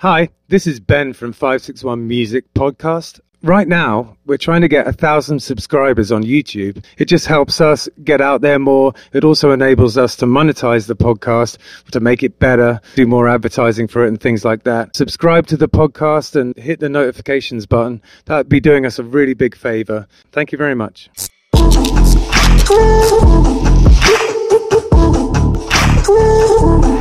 Hi, 0.00 0.30
this 0.48 0.66
is 0.66 0.80
Ben 0.80 1.12
from 1.12 1.34
561 1.34 2.08
Music 2.08 2.54
Podcast. 2.54 3.20
Right 3.42 3.68
now, 3.68 4.16
we're 4.24 4.38
trying 4.38 4.62
to 4.62 4.68
get 4.68 4.86
a 4.86 4.94
thousand 4.94 5.40
subscribers 5.40 6.10
on 6.10 6.22
YouTube. 6.24 6.82
It 6.96 7.04
just 7.04 7.26
helps 7.26 7.60
us 7.60 7.86
get 8.02 8.22
out 8.22 8.40
there 8.40 8.58
more. 8.58 8.94
It 9.12 9.24
also 9.24 9.50
enables 9.50 9.98
us 9.98 10.16
to 10.16 10.24
monetize 10.24 10.86
the 10.86 10.96
podcast, 10.96 11.58
to 11.90 12.00
make 12.00 12.22
it 12.22 12.38
better, 12.38 12.80
do 12.94 13.06
more 13.06 13.28
advertising 13.28 13.88
for 13.88 14.02
it 14.02 14.08
and 14.08 14.18
things 14.18 14.42
like 14.42 14.62
that. 14.62 14.96
Subscribe 14.96 15.46
to 15.48 15.58
the 15.58 15.68
podcast 15.68 16.34
and 16.34 16.56
hit 16.56 16.80
the 16.80 16.88
notifications 16.88 17.66
button. 17.66 18.00
That'd 18.24 18.48
be 18.48 18.58
doing 18.58 18.86
us 18.86 18.98
a 18.98 19.04
really 19.04 19.34
big 19.34 19.54
favor. 19.54 20.06
Thank 20.32 20.50
you 20.50 20.56
very 20.56 20.74
much. 20.74 21.10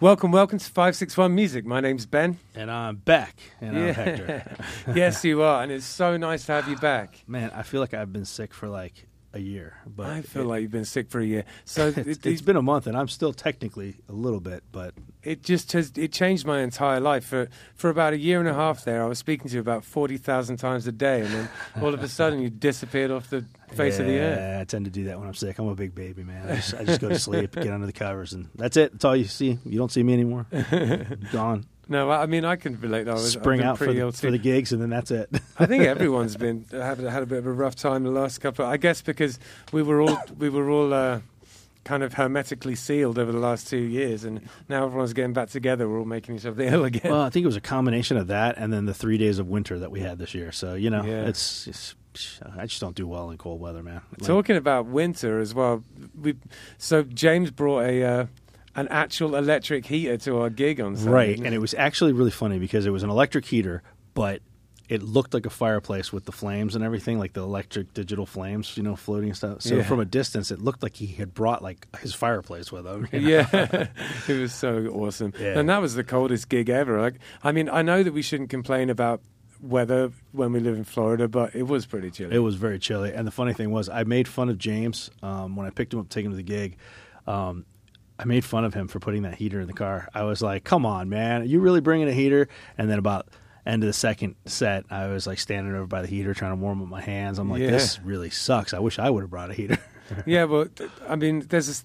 Welcome, 0.00 0.30
welcome 0.30 0.60
to 0.60 0.64
561 0.64 1.34
Music. 1.34 1.66
My 1.66 1.80
name's 1.80 2.06
Ben. 2.06 2.38
And 2.54 2.70
I'm 2.70 2.94
back. 2.94 3.36
And 3.60 3.76
I'm 3.76 3.94
Hector. 3.94 4.44
yes, 4.94 5.24
you 5.24 5.42
are. 5.42 5.60
And 5.60 5.72
it's 5.72 5.84
so 5.84 6.16
nice 6.16 6.46
to 6.46 6.52
have 6.52 6.68
you 6.68 6.76
back. 6.76 7.24
Man, 7.26 7.50
I 7.50 7.64
feel 7.64 7.80
like 7.80 7.94
I've 7.94 8.12
been 8.12 8.24
sick 8.24 8.54
for 8.54 8.68
like 8.68 9.07
a 9.34 9.38
year, 9.38 9.76
but 9.86 10.06
I 10.06 10.22
feel 10.22 10.42
it, 10.42 10.46
like 10.46 10.62
you've 10.62 10.70
been 10.70 10.84
sick 10.84 11.10
for 11.10 11.20
a 11.20 11.24
year. 11.24 11.44
So 11.64 11.88
it's, 11.96 11.98
it, 11.98 12.26
it's 12.26 12.40
it, 12.40 12.44
been 12.44 12.56
a 12.56 12.62
month, 12.62 12.86
and 12.86 12.96
I'm 12.96 13.08
still 13.08 13.32
technically 13.32 13.96
a 14.08 14.12
little 14.12 14.40
bit, 14.40 14.64
but 14.72 14.94
it 15.22 15.42
just 15.42 15.72
has 15.72 15.92
it 15.96 16.12
changed 16.12 16.46
my 16.46 16.60
entire 16.60 17.00
life. 17.00 17.26
For 17.26 17.48
for 17.74 17.90
about 17.90 18.14
a 18.14 18.18
year 18.18 18.40
and 18.40 18.48
a 18.48 18.54
half 18.54 18.84
there, 18.84 19.02
I 19.02 19.06
was 19.06 19.18
speaking 19.18 19.48
to 19.48 19.54
you 19.54 19.60
about 19.60 19.84
forty 19.84 20.16
thousand 20.16 20.56
times 20.56 20.86
a 20.86 20.92
day, 20.92 21.20
and 21.20 21.28
then 21.28 21.48
all 21.82 21.92
of 21.92 22.02
a 22.02 22.08
sudden 22.08 22.40
you 22.40 22.50
disappeared 22.50 23.10
off 23.10 23.28
the 23.28 23.44
face 23.72 23.96
yeah, 23.96 24.00
of 24.00 24.06
the 24.06 24.18
earth. 24.18 24.38
Yeah, 24.38 24.60
I 24.60 24.64
tend 24.64 24.84
to 24.86 24.90
do 24.90 25.04
that 25.04 25.18
when 25.18 25.28
I'm 25.28 25.34
sick. 25.34 25.58
I'm 25.58 25.68
a 25.68 25.74
big 25.74 25.94
baby, 25.94 26.24
man. 26.24 26.50
I 26.50 26.56
just, 26.56 26.74
I 26.74 26.84
just 26.84 27.00
go 27.00 27.08
to 27.08 27.18
sleep, 27.18 27.52
get 27.52 27.68
under 27.68 27.86
the 27.86 27.92
covers, 27.92 28.32
and 28.32 28.48
that's 28.54 28.76
it. 28.76 28.92
That's 28.92 29.04
all 29.04 29.16
you 29.16 29.24
see. 29.24 29.58
You 29.64 29.78
don't 29.78 29.92
see 29.92 30.02
me 30.02 30.14
anymore. 30.14 30.46
Gone. 31.32 31.66
No, 31.88 32.10
I 32.10 32.26
mean 32.26 32.44
I 32.44 32.56
can 32.56 32.78
relate. 32.80 33.08
I 33.08 33.14
was 33.14 33.32
Spring 33.32 33.62
out 33.62 33.78
for 33.78 33.92
the, 33.92 34.12
for 34.12 34.30
the 34.30 34.38
gigs, 34.38 34.72
and 34.72 34.82
then 34.82 34.90
that's 34.90 35.10
it. 35.10 35.30
I 35.58 35.66
think 35.66 35.84
everyone's 35.84 36.36
been 36.36 36.66
had, 36.70 36.98
had 36.98 37.22
a 37.22 37.26
bit 37.26 37.38
of 37.38 37.46
a 37.46 37.52
rough 37.52 37.76
time 37.76 38.04
the 38.04 38.10
last 38.10 38.38
couple. 38.38 38.64
I 38.66 38.76
guess 38.76 39.00
because 39.02 39.38
we 39.72 39.82
were 39.82 40.00
all 40.02 40.18
we 40.38 40.50
were 40.50 40.68
all 40.68 40.92
uh, 40.92 41.20
kind 41.84 42.02
of 42.02 42.12
hermetically 42.12 42.74
sealed 42.74 43.18
over 43.18 43.32
the 43.32 43.38
last 43.38 43.68
two 43.68 43.78
years, 43.78 44.24
and 44.24 44.42
now 44.68 44.84
everyone's 44.84 45.14
getting 45.14 45.32
back 45.32 45.48
together. 45.48 45.88
We're 45.88 46.00
all 46.00 46.04
making 46.04 46.36
each 46.36 46.44
other 46.44 46.62
ill 46.62 46.84
again. 46.84 47.10
well, 47.10 47.22
I 47.22 47.30
think 47.30 47.44
it 47.44 47.46
was 47.46 47.56
a 47.56 47.60
combination 47.62 48.18
of 48.18 48.26
that 48.26 48.58
and 48.58 48.70
then 48.72 48.84
the 48.84 48.92
three 48.94 49.16
days 49.16 49.38
of 49.38 49.48
winter 49.48 49.78
that 49.78 49.90
we 49.90 50.00
had 50.00 50.18
this 50.18 50.34
year. 50.34 50.52
So 50.52 50.74
you 50.74 50.90
know, 50.90 51.02
Yeah. 51.02 51.26
it's, 51.26 51.66
it's 51.66 51.94
I 52.56 52.66
just 52.66 52.80
don't 52.80 52.96
do 52.96 53.06
well 53.06 53.30
in 53.30 53.38
cold 53.38 53.60
weather, 53.60 53.82
man. 53.82 54.02
Like- 54.18 54.26
Talking 54.26 54.56
about 54.56 54.86
winter 54.86 55.38
as 55.38 55.54
well, 55.54 55.82
we 56.20 56.34
so 56.76 57.02
James 57.04 57.50
brought 57.50 57.84
a 57.84 58.02
uh, 58.04 58.26
an 58.80 58.88
actual 58.88 59.34
electric 59.36 59.86
heater 59.86 60.16
to 60.18 60.38
our 60.40 60.50
gig 60.50 60.80
on 60.80 60.96
Sunday. 60.96 61.12
Right, 61.12 61.38
and 61.38 61.54
it 61.54 61.58
was 61.58 61.74
actually 61.74 62.12
really 62.12 62.30
funny 62.30 62.58
because 62.58 62.86
it 62.86 62.90
was 62.90 63.02
an 63.02 63.10
electric 63.10 63.44
heater, 63.46 63.82
but 64.14 64.40
it 64.88 65.02
looked 65.02 65.34
like 65.34 65.44
a 65.44 65.50
fireplace 65.50 66.12
with 66.14 66.24
the 66.24 66.32
flames 66.32 66.74
and 66.74 66.82
everything, 66.82 67.18
like 67.18 67.34
the 67.34 67.42
electric 67.42 67.92
digital 67.92 68.24
flames, 68.24 68.74
you 68.74 68.82
know, 68.82 68.96
floating 68.96 69.28
and 69.28 69.36
stuff. 69.36 69.60
So 69.60 69.76
Yeah. 69.76 69.82
from 69.82 70.00
a 70.00 70.06
distance, 70.06 70.50
it 70.50 70.60
looked 70.62 70.82
like 70.82 70.96
he 70.96 71.06
had 71.08 71.34
brought 71.34 71.62
like 71.62 71.86
his 72.00 72.14
fireplace 72.14 72.72
with 72.72 72.86
him. 72.86 73.06
you 73.12 73.20
know? 73.20 73.28
yeah, 73.28 73.88
it 74.28 74.38
was 74.40 74.54
so 74.54 74.86
awesome, 74.94 75.34
Yeah. 75.38 75.58
and 75.58 75.68
that 75.68 75.82
was 75.82 75.94
the 75.94 76.04
coldest 76.04 76.48
gig 76.48 76.70
ever. 76.70 77.00
Like, 77.02 77.16
I 77.42 77.52
mean, 77.52 77.68
I 77.68 77.82
know 77.82 78.02
that 78.02 78.12
we 78.14 78.22
shouldn't 78.22 78.48
complain 78.48 78.88
about 78.88 79.20
weather 79.60 80.10
when 80.32 80.52
we 80.52 80.60
live 80.60 80.76
in 80.76 80.84
Florida, 80.84 81.26
but 81.28 81.54
it 81.54 81.64
was 81.64 81.84
pretty 81.84 82.10
chilly. 82.10 82.34
It 82.34 82.38
was 82.38 82.54
very 82.54 82.78
chilly, 82.78 83.12
and 83.12 83.26
the 83.26 83.30
funny 83.32 83.52
thing 83.52 83.70
was, 83.70 83.88
I 83.90 84.04
made 84.04 84.26
fun 84.28 84.48
of 84.48 84.56
James 84.56 85.10
um, 85.22 85.54
when 85.56 85.66
I 85.66 85.70
picked 85.70 85.92
him 85.92 85.98
up, 86.00 86.08
to 86.08 86.14
take 86.14 86.24
him 86.24 86.30
to 86.30 86.36
the 86.36 86.42
gig. 86.42 86.76
Um, 87.26 87.66
I 88.18 88.24
made 88.24 88.44
fun 88.44 88.64
of 88.64 88.74
him 88.74 88.88
for 88.88 88.98
putting 88.98 89.22
that 89.22 89.36
heater 89.36 89.60
in 89.60 89.66
the 89.66 89.72
car. 89.72 90.08
I 90.14 90.24
was 90.24 90.42
like, 90.42 90.64
"Come 90.64 90.84
on, 90.84 91.08
man, 91.08 91.42
are 91.42 91.44
you 91.44 91.60
really 91.60 91.80
bringing 91.80 92.08
a 92.08 92.12
heater?" 92.12 92.48
And 92.76 92.90
then 92.90 92.98
about 92.98 93.28
end 93.64 93.82
of 93.82 93.86
the 93.86 93.92
second 93.92 94.34
set, 94.46 94.84
I 94.90 95.06
was 95.08 95.26
like 95.26 95.38
standing 95.38 95.74
over 95.74 95.86
by 95.86 96.02
the 96.02 96.08
heater 96.08 96.34
trying 96.34 96.52
to 96.52 96.56
warm 96.56 96.82
up 96.82 96.88
my 96.88 97.00
hands. 97.02 97.38
I'm 97.38 97.50
like, 97.50 97.62
Yeah. 97.62 97.70
"This 97.70 98.00
really 98.00 98.30
sucks. 98.30 98.74
I 98.74 98.78
wish 98.80 98.98
I 98.98 99.08
would 99.10 99.20
have 99.22 99.30
brought 99.30 99.50
a 99.50 99.54
heater." 99.54 99.78
yeah, 100.26 100.46
but 100.46 100.70
I 101.08 101.16
mean, 101.16 101.46
there's 101.48 101.84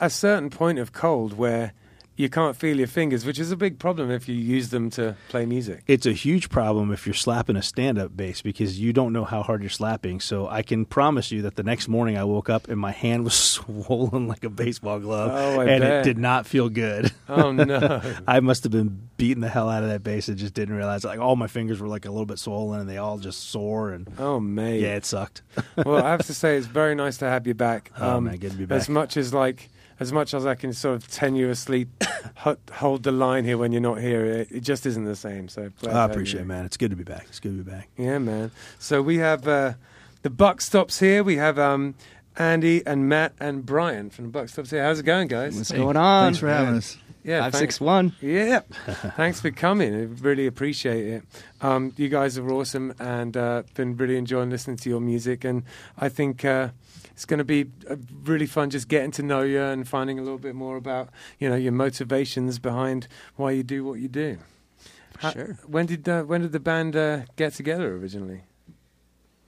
a 0.00 0.10
certain 0.10 0.50
point 0.50 0.78
of 0.78 0.92
cold 0.92 1.32
where 1.38 1.72
you 2.22 2.30
can't 2.30 2.56
feel 2.56 2.78
your 2.78 2.86
fingers, 2.86 3.26
which 3.26 3.38
is 3.38 3.50
a 3.52 3.56
big 3.56 3.78
problem 3.78 4.10
if 4.10 4.28
you 4.28 4.34
use 4.36 4.70
them 4.70 4.88
to 4.90 5.16
play 5.28 5.44
music. 5.44 5.82
it's 5.86 6.06
a 6.06 6.12
huge 6.12 6.48
problem 6.48 6.92
if 6.92 7.06
you're 7.06 7.14
slapping 7.14 7.56
a 7.56 7.62
stand-up 7.62 8.16
bass 8.16 8.40
because 8.42 8.78
you 8.80 8.92
don't 8.92 9.12
know 9.12 9.24
how 9.24 9.42
hard 9.42 9.60
you're 9.62 9.68
slapping. 9.70 10.20
So 10.20 10.48
I 10.48 10.62
can 10.62 10.84
promise 10.84 11.30
you 11.32 11.42
that 11.42 11.56
the 11.56 11.62
next 11.62 11.88
morning 11.88 12.16
I 12.16 12.24
woke 12.24 12.48
up 12.48 12.68
and 12.68 12.78
my 12.78 12.92
hand 12.92 13.24
was 13.24 13.34
swollen 13.52 14.28
like 14.28 14.44
a 14.44 14.50
baseball 14.50 15.00
glove, 15.00 15.30
Oh, 15.32 15.60
and 15.60 15.80
bet. 15.80 16.00
it 16.00 16.04
did 16.04 16.18
not 16.18 16.46
feel 16.46 16.68
good. 16.68 17.12
Oh 17.28 17.52
no! 17.52 18.00
I 18.26 18.40
must 18.40 18.62
have 18.62 18.72
been 18.72 19.08
beating 19.16 19.40
the 19.40 19.48
hell 19.48 19.68
out 19.68 19.82
of 19.82 19.88
that 19.90 20.02
bass 20.02 20.28
and 20.28 20.36
just 20.38 20.54
didn't 20.54 20.74
realize. 20.76 21.04
Like 21.04 21.18
all 21.20 21.36
my 21.36 21.46
fingers 21.48 21.80
were 21.80 21.88
like 21.88 22.06
a 22.06 22.10
little 22.10 22.26
bit 22.26 22.38
swollen 22.38 22.80
and 22.80 22.88
they 22.88 22.96
all 22.98 23.18
just 23.18 23.50
sore 23.50 23.90
and 23.90 24.08
Oh 24.18 24.38
man. 24.40 24.74
yeah, 24.80 24.96
it 24.96 25.04
sucked. 25.04 25.42
well, 25.76 26.04
I 26.04 26.10
have 26.10 26.26
to 26.26 26.34
say 26.42 26.56
it's 26.56 26.66
very 26.66 26.94
nice 26.94 27.16
to 27.18 27.26
have 27.26 27.46
you 27.46 27.54
back. 27.54 27.90
Um, 27.96 28.12
Oh, 28.12 28.20
man, 28.20 28.36
good 28.38 28.52
to 28.52 28.66
be 28.66 28.74
As 28.74 28.88
much 28.88 29.16
as 29.16 29.32
like, 29.34 29.70
as 30.02 30.12
much 30.12 30.34
as 30.34 30.44
I 30.44 30.54
can 30.54 30.72
sort 30.72 30.96
of 30.96 31.08
tenuously 31.08 31.86
hold 32.72 33.02
the 33.04 33.12
line 33.12 33.44
here 33.44 33.56
when 33.56 33.72
you're 33.72 33.80
not 33.80 34.00
here, 34.00 34.24
it, 34.24 34.48
it 34.50 34.60
just 34.60 34.84
isn't 34.84 35.04
the 35.04 35.16
same. 35.16 35.48
So 35.48 35.70
I 35.88 36.04
appreciate 36.04 36.40
you. 36.40 36.44
it, 36.44 36.48
man. 36.48 36.64
It's 36.66 36.76
good 36.76 36.90
to 36.90 36.96
be 36.96 37.04
back. 37.04 37.26
It's 37.28 37.40
good 37.40 37.56
to 37.56 37.62
be 37.64 37.70
back. 37.70 37.88
Yeah, 37.96 38.18
man. 38.18 38.50
So 38.78 39.00
we 39.00 39.18
have 39.18 39.46
uh, 39.48 39.74
the 40.22 40.30
Buck 40.30 40.60
Stops 40.60 40.98
here. 40.98 41.22
We 41.24 41.36
have 41.36 41.58
um, 41.58 41.94
Andy 42.36 42.84
and 42.86 43.08
Matt 43.08 43.32
and 43.40 43.64
Brian 43.64 44.10
from 44.10 44.24
the 44.26 44.30
Buck 44.30 44.48
Stops 44.48 44.70
here. 44.70 44.82
How's 44.82 44.98
it 44.98 45.04
going, 45.04 45.28
guys? 45.28 45.56
What's 45.56 45.70
going 45.70 45.96
on? 45.96 46.26
Thanks 46.26 46.38
for 46.40 46.48
having 46.48 46.76
us. 46.76 46.96
yeah, 47.22 47.40
Five 47.42 47.52
thanks- 47.52 47.74
six 47.76 47.80
one. 47.80 48.14
Yeah, 48.20 48.60
thanks 49.16 49.40
for 49.40 49.50
coming. 49.50 49.94
I 49.94 50.02
really 50.22 50.46
appreciate 50.46 51.06
it. 51.06 51.22
Um, 51.60 51.92
you 51.96 52.08
guys 52.08 52.36
are 52.38 52.50
awesome, 52.50 52.94
and 52.98 53.36
uh, 53.36 53.62
been 53.74 53.96
really 53.96 54.16
enjoying 54.16 54.50
listening 54.50 54.76
to 54.78 54.88
your 54.88 55.00
music. 55.00 55.44
And 55.44 55.62
I 55.96 56.08
think 56.08 56.44
uh, 56.44 56.70
it's 57.12 57.24
going 57.24 57.38
to 57.38 57.44
be 57.44 57.66
uh, 57.88 57.96
really 58.24 58.46
fun 58.46 58.70
just 58.70 58.88
getting 58.88 59.10
to 59.12 59.22
know 59.22 59.42
you 59.42 59.60
and 59.62 59.86
finding 59.88 60.18
a 60.18 60.22
little 60.22 60.38
bit 60.38 60.54
more 60.54 60.76
about 60.76 61.08
you 61.38 61.48
know 61.48 61.56
your 61.56 61.72
motivations 61.72 62.58
behind 62.58 63.06
why 63.36 63.52
you 63.52 63.62
do 63.62 63.84
what 63.84 64.00
you 64.00 64.08
do. 64.08 64.38
How- 65.18 65.30
Sure. 65.32 65.58
When 65.66 65.86
did 65.86 66.08
uh, 66.08 66.22
when 66.24 66.40
did 66.42 66.52
the 66.52 66.60
band 66.60 66.96
uh, 66.96 67.20
get 67.36 67.54
together 67.54 67.94
originally? 67.96 68.42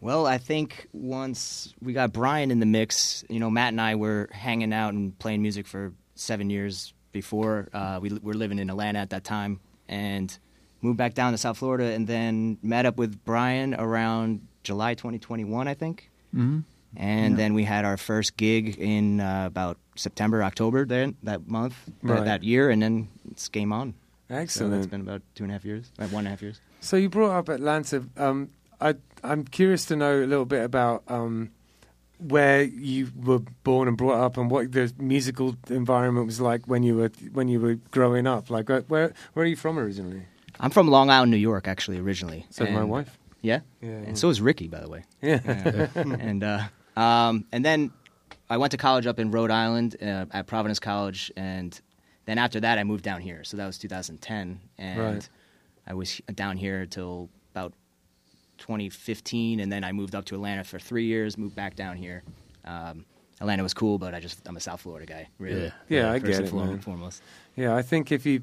Well, 0.00 0.26
I 0.26 0.36
think 0.38 0.86
once 0.92 1.72
we 1.80 1.94
got 1.94 2.12
Brian 2.12 2.50
in 2.50 2.60
the 2.60 2.66
mix, 2.66 3.24
you 3.30 3.40
know, 3.40 3.50
Matt 3.50 3.68
and 3.72 3.80
I 3.80 3.94
were 3.94 4.28
hanging 4.32 4.72
out 4.72 4.92
and 4.92 5.18
playing 5.18 5.40
music 5.40 5.66
for 5.66 5.92
seven 6.14 6.50
years 6.50 6.92
before. 7.12 7.68
Uh, 7.72 7.98
we 8.02 8.10
were 8.22 8.34
living 8.34 8.58
in 8.58 8.68
Atlanta 8.68 8.98
at 8.98 9.10
that 9.10 9.24
time 9.24 9.60
and 9.88 10.36
moved 10.82 10.98
back 10.98 11.14
down 11.14 11.32
to 11.32 11.38
South 11.38 11.56
Florida 11.56 11.84
and 11.92 12.06
then 12.06 12.58
met 12.62 12.84
up 12.84 12.98
with 12.98 13.24
Brian 13.24 13.72
around 13.74 14.46
July 14.62 14.92
2021, 14.94 15.66
I 15.68 15.72
think. 15.74 16.10
Mm-hmm. 16.34 16.60
And 16.96 17.32
Yeah. 17.32 17.36
then 17.36 17.54
we 17.54 17.64
had 17.64 17.84
our 17.84 17.96
first 17.96 18.36
gig 18.36 18.76
in 18.78 19.20
uh, 19.20 19.44
about 19.46 19.78
September, 19.96 20.42
October 20.42 20.84
then, 20.86 21.16
that 21.22 21.46
month, 21.48 21.74
that- 22.02 22.10
Right. 22.10 22.24
that 22.24 22.42
year, 22.44 22.70
and 22.70 22.82
then 22.82 23.08
it's 23.30 23.48
game 23.48 23.72
on. 23.72 23.94
So 24.28 24.36
Excellent. 24.36 24.74
it's 24.74 24.86
been 24.86 25.00
about 25.02 25.22
two 25.34 25.44
and 25.44 25.50
a 25.50 25.54
half 25.54 25.64
years, 25.64 25.90
uh, 25.98 26.06
one 26.08 26.20
and 26.20 26.28
a 26.28 26.30
half 26.30 26.42
years. 26.42 26.60
So 26.80 26.96
you 26.96 27.08
brought 27.08 27.30
up 27.36 27.48
Atlanta. 27.48 28.04
Um, 28.16 28.48
I, 28.80 28.94
I'm 29.22 29.44
curious 29.44 29.84
to 29.86 29.96
know 29.96 30.22
a 30.22 30.26
little 30.26 30.44
bit 30.46 30.64
about 30.64 31.02
um, 31.08 31.50
where 32.18 32.62
you 32.62 33.08
were 33.22 33.40
born 33.64 33.88
and 33.88 33.96
brought 33.96 34.20
up, 34.24 34.36
and 34.36 34.50
what 34.50 34.72
the 34.72 34.92
musical 34.98 35.56
environment 35.68 36.26
was 36.26 36.40
like 36.40 36.66
when 36.66 36.82
you 36.82 36.96
were 36.96 37.10
when 37.32 37.48
you 37.48 37.60
were 37.60 37.74
growing 37.90 38.26
up. 38.26 38.50
Like, 38.50 38.70
uh, 38.70 38.82
where 38.88 39.12
where 39.34 39.44
are 39.44 39.48
you 39.48 39.56
from 39.56 39.78
originally? 39.78 40.22
I'm 40.60 40.70
from 40.70 40.88
Long 40.88 41.10
Island, 41.10 41.30
New 41.32 41.36
York, 41.36 41.66
actually, 41.68 41.98
originally. 41.98 42.46
So 42.50 42.64
my 42.64 42.80
And- 42.80 42.88
wife. 42.90 43.18
Yeah? 43.42 43.60
Yeah, 43.82 43.90
And 43.90 44.16
so 44.18 44.30
is 44.30 44.40
Ricky, 44.40 44.68
by 44.68 44.80
the 44.80 44.88
way. 44.88 45.04
yeah. 45.20 45.40
Yeah. 45.44 45.88
and 45.96 46.42
uh, 46.42 46.60
um, 46.96 47.44
and 47.52 47.64
then 47.64 47.90
I 48.50 48.56
went 48.56 48.70
to 48.72 48.76
college 48.76 49.06
up 49.06 49.18
in 49.18 49.30
Rhode 49.30 49.50
Island 49.50 49.96
uh, 50.02 50.26
at 50.30 50.46
Providence 50.46 50.78
College, 50.78 51.32
and 51.36 51.78
then 52.26 52.38
after 52.38 52.60
that 52.60 52.78
I 52.78 52.84
moved 52.84 53.04
down 53.04 53.20
here. 53.20 53.42
So 53.44 53.56
that 53.56 53.66
was 53.66 53.78
2010, 53.78 54.60
and 54.78 54.98
Right. 55.00 55.28
I 55.86 55.94
was 55.94 56.20
down 56.34 56.56
here 56.56 56.86
till 56.86 57.28
about 57.54 57.72
2015, 58.58 59.60
and 59.60 59.70
then 59.70 59.84
I 59.84 59.92
moved 59.92 60.14
up 60.14 60.24
to 60.26 60.34
Atlanta 60.34 60.64
for 60.64 60.78
three 60.78 61.04
years. 61.06 61.36
Moved 61.36 61.54
back 61.56 61.74
down 61.76 61.96
here. 61.96 62.22
Um, 62.64 63.04
Atlanta 63.40 63.62
was 63.62 63.74
cool, 63.74 63.98
but 63.98 64.14
I 64.14 64.20
just 64.20 64.40
I'm 64.46 64.56
a 64.56 64.60
South 64.60 64.80
Florida 64.80 65.06
guy, 65.06 65.28
really. 65.38 65.64
Yeah. 65.64 65.70
Yeah, 65.88 66.12
I 66.12 66.18
get 66.18 66.40
it, 66.40 66.52
man. 66.52 66.78
foremost. 66.80 67.22
Yeah, 67.56 67.74
I 67.74 67.82
think 67.82 68.12
if 68.12 68.24
you 68.24 68.42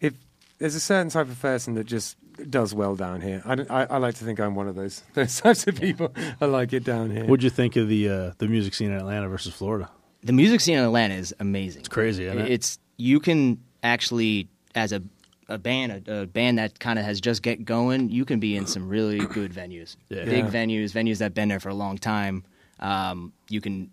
if 0.00 0.14
there's 0.58 0.74
a 0.74 0.80
certain 0.80 1.10
type 1.10 1.28
of 1.28 1.40
person 1.40 1.74
that 1.74 1.84
just 1.84 2.16
does 2.50 2.74
well 2.74 2.94
down 2.96 3.20
here. 3.20 3.42
I, 3.44 3.54
I, 3.68 3.84
I 3.84 3.96
like 3.98 4.14
to 4.16 4.24
think 4.24 4.38
I'm 4.40 4.54
one 4.54 4.68
of 4.68 4.74
those 4.74 5.02
those 5.14 5.40
types 5.40 5.66
of 5.66 5.76
people. 5.80 6.12
I 6.40 6.46
like 6.46 6.72
it 6.72 6.84
down 6.84 7.10
here. 7.10 7.24
What'd 7.24 7.42
you 7.44 7.50
think 7.50 7.76
of 7.76 7.88
the 7.88 8.08
uh, 8.08 8.32
the 8.38 8.48
music 8.48 8.74
scene 8.74 8.90
in 8.90 8.96
Atlanta 8.98 9.28
versus 9.28 9.54
Florida? 9.54 9.90
The 10.22 10.32
music 10.32 10.60
scene 10.60 10.78
in 10.78 10.84
Atlanta 10.84 11.14
is 11.14 11.34
amazing. 11.38 11.80
It's 11.80 11.88
crazy, 11.88 12.26
isn't 12.26 12.38
it? 12.38 12.50
It's 12.50 12.78
you 12.96 13.20
can 13.20 13.62
actually 13.82 14.48
as 14.74 14.92
a 14.92 15.02
a 15.50 15.56
band, 15.56 16.06
a, 16.08 16.22
a 16.22 16.26
band 16.26 16.58
that 16.58 16.78
kind 16.78 16.98
of 16.98 17.06
has 17.06 17.20
just 17.22 17.40
get 17.42 17.64
going, 17.64 18.10
you 18.10 18.26
can 18.26 18.38
be 18.38 18.54
in 18.54 18.66
some 18.66 18.86
really 18.86 19.20
good 19.38 19.50
venues, 19.52 19.96
Yeah. 20.10 20.24
big 20.26 20.44
Yeah. 20.44 20.50
venues, 20.50 20.92
venues 20.92 21.18
that've 21.18 21.32
been 21.32 21.48
there 21.48 21.58
for 21.60 21.70
a 21.70 21.74
long 21.74 21.96
time. 21.96 22.44
Um, 22.80 23.32
you 23.48 23.62
can, 23.62 23.90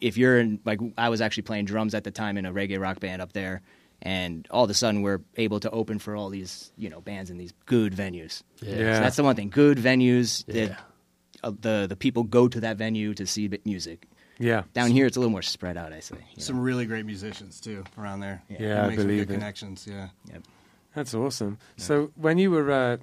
if 0.00 0.16
you're 0.16 0.40
in, 0.40 0.60
like, 0.64 0.80
I 0.96 1.10
was 1.10 1.20
actually 1.20 1.42
playing 1.42 1.66
drums 1.66 1.94
at 1.94 2.04
the 2.04 2.10
time 2.10 2.38
in 2.38 2.46
a 2.46 2.52
reggae 2.54 2.80
rock 2.80 3.00
band 3.00 3.20
up 3.20 3.34
there, 3.34 3.60
and 4.02 4.46
all 4.50 4.64
of 4.64 4.70
a 4.70 4.74
sudden 4.74 5.02
we're 5.02 5.20
able 5.36 5.60
to 5.60 5.70
open 5.70 5.98
for 5.98 6.14
all 6.16 6.28
these, 6.28 6.70
you 6.76 6.88
know, 6.88 7.00
bands 7.00 7.30
in 7.30 7.36
these 7.38 7.52
good 7.66 7.94
venues. 7.94 8.42
Yeah. 8.62 8.76
Yeah. 8.76 8.94
So 8.94 9.00
that's 9.00 9.16
the 9.16 9.24
one 9.24 9.36
thing. 9.36 9.50
Good 9.50 9.78
venues 9.78 10.44
Yeah. 10.46 10.66
that 10.66 10.78
uh, 11.44 11.52
the 11.60 11.86
the 11.88 11.96
people 11.96 12.22
go 12.24 12.48
to 12.48 12.60
that 12.60 12.76
venue 12.76 13.14
to 13.14 13.26
see 13.26 13.50
music. 13.64 14.06
Yeah. 14.38 14.62
Down 14.72 14.90
here, 14.90 15.06
it's 15.06 15.16
a 15.16 15.20
little 15.20 15.32
more 15.32 15.42
spread 15.42 15.76
out. 15.76 15.92
I 15.92 16.00
say. 16.00 16.16
Some 16.38 16.56
know. 16.56 16.62
really 16.62 16.86
great 16.86 17.06
musicians 17.06 17.60
too 17.60 17.84
around 17.98 18.20
there. 18.20 18.42
Yeah, 18.48 18.84
I 18.84 18.88
Make 18.88 18.98
some 18.98 19.06
believe 19.08 19.26
good 19.26 19.34
it. 19.34 19.38
connections. 19.38 19.86
Yeah. 19.88 20.08
Yep. 20.32 20.42
That's 20.94 21.14
awesome. 21.14 21.58
So 21.76 22.10
when 22.14 22.38
you 22.38 22.50
were 22.50 22.70
uh, 22.70 22.96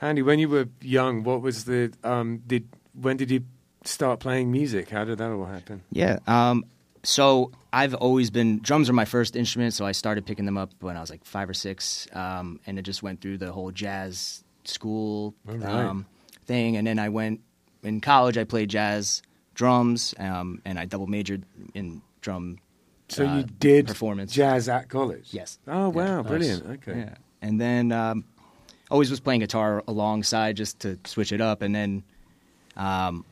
Andy, 0.00 0.22
when 0.22 0.38
you 0.38 0.48
were 0.48 0.68
young, 0.80 1.22
what 1.24 1.42
was 1.42 1.64
the 1.64 1.92
um, 2.04 2.42
did 2.46 2.68
when 2.92 3.16
did 3.16 3.30
you 3.30 3.44
start 3.84 4.20
playing 4.20 4.50
music? 4.52 4.90
How 4.90 5.04
did 5.04 5.18
that 5.18 5.30
all 5.30 5.46
happen? 5.46 5.82
Yeah. 5.90 6.18
Um, 6.26 6.64
so 7.02 7.50
I've 7.72 7.94
always 7.94 8.30
been 8.30 8.58
drums 8.60 8.90
are 8.90 8.92
my 8.92 9.04
first 9.04 9.36
instrument, 9.36 9.74
so 9.74 9.86
I 9.86 9.92
started 9.92 10.26
picking 10.26 10.44
them 10.44 10.58
up 10.58 10.70
when 10.80 10.96
I 10.96 11.00
was 11.00 11.10
like 11.10 11.24
five 11.24 11.48
or 11.48 11.54
six, 11.54 12.08
um, 12.12 12.60
and 12.66 12.78
it 12.78 12.82
just 12.82 13.02
went 13.02 13.20
through 13.20 13.38
the 13.38 13.52
whole 13.52 13.70
jazz 13.70 14.42
school 14.64 15.34
right. 15.44 15.62
um, 15.62 16.06
thing, 16.46 16.76
and 16.76 16.86
then 16.86 16.98
I 16.98 17.08
went 17.08 17.40
in 17.82 18.00
college. 18.00 18.36
I 18.36 18.44
played 18.44 18.70
jazz 18.70 19.22
drums, 19.54 20.14
um, 20.18 20.60
and 20.64 20.78
I 20.78 20.84
double 20.84 21.06
majored 21.06 21.44
in 21.74 22.02
drum. 22.20 22.58
So 23.08 23.26
uh, 23.26 23.36
you 23.38 23.42
did 23.44 23.86
performance 23.86 24.32
jazz 24.32 24.68
at 24.68 24.88
college. 24.88 25.28
Yes. 25.32 25.58
Oh 25.66 25.88
wow, 25.90 26.16
Yeah. 26.18 26.22
brilliant. 26.22 26.66
Okay. 26.66 26.98
Yeah. 26.98 27.14
And 27.42 27.60
then 27.60 27.92
um, 27.92 28.24
always 28.90 29.10
was 29.10 29.20
playing 29.20 29.40
guitar 29.40 29.82
alongside 29.86 30.56
just 30.56 30.80
to 30.80 30.98
switch 31.06 31.32
it 31.32 31.40
up. 31.40 31.62
And 31.62 31.74
then 31.74 32.02
um, 32.76 33.24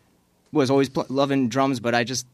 was 0.53 0.71
always 0.71 0.89
pl- 0.89 1.07
loving 1.09 1.49
drums, 1.49 1.81
but 1.81 1.95
I 1.95 2.05
just 2.05 2.27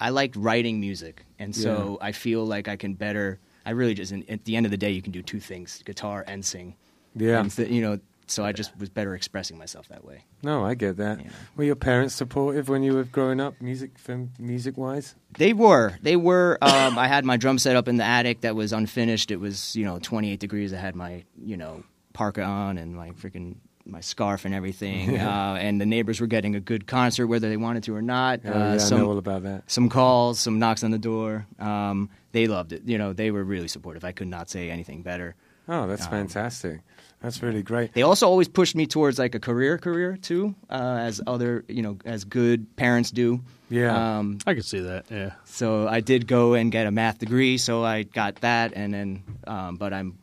I 0.00 0.10
liked 0.10 0.36
writing 0.36 0.80
music, 0.80 1.24
and 1.38 1.54
so 1.54 1.98
I 2.00 2.12
feel 2.12 2.44
like 2.44 2.68
I 2.68 2.76
can 2.76 2.94
better. 2.94 3.38
I 3.64 3.70
really 3.70 3.94
just 3.94 4.12
at 4.12 4.44
the 4.44 4.56
end 4.56 4.66
of 4.66 4.70
the 4.70 4.76
day, 4.76 4.90
you 4.90 5.02
can 5.02 5.12
do 5.12 5.22
two 5.22 5.40
things: 5.40 5.82
guitar 5.84 6.24
and 6.26 6.44
sing. 6.44 6.76
Yeah. 7.14 7.40
And 7.40 7.50
th- 7.50 7.70
you 7.70 7.80
know, 7.80 7.98
so 8.26 8.44
I 8.44 8.52
just 8.52 8.76
was 8.78 8.88
better 8.88 9.14
expressing 9.14 9.56
myself 9.56 9.88
that 9.88 10.04
way. 10.04 10.24
No, 10.42 10.64
I 10.64 10.74
get 10.74 10.96
that. 10.98 11.20
Yeah. 11.20 11.30
Were 11.56 11.64
your 11.64 11.76
parents 11.76 12.14
supportive 12.14 12.68
when 12.68 12.82
you 12.82 12.92
were 12.94 13.04
growing 13.04 13.40
up, 13.40 13.60
music, 13.60 13.98
film, 13.98 14.32
music 14.38 14.76
wise? 14.76 15.14
They 15.38 15.52
were. 15.52 15.96
They 16.02 16.16
were. 16.16 16.58
Um, 16.60 16.98
I 16.98 17.08
had 17.08 17.24
my 17.24 17.36
drum 17.36 17.58
set 17.58 17.76
up 17.76 17.88
in 17.88 17.96
the 17.96 18.04
attic 18.04 18.42
that 18.42 18.54
was 18.56 18.72
unfinished. 18.72 19.30
It 19.30 19.36
was, 19.36 19.74
you 19.76 19.84
know, 19.84 19.98
28 19.98 20.38
degrees. 20.40 20.72
I 20.72 20.78
had 20.78 20.96
my, 20.96 21.24
you 21.40 21.56
know, 21.56 21.84
parka 22.12 22.42
on 22.42 22.78
and 22.78 22.94
my 22.94 23.10
freaking 23.10 23.56
my 23.86 24.00
scarf 24.00 24.44
and 24.44 24.54
everything. 24.54 25.18
uh, 25.18 25.58
and 25.60 25.80
the 25.80 25.86
neighbors 25.86 26.20
were 26.20 26.26
getting 26.26 26.54
a 26.56 26.60
good 26.60 26.86
concert, 26.86 27.26
whether 27.26 27.48
they 27.48 27.56
wanted 27.56 27.84
to 27.84 27.94
or 27.94 28.02
not. 28.02 28.40
Oh, 28.44 28.50
uh, 28.52 28.52
yeah, 28.58 28.72
I 28.74 28.76
some 28.78 28.98
know 29.00 29.10
all 29.10 29.18
about 29.18 29.42
that. 29.44 29.70
some 29.70 29.88
calls, 29.88 30.38
some 30.40 30.58
knocks 30.58 30.82
on 30.84 30.90
the 30.90 30.98
door. 30.98 31.46
Um, 31.58 32.10
they 32.32 32.46
loved 32.46 32.72
it. 32.72 32.82
You 32.86 32.98
know, 32.98 33.12
they 33.12 33.30
were 33.30 33.44
really 33.44 33.68
supportive. 33.68 34.04
I 34.04 34.12
could 34.12 34.28
not 34.28 34.50
say 34.50 34.70
anything 34.70 35.02
better. 35.02 35.34
Oh, 35.68 35.86
that's 35.86 36.04
Um, 36.04 36.10
fantastic. 36.10 36.80
That's 37.22 37.42
really 37.42 37.62
great. 37.62 37.94
They 37.94 38.02
also 38.02 38.28
always 38.28 38.46
pushed 38.46 38.76
me 38.76 38.86
towards 38.86 39.18
like 39.18 39.34
a 39.34 39.40
career, 39.40 39.78
career 39.78 40.16
too, 40.20 40.54
uh, 40.70 40.98
as 41.00 41.20
other, 41.26 41.64
you 41.66 41.82
know, 41.82 41.96
as 42.04 42.24
good 42.24 42.76
parents 42.76 43.10
do. 43.10 43.40
Yeah. 43.70 44.18
Um, 44.18 44.38
I 44.46 44.54
could 44.54 44.66
see 44.66 44.80
that. 44.80 45.06
Yeah. 45.10 45.32
So 45.44 45.88
I 45.88 46.00
did 46.00 46.28
go 46.28 46.54
and 46.54 46.70
get 46.70 46.86
a 46.86 46.90
math 46.90 47.18
degree, 47.18 47.56
so 47.58 47.82
I 47.82 48.02
got 48.04 48.36
that, 48.42 48.74
and 48.76 48.92
then, 48.94 49.22
um, 49.46 49.76
but 49.76 49.92
I'm, 49.94 50.18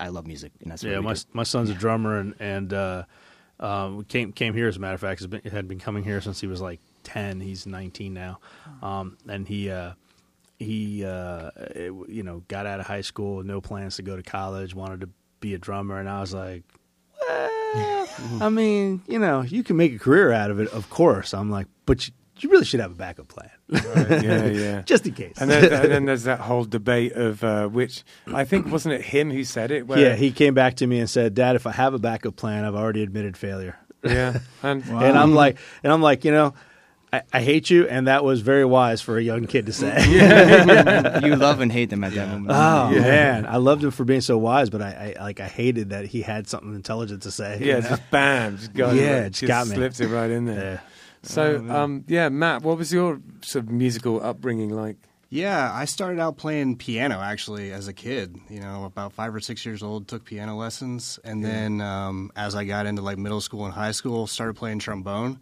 I 0.00 0.08
love 0.08 0.26
music, 0.26 0.52
and 0.62 0.70
that's 0.70 0.82
Yeah, 0.82 1.00
my 1.00 1.14
do. 1.14 1.20
my 1.32 1.42
son's 1.42 1.70
a 1.70 1.74
drummer 1.74 2.18
and 2.18 2.34
and 2.40 2.72
uh, 2.72 3.02
um, 3.60 4.04
came 4.04 4.32
came 4.32 4.54
here 4.54 4.68
as 4.68 4.76
a 4.76 4.80
matter 4.80 4.94
of 4.94 5.00
fact. 5.00 5.20
Has 5.20 5.26
been, 5.26 5.42
had 5.50 5.66
been 5.68 5.78
coming 5.78 6.04
here 6.04 6.20
since 6.20 6.40
he 6.40 6.46
was 6.46 6.60
like 6.60 6.80
ten. 7.02 7.40
He's 7.40 7.66
nineteen 7.66 8.14
now, 8.14 8.38
um, 8.82 9.16
and 9.28 9.46
he 9.48 9.70
uh, 9.70 9.92
he 10.58 11.04
uh, 11.04 11.50
it- 11.56 11.92
you 12.08 12.22
know 12.22 12.42
got 12.48 12.66
out 12.66 12.80
of 12.80 12.86
high 12.86 13.00
school 13.02 13.36
with 13.36 13.46
no 13.46 13.60
plans 13.60 13.96
to 13.96 14.02
go 14.02 14.16
to 14.16 14.22
college. 14.22 14.74
Wanted 14.74 15.00
to 15.02 15.08
be 15.40 15.54
a 15.54 15.58
drummer, 15.58 15.98
and 15.98 16.08
I 16.08 16.20
was 16.20 16.34
like, 16.34 16.62
well, 17.28 18.08
I 18.40 18.48
mean, 18.48 19.02
you 19.06 19.18
know, 19.18 19.42
you 19.42 19.62
can 19.62 19.76
make 19.76 19.94
a 19.94 19.98
career 19.98 20.32
out 20.32 20.50
of 20.50 20.60
it, 20.60 20.68
of 20.72 20.88
course. 20.90 21.34
I'm 21.34 21.50
like, 21.50 21.66
but 21.86 22.06
you, 22.08 22.12
you 22.42 22.50
really 22.50 22.64
should 22.64 22.80
have 22.80 22.90
a 22.92 22.94
backup 22.94 23.28
plan, 23.28 23.50
Right, 23.68 24.22
yeah, 24.24 24.44
yeah. 24.46 24.82
just 24.82 25.06
in 25.06 25.14
case. 25.14 25.34
And 25.40 25.50
then, 25.50 25.64
and 25.72 25.90
then 25.92 26.04
there's 26.06 26.24
that 26.24 26.40
whole 26.40 26.64
debate 26.64 27.12
of 27.12 27.42
uh, 27.44 27.68
which 27.68 28.02
I 28.26 28.44
think 28.44 28.66
wasn't 28.70 28.94
it 28.94 29.02
him 29.02 29.30
who 29.30 29.44
said 29.44 29.70
it? 29.70 29.86
Where, 29.86 29.98
yeah, 29.98 30.14
he 30.16 30.30
came 30.32 30.54
back 30.54 30.76
to 30.76 30.86
me 30.86 30.98
and 31.00 31.08
said, 31.08 31.34
"Dad, 31.34 31.56
if 31.56 31.66
I 31.66 31.72
have 31.72 31.94
a 31.94 31.98
backup 31.98 32.36
plan, 32.36 32.64
I've 32.64 32.74
already 32.74 33.02
admitted 33.02 33.36
failure." 33.36 33.76
yeah, 34.04 34.38
and 34.62 34.84
And 34.86 35.18
I'm 35.18 35.34
like, 35.34 35.58
and 35.82 35.92
I'm 35.92 36.00
like, 36.02 36.24
you 36.24 36.30
know, 36.30 36.54
I, 37.12 37.22
I 37.32 37.40
hate 37.42 37.70
you, 37.70 37.88
and 37.88 38.06
that 38.06 38.22
was 38.22 38.40
very 38.42 38.64
wise 38.64 39.00
for 39.00 39.16
a 39.18 39.22
young 39.22 39.46
kid 39.46 39.66
to 39.66 39.72
say. 39.72 39.96
you 41.22 41.36
love 41.36 41.60
and 41.60 41.72
hate 41.72 41.90
them 41.90 42.04
at 42.04 42.12
that 42.14 42.28
moment. 42.28 42.50
Oh 42.50 42.90
Yeah. 42.90 43.00
man, 43.00 43.46
I 43.46 43.56
loved 43.56 43.82
him 43.84 43.90
for 43.90 44.04
being 44.04 44.20
so 44.20 44.38
wise, 44.38 44.70
but 44.70 44.82
I, 44.82 45.14
I 45.18 45.22
like 45.22 45.40
I 45.40 45.46
hated 45.48 45.90
that 45.90 46.06
he 46.06 46.22
had 46.22 46.48
something 46.48 46.74
intelligent 46.74 47.22
to 47.22 47.30
say. 47.30 47.58
yeah, 47.60 47.76
you 47.76 47.82
know? 47.82 47.88
just 47.88 48.10
bam, 48.10 48.56
just 48.56 48.72
got 48.74 48.94
Yeah, 48.94 49.02
it, 49.22 49.26
it 49.26 49.30
just 49.30 49.46
got 49.48 49.66
me. 49.68 49.74
slipped 49.74 50.00
it 50.00 50.08
right 50.08 50.30
in 50.30 50.44
there. 50.46 50.82
Yeah. 51.22 51.28
So, 51.28 51.70
um, 51.70 52.04
yeah, 52.08 52.28
Matt, 52.28 52.62
what 52.62 52.78
was 52.78 52.92
your 52.92 53.20
sort 53.42 53.64
of 53.64 53.70
musical 53.70 54.22
upbringing 54.24 54.70
like? 54.70 54.96
Yeah, 55.30 55.70
I 55.72 55.84
started 55.84 56.20
out 56.20 56.38
playing 56.38 56.76
piano 56.76 57.20
actually 57.20 57.70
as 57.70 57.86
a 57.86 57.92
kid. 57.92 58.38
You 58.48 58.60
know, 58.60 58.84
about 58.84 59.12
five 59.12 59.34
or 59.34 59.40
six 59.40 59.66
years 59.66 59.82
old, 59.82 60.08
took 60.08 60.24
piano 60.24 60.56
lessons, 60.56 61.18
and 61.22 61.44
then 61.44 61.82
um, 61.82 62.32
as 62.34 62.54
I 62.54 62.64
got 62.64 62.86
into 62.86 63.02
like 63.02 63.18
middle 63.18 63.42
school 63.42 63.66
and 63.66 63.74
high 63.74 63.90
school, 63.92 64.26
started 64.26 64.56
playing 64.56 64.78
trombone, 64.78 65.38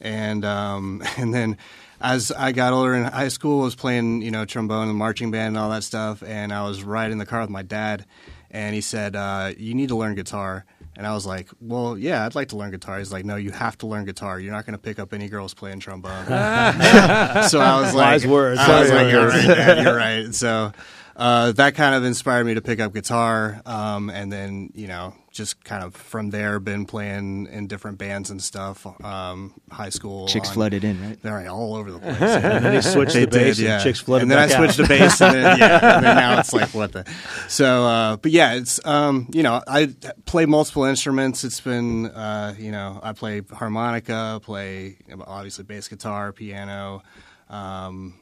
and 0.00 0.44
um, 0.44 1.02
and 1.16 1.34
then 1.34 1.56
as 2.00 2.30
I 2.30 2.52
got 2.52 2.72
older 2.72 2.94
in 2.94 3.02
high 3.02 3.28
school, 3.28 3.62
I 3.62 3.64
was 3.64 3.74
playing 3.74 4.22
you 4.22 4.30
know 4.30 4.44
trombone 4.44 4.88
and 4.88 4.96
marching 4.96 5.32
band 5.32 5.48
and 5.48 5.58
all 5.58 5.70
that 5.70 5.82
stuff, 5.82 6.22
and 6.22 6.52
I 6.52 6.64
was 6.68 6.84
riding 6.84 7.12
in 7.12 7.18
the 7.18 7.26
car 7.26 7.40
with 7.40 7.50
my 7.50 7.62
dad, 7.62 8.06
and 8.52 8.76
he 8.76 8.80
said, 8.80 9.16
uh, 9.16 9.52
"You 9.58 9.74
need 9.74 9.88
to 9.88 9.96
learn 9.96 10.14
guitar." 10.14 10.64
And 10.96 11.06
I 11.06 11.12
was 11.12 11.26
like, 11.26 11.50
"Well, 11.60 11.98
yeah, 11.98 12.24
I'd 12.24 12.34
like 12.34 12.48
to 12.48 12.56
learn 12.56 12.70
guitar." 12.70 12.98
He's 12.98 13.12
like, 13.12 13.24
"No, 13.24 13.36
you 13.36 13.50
have 13.50 13.76
to 13.78 13.86
learn 13.86 14.04
guitar. 14.04 14.40
You're 14.40 14.52
not 14.52 14.64
going 14.64 14.72
to 14.76 14.82
pick 14.82 14.98
up 14.98 15.12
any 15.12 15.28
girls 15.28 15.52
playing 15.54 15.80
trombone." 15.80 16.24
so 16.26 17.60
I 17.60 17.80
was 17.80 17.94
like, 17.94 17.94
Wise 17.94 18.26
words. 18.26 18.58
I 18.60 18.80
was 18.80 18.90
Wise 18.90 19.02
like, 19.02 19.12
"You're 19.12 19.28
right, 19.28 19.46
Dad, 19.46 19.84
you're 19.84 19.96
right." 19.96 20.34
So 20.34 20.72
uh, 21.16 21.52
that 21.52 21.74
kind 21.74 21.94
of 21.94 22.04
inspired 22.04 22.44
me 22.44 22.54
to 22.54 22.60
pick 22.62 22.78
up 22.78 22.92
guitar, 22.92 23.62
um, 23.64 24.10
and 24.10 24.30
then 24.30 24.70
you 24.74 24.86
know, 24.86 25.14
just 25.32 25.64
kind 25.64 25.82
of 25.82 25.94
from 25.94 26.30
there, 26.30 26.60
been 26.60 26.84
playing 26.86 27.46
in 27.46 27.66
different 27.66 27.96
bands 27.98 28.30
and 28.30 28.42
stuff. 28.42 28.86
Um, 29.02 29.54
high 29.70 29.88
school, 29.88 30.28
Chicks 30.28 30.48
on- 30.48 30.54
flooded 30.54 30.84
in, 30.84 31.00
right? 31.02 31.20
They're 31.22 31.48
all 31.48 31.74
over 31.76 31.90
the 31.90 31.98
place. 32.00 32.20
And 32.20 32.64
then 32.64 32.74
he 32.74 32.82
switched 32.82 33.14
They 33.14 33.24
the 33.24 33.30
bass, 33.38 33.58
yeah. 33.58 33.74
and 33.76 33.82
chicks 33.82 34.00
flooded 34.00 34.22
and 34.22 34.30
then 34.30 34.38
I 34.38 34.46
switched 34.46 34.78
out. 34.78 34.82
to 34.84 34.88
bass, 34.88 35.20
and 35.22 35.34
then, 35.34 35.58
yeah, 35.58 35.96
and 35.96 36.04
then 36.04 36.16
now 36.16 36.38
it's 36.40 36.52
like 36.52 36.74
what 36.74 36.92
the. 36.92 37.06
So, 37.48 37.84
uh, 37.86 38.16
but 38.16 38.30
yeah, 38.30 38.54
it's 38.54 38.84
um, 38.86 39.28
you 39.32 39.42
know, 39.42 39.62
I 39.66 39.94
play 40.26 40.44
multiple 40.44 40.84
instruments. 40.84 41.44
It's 41.44 41.60
been 41.60 42.06
uh, 42.06 42.54
you 42.58 42.72
know, 42.72 43.00
I 43.02 43.12
play 43.14 43.40
harmonica, 43.52 44.40
play 44.42 44.98
obviously 45.26 45.64
bass 45.64 45.88
guitar, 45.88 46.32
piano, 46.32 47.02
um, 47.48 48.14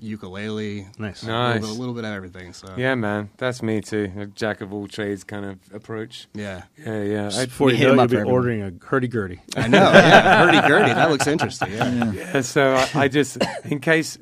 ukulele, 0.00 0.86
Nice. 0.98 1.22
a 1.22 1.26
little, 1.26 1.52
bit, 1.60 1.62
a 1.62 1.72
little 1.72 1.94
bit 1.94 2.04
of 2.04 2.12
everything. 2.12 2.52
So 2.52 2.74
Yeah, 2.76 2.94
man, 2.94 3.30
that's 3.36 3.62
me 3.62 3.80
too. 3.80 4.10
A 4.18 4.26
jack 4.26 4.60
of 4.60 4.72
all 4.72 4.86
trades 4.88 5.24
kind 5.24 5.44
of 5.44 5.58
approach. 5.72 6.28
yeah. 6.34 6.62
Yeah, 6.78 7.02
yeah. 7.02 7.30
I, 7.32 7.44
Before 7.46 7.70
you 7.70 7.78
know, 7.78 7.94
you'll 7.94 7.96
be 7.96 8.16
everyone. 8.16 8.32
ordering 8.32 8.62
a 8.62 8.72
hurdy 8.84 9.08
gurdy. 9.08 9.40
I 9.56 9.68
know, 9.68 9.78
yeah, 9.78 10.44
hurdy 10.46 10.68
gurdy. 10.68 10.92
That 10.92 11.10
looks 11.10 11.26
interesting. 11.26 11.72
Yeah. 11.72 12.12
Yeah, 12.12 12.40
so 12.42 12.74
I, 12.74 12.88
I 13.02 13.08
just, 13.08 13.38
in 13.64 13.80
case 13.80 14.18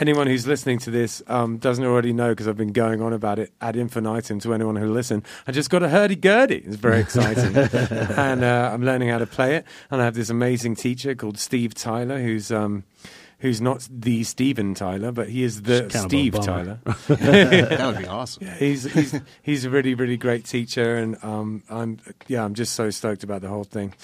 anyone 0.00 0.26
who's 0.26 0.44
listening 0.44 0.76
to 0.80 0.90
this 0.90 1.22
um, 1.28 1.56
doesn't 1.58 1.84
already 1.84 2.12
know, 2.12 2.30
because 2.30 2.48
I've 2.48 2.56
been 2.56 2.72
going 2.72 3.00
on 3.00 3.12
about 3.12 3.38
it 3.38 3.52
ad 3.60 3.76
infinitum 3.76 4.40
to 4.40 4.52
anyone 4.52 4.74
who 4.76 4.92
listen, 4.92 5.22
I 5.46 5.52
just 5.52 5.70
got 5.70 5.82
a 5.84 5.88
hurdy 5.88 6.16
gurdy. 6.16 6.56
It's 6.66 6.74
very 6.76 6.98
exciting, 7.00 7.56
and 8.16 8.42
uh, 8.42 8.70
I'm 8.74 8.82
learning 8.84 9.10
how 9.10 9.18
to 9.18 9.26
play 9.26 9.54
it. 9.56 9.64
And 9.92 10.02
I 10.02 10.04
have 10.04 10.14
this 10.14 10.30
amazing 10.30 10.74
teacher 10.76 11.14
called 11.14 11.38
Steve 11.38 11.74
Tyler, 11.74 12.20
who's 12.20 12.50
um, 12.50 12.82
who's 13.38 13.60
not 13.60 13.86
the 13.90 14.24
Steven 14.24 14.74
Tyler, 14.74 15.12
but 15.12 15.28
he 15.28 15.42
is 15.42 15.62
the 15.62 15.84
It's 15.84 15.94
kind 15.94 16.06
of 16.06 16.12
a 16.12 16.16
Steve. 16.16 16.34
Tyler. 16.40 16.78
That 17.08 17.86
would 17.86 17.98
be 17.98 18.06
awesome. 18.06 18.46
he's 18.58 18.84
he's 18.84 19.20
he's 19.42 19.64
a 19.64 19.70
really 19.70 19.94
really 19.94 20.16
great 20.16 20.44
teacher, 20.44 20.96
and 20.96 21.16
um, 21.22 21.62
I'm 21.68 21.98
yeah, 22.28 22.44
I'm 22.44 22.54
just 22.54 22.74
so 22.74 22.90
stoked 22.90 23.24
about 23.24 23.42
the 23.42 23.48
whole 23.48 23.64
thing. 23.64 23.94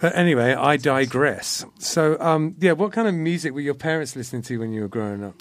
But 0.00 0.16
anyway, 0.16 0.54
I 0.54 0.76
digress. 0.78 1.64
So 1.78 2.18
um, 2.20 2.54
yeah, 2.58 2.72
what 2.72 2.92
kind 2.92 3.06
of 3.06 3.14
music 3.14 3.52
were 3.52 3.60
your 3.60 3.74
parents 3.74 4.16
listening 4.16 4.42
to 4.42 4.58
when 4.58 4.72
you 4.72 4.82
were 4.82 4.88
growing 4.88 5.22
up? 5.24 5.34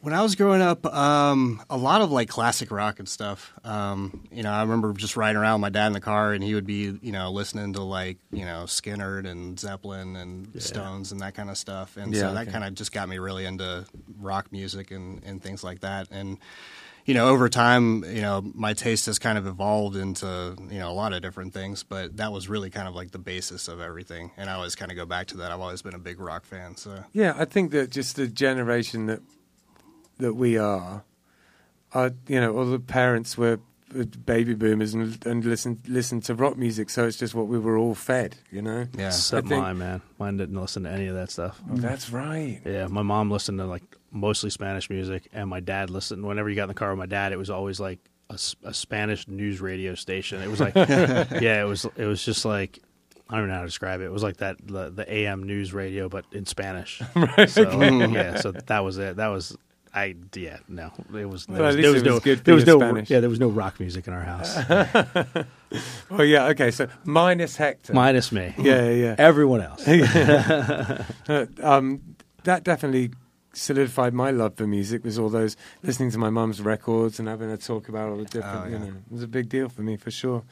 When 0.00 0.14
I 0.14 0.22
was 0.22 0.36
growing 0.36 0.62
up, 0.62 0.86
um, 0.86 1.60
a 1.68 1.76
lot 1.76 2.02
of 2.02 2.12
like 2.12 2.28
classic 2.28 2.70
rock 2.70 3.00
and 3.00 3.08
stuff. 3.08 3.52
Um, 3.64 4.28
you 4.30 4.44
know, 4.44 4.50
I 4.52 4.62
remember 4.62 4.92
just 4.92 5.16
riding 5.16 5.36
around 5.36 5.54
with 5.60 5.72
my 5.72 5.78
dad 5.78 5.88
in 5.88 5.92
the 5.92 6.00
car, 6.00 6.32
and 6.32 6.42
he 6.42 6.54
would 6.54 6.66
be, 6.66 6.96
you 7.02 7.10
know, 7.10 7.32
listening 7.32 7.72
to 7.72 7.82
like, 7.82 8.18
you 8.30 8.44
know, 8.44 8.62
Skynyrd 8.66 9.28
and 9.28 9.58
Zeppelin 9.58 10.14
and 10.14 10.62
Stones 10.62 11.10
and 11.10 11.20
that 11.20 11.34
kind 11.34 11.50
of 11.50 11.58
stuff. 11.58 11.96
And 11.96 12.14
Yeah, 12.14 12.28
so 12.28 12.34
that 12.34 12.42
okay. 12.42 12.52
kind 12.52 12.64
of 12.64 12.74
just 12.74 12.92
got 12.92 13.08
me 13.08 13.18
really 13.18 13.44
into 13.44 13.86
rock 14.20 14.52
music 14.52 14.92
and, 14.92 15.22
and 15.24 15.42
things 15.42 15.64
like 15.64 15.80
that. 15.80 16.06
And 16.12 16.38
you 17.04 17.14
know, 17.14 17.28
over 17.28 17.48
time, 17.48 18.04
you 18.04 18.20
know, 18.20 18.42
my 18.54 18.74
taste 18.74 19.06
has 19.06 19.18
kind 19.18 19.38
of 19.38 19.46
evolved 19.46 19.96
into, 19.96 20.54
you 20.70 20.78
know, 20.78 20.90
a 20.90 20.92
lot 20.92 21.14
of 21.14 21.22
different 21.22 21.54
things, 21.54 21.82
but 21.82 22.18
that 22.18 22.32
was 22.32 22.50
really 22.50 22.68
kind 22.68 22.86
of 22.86 22.94
like 22.94 23.12
the 23.12 23.18
basis 23.18 23.66
of 23.66 23.80
everything. 23.80 24.30
And 24.36 24.50
I 24.50 24.52
always 24.52 24.74
kind 24.74 24.90
of 24.90 24.96
go 24.98 25.06
back 25.06 25.28
to 25.28 25.38
that. 25.38 25.50
I've 25.50 25.60
always 25.60 25.80
been 25.80 25.94
a 25.94 25.98
big 25.98 26.20
rock 26.20 26.44
fan. 26.44 26.76
So, 26.76 27.02
Yeah, 27.14 27.34
I 27.38 27.46
think 27.46 27.70
that 27.70 27.88
just 27.90 28.16
the 28.16 28.26
generation 28.26 29.06
that 29.06 29.22
that 30.18 30.34
we 30.34 30.58
are, 30.58 31.04
are 31.92 32.12
you 32.26 32.40
know, 32.40 32.56
all 32.56 32.66
the 32.66 32.78
parents 32.78 33.36
were 33.36 33.60
were 33.94 34.04
baby 34.04 34.54
boomers 34.54 34.92
and 34.94 35.24
and 35.26 35.44
listened 35.44 35.80
listened 35.88 36.24
to 36.24 36.34
rock 36.34 36.56
music, 36.56 36.90
so 36.90 37.06
it's 37.06 37.16
just 37.16 37.34
what 37.34 37.46
we 37.46 37.58
were 37.58 37.76
all 37.78 37.94
fed, 37.94 38.36
you 38.50 38.62
know. 38.62 38.86
yeah. 38.96 39.08
Except 39.08 39.48
think- 39.48 39.60
mine, 39.60 39.78
man. 39.78 40.02
Mine 40.18 40.36
didn't 40.36 40.60
listen 40.60 40.82
to 40.84 40.90
any 40.90 41.06
of 41.06 41.14
that 41.14 41.30
stuff. 41.30 41.60
Oh, 41.70 41.76
that's 41.76 42.10
right. 42.10 42.60
Yeah, 42.64 42.86
my 42.88 43.02
mom 43.02 43.30
listened 43.30 43.58
to 43.58 43.64
like 43.64 43.82
mostly 44.10 44.50
Spanish 44.50 44.90
music, 44.90 45.28
and 45.32 45.48
my 45.48 45.60
dad 45.60 45.90
listened. 45.90 46.24
Whenever 46.24 46.48
you 46.50 46.56
got 46.56 46.64
in 46.64 46.68
the 46.68 46.74
car 46.74 46.90
with 46.90 46.98
my 46.98 47.06
dad, 47.06 47.32
it 47.32 47.38
was 47.38 47.50
always 47.50 47.80
like 47.80 47.98
a 48.30 48.36
Spanish 48.36 49.26
news 49.26 49.60
radio 49.60 49.94
station. 49.94 50.42
It 50.42 50.50
was 50.50 50.60
like, 50.60 50.74
yeah, 50.76 51.62
it 51.62 51.66
was 51.66 51.86
it 51.96 52.04
was 52.04 52.22
just 52.22 52.44
like 52.44 52.78
I 53.30 53.34
don't 53.34 53.40
even 53.40 53.48
know 53.50 53.54
how 53.56 53.60
to 53.62 53.66
describe 53.66 54.00
it. 54.00 54.04
It 54.04 54.12
was 54.12 54.22
like 54.22 54.38
that 54.38 54.56
the, 54.66 54.90
the 54.90 55.12
AM 55.12 55.44
news 55.44 55.72
radio, 55.74 56.08
but 56.08 56.24
in 56.32 56.46
Spanish. 56.46 57.02
right. 57.14 57.48
So, 57.48 57.70
yeah, 57.82 58.36
so 58.36 58.52
that 58.52 58.80
was 58.80 58.98
it. 58.98 59.16
That 59.16 59.28
was. 59.28 59.56
I 59.94 60.14
yeah 60.34 60.58
no 60.68 60.92
it 61.14 61.24
was 61.28 61.46
there 61.46 61.56
Well, 61.58 61.66
was, 61.66 61.76
there 61.76 61.90
was 61.92 62.02
was 62.02 62.12
no 62.12 62.20
good 62.20 62.44
there 62.44 62.54
was 62.54 62.66
no 62.66 62.78
Spanish. 62.78 63.10
yeah 63.10 63.20
there 63.20 63.30
was 63.30 63.40
no 63.40 63.48
rock 63.48 63.78
music 63.80 64.06
in 64.06 64.12
our 64.12 64.22
house 64.22 64.56
Oh 66.10 66.22
yeah. 66.22 66.46
Okay. 66.46 66.70
So 66.70 66.88
minus 67.04 67.56
Hector. 67.56 67.92
minus 67.92 68.32
me 68.32 68.54
Yeah, 68.58 68.88
yeah. 68.90 69.14
everyone 69.18 69.60
else 69.60 69.86
um, 71.62 72.00
that 72.44 72.64
definitely 72.64 73.10
solidified 73.52 74.14
my 74.14 74.30
love 74.30 74.56
for 74.56 74.66
music. 74.66 75.04
Was 75.04 75.18
all 75.18 75.28
those 75.28 75.56
listening 75.82 76.10
to 76.12 76.18
my 76.18 76.30
mum's 76.30 76.60
records 76.62 77.18
and 77.18 77.28
having 77.28 77.50
a 77.50 77.56
talk 77.56 77.88
about 77.88 78.08
all 78.08 78.16
the 78.16 78.24
different. 78.24 78.66
Oh, 78.66 78.68
You 78.68 78.78
know, 78.78 78.86
it 78.86 79.12
was 79.12 79.22
a 79.22 79.28
big 79.28 79.48
deal 79.48 79.68
for 79.68 79.82
me 79.82 79.96
for 79.96 80.10
sure. 80.10 80.42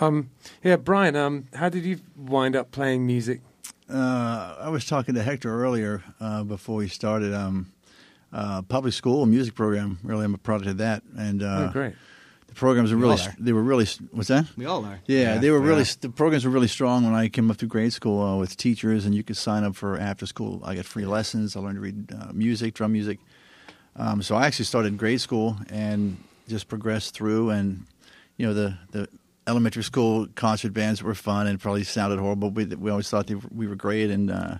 Um, 0.00 0.30
yeah, 0.62 0.76
Brian. 0.76 1.16
Um, 1.16 1.46
how 1.54 1.68
did 1.68 1.84
you 1.84 1.98
wind 2.16 2.54
up 2.54 2.70
playing 2.70 3.06
music? 3.06 3.40
Uh, 3.92 4.56
I 4.60 4.68
was 4.68 4.84
talking 4.84 5.14
to 5.16 5.22
Hector 5.22 5.52
earlier 5.64 6.02
uh, 6.20 6.44
before 6.44 6.76
we 6.76 6.88
started. 6.88 7.34
Um, 7.34 7.72
uh, 8.32 8.62
public 8.62 8.94
school 8.94 9.26
music 9.26 9.54
program. 9.54 9.98
Really, 10.02 10.24
I'm 10.24 10.34
a 10.34 10.38
product 10.38 10.70
of 10.70 10.78
that, 10.78 11.02
and 11.16 11.42
uh, 11.42 11.68
oh, 11.68 11.72
great. 11.72 11.94
the 12.46 12.54
programs 12.54 12.90
were 12.92 12.98
We 12.98 13.04
really. 13.04 13.22
They 13.38 13.52
were 13.52 13.62
really. 13.62 13.86
What's 14.12 14.28
that? 14.28 14.46
We 14.56 14.66
all 14.66 14.84
are. 14.84 15.00
Yeah, 15.06 15.34
Yeah, 15.34 15.38
they 15.38 15.50
were 15.50 15.60
we 15.60 15.68
really. 15.68 15.84
The 15.84 16.10
programs 16.10 16.44
were 16.44 16.50
really 16.50 16.68
strong 16.68 17.04
when 17.04 17.14
I 17.14 17.28
came 17.28 17.50
up 17.50 17.56
through 17.56 17.68
grade 17.68 17.92
school 17.92 18.22
uh, 18.22 18.36
with 18.36 18.56
teachers, 18.56 19.06
and 19.06 19.14
you 19.14 19.22
could 19.22 19.36
sign 19.36 19.64
up 19.64 19.74
for 19.76 19.98
after 19.98 20.26
school. 20.26 20.60
I 20.64 20.74
got 20.74 20.84
free 20.84 21.06
lessons. 21.06 21.56
I 21.56 21.60
learned 21.60 21.76
to 21.76 21.80
read 21.80 22.12
uh, 22.12 22.32
music, 22.32 22.74
drum 22.74 22.92
music. 22.92 23.18
Um, 23.96 24.22
so 24.22 24.36
I 24.36 24.46
actually 24.46 24.66
started 24.66 24.88
in 24.88 24.96
grade 24.96 25.20
school 25.20 25.56
and 25.68 26.16
just 26.48 26.68
progressed 26.68 27.14
through, 27.14 27.50
and 27.50 27.86
you 28.36 28.46
know 28.46 28.54
the 28.54 28.78
the 28.92 29.08
elementary 29.46 29.82
school 29.82 30.28
concert 30.36 30.72
bands 30.72 31.02
were 31.02 31.14
fun 31.14 31.46
and 31.46 31.58
probably 31.58 31.82
sounded 31.82 32.18
horrible. 32.18 32.50
but 32.50 32.68
We 32.68 32.76
we 32.76 32.90
always 32.90 33.10
thought 33.10 33.26
they, 33.26 33.34
we 33.34 33.66
were 33.66 33.76
great, 33.76 34.10
and 34.10 34.30
uh, 34.30 34.58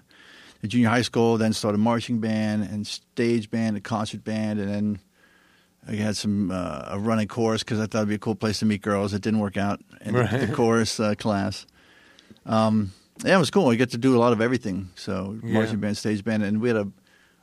the 0.61 0.69
junior 0.69 0.89
high 0.89 1.03
school 1.03 1.39
then 1.39 1.53
started 1.53 1.79
marching 1.79 2.19
band 2.21 2.65
and 2.65 2.87
stage 2.87 3.51
band 3.51 3.77
and 3.77 3.85
concert 3.85 4.23
band, 4.25 4.61
and 4.61 4.69
then 4.71 4.99
I 5.89 5.95
had 5.95 6.17
some 6.17 6.51
uh, 6.51 6.85
a 6.89 6.99
running 6.99 7.29
chorus 7.29 7.63
because 7.63 7.79
I 7.81 7.87
thought 7.87 7.99
it'd 7.99 8.09
be 8.09 8.15
a 8.17 8.19
cool 8.19 8.35
place 8.35 8.59
to 8.61 8.67
meet 8.67 8.83
girls. 8.83 9.15
It 9.15 9.23
didn't 9.23 9.41
work 9.41 9.57
out 9.57 9.81
in 10.03 10.15
the- 10.15 10.21
Right. 10.21 10.41
the 10.49 10.53
chorus 10.55 11.01
uh, 11.01 11.15
class. 11.15 11.67
Um, 12.47 12.93
yeah, 13.25 13.37
it 13.37 13.39
was 13.39 13.51
cool. 13.51 13.69
I 13.71 13.75
get 13.75 13.91
to 13.91 13.99
do 13.99 14.17
a 14.17 14.21
lot 14.21 14.33
of 14.33 14.41
everything. 14.41 14.91
So 14.95 15.39
Yeah. 15.43 15.53
marching 15.55 15.81
band, 15.81 15.97
stage 15.97 16.25
band, 16.25 16.43
and 16.43 16.61
we 16.61 16.69
had 16.69 16.77
a 16.77 16.89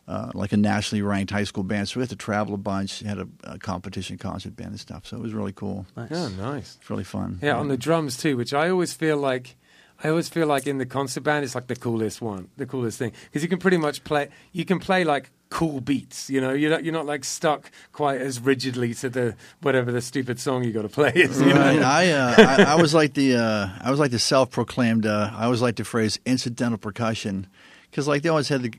uh, 0.08 0.32
like 0.34 0.54
a 0.54 0.58
nationally 0.58 1.02
ranked 1.02 1.32
high 1.32 1.44
school 1.44 1.64
band. 1.66 1.90
So 1.90 2.00
we 2.00 2.02
had 2.04 2.10
to 2.12 2.16
travel 2.16 2.54
a 2.54 2.58
bunch. 2.58 3.02
Had 3.02 3.18
a, 3.20 3.28
a 3.44 3.60
competition 3.60 4.18
concert 4.18 4.56
band 4.56 4.70
and 4.70 4.80
stuff. 4.80 5.06
So 5.06 5.18
it 5.18 5.22
was 5.22 5.34
really 5.34 5.52
cool. 5.52 5.86
nice. 5.98 6.08
Oh, 6.12 6.30
nice. 6.30 6.78
It's 6.80 6.90
really 6.90 7.04
fun. 7.04 7.40
Yeah, 7.42 7.58
on 7.58 7.68
the 7.68 7.76
drums 7.76 8.16
too, 8.16 8.38
which 8.38 8.54
I 8.54 8.70
always 8.70 8.94
feel 8.94 9.18
like. 9.18 9.58
I 10.04 10.10
always 10.10 10.30
feel 10.30 10.48
like 10.48 10.68
in 10.68 10.78
the 10.78 10.86
concert 10.86 11.22
band, 11.22 11.44
it's 11.44 11.56
like 11.56 11.68
the 11.68 11.76
coolest 11.76 12.22
one, 12.22 12.50
the 12.58 12.66
coolest 12.66 13.00
thing, 13.00 13.14
because 13.26 13.42
you 13.42 13.50
can 13.50 13.60
pretty 13.60 13.78
much 13.78 14.04
play. 14.04 14.30
You 14.52 14.64
can 14.64 14.80
play 14.80 15.04
like 15.04 15.32
cool 15.50 15.82
beats. 15.82 16.30
You 16.30 16.42
know, 16.42 16.54
you're 16.54 16.70
not, 16.70 16.84
you're 16.84 16.94
not 16.94 17.06
like 17.06 17.24
stuck 17.26 17.72
quite 17.94 18.22
as 18.22 18.40
rigidly 18.40 18.94
to 18.96 19.10
the 19.10 19.36
whatever 19.62 19.92
the 19.92 20.02
stupid 20.02 20.40
song 20.40 20.64
you 20.64 20.72
got 20.72 20.84
to 20.84 20.90
play 20.90 21.12
is. 21.16 21.42
You 21.42 21.54
know? 21.54 21.82
I, 21.84 22.10
uh, 22.10 22.36
I 22.38 22.64
I 22.74 22.76
was 22.76 22.94
like 22.94 23.14
the 23.14 23.36
uh, 23.36 23.70
I 23.82 23.90
was 23.90 24.00
like 24.00 24.12
the 24.12 24.20
self-proclaimed. 24.20 25.06
Uh, 25.06 25.32
I 25.34 25.46
always 25.46 25.62
like 25.62 25.78
the 25.78 25.86
phrase 25.86 26.20
incidental 26.26 26.78
percussion 26.78 27.48
because 27.90 28.08
like 28.08 28.22
they 28.22 28.30
always 28.30 28.50
had 28.50 28.62
the 28.62 28.74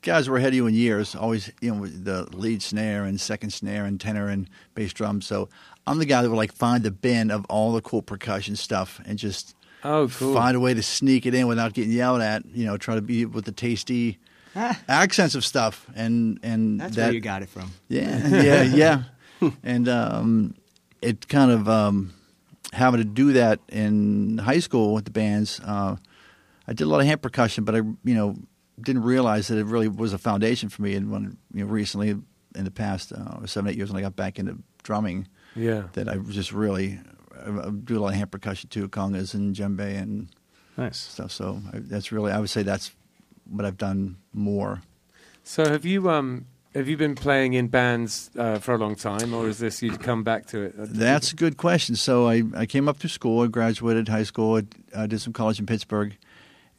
guys 0.00 0.28
were 0.28 0.38
ahead 0.38 0.48
of 0.48 0.54
you 0.54 0.66
in 0.66 0.74
years. 0.74 1.14
Always 1.14 1.52
you 1.60 1.74
know 1.74 1.86
the 1.86 2.34
lead 2.34 2.62
snare 2.62 3.04
and 3.04 3.20
second 3.20 3.50
snare 3.50 3.84
and 3.84 4.00
tenor 4.00 4.28
and 4.28 4.48
bass 4.74 4.92
drum. 4.92 5.20
So 5.20 5.48
I'm 5.86 5.98
the 5.98 6.06
guy 6.06 6.22
that 6.22 6.30
would 6.30 6.36
like 6.36 6.52
find 6.52 6.82
the 6.82 6.90
bin 6.90 7.30
of 7.30 7.44
all 7.46 7.72
the 7.72 7.82
cool 7.82 8.02
percussion 8.02 8.56
stuff 8.56 9.00
and 9.04 9.18
just 9.18 9.54
Oh, 9.84 10.08
cool. 10.08 10.34
find 10.34 10.56
a 10.56 10.60
way 10.60 10.74
to 10.74 10.82
sneak 10.82 11.26
it 11.26 11.34
in 11.34 11.46
without 11.48 11.72
getting 11.72 11.92
yelled 11.92 12.20
at. 12.20 12.44
You 12.46 12.64
know, 12.66 12.76
try 12.76 12.94
to 12.94 13.02
be 13.02 13.24
with 13.24 13.44
the 13.44 13.52
tasty 13.52 14.18
accents 14.88 15.34
of 15.34 15.44
stuff 15.44 15.86
and 15.94 16.38
and 16.42 16.80
That's 16.80 16.96
that 16.96 17.04
where 17.06 17.12
you 17.14 17.20
got 17.20 17.42
it 17.42 17.48
from. 17.48 17.70
yeah, 17.88 18.26
yeah, 18.42 18.62
yeah. 18.62 19.02
and 19.62 19.88
um, 19.88 20.54
it 21.00 21.26
kind 21.28 21.50
of 21.50 21.68
um, 21.68 22.12
having 22.72 22.98
to 22.98 23.04
do 23.04 23.32
that 23.34 23.60
in 23.68 24.38
high 24.38 24.60
school 24.60 24.94
with 24.94 25.04
the 25.04 25.10
bands. 25.10 25.60
Uh, 25.64 25.96
I 26.68 26.72
did 26.74 26.84
a 26.84 26.86
lot 26.86 27.00
of 27.00 27.06
hand 27.06 27.20
percussion, 27.22 27.64
but 27.64 27.74
I, 27.74 27.78
you 27.78 28.14
know, 28.14 28.36
didn't 28.80 29.02
realize 29.02 29.48
that 29.48 29.58
it 29.58 29.66
really 29.66 29.88
was 29.88 30.12
a 30.12 30.18
foundation 30.18 30.68
for 30.68 30.82
me. 30.82 30.94
And 30.94 31.10
when 31.10 31.36
you 31.52 31.64
know, 31.64 31.70
recently, 31.70 32.10
in 32.10 32.64
the 32.64 32.70
past 32.70 33.12
uh, 33.12 33.44
seven, 33.46 33.70
eight 33.70 33.76
years, 33.76 33.90
when 33.90 33.98
I 33.98 34.02
got 34.02 34.14
back 34.14 34.38
into 34.38 34.58
drumming, 34.84 35.26
Yeah. 35.56 35.84
that 35.94 36.08
I 36.08 36.16
just 36.18 36.52
really 36.52 37.00
I, 37.38 37.70
do 37.70 37.98
a 37.98 38.00
lot 38.00 38.08
of 38.08 38.14
hand 38.14 38.30
percussion 38.30 38.68
too, 38.68 38.88
congas 38.88 39.34
and 39.34 39.54
djembe 39.54 39.80
and 39.80 40.28
nice 40.76 40.98
stuff. 40.98 41.32
So 41.32 41.60
I, 41.72 41.78
that's 41.78 42.12
really, 42.12 42.32
I 42.32 42.38
would 42.38 42.50
say 42.50 42.62
that's 42.62 42.92
what 43.48 43.64
I've 43.64 43.78
done 43.78 44.16
more. 44.32 44.82
So 45.44 45.68
have 45.68 45.84
you 45.84 46.10
um 46.10 46.46
have 46.74 46.88
you 46.88 46.96
been 46.96 47.14
playing 47.14 47.52
in 47.52 47.68
bands 47.68 48.30
uh, 48.38 48.58
for 48.58 48.74
a 48.74 48.78
long 48.78 48.94
time, 48.94 49.34
or 49.34 49.46
is 49.46 49.58
this 49.58 49.82
you'd 49.82 50.00
come 50.00 50.22
back 50.22 50.46
to 50.46 50.62
it? 50.62 50.74
That's 50.76 51.32
a 51.32 51.36
good 51.36 51.58
question. 51.58 51.96
So 51.96 52.26
I, 52.28 52.44
I 52.56 52.64
came 52.64 52.88
up 52.88 52.96
through 52.96 53.10
school, 53.10 53.44
I 53.44 53.48
graduated 53.48 54.08
high 54.08 54.22
school, 54.22 54.56
I, 54.56 55.02
I 55.02 55.06
did 55.06 55.20
some 55.20 55.34
college 55.34 55.58
in 55.58 55.66
Pittsburgh, 55.66 56.16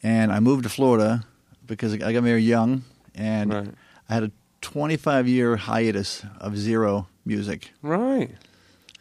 and 0.01 0.31
I 0.31 0.39
moved 0.39 0.63
to 0.63 0.69
Florida 0.69 1.25
because 1.67 1.93
I 1.93 2.12
got 2.12 2.24
married 2.24 2.41
young, 2.41 2.83
and 3.13 3.53
right. 3.53 3.69
I 4.10 4.13
had 4.15 4.24
a 4.24 4.31
25 4.62 5.27
year 5.27 5.57
hiatus 5.57 6.25
of 6.39 6.57
zero 6.57 7.07
music. 7.25 7.72
Right. 7.81 8.31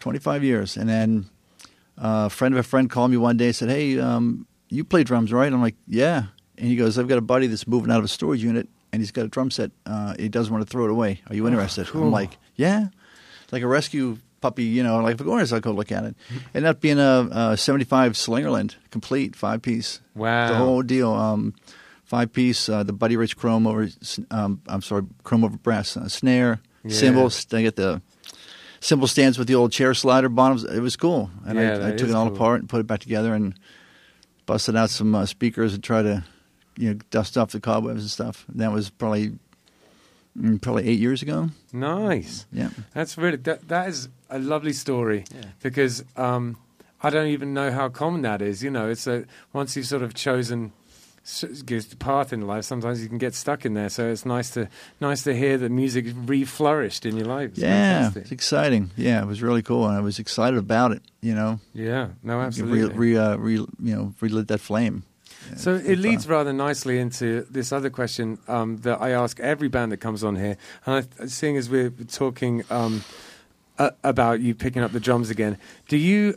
25 0.00 0.44
years. 0.44 0.76
And 0.76 0.88
then 0.88 1.26
a 2.02 2.28
friend 2.28 2.52
of 2.54 2.58
a 2.58 2.62
friend 2.62 2.90
called 2.90 3.10
me 3.10 3.16
one 3.16 3.36
day 3.38 3.46
and 3.46 3.56
said, 3.56 3.68
Hey, 3.70 3.98
um, 3.98 4.46
you 4.68 4.84
play 4.84 5.04
drums, 5.04 5.32
right? 5.32 5.50
I'm 5.52 5.62
like, 5.62 5.76
Yeah. 5.86 6.24
And 6.58 6.66
he 6.68 6.76
goes, 6.76 6.98
I've 6.98 7.08
got 7.08 7.16
a 7.18 7.22
buddy 7.22 7.46
that's 7.46 7.66
moving 7.66 7.90
out 7.90 7.98
of 7.98 8.04
a 8.04 8.08
storage 8.08 8.42
unit 8.44 8.68
and 8.92 9.00
he's 9.00 9.10
got 9.12 9.24
a 9.24 9.28
drum 9.28 9.50
set. 9.50 9.70
Uh, 9.86 10.14
he 10.18 10.28
doesn't 10.28 10.52
want 10.52 10.66
to 10.66 10.70
throw 10.70 10.84
it 10.84 10.90
away. 10.90 11.22
Are 11.30 11.34
you 11.34 11.46
interested? 11.46 11.86
cool. 11.86 12.02
I'm 12.04 12.10
like, 12.10 12.36
Yeah. 12.56 12.88
Like 13.52 13.62
a 13.62 13.66
rescue 13.66 14.18
puppy, 14.40 14.64
you 14.64 14.82
know, 14.82 14.98
like, 15.00 15.20
of 15.20 15.26
course 15.26 15.52
I'll 15.52 15.60
go 15.60 15.70
look 15.72 15.92
at 15.92 16.04
it. 16.04 16.16
Ended 16.54 16.68
up 16.68 16.80
being 16.80 16.98
a, 16.98 17.28
a 17.52 17.56
75 17.56 18.12
Slingerland, 18.14 18.74
complete, 18.90 19.36
five 19.36 19.62
piece. 19.62 20.00
Wow. 20.16 20.48
The 20.48 20.54
whole 20.56 20.82
deal. 20.82 21.12
Um, 21.12 21.54
five 22.04 22.32
piece, 22.32 22.68
uh, 22.68 22.82
the 22.82 22.92
Buddy 22.92 23.16
Rich 23.16 23.36
chrome 23.36 23.66
over, 23.66 23.88
um, 24.30 24.60
I'm 24.66 24.82
sorry, 24.82 25.04
chrome 25.22 25.44
over 25.44 25.56
brass 25.56 25.96
uh, 25.96 26.08
snare, 26.08 26.60
Yeah. 26.84 26.94
cymbals. 26.96 27.46
I 27.52 27.62
get 27.62 27.76
the 27.76 28.02
cymbal 28.82 29.06
stands 29.06 29.38
with 29.38 29.46
the 29.48 29.54
old 29.54 29.72
chair 29.72 29.94
slider 29.94 30.28
bottoms. 30.28 30.64
It 30.64 30.80
was 30.80 30.96
cool, 30.96 31.30
and 31.46 31.58
Yeah, 31.58 31.78
I, 31.78 31.88
I 31.88 31.96
took 31.96 32.08
it 32.10 32.14
all 32.14 32.26
cool. 32.26 32.36
apart 32.36 32.60
and 32.60 32.68
put 32.68 32.80
it 32.80 32.86
back 32.86 33.00
together 33.00 33.32
and 33.34 33.54
busted 34.46 34.76
out 34.76 34.90
some 34.90 35.14
uh, 35.14 35.24
speakers 35.24 35.72
and 35.74 35.82
tried 35.82 36.02
to, 36.02 36.24
you 36.76 36.90
know, 36.92 36.98
dust 37.10 37.38
off 37.38 37.52
the 37.52 37.60
cobwebs 37.60 38.02
and 38.02 38.10
stuff. 38.10 38.44
And 38.48 38.60
that 38.60 38.72
was 38.72 38.90
probably 38.90 39.32
mm, 40.38 40.60
probably 40.60 40.88
eight 40.88 40.98
years 40.98 41.22
ago. 41.22 41.48
Nice. 41.72 42.46
Yeah, 42.52 42.70
That's 42.92 43.16
really 43.16 43.36
that. 43.38 43.68
That 43.68 43.88
is 43.88 44.08
a 44.28 44.38
lovely 44.38 44.72
story 44.72 45.24
Yeah. 45.34 45.44
because 45.62 46.04
um, 46.16 46.56
I 47.02 47.10
don't 47.10 47.28
even 47.28 47.54
know 47.54 47.70
how 47.70 47.88
common 47.88 48.22
that 48.22 48.42
is. 48.42 48.62
You 48.62 48.70
know, 48.70 48.88
it's 48.90 49.06
a 49.06 49.24
once 49.52 49.76
you've 49.76 49.86
sort 49.86 50.02
of 50.02 50.14
chosen 50.14 50.66
s- 50.66 50.72
gives 51.66 51.86
the 51.86 51.96
path 51.96 52.32
in 52.32 52.46
life. 52.46 52.64
Sometimes 52.64 53.02
you 53.02 53.08
can 53.08 53.18
get 53.18 53.34
stuck 53.34 53.64
in 53.64 53.74
there. 53.74 53.88
So 53.88 54.08
it's 54.08 54.26
nice 54.26 54.50
to 54.50 54.68
nice 55.00 55.22
to 55.24 55.34
hear 55.34 55.56
that 55.58 55.70
music 55.70 56.06
re-flourished 56.26 57.06
in 57.06 57.16
your 57.16 57.26
life. 57.26 57.50
It's 57.50 57.60
yeah, 57.60 57.94
fantastic. 57.94 58.22
it's 58.22 58.32
exciting. 58.32 58.90
Yeah, 58.96 59.22
it 59.22 59.26
was 59.26 59.42
really 59.42 59.62
cool, 59.62 59.86
and 59.86 59.96
I 59.96 60.00
was 60.00 60.18
excited 60.18 60.58
about 60.58 60.92
it. 60.92 61.02
You 61.20 61.34
know, 61.34 61.60
yeah. 61.74 62.08
No, 62.22 62.38
re, 62.38 62.44
absolutely. 62.44 62.96
re, 62.96 63.16
uh, 63.16 63.36
re, 63.36 63.54
you 63.54 63.68
know, 63.80 64.14
relit 64.20 64.48
that 64.48 64.60
flame. 64.60 65.04
Yeah, 65.50 65.56
So 65.56 65.74
it 65.74 65.84
fun. 65.84 66.02
leads 66.02 66.28
rather 66.28 66.52
nicely 66.52 66.98
into 66.98 67.46
this 67.50 67.72
other 67.72 67.90
question 67.90 68.38
um, 68.48 68.78
that 68.78 69.00
I 69.00 69.10
ask 69.10 69.38
every 69.40 69.68
band 69.68 69.92
that 69.92 69.98
comes 69.98 70.22
on 70.24 70.36
here. 70.36 70.56
And 70.86 71.06
I, 71.20 71.26
seeing 71.26 71.56
as 71.56 71.68
we're 71.70 71.90
talking 71.90 72.64
um, 72.70 73.04
uh, 73.78 73.90
about 74.04 74.40
you 74.40 74.54
picking 74.54 74.82
up 74.82 74.92
the 74.92 75.00
drums 75.00 75.30
again, 75.30 75.58
do 75.88 75.96
you 75.96 76.36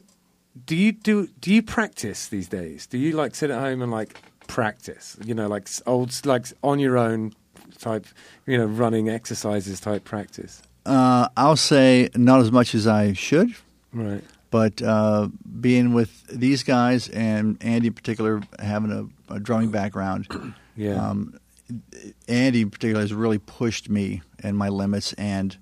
do 0.65 0.75
you 0.75 0.91
do 0.91 1.27
do 1.41 1.53
you 1.53 1.61
practice 1.63 2.27
these 2.27 2.47
days? 2.47 2.87
Do 2.87 2.97
you 2.97 3.11
like 3.13 3.35
sit 3.35 3.49
at 3.49 3.59
home 3.59 3.81
and 3.81 3.91
like 3.91 4.21
practice? 4.47 5.17
You 5.23 5.33
know, 5.33 5.47
like 5.47 5.67
old 5.85 6.25
like 6.25 6.47
on 6.63 6.79
your 6.79 6.97
own 6.97 7.33
type, 7.79 8.05
you 8.45 8.57
know, 8.57 8.65
running 8.65 9.09
exercises 9.09 9.79
type 9.79 10.03
practice. 10.03 10.61
Uh, 10.85 11.27
I'll 11.35 11.55
say 11.55 12.09
not 12.15 12.39
as 12.41 12.51
much 12.51 12.75
as 12.75 12.85
I 12.87 13.13
should, 13.13 13.55
Right. 13.91 14.23
but 14.51 14.81
uh, 14.81 15.29
being 15.59 15.93
with 15.93 16.25
these 16.27 16.61
guys 16.63 17.09
and 17.09 17.57
Andy 17.61 17.87
in 17.87 17.93
particular, 17.93 18.41
having 18.59 18.91
a, 19.29 19.33
a 19.33 19.39
drumming 19.39 19.71
background, 19.71 20.27
Yeah. 20.77 20.93
um, 20.95 21.39
Andy 22.27 22.61
in 22.61 22.69
particular 22.69 23.01
has 23.01 23.13
really 23.13 23.39
pushed 23.39 23.89
me 23.89 24.21
and 24.43 24.55
my 24.57 24.69
limits. 24.69 25.13
And 25.13 25.57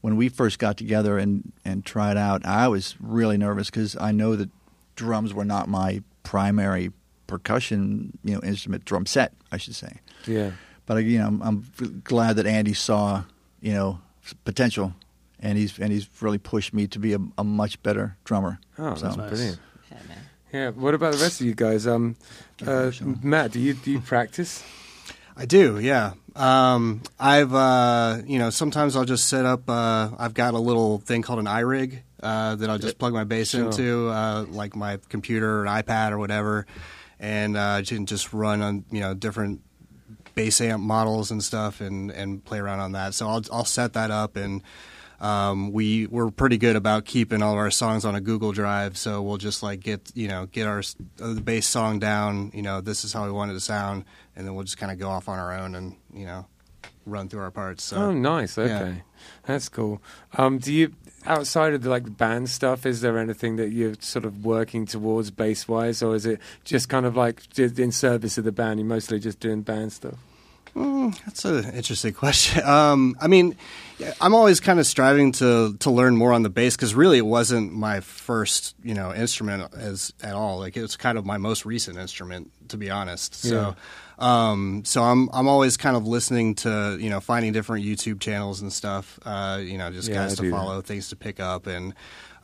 when 0.00 0.16
we 0.16 0.28
first 0.28 0.58
got 0.58 0.76
together 0.76 1.16
and, 1.18 1.52
and 1.64 1.84
tried 1.84 2.16
out, 2.16 2.44
I 2.44 2.66
was 2.68 2.96
really 3.00 3.36
nervous 3.36 3.70
because 3.70 3.96
I 4.00 4.10
know 4.12 4.34
that 4.34 4.50
drums 4.96 5.32
were 5.32 5.44
not 5.44 5.68
my 5.68 6.02
primary 6.24 6.90
percussion, 7.26 8.18
you 8.24 8.34
know, 8.34 8.40
instrument 8.42 8.84
drum 8.84 9.06
set, 9.06 9.32
I 9.52 9.56
should 9.56 9.74
say. 9.74 10.00
yeah. 10.26 10.52
But 10.86 10.98
you 11.04 11.18
know, 11.18 11.26
I'm, 11.26 11.42
I'm 11.42 12.00
glad 12.04 12.36
that 12.36 12.46
Andy 12.46 12.72
saw, 12.72 13.24
you 13.60 13.72
know, 13.72 14.00
potential, 14.44 14.94
and 15.40 15.58
he's 15.58 15.78
and 15.80 15.90
he's 15.92 16.08
really 16.22 16.38
pushed 16.38 16.72
me 16.72 16.86
to 16.88 16.98
be 17.00 17.12
a, 17.12 17.18
a 17.36 17.42
much 17.44 17.82
better 17.82 18.16
drummer. 18.24 18.60
Oh, 18.78 18.94
So- 18.94 19.06
that's 19.06 19.16
Nice. 19.16 19.30
brilliant. 19.30 19.58
Yeah, 19.90 19.98
man. 20.08 20.18
Yeah. 20.52 20.70
What 20.70 20.94
about 20.94 21.12
the 21.14 21.18
rest 21.18 21.40
of 21.40 21.46
you 21.46 21.54
guys? 21.54 21.86
Um, 21.88 22.14
uh, 22.64 22.92
Matt, 23.22 23.50
do 23.50 23.58
you 23.58 23.74
do 23.74 23.90
you 23.90 24.00
practice? 24.00 24.62
I 25.36 25.44
do, 25.44 25.78
yeah. 25.80 26.12
Um, 26.34 27.02
I've, 27.20 27.52
uh, 27.52 28.18
you 28.26 28.38
know, 28.38 28.48
sometimes 28.50 28.94
I'll 28.96 29.04
just 29.04 29.28
set 29.28 29.44
up. 29.44 29.68
Uh, 29.68 30.10
I've 30.18 30.32
got 30.34 30.54
a 30.54 30.58
little 30.58 30.98
thing 30.98 31.20
called 31.22 31.40
an 31.40 31.44
iRig 31.46 31.98
uh, 32.22 32.54
that 32.54 32.70
I'll 32.70 32.78
just 32.78 32.98
plug 32.98 33.12
my 33.12 33.24
bass 33.24 33.50
Sure. 33.50 33.64
into, 33.66 34.08
uh, 34.08 34.46
like 34.48 34.74
my 34.76 34.98
computer 35.10 35.62
or 35.62 35.64
iPad 35.66 36.12
or 36.12 36.18
whatever, 36.18 36.66
and 37.20 37.56
uh, 37.56 37.82
can 37.82 38.06
just 38.06 38.32
run 38.32 38.62
on, 38.62 38.84
you 38.90 39.00
know, 39.00 39.14
different 39.14 39.60
bass 40.34 40.60
amp 40.60 40.82
models 40.82 41.30
and 41.30 41.42
stuff, 41.42 41.80
and, 41.80 42.10
and 42.10 42.44
play 42.44 42.58
around 42.58 42.80
on 42.80 42.92
that. 42.92 43.14
So 43.14 43.28
I'll 43.28 43.42
I'll 43.52 43.64
set 43.64 43.92
that 43.94 44.10
up 44.10 44.36
and. 44.36 44.62
Um, 45.18 45.72
we 45.72 46.06
we're 46.08 46.30
pretty 46.30 46.58
good 46.58 46.76
about 46.76 47.06
keeping 47.06 47.40
all 47.40 47.52
of 47.52 47.58
our 47.58 47.70
songs 47.70 48.04
on 48.04 48.14
a 48.14 48.20
Google 48.20 48.52
Drive, 48.52 48.98
so 48.98 49.22
we'll 49.22 49.38
just 49.38 49.62
like 49.62 49.80
get 49.80 50.12
you 50.14 50.28
know 50.28 50.44
get 50.44 50.66
our 50.66 50.80
uh, 50.80 51.32
the 51.32 51.40
bass 51.40 51.66
song 51.66 51.98
down. 51.98 52.50
You 52.52 52.60
know, 52.60 52.82
this 52.82 53.02
is 53.02 53.14
how 53.14 53.24
we 53.24 53.32
want 53.32 53.50
it 53.50 53.54
to 53.54 53.60
sound, 53.60 54.04
and 54.36 54.46
then 54.46 54.54
we'll 54.54 54.64
just 54.64 54.76
kind 54.76 54.92
of 54.92 54.98
go 54.98 55.08
off 55.08 55.26
on 55.30 55.38
our 55.38 55.54
own 55.56 55.74
and 55.74 55.96
you 56.12 56.26
know 56.26 56.44
run 57.06 57.30
through 57.30 57.40
our 57.40 57.50
parts. 57.50 57.84
So 57.84 57.96
Oh, 57.96 58.12
nice. 58.12 58.58
Okay, 58.58 58.68
yeah. 58.68 58.94
that's 59.46 59.70
cool. 59.70 60.02
Um, 60.36 60.58
do 60.58 60.70
you 60.70 60.92
outside 61.26 61.74
of 61.74 61.82
the 61.82 61.90
like 61.90 62.16
band 62.16 62.48
stuff? 62.48 62.86
Is 62.86 63.00
there 63.00 63.18
anything 63.18 63.56
that 63.56 63.70
you're 63.70 63.94
sort 64.00 64.24
of 64.24 64.44
working 64.44 64.86
towards 64.86 65.30
bass 65.30 65.68
wise, 65.68 66.02
or 66.02 66.14
is 66.14 66.26
it 66.26 66.40
just 66.64 66.88
kind 66.88 67.06
of 67.06 67.16
like 67.16 67.42
in 67.58 67.92
service 67.92 68.38
of 68.38 68.44
the 68.44 68.52
band? 68.52 68.80
You're 68.80 68.88
mostly 68.88 69.18
just 69.18 69.40
doing 69.40 69.62
band 69.62 69.92
stuff. 69.92 70.14
That's 71.24 71.44
an 71.46 71.74
interesting 71.74 72.12
question. 72.12 72.62
Um, 72.76 73.16
I 73.20 73.26
mean, 73.28 73.56
I'm 74.20 74.34
always 74.34 74.60
kind 74.60 74.78
of 74.78 74.86
striving 74.86 75.32
to 75.32 75.76
to 75.78 75.90
learn 75.90 76.16
more 76.16 76.32
on 76.32 76.42
the 76.42 76.50
bass 76.50 76.76
because 76.76 76.94
really 76.94 77.18
it 77.18 77.26
wasn't 77.26 77.72
my 77.72 78.00
first 78.00 78.74
you 78.82 78.92
know 78.92 79.14
instrument 79.14 79.72
as 79.74 80.12
at 80.22 80.34
all. 80.34 80.58
Like 80.58 80.76
it 80.76 80.82
was 80.82 80.96
kind 80.96 81.16
of 81.16 81.24
my 81.24 81.38
most 81.38 81.64
recent 81.64 81.96
instrument, 81.96 82.50
to 82.68 82.76
be 82.76 82.90
honest. 82.90 83.34
So. 83.34 83.76
Um, 84.18 84.82
so 84.84 85.02
I'm 85.02 85.28
I'm 85.32 85.46
always 85.48 85.76
kind 85.76 85.96
of 85.96 86.06
listening 86.06 86.54
to 86.56 86.96
you 87.00 87.10
know 87.10 87.20
finding 87.20 87.52
different 87.52 87.84
YouTube 87.84 88.20
channels 88.20 88.60
and 88.62 88.72
stuff. 88.72 89.18
Uh, 89.24 89.60
you 89.62 89.76
know, 89.78 89.90
just 89.90 90.08
Yeah, 90.08 90.14
guys 90.14 90.36
do 90.36 90.44
to 90.44 90.50
that. 90.50 90.56
follow, 90.56 90.80
things 90.80 91.08
to 91.10 91.16
pick 91.16 91.38
up, 91.40 91.66
and 91.66 91.94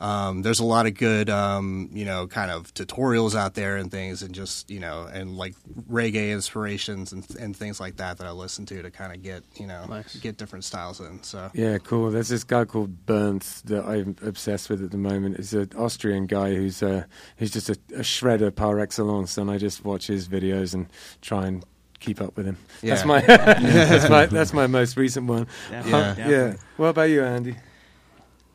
um, 0.03 0.41
there's 0.41 0.59
a 0.59 0.65
lot 0.65 0.85
of 0.85 0.95
good 0.95 1.29
um, 1.29 1.89
you 1.93 2.03
know 2.03 2.27
kind 2.27 2.51
of 2.51 2.73
tutorials 2.73 3.35
out 3.35 3.53
there 3.53 3.77
and 3.77 3.89
things, 3.89 4.21
and 4.21 4.35
just 4.35 4.69
you 4.69 4.79
know 4.81 5.07
and 5.11 5.37
like 5.37 5.55
reggae 5.89 6.31
inspirations 6.33 7.13
and 7.13 7.25
and 7.39 7.55
things 7.55 7.79
like 7.79 7.95
that 7.97 8.17
that 8.17 8.27
I 8.27 8.31
listen 8.31 8.65
to 8.67 8.81
to 8.81 8.91
kind 8.91 9.13
of 9.15 9.21
get 9.23 9.43
you 9.55 9.65
know 9.65 9.85
Nice. 9.85 10.15
get 10.17 10.37
different 10.37 10.65
styles 10.65 10.99
in. 10.99 11.23
So 11.23 11.49
Yeah, 11.53 11.77
cool. 11.77 12.11
There's 12.11 12.27
this 12.27 12.43
guy 12.43 12.65
called 12.65 13.05
Bernd 13.05 13.41
that 13.65 13.85
I'm 13.85 14.15
obsessed 14.21 14.69
with 14.69 14.83
at 14.83 14.91
the 14.91 14.97
moment. 14.97 15.37
He's 15.37 15.53
an 15.53 15.69
Austrian 15.77 16.25
guy 16.25 16.53
who's 16.53 16.83
uh, 16.83 17.05
he's 17.37 17.51
just 17.51 17.69
a, 17.69 17.77
a 17.95 17.99
shredder 18.03 18.53
par 18.53 18.79
excellence, 18.79 19.37
and 19.37 19.49
I 19.49 19.57
just 19.57 19.85
watch 19.85 20.07
his 20.07 20.27
videos 20.27 20.73
and 20.73 20.87
try 21.21 21.47
and 21.47 21.63
keep 22.01 22.19
up 22.19 22.35
with 22.35 22.45
him. 22.45 22.57
That's 22.81 23.05
my 23.05 23.21
that's 23.27 24.09
my 24.09 24.25
that's 24.25 24.51
my 24.53 24.67
most 24.67 24.97
recent 24.97 25.27
one. 25.27 25.47
Definitely, 25.71 25.93
Uh, 25.93 26.03
definitely. 26.15 26.33
yeah. 26.35 26.53
What 26.75 26.87
about 26.87 27.03
you, 27.09 27.23
Andy? 27.23 27.55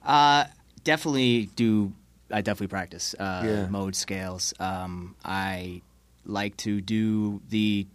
Uh, 0.04 0.44
definitely 0.92 1.50
do. 1.54 1.92
I 2.30 2.40
definitely 2.42 2.68
practice 2.68 3.14
uh, 3.18 3.42
Yeah. 3.46 3.66
mode 3.68 3.94
scales. 3.96 4.52
Um, 4.58 5.14
I 5.24 5.82
like 6.24 6.56
to 6.58 6.80
do 6.80 7.40
the. 7.48 7.86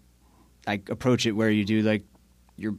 I 0.68 0.76
approach 0.90 1.26
it 1.26 1.34
where 1.34 1.50
you 1.50 1.66
do 1.66 1.82
like 1.82 2.04
your 2.58 2.74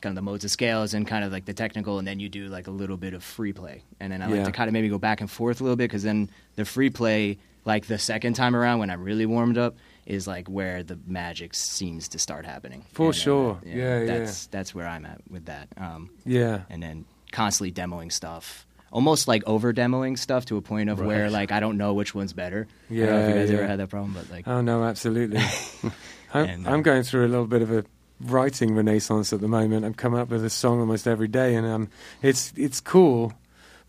kind 0.00 0.10
of 0.12 0.16
the 0.16 0.22
modes 0.30 0.44
of 0.44 0.50
scales 0.50 0.92
and 0.94 1.06
kind 1.06 1.24
of 1.24 1.30
like 1.32 1.44
the 1.44 1.54
technical, 1.54 1.98
and 1.98 2.06
then 2.08 2.18
you 2.18 2.28
do 2.28 2.48
like 2.48 2.66
a 2.66 2.70
little 2.72 2.96
bit 2.96 3.14
of 3.14 3.22
free 3.22 3.52
play, 3.52 3.82
and 4.00 4.12
then 4.12 4.20
I 4.22 4.28
Yeah. 4.28 4.36
like 4.36 4.44
to 4.46 4.52
kind 4.52 4.68
of 4.68 4.72
maybe 4.72 4.88
go 4.88 4.98
back 4.98 5.20
and 5.20 5.30
forth 5.30 5.60
a 5.60 5.64
little 5.64 5.76
bit 5.76 5.88
because 5.90 6.02
then 6.02 6.28
the 6.56 6.64
free 6.64 6.90
play, 6.90 7.38
like 7.64 7.86
the 7.86 7.98
second 7.98 8.34
time 8.34 8.56
around 8.56 8.80
when 8.80 8.90
I'm 8.90 9.02
really 9.04 9.26
warmed 9.26 9.56
up, 9.58 9.76
is 10.04 10.26
like 10.26 10.48
where 10.48 10.82
the 10.82 10.98
magic 11.06 11.54
seems 11.54 12.08
to 12.08 12.18
start 12.18 12.44
happening. 12.44 12.84
For 12.92 13.06
And, 13.06 13.14
uh, 13.14 13.18
sure. 13.26 13.60
Yeah, 13.64 13.74
yeah. 14.00 14.04
That's 14.06 14.46
that's 14.48 14.74
where 14.74 14.88
I'm 14.88 15.06
at 15.06 15.20
with 15.30 15.44
that. 15.46 15.68
Um, 15.76 16.10
Yeah. 16.26 16.62
and 16.68 16.82
then 16.82 17.04
constantly 17.30 17.70
demoing 17.72 18.10
stuff. 18.12 18.66
Almost 18.92 19.26
like 19.26 19.42
over 19.46 19.72
demoing 19.72 20.18
stuff 20.18 20.44
to 20.46 20.58
a 20.58 20.62
point 20.62 20.90
of 20.90 21.00
where 21.00 21.30
like 21.30 21.50
I 21.50 21.60
don't 21.60 21.78
know 21.78 21.94
which 21.94 22.14
one's 22.14 22.32
better. 22.32 22.68
I 22.90 22.94
don't 22.94 23.06
know 23.06 23.14
if 23.14 23.20
Yeah, 23.20 23.28
you 23.28 23.34
guys 23.40 23.50
ever 23.50 23.66
had 23.66 23.78
that 23.80 23.88
problem, 23.88 24.12
but 24.12 24.30
like 24.30 24.46
Oh 24.46 24.60
no, 24.60 24.84
absolutely. 24.84 25.40
I'm, 26.34 26.46
And, 26.46 26.66
uh, 26.66 26.70
I'm 26.70 26.82
going 26.82 27.02
through 27.02 27.26
a 27.26 27.28
little 27.28 27.46
bit 27.46 27.62
of 27.62 27.72
a 27.72 27.84
writing 28.20 28.74
renaissance 28.74 29.32
at 29.32 29.40
the 29.40 29.48
moment. 29.48 29.84
I'm 29.84 29.94
coming 29.94 30.20
up 30.20 30.28
with 30.28 30.44
a 30.44 30.50
song 30.50 30.78
almost 30.80 31.06
every 31.08 31.28
day, 31.28 31.54
and 31.54 31.66
um, 31.66 31.88
it's 32.22 32.52
it's 32.56 32.80
cool. 32.80 33.32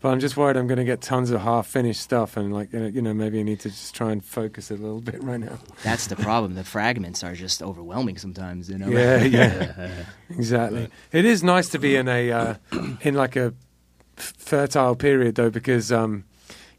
But 0.00 0.10
I'm 0.10 0.20
just 0.20 0.36
worried 0.36 0.58
I'm 0.58 0.66
going 0.66 0.76
to 0.78 0.84
get 0.84 1.00
tons 1.00 1.30
of 1.30 1.40
half 1.40 1.66
finished 1.66 2.02
stuff, 2.02 2.36
and 2.36 2.52
like 2.52 2.72
you 2.72 3.00
know, 3.00 3.14
maybe 3.14 3.40
I 3.40 3.42
need 3.42 3.60
to 3.60 3.70
just 3.70 3.94
try 3.94 4.12
and 4.12 4.22
focus 4.22 4.70
a 4.70 4.74
little 4.74 5.00
bit 5.00 5.22
right 5.22 5.40
now. 5.40 5.58
that's 5.82 6.08
the 6.08 6.16
problem. 6.16 6.54
The 6.56 6.64
fragments 6.64 7.24
are 7.24 7.34
just 7.34 7.62
overwhelming 7.62 8.18
sometimes. 8.18 8.68
You 8.68 8.76
know. 8.78 8.88
Yeah, 8.88 9.22
yeah, 9.22 10.04
exactly. 10.30 10.90
It 11.10 11.24
is 11.24 11.42
nice 11.42 11.70
to 11.70 11.78
be 11.78 11.96
in 11.96 12.08
a 12.08 12.30
uh, 12.32 12.54
in 13.00 13.14
like 13.14 13.36
a 13.36 13.54
fertile 14.16 14.94
period 14.96 15.34
though, 15.36 15.50
because 15.50 15.90
um, 15.92 16.24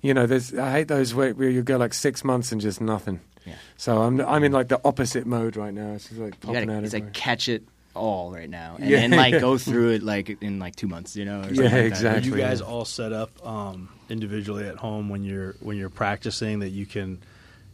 you 0.02 0.14
know, 0.14 0.26
there's 0.26 0.54
I 0.54 0.72
hate 0.72 0.88
those 0.88 1.14
where, 1.14 1.34
where 1.34 1.50
you 1.50 1.62
go 1.64 1.78
like 1.78 1.94
six 1.94 2.24
months 2.24 2.52
and 2.52 2.62
just 2.62 2.82
nothing. 2.82 3.20
Yeah. 3.46 3.56
So 3.78 4.02
I'm 4.02 4.20
I'm 4.22 4.44
in 4.44 4.52
like 4.52 4.68
the 4.70 4.82
opposite 4.84 5.26
mode 5.26 5.56
right 5.56 5.74
now. 5.74 5.94
It's 5.94 6.08
just 6.10 6.20
like 6.20 6.34
You 6.36 6.40
popping 6.42 6.68
gotta, 6.68 6.78
out. 6.78 6.84
it's 6.84 6.94
everywhere. 6.94 7.08
like 7.10 7.14
catch 7.14 7.48
it 7.50 7.64
all 7.94 8.32
right 8.32 8.50
now, 8.50 8.76
and 8.80 8.90
Yeah. 8.90 8.98
then 9.02 9.12
like 9.12 9.40
go 9.40 9.58
through 9.68 9.92
it 9.92 10.04
like 10.04 10.30
in 10.42 10.60
like 10.60 10.76
two 10.76 10.88
months. 10.88 11.16
You 11.16 11.26
know. 11.26 11.42
Or 11.42 11.52
Yeah, 11.54 11.64
like 11.64 11.72
that. 11.72 11.74
Are 11.74 11.86
exactly. 11.86 12.32
you 12.32 12.38
guys 12.38 12.62
all 12.62 12.86
set 12.86 13.14
up 13.14 13.30
um, 13.46 13.90
individually 14.10 14.68
at 14.68 14.76
home 14.78 15.10
when 15.10 15.24
you're 15.24 15.56
when 15.60 15.78
you're 15.78 15.90
practicing 15.90 16.60
that 16.60 16.70
you 16.70 16.86
can 16.86 17.20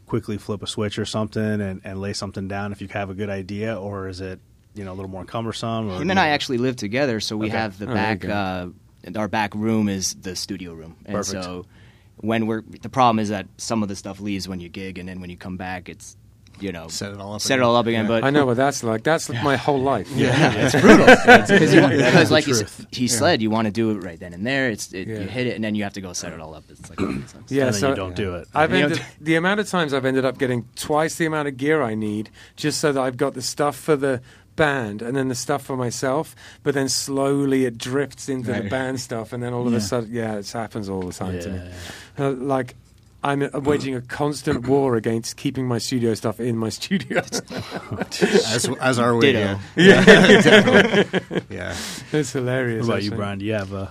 quickly 0.07 0.37
flip 0.37 0.61
a 0.61 0.67
switch 0.67 0.99
or 0.99 1.05
something 1.05 1.41
and, 1.61 1.79
and 1.85 2.01
lay 2.01 2.11
something 2.11 2.49
down 2.49 2.73
if 2.73 2.81
you 2.81 2.87
have 2.89 3.09
a 3.09 3.13
good 3.13 3.29
idea, 3.29 3.79
or 3.79 4.09
is 4.09 4.19
it 4.19 4.39
you 4.75 4.83
know 4.83 4.91
a 4.91 4.95
little 4.95 5.09
more 5.09 5.23
cumbersome? 5.25 5.89
Or 5.89 6.01
Him 6.01 6.09
and 6.11 6.19
I 6.19 6.29
actually 6.29 6.57
live 6.57 6.75
together, 6.75 7.19
so 7.21 7.37
we 7.37 7.47
Okay. 7.47 7.55
have 7.57 7.79
the 7.79 7.89
Oh, 7.89 7.93
back. 7.93 8.25
Uh, 8.25 8.67
our 9.15 9.27
back 9.27 9.53
room 9.55 9.89
is 9.89 10.13
the 10.15 10.35
studio 10.35 10.73
room, 10.73 10.95
and 11.05 11.15
Perfect. 11.15 11.43
so 11.43 11.65
when 12.17 12.45
we're 12.47 12.61
the 12.81 12.89
problem 12.89 13.19
is 13.19 13.29
that 13.29 13.47
some 13.57 13.81
of 13.83 13.89
the 13.89 13.95
stuff 13.95 14.19
leaves 14.19 14.47
when 14.47 14.59
you 14.59 14.69
gig, 14.69 14.97
and 14.97 15.07
then 15.09 15.21
when 15.21 15.29
you 15.29 15.37
come 15.37 15.57
back, 15.57 15.89
it's 15.89 16.15
you 16.59 16.71
know 16.71 16.87
Set 16.89 17.11
it 17.13 17.19
all 17.19 17.33
up 17.33 17.41
set 17.41 17.53
it 17.53 17.55
again. 17.61 17.65
all 17.67 17.75
up 17.77 17.87
again. 17.87 18.03
Yeah. 18.03 18.07
But 18.09 18.23
I 18.23 18.29
know 18.29 18.45
what 18.45 18.57
that's 18.57 18.83
like. 18.83 19.03
That's 19.03 19.29
my 19.29 19.55
whole 19.55 19.81
life. 19.81 20.07
Yeah, 20.13 20.53
it's 20.53 20.79
brutal 20.79 21.05
because, 21.25 21.73
you 21.73 21.81
want- 21.81 21.95
Yeah, 21.97 22.25
like 22.29 22.43
he, 22.43 22.51
truth. 22.51 22.79
s- 22.81 22.85
he 22.91 23.07
said, 23.07 23.41
you 23.41 23.49
want 23.49 23.65
to 23.65 23.71
do 23.71 23.89
it 23.91 24.03
right 24.03 24.19
then 24.19 24.33
and 24.33 24.45
there. 24.45 24.69
It's 24.69 24.93
it, 24.93 25.07
Yeah. 25.07 25.19
you 25.21 25.27
hit 25.27 25.47
it, 25.47 25.55
and 25.55 25.63
then 25.63 25.73
you 25.73 25.83
have 25.83 25.93
to 25.93 26.01
go 26.01 26.13
set 26.13 26.33
it 26.33 26.39
all 26.39 26.53
up. 26.53 26.65
It's 26.69 26.87
like 26.87 27.01
it 27.01 27.29
sucks. 27.29 27.51
Yeah, 27.51 27.67
and 27.67 27.75
so 27.75 27.89
you 27.89 27.95
don't 27.95 28.15
do 28.15 28.35
it. 28.35 28.47
I've 28.53 28.71
ended, 28.73 29.01
the 29.19 29.35
amount 29.35 29.59
of 29.61 29.69
times 29.69 29.91
I've 29.93 30.05
ended 30.05 30.23
up 30.25 30.37
getting 30.37 30.67
twice 30.75 31.15
the 31.15 31.25
amount 31.25 31.47
of 31.47 31.57
gear 31.57 31.81
I 31.81 31.95
need 31.95 32.29
just 32.57 32.79
so 32.79 32.91
that 32.91 33.01
I've 33.01 33.17
got 33.17 33.33
the 33.33 33.41
stuff 33.41 33.75
for 33.75 33.95
the 33.95 34.21
band 34.55 35.01
and 35.01 35.15
then 35.15 35.27
the 35.29 35.35
stuff 35.35 35.63
for 35.63 35.77
myself, 35.77 36.35
but 36.63 36.73
then 36.73 36.89
slowly 36.89 37.65
it 37.65 37.77
drifts 37.77 38.29
into 38.29 38.51
the 38.51 38.69
band 38.69 38.99
stuff, 38.99 39.33
and 39.33 39.41
then 39.41 39.53
all 39.53 39.65
of 39.65 39.71
Yeah. 39.73 39.77
a 39.77 39.81
sudden, 39.81 40.09
yeah, 40.11 40.35
it 40.35 40.49
happens 40.51 40.89
all 40.89 41.01
the 41.01 41.13
time 41.13 41.39
to 41.39 41.49
me. 41.49 41.61
Yeah. 42.17 42.25
Uh, 42.27 42.31
like. 42.31 42.75
I'm 43.23 43.43
uh, 43.43 43.49
waging 43.59 43.93
a 43.93 44.01
constant 44.01 44.67
war 44.67 44.95
against 44.95 45.37
keeping 45.37 45.67
my 45.67 45.77
studio 45.77 46.15
stuff 46.15 46.39
in 46.39 46.57
my 46.57 46.69
studio. 46.79 47.19
as 47.19 48.67
as 48.81 48.97
are 48.97 49.15
we. 49.15 49.31
Ditto. 49.31 49.59
Yeah. 49.75 51.03
yeah. 51.47 51.75
it's 52.11 52.31
hilarious. 52.33 52.87
What 52.87 52.93
about 52.93 53.03
you, 53.03 53.09
actually. 53.09 53.17
Brian? 53.17 53.37
Do 53.37 53.45
you 53.45 53.53
have 53.53 53.73
uh, 53.75 53.87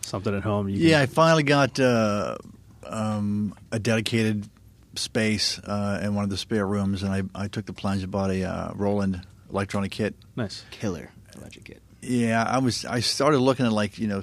something 0.00 0.34
at 0.34 0.42
home? 0.42 0.70
You 0.70 0.76
Yeah, 0.88 1.00
I 1.02 1.06
finally 1.06 1.42
got 1.42 1.78
uh, 1.78 2.38
um, 2.86 3.54
a 3.70 3.78
dedicated 3.78 4.48
space 4.94 5.58
uh, 5.58 6.00
in 6.02 6.14
one 6.14 6.24
of 6.24 6.30
the 6.30 6.38
spare 6.38 6.66
rooms, 6.66 7.02
and 7.02 7.12
I, 7.12 7.22
I 7.34 7.48
took 7.48 7.66
the 7.66 7.74
plunge 7.74 8.02
and 8.02 8.10
bought 8.10 8.30
a 8.30 8.42
uh, 8.44 8.72
Roland 8.74 9.20
electronic 9.52 9.90
kit. 9.92 10.14
nice. 10.36 10.64
Killer 10.70 11.10
electric 11.36 11.64
kit. 11.64 11.82
Yeah, 12.00 12.42
I 12.42 12.58
was. 12.58 12.84
I 12.84 13.00
started 13.00 13.38
looking 13.38 13.64
at 13.66 13.72
like 13.72 13.98
you 13.98 14.08
know, 14.08 14.22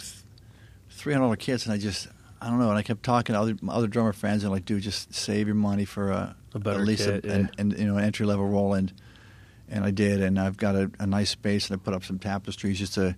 three 0.90 1.14
hundred 1.14 1.26
dollar 1.26 1.36
kits, 1.38 1.66
and 1.66 1.74
I 1.74 1.78
just 1.78 2.08
I 2.42 2.50
don't 2.50 2.60
know. 2.60 2.70
And 2.70 2.78
I 2.78 2.82
kept 2.84 3.04
talking 3.04 3.34
to 3.34 3.40
other 3.40 3.56
my 3.62 3.74
other 3.74 3.88
drummer 3.88 4.14
friends, 4.14 4.44
and 4.44 4.52
like, 4.52 4.66
dude, 4.66 4.82
just 4.84 5.14
save 5.14 5.48
your 5.48 5.56
money 5.56 5.86
for 5.86 6.12
a, 6.12 6.36
A 6.54 6.60
better 6.60 6.80
at 6.80 6.86
least 6.86 7.06
kit, 7.06 7.24
a, 7.24 7.28
yeah. 7.28 7.34
an, 7.36 7.52
an, 7.58 7.72
you 7.78 7.86
know 7.86 7.98
an 7.98 8.04
entry 8.04 8.26
level 8.26 8.48
Roland. 8.48 8.92
And 9.72 9.86
I 9.86 9.92
did, 9.92 10.20
and 10.22 10.40
I've 10.40 10.58
got 10.58 10.76
a, 10.76 10.90
a 11.00 11.06
nice 11.06 11.30
space, 11.30 11.70
and 11.70 11.80
I 11.80 11.84
put 11.84 11.94
up 11.94 12.04
some 12.04 12.18
tapestries 12.18 12.80
just 12.80 12.96
to 12.96 13.16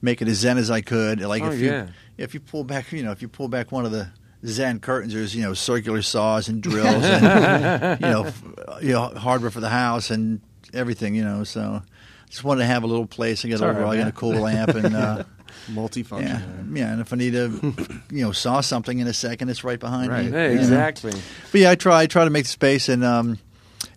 make 0.00 0.22
it 0.22 0.28
as 0.28 0.36
zen 0.36 0.56
as 0.56 0.70
I 0.70 0.80
could. 0.80 1.20
Like 1.20 1.42
Oh, 1.42 1.50
if 1.50 1.58
you 1.58 1.70
yeah. 1.70 1.88
if 2.16 2.34
you 2.34 2.40
pull 2.40 2.62
back, 2.64 2.92
you 2.92 3.02
know, 3.02 3.10
if 3.10 3.20
you 3.20 3.26
pull 3.28 3.48
back 3.48 3.72
one 3.72 3.84
of 3.84 3.90
the 3.90 4.08
zen 4.46 4.78
curtains, 4.78 5.12
there's 5.12 5.34
you 5.34 5.42
know 5.42 5.54
circular 5.54 6.00
saws 6.02 6.48
and 6.48 6.62
drills 6.62 7.04
and 7.04 8.00
you 8.00 8.06
know 8.08 8.24
f- 8.26 8.44
you 8.80 8.92
know 8.92 9.08
hardware 9.08 9.50
for 9.50 9.58
the 9.60 9.68
house 9.68 10.10
and 10.10 10.40
everything. 10.74 11.14
You 11.14 11.24
know, 11.24 11.44
so 11.44 11.82
just 12.30 12.44
wanted 12.44 12.60
to 12.60 12.66
have 12.66 12.82
a 12.82 12.86
little 12.86 13.06
place. 13.06 13.44
I 13.44 13.48
got 13.48 13.54
It's 13.54 13.62
all 13.62 13.68
over. 13.70 13.82
right, 13.82 13.98
I 13.98 14.02
got 14.02 14.08
a 14.08 14.12
cool 14.12 14.34
lamp 14.34 14.70
and. 14.70 14.94
Uh, 14.94 15.24
Multifunction. 15.70 16.22
yeah, 16.22 16.42
yeah, 16.72 16.92
and 16.92 17.00
if 17.00 17.10
I 17.12 17.16
need 17.16 17.32
to, 17.32 17.48
you 18.10 18.22
know, 18.22 18.32
saw 18.32 18.60
something 18.60 18.98
in 18.98 19.06
a 19.06 19.14
second, 19.14 19.48
it's 19.48 19.64
right 19.64 19.80
behind 19.80 20.10
Right. 20.10 20.26
me. 20.26 20.30
Yeah, 20.30 20.48
you 20.48 20.54
know. 20.56 20.60
exactly. 20.60 21.12
But 21.50 21.60
yeah, 21.60 21.70
I 21.70 21.74
try. 21.74 22.02
I 22.02 22.06
try 22.06 22.24
to 22.24 22.30
make 22.30 22.44
the 22.44 22.50
space, 22.50 22.88
and 22.90 23.02
um, 23.02 23.38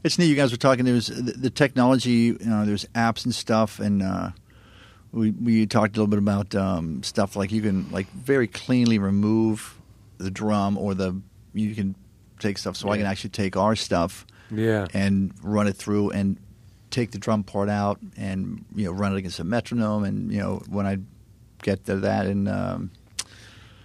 it's 0.04 0.18
neat. 0.18 0.28
You 0.28 0.36
guys 0.36 0.52
were 0.52 0.58
talking. 0.58 0.86
There's 0.86 1.08
the, 1.08 1.34
the 1.34 1.50
technology. 1.50 2.12
You 2.12 2.38
know, 2.42 2.66
there's 2.66 2.86
apps 2.96 3.26
and 3.26 3.36
stuff, 3.36 3.80
and 3.82 4.02
uh, 4.02 4.30
we 5.12 5.32
we 5.32 5.66
talked 5.68 5.98
a 5.98 6.00
little 6.00 6.08
bit 6.10 6.20
about 6.20 6.56
um, 6.56 7.04
stuff 7.04 7.36
like 7.36 7.52
you 7.52 7.62
can 7.62 7.90
like 7.92 8.10
very 8.12 8.48
cleanly 8.48 8.98
remove 8.98 9.78
the 10.20 10.32
drum 10.32 10.78
or 10.78 10.94
the 10.94 11.20
you 11.54 11.76
can 11.76 11.96
take 12.40 12.58
stuff. 12.58 12.78
So 12.78 12.90
I 12.90 12.98
can 12.98 13.06
actually 13.06 13.32
take 13.32 13.58
our 13.58 13.76
stuff 13.76 14.26
Yeah. 14.50 14.88
and 14.94 15.34
run 15.44 15.68
it 15.68 15.76
through 15.76 16.12
and 16.12 16.38
take 16.92 17.12
the 17.12 17.18
drum 17.18 17.44
part 17.44 17.70
out 17.70 18.00
and 18.18 18.64
you 18.76 18.86
know 18.86 18.92
run 18.92 19.14
it 19.14 19.18
against 19.18 19.40
a 19.40 19.44
metronome 19.44 20.04
and 20.04 20.32
you 20.32 20.40
know 20.40 20.62
when 20.70 20.86
I 20.86 20.98
get 21.64 21.86
to 21.86 21.96
that 21.98 22.26
and 22.28 22.48
um, 22.48 22.92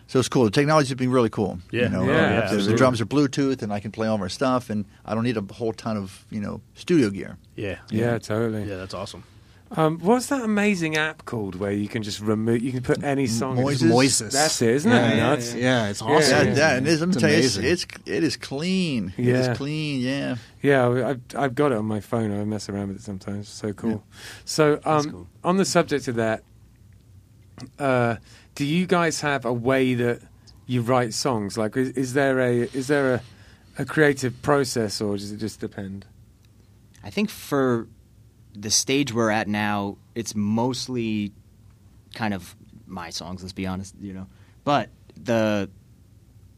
so 0.09 0.19
it's 0.21 0.29
cool. 0.29 0.45
The 0.45 0.51
technology's 0.53 0.95
been 0.95 1.11
really 1.11 1.29
cool. 1.31 1.59
Yeah. 1.73 1.83
you 1.85 1.89
know, 1.89 2.05
Yeah, 2.05 2.39
uh, 2.45 2.51
the- 2.55 2.63
the, 2.63 2.77
drums 2.77 3.01
are 3.01 3.07
Bluetooth 3.07 3.63
and 3.63 3.73
I 3.73 3.81
can 3.81 3.91
play 3.91 4.07
all 4.07 4.19
my 4.19 4.29
stuff 4.29 4.71
and 4.71 4.85
I 5.05 5.15
don't 5.15 5.25
need 5.25 5.37
a 5.37 5.43
whole 5.55 5.73
ton 5.73 5.97
of 5.97 6.25
you 6.31 6.41
know 6.41 6.61
studio 6.75 7.11
gear. 7.11 7.39
Yeah. 7.57 7.79
Yeah, 7.91 8.19
totally. 8.19 8.65
Yeah, 8.65 8.77
that's 8.77 8.95
awesome. 8.95 9.25
Um, 9.73 9.99
what's 9.99 10.29
that 10.29 10.43
amazing 10.45 10.97
app 10.97 11.25
called 11.25 11.57
where 11.57 11.73
you 11.73 11.89
can 11.89 12.05
just 12.05 12.21
remove? 12.21 12.63
You 12.63 12.71
can 12.71 12.83
put 12.83 13.03
any 13.03 13.27
song. 13.27 13.57
Moises? 13.57 13.91
Moises. 13.91 14.33
That's 14.33 14.63
it, 14.63 14.69
isn't 14.71 14.91
yeah, 14.93 15.09
it? 15.09 15.17
Yeah, 15.17 15.29
Nuts. 15.29 15.55
yeah, 15.55 15.89
it's 15.89 16.01
Yeah, 16.01 16.07
awesome. 16.07 16.47
Yeah, 16.49 16.53
yeah. 16.53 16.57
yeah, 16.57 16.77
and 16.77 16.87
it 16.87 16.91
is, 16.93 17.01
let 17.01 17.09
me 17.09 17.13
It's 17.13 17.21
tell 17.21 17.31
you, 17.31 17.37
it's, 17.39 17.57
amazing. 17.57 17.73
it's 17.73 17.87
it 18.07 18.23
is 18.25 18.37
clean. 18.37 19.13
It 19.17 19.25
Yeah. 19.25 19.51
is 19.51 19.57
clean. 19.59 20.01
Yeah. 20.01 20.37
Yeah, 20.63 20.87
I- 20.87 21.11
I've, 21.11 21.21
I've 21.37 21.55
got 21.57 21.73
it 21.73 21.79
on 21.79 21.85
my 21.85 21.99
phone. 22.01 22.31
I 22.39 22.45
mess 22.45 22.69
around 22.69 22.89
with 22.89 22.99
it 22.99 23.03
sometimes. 23.03 23.49
So 23.49 23.73
cool. 23.73 24.05
So, 24.45 24.81
um, 24.85 25.11
cool. 25.11 25.27
on 25.43 25.57
the 25.57 25.65
subject 25.65 26.07
of 26.07 26.15
that, 26.15 26.45
uh, 27.79 28.17
do 28.55 28.65
you 28.65 28.87
guys 28.87 29.21
have 29.23 29.45
a 29.45 29.53
way 29.53 29.95
that 29.95 30.21
you 30.67 30.81
write 30.83 31.13
songs? 31.13 31.59
Like, 31.59 31.77
is, 31.77 31.91
is 31.91 32.13
there 32.15 32.39
a 32.39 32.53
is 32.73 32.87
there 32.87 33.15
a, 33.15 33.23
a 33.79 33.85
creative 33.85 34.41
process, 34.43 35.01
or 35.01 35.17
does 35.17 35.33
it 35.33 35.39
just 35.39 35.59
depend? 35.61 36.07
I 37.03 37.11
think 37.11 37.31
for 37.31 37.89
the 38.57 38.71
stage 38.71 39.13
we're 39.13 39.31
at 39.31 39.49
now, 39.49 39.99
it's 40.15 40.35
mostly 40.35 41.33
kind 42.15 42.35
of 42.35 42.57
my 42.87 43.11
songs. 43.11 43.43
Let's 43.43 43.53
be 43.53 43.67
honest, 43.67 43.95
you 44.01 44.13
know. 44.13 44.27
But 44.65 44.91
the 45.17 45.71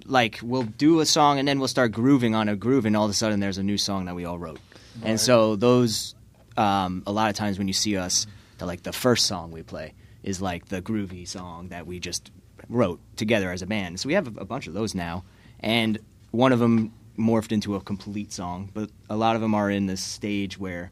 like 0.07 0.41
we'll 0.43 0.63
do 0.63 1.01
a 1.01 1.07
song 1.07 1.39
and 1.39 1.47
then 1.47 1.59
we'll 1.59 1.69
start 1.69 1.93
grooving 1.93 2.35
on 2.35 2.49
a 2.49 2.57
groove, 2.57 2.87
and 2.87 2.97
all 2.97 3.05
of 3.05 3.11
a 3.11 3.15
sudden 3.15 3.41
there's 3.41 3.59
a 3.59 3.63
new 3.63 3.79
song 3.79 4.07
that 4.07 4.15
we 4.15 4.25
all 4.25 4.39
wrote. 4.39 4.61
And 5.03 5.21
so 5.21 5.55
those, 5.55 6.15
um, 6.57 7.03
a 7.07 7.13
lot 7.13 7.31
of 7.31 7.37
times 7.37 7.59
when 7.59 7.69
you 7.69 7.75
see 7.75 7.97
us, 7.97 8.27
the, 8.59 8.67
like 8.67 8.83
the 8.83 8.93
first 8.93 9.27
song 9.27 9.53
we 9.53 9.63
play 9.63 9.95
is 10.23 10.43
like 10.43 10.67
the 10.67 10.83
groovy 10.83 11.27
song 11.29 11.69
that 11.69 11.87
we 11.87 12.01
just 12.01 12.33
wrote 12.69 13.01
together 13.17 13.53
as 13.53 13.63
a 13.63 13.67
band. 13.67 14.01
So 14.01 14.09
we 14.09 14.15
have 14.15 14.37
a, 14.37 14.41
a 14.41 14.45
bunch 14.45 14.67
of 14.67 14.75
those 14.75 14.95
now, 14.95 15.25
and 15.61 15.99
one 16.31 16.53
of 16.53 16.59
them 16.59 16.93
morphed 17.17 17.53
into 17.53 17.77
a 17.77 17.81
complete 17.81 18.33
song. 18.33 18.71
But 18.73 18.91
a 19.09 19.17
lot 19.17 19.37
of 19.37 19.43
them 19.43 19.55
are 19.55 19.71
in 19.71 19.87
this 19.87 20.03
stage 20.03 20.59
where, 20.59 20.91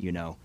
you 0.00 0.12
know, 0.12 0.36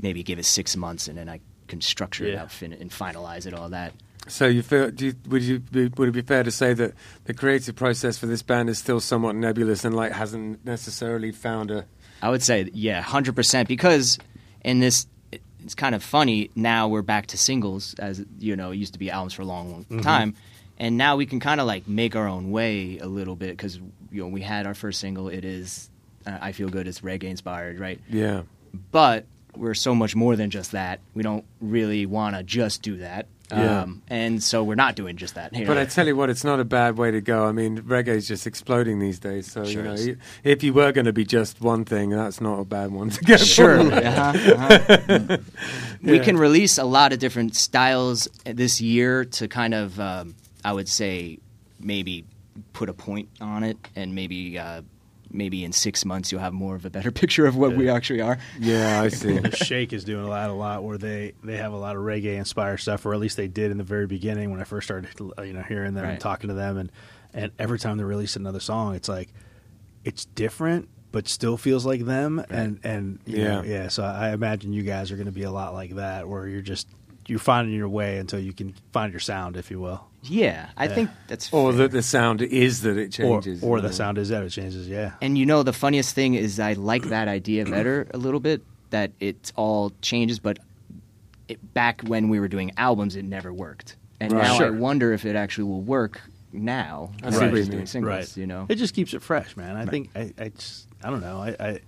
maybe 0.00 0.22
give 0.22 0.38
it 0.38 0.44
six 0.44 0.76
months 0.76 1.08
and 1.08 1.16
then 1.18 1.28
I 1.28 1.40
can 1.68 1.80
structure 1.80 2.24
it 2.24 2.32
Yeah. 2.34 2.42
out 2.42 2.50
fin- 2.50 2.72
and 2.72 2.90
finalize 2.90 3.46
it 3.46 3.54
all 3.54 3.68
that. 3.70 3.92
So 4.28 4.46
you 4.46 4.62
feel? 4.62 4.90
Do 4.90 5.06
you, 5.06 5.14
would 5.28 5.42
you 5.42 5.58
be, 5.58 5.88
would 5.88 6.08
it 6.10 6.12
be 6.12 6.22
fair 6.22 6.44
to 6.44 6.50
say 6.52 6.74
that 6.74 6.92
the 7.24 7.34
creative 7.34 7.74
process 7.74 8.16
for 8.18 8.26
this 8.26 8.40
band 8.42 8.68
is 8.70 8.78
still 8.78 9.00
somewhat 9.00 9.34
nebulous 9.34 9.84
and 9.84 9.96
like 9.96 10.12
hasn't 10.12 10.64
necessarily 10.64 11.32
found 11.32 11.70
a 11.72 11.86
I 12.22 12.30
would 12.30 12.42
say, 12.44 12.70
yeah, 12.72 13.00
hundred 13.02 13.34
percent. 13.34 13.66
Because 13.66 14.16
in 14.64 14.78
this, 14.78 15.08
it's 15.64 15.74
kind 15.74 15.94
of 15.96 16.04
funny. 16.04 16.50
Now 16.54 16.86
we're 16.86 17.02
back 17.02 17.26
to 17.28 17.36
singles, 17.38 17.94
as 17.98 18.24
you 18.38 18.54
know, 18.54 18.70
it 18.70 18.76
used 18.76 18.92
to 18.92 19.00
be 19.00 19.10
albums 19.10 19.32
for 19.34 19.42
a 19.42 19.44
long, 19.44 19.72
long 19.72 19.84
Mm-hmm. 19.86 20.00
time, 20.02 20.34
and 20.78 20.96
now 20.96 21.16
we 21.16 21.26
can 21.26 21.40
kind 21.40 21.60
of 21.60 21.66
like 21.66 21.88
make 21.88 22.14
our 22.14 22.28
own 22.28 22.52
way 22.52 22.98
a 22.98 23.06
little 23.08 23.34
bit. 23.34 23.50
Because 23.56 23.76
you 24.12 24.22
know, 24.22 24.28
we 24.28 24.40
had 24.40 24.68
our 24.68 24.74
first 24.74 25.00
single. 25.00 25.28
It 25.30 25.44
is, 25.44 25.90
uh, 26.28 26.38
I 26.40 26.52
feel 26.52 26.68
good. 26.68 26.86
It's 26.86 27.00
reggae 27.00 27.24
inspired, 27.24 27.80
right? 27.80 28.00
yeah? 28.08 28.42
But 28.90 29.26
we're 29.56 29.74
so 29.74 29.94
much 29.94 30.16
more 30.16 30.34
than 30.36 30.50
just 30.50 30.72
that. 30.72 31.00
We 31.14 31.22
don't 31.22 31.44
really 31.60 32.06
want 32.06 32.36
to 32.36 32.42
just 32.42 32.82
do 32.82 32.98
that. 32.98 33.26
Yeah. 33.50 33.82
Um, 33.82 34.02
and 34.08 34.42
so 34.42 34.64
we're 34.64 34.76
not 34.76 34.96
doing 34.96 35.18
just 35.18 35.34
that. 35.34 35.52
you 35.54 35.66
But. 35.66 35.76
I 35.76 35.84
tell 35.84 36.06
you 36.06 36.16
what, 36.16 36.30
it's 36.30 36.42
not 36.42 36.58
a 36.58 36.64
bad 36.64 36.96
way 36.96 37.10
to 37.10 37.20
go. 37.20 37.44
I 37.44 37.52
mean, 37.52 37.82
reggae 37.82 38.08
is 38.16 38.26
just 38.26 38.46
exploding 38.46 38.98
these 38.98 39.18
days. 39.18 39.52
So 39.52 39.62
Sure 39.64 39.82
you 39.82 39.88
know, 39.88 39.92
is. 39.92 40.16
if 40.42 40.62
you 40.62 40.72
were 40.72 40.90
going 40.90 41.04
to 41.04 41.12
be 41.12 41.26
just 41.26 41.60
one 41.60 41.84
thing, 41.84 42.08
that's 42.10 42.40
not 42.40 42.58
a 42.60 42.64
bad 42.64 42.92
one 42.92 43.10
to 43.10 43.22
go. 43.24 43.36
Sure. 43.36 43.78
uh-huh, 43.78 44.54
uh-huh. 44.54 45.36
We 46.02 46.16
Yeah. 46.16 46.22
can 46.24 46.38
release 46.38 46.78
a 46.78 46.84
lot 46.84 47.12
of 47.12 47.18
different 47.18 47.54
styles 47.54 48.26
this 48.46 48.80
year 48.80 49.26
to 49.26 49.48
kind 49.48 49.74
of, 49.74 50.00
um, 50.00 50.34
I 50.64 50.72
would 50.72 50.88
say, 50.88 51.38
maybe 51.78 52.24
put 52.72 52.88
a 52.88 52.94
point 52.94 53.28
on 53.38 53.64
it, 53.64 53.76
and 53.94 54.14
maybe 54.14 54.58
uh, 54.58 54.80
maybe 55.32 55.64
in 55.64 55.72
six 55.72 56.04
months 56.04 56.30
you'll 56.30 56.40
have 56.40 56.52
more 56.52 56.74
of 56.76 56.84
a 56.84 56.90
better 56.90 57.10
picture 57.22 57.46
of 57.46 57.56
what 57.56 57.74
we 57.74 57.88
actually 57.88 58.20
are. 58.20 58.38
Yeah, 58.60 59.00
I 59.02 59.08
see. 59.22 59.50
Shake 59.52 59.92
is 59.92 60.04
doing 60.04 60.24
a 60.24 60.28
lot, 60.28 60.50
a 60.50 60.52
lot 60.52 60.84
where 60.84 60.98
they 60.98 61.32
they 61.42 61.56
have 61.56 61.72
a 61.72 61.76
lot 61.76 61.96
of 61.96 62.02
reggae 62.02 62.36
inspired 62.36 62.78
stuff, 62.78 63.04
or 63.06 63.14
at 63.14 63.20
least 63.20 63.36
they 63.36 63.48
did 63.48 63.70
in 63.70 63.78
the 63.78 63.84
very 63.84 64.06
beginning 64.06 64.50
when 64.50 64.60
I 64.60 64.64
first 64.64 64.86
started, 64.86 65.08
uh, 65.38 65.42
you 65.42 65.52
know, 65.52 65.62
hearing 65.62 65.94
them 65.94 66.04
and 66.04 66.20
talking 66.20 66.48
to 66.48 66.54
them, 66.54 66.76
and 66.76 66.92
and 67.34 67.52
every 67.58 67.78
time 67.78 67.96
they 67.98 68.04
release 68.04 68.36
another 68.36 68.60
song, 68.60 68.94
it's 68.94 69.08
like 69.08 69.28
it's 70.04 70.24
different, 70.26 70.88
but 71.12 71.28
still 71.28 71.56
feels 71.56 71.86
like 71.86 72.04
them, 72.04 72.44
and 72.50 72.80
and 72.84 73.18
you 73.26 73.38
Yeah. 73.38 73.48
know, 73.60 73.62
yeah. 73.62 73.88
So 73.88 74.02
I 74.02 74.32
imagine 74.32 74.72
you 74.72 74.82
guys 74.82 75.10
are 75.12 75.16
going 75.16 75.26
to 75.26 75.32
be 75.32 75.44
a 75.44 75.50
lot 75.50 75.74
like 75.74 75.94
that, 75.96 76.28
where 76.28 76.46
you're 76.48 76.60
just 76.62 76.88
you're 77.28 77.38
finding 77.38 77.74
your 77.74 77.88
way 77.88 78.18
until 78.18 78.38
you 78.40 78.52
can 78.52 78.74
find 78.92 79.12
your 79.12 79.20
sound, 79.20 79.56
if 79.56 79.70
you 79.70 79.80
will, 79.80 80.04
Yeah, 80.22 80.68
I 80.76 80.86
Yeah. 80.86 80.94
think 80.94 81.10
that's 81.28 81.52
or 81.52 81.70
fair. 81.72 81.78
that 81.82 81.90
the 81.92 82.02
sound 82.02 82.42
is 82.42 82.82
that 82.82 82.96
it 82.96 83.12
changes, 83.12 83.62
or 83.62 83.76
you 83.78 83.82
the 83.82 83.88
know. 83.88 83.92
sound 83.94 84.18
is 84.18 84.28
that 84.30 84.42
it 84.42 84.50
changes. 84.50 84.88
Yeah, 84.88 85.12
And 85.20 85.36
you 85.38 85.46
know, 85.46 85.62
the 85.62 85.72
funniest 85.72 86.14
thing 86.14 86.34
is 86.34 86.58
I 86.60 86.72
like 86.74 87.04
that 87.08 87.26
idea 87.28 87.64
better 87.64 88.06
a 88.14 88.18
little 88.18 88.40
bit. 88.40 88.62
That 88.90 89.12
it 89.20 89.52
all 89.56 89.90
changes, 90.02 90.38
but 90.38 90.58
it, 91.48 91.58
back 91.74 92.02
when 92.02 92.28
we 92.28 92.38
were 92.40 92.48
doing 92.48 92.72
albums, 92.76 93.16
it 93.16 93.24
never 93.24 93.52
worked. 93.52 93.96
And 94.20 94.32
Right. 94.32 94.42
now 94.44 94.58
Sure. 94.58 94.66
I 94.66 94.70
wonder 94.70 95.12
if 95.12 95.24
it 95.24 95.34
actually 95.34 95.64
will 95.64 95.80
work 95.82 96.20
now. 96.52 97.10
I 97.22 97.26
when 97.26 97.32
see 97.32 97.38
we're 97.38 97.44
what 97.46 97.52
you 97.52 97.58
just 97.60 97.70
doing 97.70 97.86
singles, 97.86 98.10
right. 98.10 98.36
You 98.36 98.46
know, 98.46 98.66
it 98.68 98.74
just 98.76 98.94
keeps 98.94 99.14
it 99.14 99.22
fresh, 99.22 99.56
man. 99.56 99.76
I 99.76 99.86
think 99.86 100.10
I, 100.14 100.32
I 100.38 100.48
just 100.50 100.86
I 101.02 101.10
don't 101.10 101.20
know. 101.22 101.38
I, 101.38 101.56
I 101.58 101.80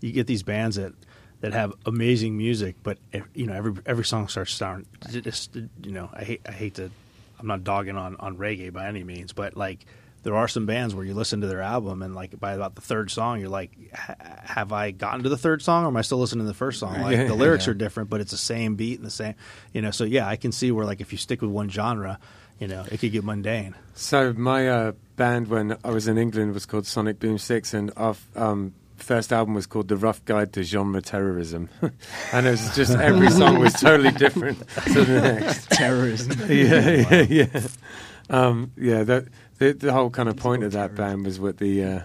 you 0.00 0.12
get 0.12 0.26
these 0.26 0.42
bands 0.42 0.76
that 0.76 0.92
that 1.40 1.52
have 1.52 1.72
amazing 1.86 2.36
music, 2.36 2.76
but 2.82 2.98
you 3.34 3.46
know 3.46 3.54
every 3.54 3.74
every 3.86 4.04
song 4.04 4.28
starts 4.28 4.52
sound 4.52 4.86
just 5.10 5.56
you 5.56 5.92
know 5.92 6.10
I 6.12 6.24
hate 6.24 6.40
I 6.46 6.52
hate 6.52 6.74
to 6.74 6.90
I'm 7.38 7.46
not 7.46 7.64
dogging 7.64 7.96
on 7.96 8.16
on 8.16 8.36
reggae 8.36 8.72
by 8.72 8.86
any 8.86 9.04
means, 9.04 9.32
but 9.32 9.56
like 9.56 9.86
there 10.22 10.36
are 10.36 10.48
some 10.48 10.66
bands 10.66 10.94
where 10.94 11.04
you 11.04 11.14
listen 11.14 11.40
to 11.40 11.46
their 11.46 11.62
album 11.62 12.02
and 12.02 12.14
like 12.14 12.38
by 12.38 12.52
about 12.52 12.74
the 12.74 12.82
third 12.82 13.10
song 13.10 13.40
you're 13.40 13.48
like 13.48 13.70
"Ha- 13.94 14.16
have 14.42 14.72
I 14.72 14.90
gotten 14.90 15.22
to 15.22 15.30
the 15.30 15.38
third 15.38 15.62
song 15.62 15.84
or 15.84 15.88
am 15.88 15.96
I 15.96 16.02
still 16.02 16.18
listening 16.18 16.44
to 16.44 16.48
the 16.48 16.54
first 16.54 16.78
song? 16.78 17.00
Like 17.00 17.26
the 17.26 17.34
lyrics 17.34 17.66
are 17.68 17.74
different 17.74 18.10
but 18.10 18.20
it's 18.20 18.30
the 18.30 18.36
same 18.36 18.74
beat 18.74 18.98
and 18.98 19.06
the 19.06 19.10
same 19.10 19.34
you 19.72 19.80
know 19.80 19.90
so 19.90 20.04
yeah 20.04 20.28
I 20.28 20.36
can 20.36 20.52
see 20.52 20.72
where 20.72 20.84
like 20.84 21.00
if 21.00 21.12
you 21.12 21.16
stick 21.18 21.40
with 21.40 21.50
one 21.50 21.70
genre 21.70 22.18
you 22.58 22.68
know 22.68 22.84
it 22.92 23.00
could 23.00 23.12
get 23.12 23.24
mundane. 23.24 23.74
So 23.94 24.34
my 24.34 24.68
uh, 24.68 24.92
band 25.16 25.48
when 25.48 25.78
I 25.82 25.90
was 25.90 26.06
in 26.06 26.18
England 26.18 26.52
was 26.52 26.66
called 26.66 26.86
Sonic 26.86 27.18
Boom 27.18 27.38
Six, 27.38 27.74
and 27.74 27.90
our 27.96 28.14
um, 28.36 28.74
first 29.02 29.32
album 29.32 29.54
was 29.54 29.66
called 29.66 29.88
The 29.88 29.96
Ruff 29.96 30.24
Guide 30.24 30.52
to 30.54 30.62
Genre 30.62 31.00
Terrorism, 31.00 31.68
and 32.32 32.46
it 32.46 32.50
was 32.50 32.74
just 32.74 32.92
every 32.92 33.30
song 33.30 33.58
was 33.58 33.74
totally 33.74 34.12
different 34.12 34.58
to 34.92 35.04
the 35.04 35.20
next. 35.20 35.70
terrorism. 35.70 36.38
yeah, 36.48 37.06
yeah, 37.10 37.22
yeah. 37.22 37.60
Um, 38.28 38.72
yeah, 38.76 39.02
that, 39.04 39.26
the 39.58 39.72
the 39.72 39.92
whole 39.92 40.10
kind 40.10 40.28
of 40.28 40.36
point 40.36 40.62
of 40.62 40.72
that 40.72 40.94
band 40.94 41.24
was 41.24 41.40
what 41.40 41.58
the 41.58 41.84
uh, 41.84 42.00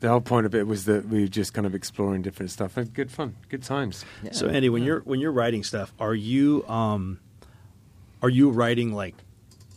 the 0.00 0.08
whole 0.08 0.20
point 0.20 0.46
of 0.46 0.54
it 0.54 0.66
was 0.66 0.86
that 0.86 1.08
we 1.08 1.22
were 1.22 1.28
just 1.28 1.52
kind 1.54 1.66
of 1.66 1.74
exploring 1.74 2.22
different 2.22 2.50
stuff. 2.50 2.76
And 2.76 2.92
good 2.92 3.10
fun, 3.10 3.36
good 3.48 3.62
times. 3.62 4.04
So 4.32 4.48
Andy, 4.48 4.68
when 4.68 4.82
you're 4.82 5.00
when 5.00 5.20
you're 5.20 5.32
writing 5.32 5.62
stuff, 5.62 5.92
are 5.98 6.14
you 6.14 6.66
um, 6.68 7.20
are 8.22 8.30
you 8.30 8.50
writing 8.50 8.92
like 8.92 9.14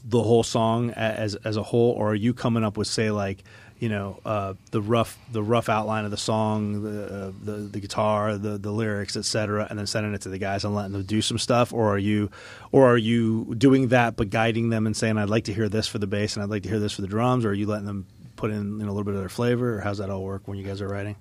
the 0.06 0.21
whole 0.21 0.43
song 0.43 0.91
as 0.91 1.36
as 1.36 1.58
a 1.58 1.63
whole, 1.63 1.91
or 1.91 2.12
are 2.12 2.15
you 2.15 2.34
coming 2.34 2.63
up 2.63 2.78
with 2.78 2.88
say 2.88 3.12
like 3.12 3.43
you 3.83 3.89
know 3.89 4.17
uh, 4.23 4.53
the 4.71 4.81
rough 4.81 5.19
the 5.33 5.43
rough 5.43 5.67
outline 5.67 6.05
of 6.05 6.11
the 6.11 6.15
song, 6.15 6.83
the 6.83 7.03
uh, 7.03 7.31
the, 7.43 7.51
the 7.51 7.81
guitar, 7.81 8.37
the 8.37 8.57
the 8.57 8.71
lyrics, 8.71 9.17
etc., 9.17 9.67
and 9.69 9.77
then 9.77 9.85
sending 9.85 10.13
it 10.13 10.21
to 10.21 10.29
the 10.29 10.37
guys 10.37 10.63
and 10.63 10.73
letting 10.73 10.93
them 10.93 11.03
do 11.03 11.21
some 11.21 11.37
stuff, 11.37 11.73
or 11.73 11.93
are 11.93 11.97
you 11.97 12.31
or 12.71 12.89
are 12.89 12.97
you 12.97 13.53
doing 13.55 13.89
that 13.89 14.15
but 14.15 14.29
guiding 14.29 14.69
them 14.69 14.87
and 14.87 14.95
saying 14.95 15.17
I'd 15.17 15.29
like 15.29 15.43
to 15.45 15.53
hear 15.53 15.67
this 15.67 15.85
for 15.85 15.99
the 15.99 16.07
bass 16.07 16.37
and 16.37 16.43
I'd 16.43 16.49
like 16.49 16.63
to 16.63 16.69
hear 16.69 16.79
this 16.79 16.93
for 16.93 17.01
the 17.01 17.09
drums, 17.09 17.43
or 17.43 17.49
are 17.49 17.53
you 17.53 17.67
letting 17.67 17.85
them 17.85 18.05
put 18.37 18.51
in 18.51 18.79
you 18.79 18.85
know, 18.85 18.89
a 18.89 18.93
little 18.93 19.03
bit 19.03 19.15
of 19.15 19.19
their 19.19 19.27
flavor, 19.27 19.79
or 19.79 19.81
how's 19.81 19.97
that 19.97 20.09
all 20.09 20.23
work 20.23 20.47
when 20.47 20.57
you 20.57 20.63
guys 20.63 20.79
are 20.79 20.87
writing? 20.87 21.17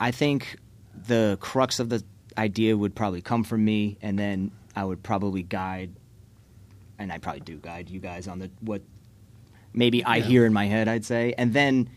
I 0.00 0.10
think 0.10 0.56
the 1.06 1.38
crux 1.40 1.78
of 1.78 1.88
the 1.88 2.02
idea 2.36 2.76
would 2.76 2.96
probably 2.96 3.22
come 3.22 3.44
from 3.44 3.64
me, 3.64 3.96
and 4.02 4.18
then 4.18 4.50
I 4.74 4.84
would 4.84 5.04
probably 5.04 5.44
guide, 5.44 5.92
and 6.98 7.12
I 7.12 7.18
probably 7.18 7.42
do 7.42 7.58
guide 7.58 7.90
you 7.90 8.00
guys 8.00 8.26
on 8.26 8.40
the 8.40 8.50
what 8.58 8.82
maybe 9.74 10.04
I 10.04 10.20
hear 10.20 10.46
in 10.46 10.52
my 10.52 10.66
head. 10.66 10.88
I'd 10.88 11.04
say, 11.04 11.34
and 11.36 11.52
then 11.52 11.88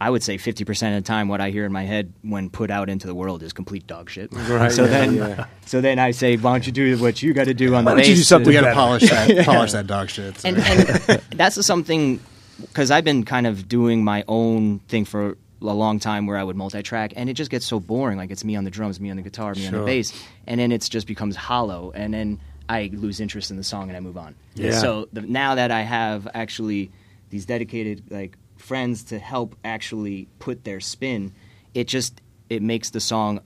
I 0.00 0.10
would 0.10 0.22
say 0.22 0.36
fifty 0.38 0.64
percent 0.64 0.96
of 0.96 1.04
the 1.04 1.06
time, 1.06 1.28
what 1.28 1.40
I 1.40 1.50
hear 1.50 1.64
in 1.64 1.72
my 1.72 1.84
head 1.84 2.12
when 2.22 2.50
put 2.50 2.70
out 2.70 2.88
into 2.88 3.06
the 3.06 3.14
world 3.14 3.42
is 3.42 3.52
complete 3.52 3.86
dog 3.86 4.10
shit. 4.10 4.32
Right, 4.48 4.72
So 4.72 4.82
yeah, 4.84 4.88
then, 4.88 5.14
yeah. 5.14 5.46
so 5.66 5.80
then 5.80 5.98
I 5.98 6.10
say, 6.10 6.36
why 6.36 6.52
don't 6.52 6.66
you 6.66 6.72
do 6.72 6.98
what 6.98 7.22
you 7.22 7.32
got 7.32 7.44
to 7.44 7.54
do 7.54 7.74
on 7.74 7.84
the 7.84 7.90
Why 7.90 7.96
don't 7.98 8.08
you 8.08 8.16
do 8.16 8.22
something 8.22 8.48
We 8.48 8.54
got 8.54 8.68
to 8.68 8.74
polish 8.74 9.08
that, 9.08 9.44
polish 9.46 9.72
that 9.72 9.86
dog 9.86 10.10
shit. 10.10 10.38
so. 10.38 10.48
and, 10.48 10.58
and 10.58 11.22
that's 11.36 11.64
something 11.64 12.20
because 12.60 12.90
I've 12.90 13.04
been 13.04 13.24
kind 13.24 13.46
of 13.46 13.68
doing 13.68 14.04
my 14.04 14.24
own 14.28 14.80
thing 14.80 15.04
for 15.04 15.36
a 15.60 15.64
long 15.74 16.00
time 16.00 16.26
where 16.26 16.36
I 16.36 16.42
would 16.44 16.56
multi-track, 16.56 17.12
and 17.16 17.30
it 17.30 17.34
just 17.34 17.50
gets 17.50 17.64
so 17.64 17.78
boring. 17.78 18.18
Like 18.18 18.30
it's 18.30 18.44
me 18.44 18.56
on 18.56 18.64
the 18.64 18.70
drums, 18.70 18.98
me 19.00 19.10
on 19.10 19.16
the 19.16 19.22
guitar, 19.22 19.54
me 19.54 19.66
on 19.66 19.72
the 19.72 19.84
bass, 19.84 20.12
and 20.46 20.58
then 20.58 20.72
it 20.72 20.82
just 20.82 21.06
becomes 21.06 21.36
hollow, 21.36 21.92
and 21.94 22.12
then 22.12 22.40
I 22.68 22.90
lose 22.92 23.20
interest 23.20 23.50
in 23.50 23.56
the 23.56 23.64
song 23.64 23.88
and 23.88 23.96
I 23.96 24.00
move 24.00 24.16
on. 24.16 24.34
Yeah. 24.54 24.72
So 24.78 25.08
the, 25.12 25.22
now 25.22 25.54
that 25.54 25.70
I 25.70 25.82
have 25.82 26.28
actually 26.34 26.90
these 27.30 27.46
dedicated 27.46 28.04
like 28.10 28.36
friends 28.56 29.04
to 29.04 29.18
help 29.18 29.56
actually 29.64 30.28
put 30.38 30.64
their 30.64 30.80
spin, 30.80 31.32
it 31.74 31.88
just 31.88 32.20
it 32.48 32.62
makes 32.62 32.90
the 32.90 33.00
song 33.00 33.40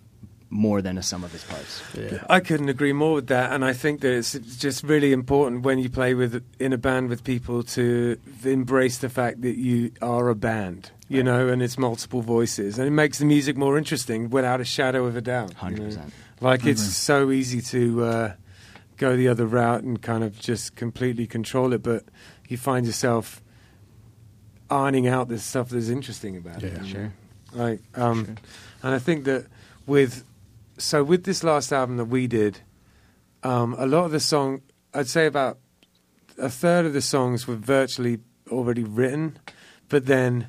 more 0.48 0.80
than 0.80 0.96
a 0.96 1.02
sum 1.02 1.24
of 1.24 1.34
its 1.34 1.44
parts. 1.44 1.82
I 2.30 2.40
couldn't 2.40 2.68
agree 2.68 2.92
more 2.92 3.14
with 3.14 3.26
that, 3.28 3.52
and 3.52 3.64
I 3.64 3.72
think 3.72 4.00
that 4.00 4.12
it's 4.12 4.32
just 4.32 4.84
really 4.84 5.12
important 5.12 5.62
when 5.62 5.78
you 5.78 5.90
play 5.90 6.14
with 6.14 6.42
in 6.60 6.72
a 6.72 6.78
band 6.78 7.08
with 7.08 7.24
people 7.24 7.62
to 7.64 8.16
embrace 8.44 8.98
the 8.98 9.08
fact 9.08 9.42
that 9.42 9.56
you 9.56 9.90
are 10.00 10.28
a 10.28 10.36
band, 10.36 10.92
you 11.08 11.22
know, 11.24 11.48
and 11.48 11.62
it's 11.62 11.76
multiple 11.76 12.22
voices, 12.22 12.78
and 12.78 12.86
it 12.86 12.92
makes 12.92 13.18
the 13.18 13.24
music 13.24 13.56
more 13.56 13.76
interesting 13.76 14.30
without 14.30 14.60
a 14.60 14.64
shadow 14.64 15.04
of 15.06 15.16
a 15.16 15.20
doubt. 15.20 15.52
you 15.64 15.70
know. 15.70 15.88
100%. 15.88 16.10
Like 16.40 16.64
it's 16.66 16.82
so 16.82 17.30
easy 17.30 17.60
to 17.62 18.04
uh, 18.04 18.32
go 18.96 19.16
the 19.16 19.28
other 19.28 19.46
route 19.46 19.82
and 19.82 20.00
kind 20.00 20.24
of 20.24 20.38
just 20.38 20.76
completely 20.76 21.26
control 21.26 21.72
it, 21.72 21.82
but 21.82 22.04
you 22.48 22.56
find 22.56 22.86
yourself 22.86 23.42
ironing 24.70 25.06
out 25.06 25.28
the 25.28 25.38
stuff 25.38 25.68
that's 25.68 25.88
interesting 25.88 26.36
about 26.36 26.62
it. 26.62 26.72
Yeah. 26.72 26.82
you 26.82 26.88
Sure. 26.88 27.12
Like, 27.52 27.80
um, 27.94 28.36
and 28.82 28.94
I 28.94 28.98
think 28.98 29.24
that 29.24 29.46
with 29.86 30.24
so 30.78 31.02
with 31.02 31.24
this 31.24 31.42
last 31.42 31.72
album 31.72 31.96
that 31.96 32.06
we 32.06 32.26
did, 32.26 32.60
um, 33.42 33.74
a 33.78 33.86
lot 33.86 34.04
of 34.04 34.10
the 34.10 34.20
song, 34.20 34.62
I'd 34.92 35.08
say 35.08 35.26
about 35.26 35.58
a 36.38 36.50
third 36.50 36.84
of 36.84 36.92
the 36.92 37.00
songs 37.00 37.46
were 37.46 37.54
virtually 37.54 38.18
already 38.50 38.84
written, 38.84 39.38
but 39.88 40.06
then 40.06 40.48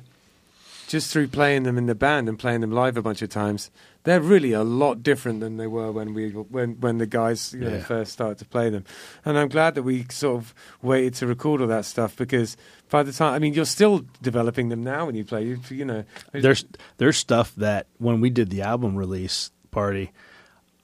just 0.88 1.12
through 1.12 1.28
playing 1.28 1.62
them 1.62 1.78
in 1.78 1.86
the 1.86 1.94
band 1.94 2.28
and 2.28 2.36
playing 2.38 2.62
them 2.62 2.72
live 2.72 2.96
a 2.96 3.02
bunch 3.02 3.22
of 3.22 3.28
times, 3.28 3.70
they're 4.04 4.20
really 4.20 4.52
a 4.52 4.64
lot 4.64 5.02
different 5.02 5.38
than 5.40 5.56
they 5.58 5.66
were 5.68 5.92
when 5.92 6.14
we 6.14 6.30
when 6.30 6.80
when 6.80 6.98
the 6.98 7.06
guys 7.06 7.52
you 7.52 7.60
know, 7.60 7.74
Yeah. 7.76 7.84
first 7.84 8.12
started 8.12 8.38
to 8.38 8.44
play 8.46 8.70
them. 8.70 8.84
And 9.24 9.38
I'm 9.38 9.48
glad 9.48 9.74
that 9.76 9.82
we 9.84 10.06
sort 10.10 10.36
of 10.42 10.54
waited 10.82 11.14
to 11.16 11.26
record 11.26 11.60
all 11.60 11.66
that 11.68 11.84
stuff 11.84 12.16
because 12.16 12.56
by 12.90 13.02
the 13.04 13.12
time 13.12 13.34
I 13.34 13.38
mean 13.38 13.54
you're 13.54 13.66
still 13.66 14.04
developing 14.22 14.70
them 14.70 14.82
now 14.82 15.06
when 15.06 15.14
you 15.14 15.24
play. 15.24 15.44
You, 15.44 15.60
you 15.68 15.84
know, 15.84 16.04
there's 16.32 16.64
there's 16.96 17.16
stuff 17.18 17.54
that 17.56 17.86
when 17.98 18.20
we 18.20 18.30
did 18.30 18.50
the 18.50 18.62
album 18.62 18.96
release 18.96 19.50
party, 19.70 20.10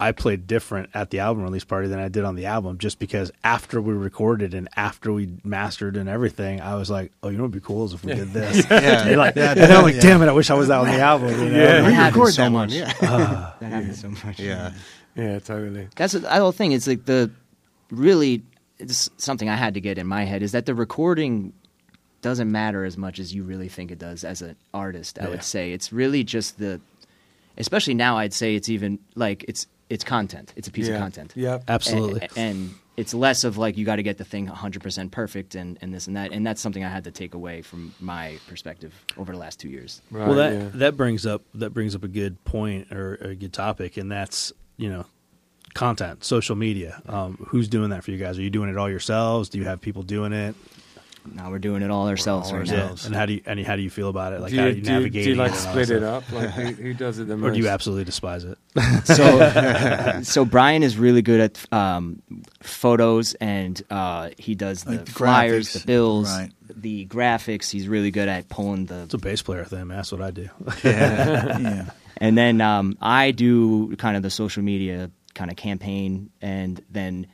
I 0.00 0.10
played 0.12 0.46
different 0.48 0.90
at 0.92 1.10
the 1.10 1.20
album 1.20 1.44
release 1.44 1.64
party 1.64 1.86
than 1.88 2.00
I 2.00 2.08
did 2.08 2.24
on 2.24 2.34
the 2.34 2.46
album, 2.46 2.78
just 2.78 2.98
because 2.98 3.30
after 3.44 3.80
we 3.80 3.92
recorded 3.94 4.52
and 4.52 4.68
after 4.76 5.12
we 5.12 5.30
mastered 5.44 5.96
and 5.96 6.08
everything, 6.08 6.60
I 6.60 6.74
was 6.74 6.90
like, 6.90 7.12
oh, 7.22 7.28
you 7.28 7.36
know, 7.36 7.44
what'd 7.44 7.52
be 7.54 7.60
cool 7.64 7.84
is 7.84 7.92
if 7.92 8.04
we 8.04 8.12
did 8.14 8.32
this. 8.32 8.66
yeah. 8.70 9.06
And 9.06 9.16
like, 9.18 9.36
Yeah, 9.36 9.52
and 9.52 9.72
I'm 9.72 9.84
like, 9.84 9.94
yeah. 9.94 10.00
damn 10.00 10.22
it, 10.22 10.28
I 10.28 10.32
wish 10.32 10.50
I 10.50 10.54
was 10.54 10.68
out 10.68 10.86
on 10.88 10.92
the 10.92 11.00
album. 11.00 11.28
You 11.30 11.50
know? 11.50 11.58
Yeah. 11.58 11.80
That 11.82 11.92
happens 11.92 12.16
Record 12.16 12.34
so 12.34 12.42
that 12.42 12.50
much. 12.50 12.70
one, 12.70 12.78
yeah. 12.78 13.52
That 13.60 13.72
happens 13.72 14.00
so 14.00 14.08
much. 14.10 14.40
yeah. 14.40 14.72
yeah, 15.14 15.38
totally. 15.38 15.88
That's 15.94 16.14
the 16.14 16.28
whole 16.28 16.52
thing. 16.52 16.72
It's 16.72 16.86
like 16.88 17.04
the 17.04 17.30
really 17.90 18.42
it's 18.78 19.08
something 19.18 19.48
I 19.48 19.54
had 19.54 19.74
to 19.74 19.80
get 19.80 19.98
in 19.98 20.06
my 20.08 20.24
head 20.24 20.42
is 20.42 20.50
that 20.52 20.66
the 20.66 20.74
recording 20.74 21.52
doesn't 22.22 22.50
matter 22.50 22.84
as 22.84 22.96
much 22.98 23.20
as 23.20 23.32
you 23.32 23.44
really 23.44 23.68
think 23.68 23.92
it 23.92 23.98
does 24.00 24.24
as 24.24 24.42
an 24.42 24.56
artist. 24.74 25.18
I 25.20 25.24
Yeah. 25.24 25.30
would 25.30 25.44
say 25.44 25.72
it's 25.72 25.92
really 25.92 26.24
just 26.24 26.58
the, 26.58 26.80
especially 27.56 27.94
now. 27.94 28.18
I'd 28.18 28.32
say 28.34 28.56
it's 28.56 28.68
even 28.68 28.98
like 29.14 29.44
it's 29.46 29.66
it's 29.94 30.02
content. 30.02 30.52
It's 30.56 30.66
a 30.66 30.72
piece 30.72 30.88
yeah. 30.88 30.94
of 30.94 31.00
content. 31.00 31.32
Yeah, 31.36 31.60
Absolutely. 31.68 32.22
And, 32.22 32.36
and 32.36 32.74
it's 32.96 33.14
less 33.14 33.44
of 33.44 33.56
like 33.58 33.76
you 33.76 33.84
got 33.84 33.96
to 33.96 34.02
get 34.02 34.18
the 34.18 34.24
thing 34.24 34.48
100% 34.48 35.10
perfect 35.12 35.54
and, 35.54 35.78
and 35.80 35.94
this 35.94 36.08
and 36.08 36.16
that. 36.16 36.32
And 36.32 36.44
that's 36.44 36.60
something 36.60 36.82
I 36.82 36.88
had 36.88 37.04
to 37.04 37.12
take 37.12 37.32
away 37.34 37.62
from 37.62 37.94
my 38.00 38.38
perspective 38.48 38.92
over 39.16 39.32
the 39.32 39.38
last 39.38 39.60
two 39.60 39.68
years. 39.68 40.02
Right, 40.10 40.26
well, 40.26 40.36
that 40.36 40.52
yeah. 40.52 40.70
that 40.74 40.96
brings 40.96 41.24
up 41.24 41.42
that 41.54 41.70
brings 41.70 41.94
up 41.94 42.02
a 42.02 42.08
good 42.08 42.42
point 42.44 42.90
or 42.90 43.14
a 43.20 43.36
good 43.36 43.52
topic, 43.52 43.96
and 43.96 44.10
that's 44.10 44.52
you 44.78 44.90
know 44.90 45.06
content, 45.74 46.24
social 46.24 46.56
media. 46.56 47.00
Um, 47.06 47.46
who's 47.48 47.68
doing 47.68 47.90
that 47.90 48.02
for 48.02 48.10
you 48.10 48.18
guys? 48.18 48.36
Are 48.36 48.42
you 48.42 48.50
doing 48.50 48.70
it 48.70 48.76
all 48.76 48.90
yourselves? 48.90 49.48
Do 49.48 49.58
you 49.58 49.64
have 49.64 49.80
people 49.80 50.02
doing 50.02 50.32
it? 50.32 50.56
Now 51.26 51.50
we're 51.50 51.58
doing 51.58 51.82
it 51.82 51.90
all 51.90 52.08
ourselves 52.08 52.50
all 52.52 52.58
right 52.58 52.66
Yeah. 52.66 52.74
now. 52.76 52.82
ourselves. 52.82 53.06
And 53.06 53.14
how 53.14 53.26
do 53.26 53.32
you 53.34 53.40
and 53.46 53.58
how 53.66 53.76
do 53.76 53.82
you 53.82 53.90
feel 53.90 54.08
about 54.08 54.32
it? 54.34 54.40
Like 54.40 54.50
do, 54.50 54.58
how 54.58 54.64
you, 54.64 54.68
are 54.70 54.74
you 54.74 54.80
do, 54.82 54.90
you, 54.92 54.98
navigating 54.98 55.24
do 55.24 55.30
you 55.30 55.36
like 55.36 55.52
it 55.52 55.56
split 55.56 55.90
it 55.90 56.02
up? 56.02 56.30
Like 56.32 56.50
who, 56.50 56.64
who 56.66 56.94
does 56.94 57.18
it 57.18 57.28
the 57.28 57.36
most? 57.36 57.48
Or 57.48 57.52
do 57.52 57.58
you 57.60 57.68
absolutely 57.68 58.04
despise 58.04 58.44
it? 58.44 58.58
so 59.04 60.20
so 60.22 60.44
Brian 60.44 60.82
is 60.82 60.96
really 60.98 61.22
good 61.22 61.40
at 61.40 61.72
um, 61.72 62.22
photos 62.62 63.34
and 63.34 63.80
uh, 63.90 64.30
he 64.38 64.54
does 64.54 64.84
the, 64.84 64.92
Like 64.92 65.04
the 65.06 65.12
flyers, 65.12 65.68
graphics. 65.68 65.80
the 65.80 65.86
bills, 65.86 66.28
Right. 66.30 66.50
the 66.68 67.06
graphics. 67.06 67.70
He's 67.70 67.88
really 67.88 68.10
good 68.10 68.28
at 68.28 68.48
pulling 68.48 68.86
the. 68.86 69.02
It's 69.04 69.14
a 69.14 69.18
bass 69.18 69.42
player 69.42 69.64
thing. 69.64 69.88
That's 69.88 70.12
what 70.12 70.20
I 70.20 70.30
do. 70.30 70.48
yeah. 70.84 71.90
And 72.18 72.38
then 72.38 72.60
um, 72.60 72.96
I 73.00 73.30
do 73.32 73.96
kind 73.96 74.16
of 74.16 74.22
the 74.22 74.30
social 74.30 74.62
media 74.62 75.10
kind 75.34 75.50
of 75.50 75.56
campaign, 75.56 76.30
and 76.40 76.80
then 76.90 77.26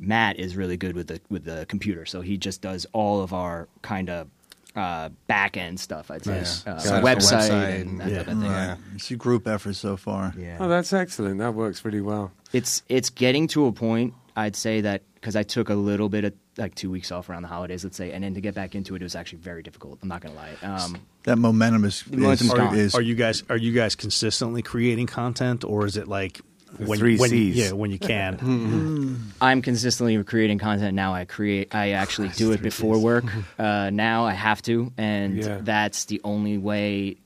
Matt 0.00 0.40
is 0.40 0.56
really 0.56 0.76
good 0.76 0.96
with 0.96 1.06
the 1.08 1.20
with 1.28 1.44
the 1.44 1.66
computer. 1.68 2.06
So 2.06 2.20
he 2.22 2.36
just 2.38 2.62
does 2.62 2.86
all 2.92 3.22
of 3.22 3.32
our 3.32 3.68
kind 3.82 4.08
of 4.10 4.28
uh, 4.74 5.10
back 5.26 5.56
end 5.56 5.78
stuff. 5.78 6.10
I'd 6.10 6.24
say 6.24 6.38
Nice. 6.38 6.66
uh, 6.66 6.74
Gotcha. 6.74 6.88
website, 7.04 7.50
Website 7.50 7.80
and 7.82 8.00
that 8.00 8.06
and- 8.08 8.16
type 8.16 8.26
of 8.28 8.32
thing. 8.40 8.42
Yeah. 8.42 8.76
It's 8.94 9.10
a 9.10 9.16
group 9.16 9.46
effort 9.46 9.74
so 9.74 9.96
far. 9.96 10.32
Yeah. 10.38 10.56
Oh, 10.60 10.68
that's 10.68 10.92
excellent. 10.92 11.38
That 11.38 11.54
works 11.54 11.84
really 11.84 12.00
well. 12.00 12.32
it's 12.52 12.82
it's 12.88 13.10
getting 13.10 13.46
to 13.48 13.66
a 13.66 13.72
point 13.72 14.14
i'd 14.36 14.54
say 14.56 14.80
that 14.80 15.02
because 15.14 15.34
i 15.36 15.42
took 15.42 15.68
a 15.70 15.74
little 15.74 16.08
bit 16.08 16.24
of 16.24 16.32
like 16.56 16.72
two 16.74 16.88
weeks 16.90 17.10
off 17.12 17.28
around 17.28 17.42
the 17.42 17.48
holidays 17.48 17.82
let's 17.84 17.96
say 17.96 18.12
and 18.12 18.22
then 18.24 18.32
to 18.34 18.40
get 18.40 18.54
back 18.54 18.74
into 18.76 18.94
it 18.94 19.02
it 19.02 19.04
was 19.04 19.16
actually 19.16 19.38
very 19.40 19.60
difficult 19.62 19.98
i'm 20.02 20.08
not 20.08 20.20
gonna 20.20 20.34
lie 20.36 20.54
um, 20.62 20.96
That 21.24 21.36
momentum 21.36 21.84
is, 21.84 22.04
momentum's 22.08 22.42
is, 22.52 22.52
gone. 22.58 22.76
is 22.76 22.94
Are 22.94 23.02
you 23.02 23.16
guys 23.16 23.42
are 23.50 23.56
you 23.56 23.72
guys 23.72 23.96
consistently 23.96 24.62
creating 24.62 25.06
content, 25.08 25.64
or 25.64 25.84
is 25.84 25.96
it 25.96 26.06
like 26.08 26.40
The 26.78 26.86
when, 26.86 26.98
three 26.98 27.16
when 27.18 27.30
Cs. 27.30 27.56
yeah 27.56 27.72
when 27.72 27.90
you 27.90 27.98
can? 27.98 29.26
i'm 29.40 29.62
consistently 29.62 30.22
creating 30.24 30.58
content 30.58 30.94
now 30.94 31.14
i 31.14 31.24
create 31.24 31.74
i 31.74 31.90
actually 31.90 32.28
do 32.28 32.52
it 32.52 32.62
before 32.62 32.98
work 32.98 33.24
uh, 33.58 33.90
now 33.90 34.24
i 34.26 34.32
have 34.32 34.60
to 34.62 34.92
and 34.98 35.36
Yeah. 35.38 35.58
that's 35.62 36.04
the 36.06 36.20
only 36.24 36.58
way 36.58 37.16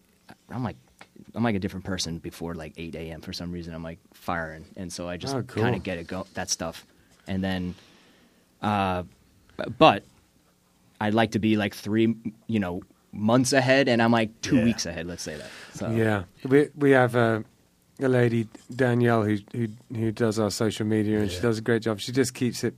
i'm 0.50 0.62
like 0.64 0.76
i'm 1.34 1.42
like 1.42 1.56
a 1.56 1.58
different 1.58 1.84
person 1.84 2.18
before 2.18 2.54
like 2.54 2.72
8 2.76 2.94
a.m 2.94 3.20
for 3.20 3.32
some 3.32 3.50
reason 3.52 3.74
i'm 3.74 3.82
like 3.82 3.98
firing 4.12 4.64
and 4.76 4.92
so 4.92 5.08
i 5.08 5.16
just 5.16 5.34
Oh, 5.34 5.42
cool. 5.42 5.62
kind 5.62 5.74
of 5.74 5.82
get 5.82 5.98
it 5.98 6.06
go 6.06 6.26
that 6.34 6.50
stuff 6.50 6.86
and 7.26 7.42
then 7.42 7.74
uh, 8.62 9.02
but 9.78 10.04
I'd 11.00 11.12
like 11.14 11.32
to 11.32 11.38
be 11.38 11.56
like 11.56 11.74
three, 11.74 12.14
you 12.46 12.60
know, 12.60 12.80
months 13.12 13.52
ahead, 13.52 13.88
and 13.88 14.00
I'm 14.00 14.10
like 14.12 14.40
two 14.40 14.56
Yeah. 14.56 14.64
weeks 14.64 14.86
ahead. 14.86 15.06
Let's 15.06 15.22
say 15.22 15.36
that. 15.36 15.50
So 15.74 15.90
Yeah, 15.90 16.24
we 16.48 16.68
we 16.74 16.92
have 16.92 17.14
a, 17.14 17.44
a 18.00 18.08
lady 18.08 18.48
Danielle 18.74 19.22
who 19.22 19.38
who 19.52 19.68
who 19.94 20.12
does 20.12 20.38
our 20.38 20.50
social 20.50 20.86
media 20.86 21.20
and 21.20 21.30
she 21.30 21.40
does 21.40 21.58
a 21.58 21.62
great 21.62 21.82
job. 21.82 22.00
She 22.00 22.12
just 22.12 22.34
keeps 22.34 22.64
it. 22.64 22.74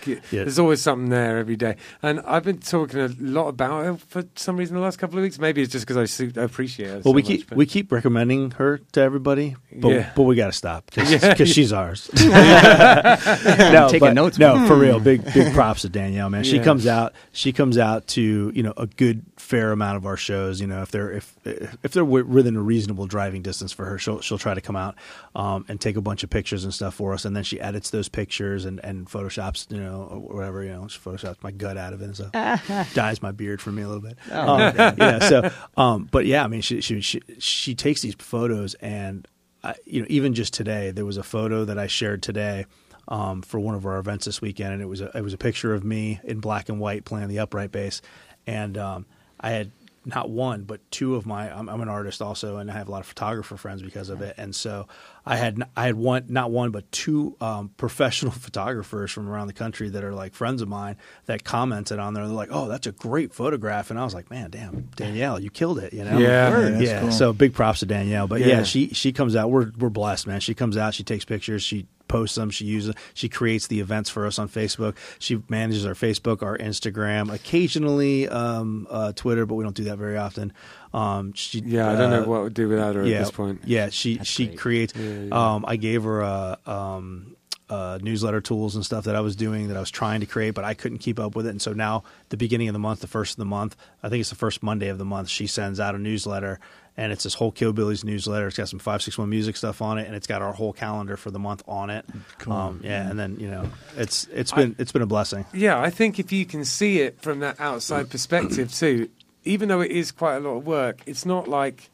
Ke- 0.00 0.06
Yeah. 0.32 0.44
There's 0.44 0.58
always 0.58 0.80
something 0.82 1.08
there 1.10 1.38
every 1.38 1.56
day, 1.56 1.76
and 2.02 2.20
I've 2.20 2.44
been 2.44 2.58
talking 2.58 3.00
a 3.00 3.08
lot 3.20 3.48
about 3.48 3.84
her 3.84 3.96
for 3.96 4.24
some 4.36 4.56
reason 4.56 4.76
the 4.76 4.82
last 4.82 4.98
couple 4.98 5.18
of 5.18 5.22
weeks. 5.22 5.38
Maybe 5.38 5.62
it's 5.62 5.72
just 5.72 5.86
because 5.86 5.96
I, 5.96 6.04
su- 6.06 6.32
I 6.36 6.42
appreciate 6.42 6.88
her. 6.88 6.94
Well, 6.96 7.02
so 7.04 7.10
we 7.12 7.22
much, 7.22 7.26
keep 7.28 7.48
but- 7.48 7.58
we 7.58 7.66
keep 7.66 7.92
recommending 7.92 8.52
her 8.52 8.78
to 8.92 9.00
everybody, 9.00 9.56
but 9.74 9.88
Yeah. 9.88 10.12
but 10.16 10.22
we 10.24 10.36
got 10.36 10.46
to 10.46 10.52
stop 10.52 10.86
because 10.94 11.10
Yeah. 11.12 11.34
she's 11.44 11.72
ours. 11.72 12.10
no, 12.14 13.86
taking 13.88 14.00
but- 14.00 14.14
notes. 14.14 14.38
No, 14.38 14.66
for 14.66 14.76
real. 14.76 15.00
Big 15.00 15.24
big 15.32 15.52
props 15.52 15.82
to 15.82 15.88
Danielle, 15.88 16.30
man. 16.30 16.44
She 16.44 16.56
Yeah. 16.56 16.64
comes 16.64 16.86
out. 16.86 17.12
She 17.32 17.52
comes 17.52 17.78
out 17.78 18.06
to 18.08 18.52
you 18.54 18.62
know 18.62 18.72
a 18.76 18.86
good 18.86 19.22
fair 19.36 19.72
amount 19.72 19.96
of 19.96 20.06
our 20.06 20.16
shows. 20.16 20.60
You 20.60 20.66
know, 20.66 20.82
if 20.82 20.90
they're 20.90 21.10
if 21.12 21.36
if 21.82 21.92
they're 21.92 22.04
within 22.04 22.56
a 22.56 22.62
reasonable 22.62 23.06
driving 23.06 23.42
distance 23.42 23.72
for 23.72 23.84
her, 23.86 23.98
she'll 23.98 24.20
she'll 24.20 24.38
try 24.38 24.54
to 24.54 24.60
come 24.60 24.76
out 24.76 24.96
um, 25.34 25.64
and 25.68 25.80
take 25.80 25.96
a 25.96 26.00
bunch 26.00 26.22
of 26.24 26.30
pictures 26.30 26.64
and 26.64 26.72
stuff 26.74 26.94
for 26.94 27.12
us, 27.14 27.24
and 27.24 27.34
then 27.36 27.44
she 27.44 27.60
edits 27.60 27.90
those 27.90 28.08
pictures 28.08 28.64
and 28.64 28.80
and 28.84 29.08
photoshops 29.08 29.70
you 29.70 29.80
know 29.80 29.87
or 29.90 30.18
whatever 30.20 30.62
you 30.62 30.70
know 30.72 30.88
she 30.88 30.98
photoshops 30.98 31.42
my 31.42 31.50
gut 31.50 31.76
out 31.76 31.92
of 31.92 32.02
it 32.02 32.06
and 32.06 32.16
stuff. 32.32 32.94
dyes 32.94 33.22
my 33.22 33.32
beard 33.32 33.60
for 33.60 33.70
me 33.72 33.82
a 33.82 33.88
little 33.88 34.02
bit. 34.02 34.16
Um, 34.30 34.58
yeah. 34.98 35.18
So, 35.20 35.50
um, 35.76 36.08
but 36.10 36.26
yeah, 36.26 36.44
I 36.44 36.48
mean, 36.48 36.60
she 36.60 36.80
she 36.80 37.00
she, 37.00 37.20
she 37.38 37.74
takes 37.74 38.02
these 38.02 38.14
photos 38.14 38.74
and 38.74 39.26
I, 39.62 39.74
you 39.84 40.00
know 40.02 40.06
even 40.10 40.34
just 40.34 40.54
today 40.54 40.90
there 40.90 41.04
was 41.04 41.16
a 41.16 41.22
photo 41.22 41.64
that 41.64 41.78
I 41.78 41.86
shared 41.86 42.22
today. 42.22 42.66
Um, 43.10 43.40
for 43.40 43.58
one 43.58 43.74
of 43.74 43.86
our 43.86 43.96
events 43.96 44.26
this 44.26 44.42
weekend, 44.42 44.74
and 44.74 44.82
it 44.82 44.84
was 44.84 45.00
a 45.00 45.10
it 45.16 45.22
was 45.22 45.32
a 45.32 45.38
picture 45.38 45.72
of 45.72 45.82
me 45.82 46.20
in 46.24 46.40
black 46.40 46.68
and 46.68 46.78
white 46.78 47.06
playing 47.06 47.28
the 47.28 47.38
upright 47.38 47.72
bass, 47.72 48.02
and 48.46 48.76
um, 48.76 49.06
I 49.40 49.48
had 49.48 49.72
not 50.04 50.30
one 50.30 50.62
but 50.62 50.80
two 50.90 51.14
of 51.16 51.26
my 51.26 51.50
I'm, 51.54 51.68
I'm 51.68 51.80
an 51.80 51.88
artist 51.88 52.22
also 52.22 52.56
and 52.56 52.70
I 52.70 52.74
have 52.74 52.88
a 52.88 52.90
lot 52.90 53.00
of 53.00 53.06
photographer 53.06 53.56
friends 53.56 53.82
because 53.82 54.08
of 54.08 54.22
it 54.22 54.34
and 54.38 54.54
so 54.54 54.86
I 55.26 55.36
had 55.36 55.62
I 55.76 55.86
had 55.86 55.96
one 55.96 56.24
not 56.28 56.50
one 56.50 56.70
but 56.70 56.90
two 56.90 57.36
um, 57.40 57.68
professional 57.76 58.32
photographers 58.32 59.10
from 59.10 59.28
around 59.28 59.48
the 59.48 59.52
country 59.52 59.88
that 59.90 60.04
are 60.04 60.14
like 60.14 60.34
friends 60.34 60.62
of 60.62 60.68
mine 60.68 60.96
that 61.26 61.44
commented 61.44 61.98
on 61.98 62.14
there 62.14 62.26
they're 62.26 62.32
like 62.34 62.48
oh 62.52 62.68
that's 62.68 62.86
a 62.86 62.92
great 62.92 63.34
photograph 63.34 63.90
and 63.90 63.98
I 64.00 64.04
was 64.04 64.14
like 64.14 64.30
man 64.30 64.50
damn 64.50 64.88
Danielle 64.96 65.38
you 65.40 65.50
killed 65.50 65.78
it 65.78 65.92
you 65.92 66.04
know 66.04 66.18
Yeah. 66.18 66.50
Word. 66.50 66.74
That's 66.74 66.84
yeah 66.84 67.00
cool. 67.00 67.12
so 67.12 67.32
big 67.32 67.52
props 67.54 67.80
to 67.80 67.86
Danielle 67.86 68.26
but 68.28 68.40
yeah. 68.40 68.46
Yeah. 68.46 68.62
she 68.62 68.88
she 68.88 69.12
comes 69.12 69.36
out 69.36 69.50
we're 69.50 69.70
we're 69.78 69.90
blessed 69.90 70.26
man 70.26 70.40
she 70.40 70.54
comes 70.54 70.76
out 70.76 70.94
she 70.94 71.04
takes 71.04 71.24
pictures 71.24 71.62
she 71.62 71.86
posts 72.08 72.36
them 72.36 72.50
she 72.50 72.64
uses 72.64 72.94
she 73.14 73.28
creates 73.28 73.66
the 73.66 73.80
events 73.80 74.10
for 74.10 74.26
us 74.26 74.38
on 74.38 74.48
Facebook 74.48 74.96
she 75.18 75.42
manages 75.48 75.86
our 75.86 75.94
Facebook 75.94 76.42
our 76.42 76.56
Instagram 76.58 77.32
occasionally 77.32 78.28
um, 78.28 78.86
uh, 78.90 79.12
Twitter 79.12 79.46
but 79.46 79.54
we 79.54 79.64
don't 79.64 79.76
do 79.76 79.84
that 79.84 79.98
very 79.98 80.16
often 80.16 80.52
um, 80.92 81.32
she 81.34 81.60
Yeah, 81.60 81.90
I 81.90 81.96
don't 81.96 82.10
know 82.10 82.22
uh, 82.22 82.26
what 82.26 82.42
would 82.42 82.54
do 82.54 82.68
without 82.68 82.94
her 82.94 83.04
yeah, 83.04 83.16
at 83.16 83.18
this 83.20 83.30
point. 83.30 83.62
Yeah, 83.64 83.90
she 83.90 84.16
That's 84.16 84.28
she 84.28 84.46
great. 84.46 84.58
creates. 84.58 84.94
Yeah, 84.96 85.20
yeah. 85.24 85.54
Um, 85.54 85.64
I 85.66 85.76
gave 85.76 86.04
her 86.04 86.22
a 86.22 86.58
um, 86.66 87.36
uh, 87.68 87.98
newsletter 88.00 88.40
tools 88.40 88.74
and 88.74 88.84
stuff 88.84 89.04
that 89.04 89.14
I 89.14 89.20
was 89.20 89.36
doing 89.36 89.68
that 89.68 89.76
I 89.76 89.80
was 89.80 89.90
trying 89.90 90.20
to 90.20 90.26
create, 90.26 90.54
but 90.54 90.64
I 90.64 90.74
couldn't 90.74 90.98
keep 90.98 91.18
up 91.18 91.36
with 91.36 91.46
it. 91.46 91.50
And 91.50 91.62
so 91.62 91.72
now, 91.72 92.04
the 92.30 92.36
beginning 92.36 92.68
of 92.68 92.72
the 92.72 92.78
month, 92.78 93.00
the 93.00 93.06
first 93.06 93.32
of 93.32 93.36
the 93.38 93.44
month, 93.44 93.76
I 94.02 94.08
think 94.08 94.20
it's 94.20 94.30
the 94.30 94.36
first 94.36 94.62
Monday 94.62 94.88
of 94.88 94.98
the 94.98 95.04
month, 95.04 95.28
she 95.28 95.46
sends 95.46 95.78
out 95.78 95.94
a 95.94 95.98
newsletter, 95.98 96.60
and 96.98 97.12
it's 97.12 97.22
this 97.22 97.32
whole 97.34 97.52
Killbillies 97.52 98.02
newsletter. 98.04 98.48
It's 98.48 98.56
got 98.58 98.68
some 98.68 98.80
five 98.80 99.00
six 99.02 99.16
one 99.16 99.30
music 99.30 99.56
stuff 99.56 99.80
on 99.80 99.96
it, 99.98 100.06
and 100.06 100.16
it's 100.16 100.26
got 100.26 100.42
our 100.42 100.52
whole 100.52 100.72
calendar 100.74 101.16
for 101.16 101.30
the 101.30 101.38
month 101.38 101.62
on 101.68 101.88
it. 101.90 102.04
Cool. 102.38 102.52
Um, 102.52 102.80
yeah, 102.82 103.08
and 103.08 103.18
then 103.18 103.36
you 103.38 103.48
know, 103.50 103.70
it's 103.96 104.26
it's 104.32 104.52
been 104.52 104.74
it's 104.78 104.92
been 104.92 105.02
a 105.02 105.06
blessing. 105.06 105.46
Yeah, 105.54 105.80
I 105.80 105.90
think 105.90 106.18
if 106.18 106.32
you 106.32 106.44
can 106.44 106.64
see 106.64 107.00
it 107.00 107.20
from 107.22 107.38
that 107.40 107.58
outside 107.60 108.10
perspective 108.16 108.74
too, 108.74 109.08
even 109.44 109.68
though 109.68 109.80
it 109.80 109.92
is 109.92 110.10
quite 110.12 110.36
a 110.36 110.40
lot 110.40 110.56
of 110.56 110.66
work, 110.66 111.00
it's 111.06 111.24
not 111.24 111.46
like 111.48 111.88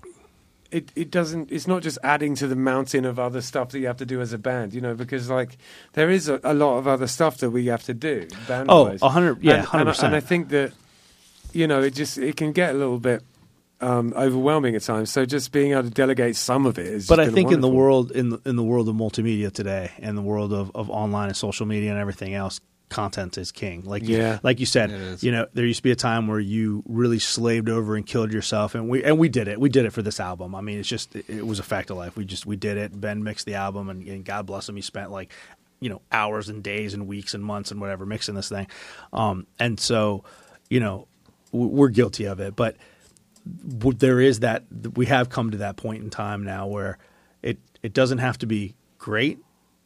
it, 0.70 0.90
it 0.96 1.10
doesn't 1.10 1.52
it's 1.52 1.66
not 1.68 1.82
just 1.82 1.98
adding 2.02 2.34
to 2.36 2.48
the 2.48 2.56
mountain 2.56 3.04
of 3.04 3.18
other 3.18 3.40
stuff 3.42 3.70
that 3.70 3.78
you 3.80 3.86
have 3.86 3.98
to 3.98 4.06
do 4.06 4.20
as 4.22 4.32
a 4.32 4.38
band, 4.38 4.72
you 4.74 4.80
know, 4.80 4.94
because 4.94 5.28
like 5.30 5.58
there 5.92 6.10
is 6.10 6.28
a, 6.28 6.40
a 6.42 6.54
lot 6.54 6.78
of 6.78 6.88
other 6.88 7.06
stuff 7.06 7.36
that 7.38 7.50
we 7.50 7.66
have 7.66 7.82
to 7.84 7.94
do 7.94 8.26
band 8.48 8.66
Oh, 8.70 8.84
wise. 8.86 9.02
a 9.02 9.10
hundred- 9.10 9.42
yeah, 9.44 9.66
and, 9.72 9.80
and, 9.82 9.88
I- 9.90 9.92
100%. 9.92 10.02
and 10.04 10.16
I 10.16 10.20
think 10.20 10.48
that 10.48 10.72
you 11.52 11.68
know, 11.68 11.82
it 11.82 11.94
just 11.94 12.18
it 12.18 12.36
can 12.36 12.50
get 12.52 12.74
a 12.74 12.78
little 12.78 12.98
bit 12.98 13.22
um, 13.84 14.12
overwhelming 14.16 14.74
at 14.74 14.82
times. 14.82 15.10
So 15.10 15.24
just 15.26 15.52
being 15.52 15.72
able 15.72 15.84
to 15.84 15.90
delegate 15.90 16.36
some 16.36 16.66
of 16.66 16.78
it 16.78 16.86
is 16.86 17.06
but 17.06 17.16
just 17.16 17.20
I 17.22 17.24
been 17.26 17.34
think 17.34 17.52
in 17.52 17.60
the 17.60 17.68
world 17.68 18.10
in 18.12 18.30
the, 18.30 18.40
in 18.44 18.56
the 18.56 18.64
world 18.64 18.88
of 18.88 18.94
multimedia 18.96 19.52
today, 19.52 19.90
and 20.00 20.16
the 20.16 20.22
world 20.22 20.52
of, 20.52 20.70
of 20.74 20.90
online 20.90 21.28
and 21.28 21.36
social 21.36 21.66
media 21.66 21.90
and 21.90 21.98
everything 22.00 22.34
else, 22.34 22.60
content 22.88 23.38
is 23.38 23.50
king. 23.52 23.82
Like 23.84 24.04
you, 24.04 24.18
Yeah. 24.18 24.38
like 24.42 24.60
you 24.60 24.66
said, 24.66 24.90
you 25.22 25.32
know, 25.32 25.46
there 25.54 25.64
used 25.66 25.78
to 25.78 25.82
be 25.82 25.90
a 25.90 25.96
time 25.96 26.28
where 26.28 26.38
you 26.40 26.82
really 26.86 27.18
slaved 27.18 27.68
over 27.68 27.96
and 27.96 28.06
killed 28.06 28.32
yourself, 28.32 28.74
and 28.74 28.88
we 28.88 29.02
and 29.04 29.18
we 29.18 29.28
did 29.28 29.48
it. 29.48 29.58
We 29.60 29.68
did 29.68 29.84
it 29.84 29.90
for 29.92 30.02
this 30.02 30.20
album. 30.20 30.54
I 30.54 30.60
mean, 30.60 30.78
it's 30.78 30.88
just 30.88 31.14
it, 31.16 31.28
it 31.28 31.46
was 31.46 31.58
a 31.58 31.64
fact 31.64 31.90
of 31.90 31.96
life. 31.96 32.16
We 32.16 32.24
just 32.24 32.46
we 32.46 32.56
did 32.56 32.76
it. 32.76 32.98
Ben 33.00 33.22
mixed 33.24 33.46
the 33.46 33.54
album, 33.54 33.88
and, 33.88 34.06
and 34.06 34.24
God 34.24 34.46
bless 34.46 34.68
him, 34.68 34.76
he 34.76 34.82
spent 34.82 35.10
like 35.10 35.32
you 35.80 35.90
know 35.90 36.00
hours 36.12 36.48
and 36.48 36.62
days 36.62 36.94
and 36.94 37.06
weeks 37.06 37.34
and 37.34 37.44
months 37.44 37.70
and 37.70 37.80
whatever 37.80 38.06
mixing 38.06 38.34
this 38.34 38.48
thing. 38.48 38.66
Um, 39.12 39.46
and 39.58 39.78
so, 39.78 40.24
you 40.70 40.80
know, 40.80 41.08
we're 41.52 41.88
guilty 41.88 42.24
of 42.24 42.40
it, 42.40 42.56
but 42.56 42.76
w- 42.76 42.84
there 43.46 44.20
is 44.20 44.40
that 44.40 44.64
we 44.96 45.06
have 45.06 45.28
come 45.30 45.50
to 45.50 45.58
that 45.58 45.76
point 45.76 46.02
in 46.02 46.10
time 46.10 46.44
now 46.44 46.66
where 46.66 46.98
it 47.42 47.58
it 47.82 47.92
doesn't 47.92 48.18
have 48.18 48.38
to 48.38 48.46
be 48.46 48.74
great 48.98 49.38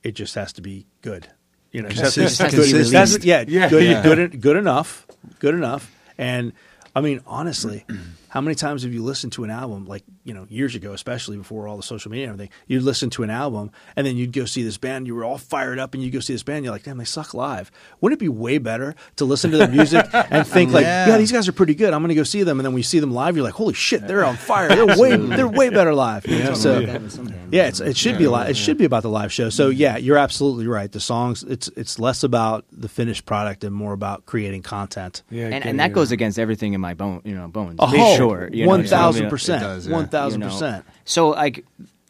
it 0.03 0.13
just 0.13 0.35
has 0.37 0.53
to 0.53 0.63
be 0.63 0.87
good 1.03 1.29
you 1.73 1.83
know 1.83 1.89
just 1.89 2.03
has 2.03 2.15
to- 2.15 2.21
Consistent. 2.21 2.51
good- 2.53 2.57
Consistent. 2.71 2.93
that's- 2.93 3.25
yeah, 3.25 3.45
Yeah, 3.63 3.69
good, 3.69 3.85
yeah. 3.85 4.03
good 4.03 4.41
good 4.41 4.57
enough 4.57 5.07
good 5.41 5.55
enough 5.55 5.91
and 6.17 6.53
i 6.95 7.01
mean 7.01 7.21
honestly 7.27 7.85
how 8.29 8.41
many 8.41 8.55
times 8.55 8.83
have 8.83 8.93
you 8.93 9.03
listened 9.03 9.33
to 9.33 9.45
an 9.45 9.51
album 9.51 9.87
like 9.87 10.05
you 10.25 10.35
know 10.35 10.47
years 10.51 10.75
ago 10.75 10.93
especially 10.93 11.37
before 11.37 11.67
all 11.69 11.77
the 11.77 11.83
social 11.83 12.11
media 12.11 12.25
and 12.27 12.35
everything 12.35 12.53
you'd 12.67 12.83
listen 12.83 13.09
to 13.11 13.23
an 13.23 13.31
album 13.31 13.71
and 13.97 14.07
then 14.07 14.17
you'd 14.17 14.33
go 14.33 14.45
see 14.45 14.63
this 14.63 14.77
band 14.79 15.07
you 15.07 15.15
were 15.15 15.25
all 15.25 15.39
fired 15.39 15.79
up 15.79 15.95
and 15.95 16.03
you'd 16.03 16.13
go 16.13 16.21
see 16.21 16.33
this 16.35 16.43
band 16.43 16.65
you're 16.65 16.73
like 16.73 16.83
damn 16.83 16.99
they 16.99 17.05
suck 17.05 17.33
live 17.35 17.71
wouldn't 18.01 18.21
it 18.21 18.25
be 18.25 18.29
way 18.29 18.59
better 18.59 18.95
to 19.17 19.25
listen 19.25 19.51
to 19.51 19.57
their 19.57 19.69
music 19.69 20.07
and 20.13 20.47
think 20.47 20.73
like 20.73 20.83
Yeah. 20.83 21.09
yeah 21.09 21.19
these 21.19 21.33
guys 21.33 21.49
are 21.49 21.53
pretty 21.53 21.75
good 21.75 21.95
i'm 21.95 22.03
gonna 22.03 22.15
go 22.15 22.23
see 22.23 22.43
them 22.43 22.59
and 22.61 22.65
then 22.67 22.73
when 22.73 22.79
you 22.81 22.85
see 22.85 22.99
them 23.01 23.13
live 23.13 23.37
you're 23.37 23.45
like 23.45 23.55
holy 23.55 23.75
shit 23.75 24.07
they're 24.07 24.25
on 24.25 24.37
fire 24.37 24.69
they're 24.69 24.99
way 24.99 25.17
they're 25.17 25.49
way 25.49 25.71
better 25.71 25.95
live 25.95 26.27
you 26.27 26.45
know? 26.45 26.55
so 26.55 26.81
That 26.81 27.03
was 27.03 27.15
some 27.15 27.27
band. 27.27 27.53
yeah, 27.53 27.69
it's, 27.69 27.81
it 27.81 27.97
should 27.97 28.19
be 28.19 28.25
a 28.25 28.31
lot. 28.31 28.51
It 28.51 28.57
should 28.57 28.77
be 28.77 28.85
about 28.85 29.03
the 29.03 29.09
live 29.09 29.33
show. 29.33 29.49
So 29.49 29.69
yeah, 29.71 29.97
you're 29.97 30.19
absolutely 30.19 30.67
right. 30.67 30.91
The 30.93 31.01
songs, 31.01 31.43
it's 31.43 31.69
it's 31.77 31.99
less 31.99 32.23
about 32.23 32.67
the 32.71 32.89
finished 32.89 33.25
product 33.25 33.65
and 33.65 33.75
more 33.75 33.93
about 33.95 34.27
creating 34.27 34.63
content. 34.63 35.23
yeah, 35.31 35.47
and, 35.47 35.65
and 35.65 35.81
that 35.81 35.93
goes 35.93 36.13
against 36.13 36.39
everything 36.39 36.75
in 36.75 36.81
my 36.81 36.93
bone, 36.95 37.23
you 37.25 37.35
know, 37.35 37.49
bones. 37.49 37.77
Oh, 37.79 37.91
Be 37.91 37.99
sure, 38.19 38.51
you 38.53 38.67
know, 38.67 38.83
thousand 38.83 39.21
you 39.21 39.23
know, 39.23 39.27
It 39.29 39.31
percent, 39.31 39.89
One 39.89 40.09
thousand 40.09 40.43
percent. 40.43 40.85
So 41.05 41.31
like 41.31 41.65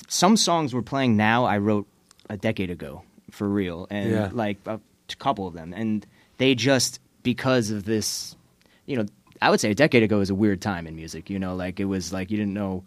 some 0.08 0.36
songs 0.36 0.74
we're 0.74 0.82
playing 0.82 1.16
now, 1.16 1.44
I 1.44 1.58
wrote 1.58 1.86
a 2.28 2.36
decade 2.36 2.70
ago 2.70 3.02
for 3.30 3.48
real, 3.48 3.86
and 3.90 4.10
Yeah. 4.10 4.30
like 4.32 4.58
a 4.66 4.80
couple 5.18 5.46
of 5.46 5.54
them, 5.54 5.72
and 5.72 6.06
they 6.38 6.54
just 6.54 7.00
because 7.22 7.70
of 7.70 7.84
this, 7.84 8.34
you 8.86 8.96
know, 8.96 9.06
I 9.42 9.50
would 9.50 9.60
say 9.60 9.70
a 9.70 9.74
decade 9.74 10.02
ago 10.02 10.18
was 10.18 10.30
a 10.30 10.34
weird 10.34 10.60
time 10.60 10.86
in 10.86 10.96
music. 10.96 11.30
You 11.30 11.38
know, 11.38 11.54
like 11.54 11.78
it 11.80 11.84
was 11.84 12.12
like 12.12 12.30
you 12.30 12.36
didn't 12.36 12.54
know. 12.54 12.84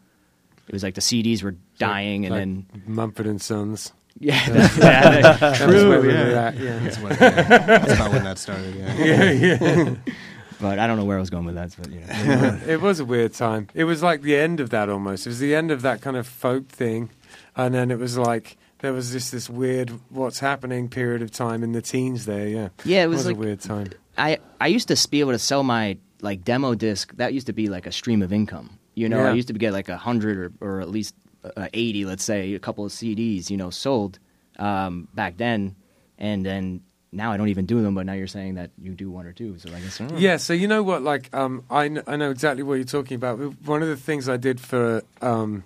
It 0.68 0.74
was 0.74 0.84
like 0.84 0.96
the 0.96 1.02
CDs 1.02 1.44
were 1.44 1.56
dying, 1.80 2.26
and 2.26 2.32
Like 2.34 2.40
then 2.42 2.66
Mumford 2.88 3.26
and 3.28 3.42
Sons. 3.42 3.92
yeah, 4.20 4.48
that's, 4.50 4.78
yeah, 4.78 5.22
That 5.38 5.42
was 5.52 5.58
true. 5.82 5.90
where 5.90 6.10
yeah. 6.10 6.48
at, 6.48 6.58
yeah. 6.58 6.80
That's, 6.80 6.98
when, 7.00 7.12
yeah, 7.14 7.30
that's 7.68 7.94
about 7.94 8.12
when 8.12 8.24
that 8.24 8.38
started. 8.38 8.76
Yeah. 8.76 8.96
yeah, 9.04 9.32
yeah. 9.32 9.96
But 10.62 10.78
I 10.80 10.86
don't 10.88 10.98
know 10.98 11.06
where 11.06 11.18
I 11.18 11.20
was 11.20 11.30
going 11.32 11.46
with 11.46 11.56
that. 11.56 11.76
But 11.78 11.92
you 11.92 12.00
know. 12.02 12.60
it 12.68 12.80
was 12.82 13.00
a 13.00 13.06
weird 13.06 13.34
time. 13.34 13.68
It 13.74 13.86
was 13.86 14.04
like 14.04 14.22
the 14.22 14.36
end 14.36 14.60
of 14.60 14.70
that 14.70 14.90
almost. 14.90 15.26
It 15.26 15.30
was 15.30 15.40
the 15.40 15.56
end 15.56 15.72
of 15.72 15.82
that 15.82 16.02
kind 16.02 16.16
of 16.16 16.28
folk 16.28 16.68
thing, 16.68 17.10
and 17.56 17.74
then 17.74 17.90
it 17.92 17.98
was 18.00 18.18
like 18.18 18.58
there 18.80 18.94
was 18.94 19.12
just 19.12 19.32
this 19.32 19.50
weird 19.50 19.90
what's 20.10 20.40
happening 20.40 20.88
period 20.90 21.22
of 21.22 21.32
time 21.32 21.64
in 21.64 21.72
the 21.72 21.82
teens 21.82 22.26
there. 22.26 22.48
Yeah, 22.48 22.70
Yeah, 22.86 23.04
it 23.04 23.08
was 23.08 23.26
a 23.26 23.30
like- 23.30 23.38
weird 23.38 23.60
time. 23.62 23.88
I 24.18 24.38
I 24.60 24.68
used 24.68 24.88
to 24.90 25.08
be 25.10 25.20
able 25.22 25.32
to 25.32 25.40
sell 25.40 25.64
my 25.64 25.98
like 26.22 26.44
demo 26.44 26.76
disc. 26.76 27.12
That 27.18 27.34
used 27.34 27.48
to 27.48 27.54
be 27.54 27.68
like 27.68 27.88
a 27.88 27.92
stream 27.92 28.22
of 28.22 28.32
income. 28.32 28.78
You 28.94 29.10
know, 29.10 29.24
Yeah. 29.24 29.32
I 29.32 29.34
used 29.34 29.48
to 29.48 29.54
get 29.54 29.74
like 29.74 29.90
a 29.90 29.98
hundred 29.98 30.38
or 30.38 30.52
or 30.62 30.82
at 30.82 30.90
least 30.90 31.16
uh, 31.44 31.68
eighty, 31.74 32.06
let's 32.06 32.24
say, 32.24 32.54
a 32.54 32.60
couple 32.60 32.86
of 32.86 32.92
CDs. 32.92 33.50
You 33.50 33.58
know, 33.58 33.72
sold 33.72 34.20
um, 34.60 35.08
back 35.16 35.38
then, 35.38 35.76
and 36.20 36.46
then 36.46 36.82
now 37.12 37.32
I 37.32 37.38
don't 37.38 37.50
even 37.50 37.66
do 37.66 37.82
them. 37.82 37.96
But 37.96 38.06
now 38.06 38.14
you're 38.14 38.28
saying 38.28 38.56
that 38.56 38.72
you 38.82 38.94
do 38.94 39.10
one 39.12 39.26
or 39.26 39.34
two, 39.34 39.58
so 39.60 39.70
I 39.74 39.80
guess 39.80 40.00
uh, 40.02 40.10
Yeah, 40.18 40.38
so 40.38 40.54
you 40.54 40.68
know 40.68 40.84
what? 40.84 41.02
Like, 41.02 41.34
um, 41.36 41.64
I 41.70 41.90
kn- 41.90 42.04
I 42.08 42.16
know 42.16 42.32
exactly 42.32 42.64
what 42.64 42.76
you're 42.76 42.84
talking 42.86 43.16
about. 43.16 43.38
One 43.66 43.82
of 43.82 43.88
the 43.90 43.98
things 43.98 44.30
I 44.30 44.38
did 44.38 44.60
for 44.60 45.04
um, 45.22 45.64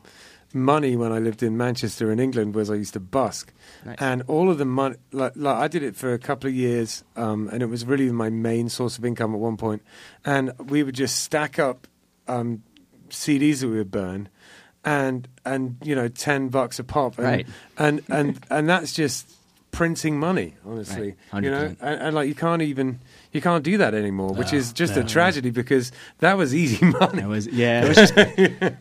money 0.54 0.96
when 0.96 1.12
I 1.12 1.20
lived 1.20 1.44
in 1.44 1.58
Manchester 1.58 2.12
in 2.12 2.20
England 2.20 2.56
was 2.56 2.70
I 2.72 2.76
used 2.76 2.94
to 2.94 3.00
busk, 3.00 3.52
Nice. 3.86 3.98
and 4.00 4.24
all 4.28 4.50
of 4.50 4.58
the 4.58 4.66
money. 4.66 4.96
Like, 5.12 5.34
like 5.36 5.56
I 5.58 5.68
did 5.68 5.84
it 5.84 5.96
for 5.96 6.14
a 6.14 6.20
couple 6.20 6.48
of 6.50 6.56
years, 6.56 7.04
um, 7.16 7.50
and 7.52 7.62
it 7.62 7.68
was 7.68 7.86
really 7.86 8.10
my 8.12 8.30
main 8.30 8.70
source 8.70 8.98
of 8.98 9.06
income 9.06 9.34
at 9.34 9.40
one 9.40 9.58
point. 9.58 9.82
And 10.24 10.52
we 10.70 10.82
would 10.84 10.96
just 10.96 11.22
stack 11.24 11.60
up 11.60 11.88
um, 12.28 12.64
CDs 13.10 13.60
that 13.60 13.68
we 13.68 13.78
would 13.78 13.92
burn, 13.92 14.30
and 14.84 15.28
and 15.46 15.78
you 15.84 15.94
know, 15.96 16.08
ten 16.08 16.50
bucks 16.50 16.80
a 16.80 16.84
pop, 16.84 17.18
and 17.20 17.28
Right. 17.28 17.48
and, 17.78 18.02
and 18.10 18.40
and 18.50 18.68
that's 18.70 18.94
just 18.94 19.30
printing 19.76 20.20
money, 20.20 20.56
honestly. 20.66 21.16
Right. 21.34 21.44
You 21.44 21.52
know, 21.52 21.76
and, 21.82 22.02
and 22.02 22.16
like 22.16 22.28
you 22.28 22.36
can't 22.36 22.62
even 22.62 23.00
you 23.32 23.42
can't 23.42 23.64
do 23.64 23.78
that 23.78 23.94
anymore, 23.94 24.34
which 24.34 24.52
No, 24.54 24.58
is 24.58 24.74
just 24.74 24.96
no. 24.96 25.02
a 25.02 25.04
tragedy 25.06 25.50
because 25.52 25.92
that 26.20 26.38
was 26.38 26.56
easy 26.56 26.84
money. 27.00 27.22
That 27.22 27.28
was 27.28 27.48
yeah. 27.48 27.84
It 27.86 27.88
was 27.90 27.98
just, 28.12 28.16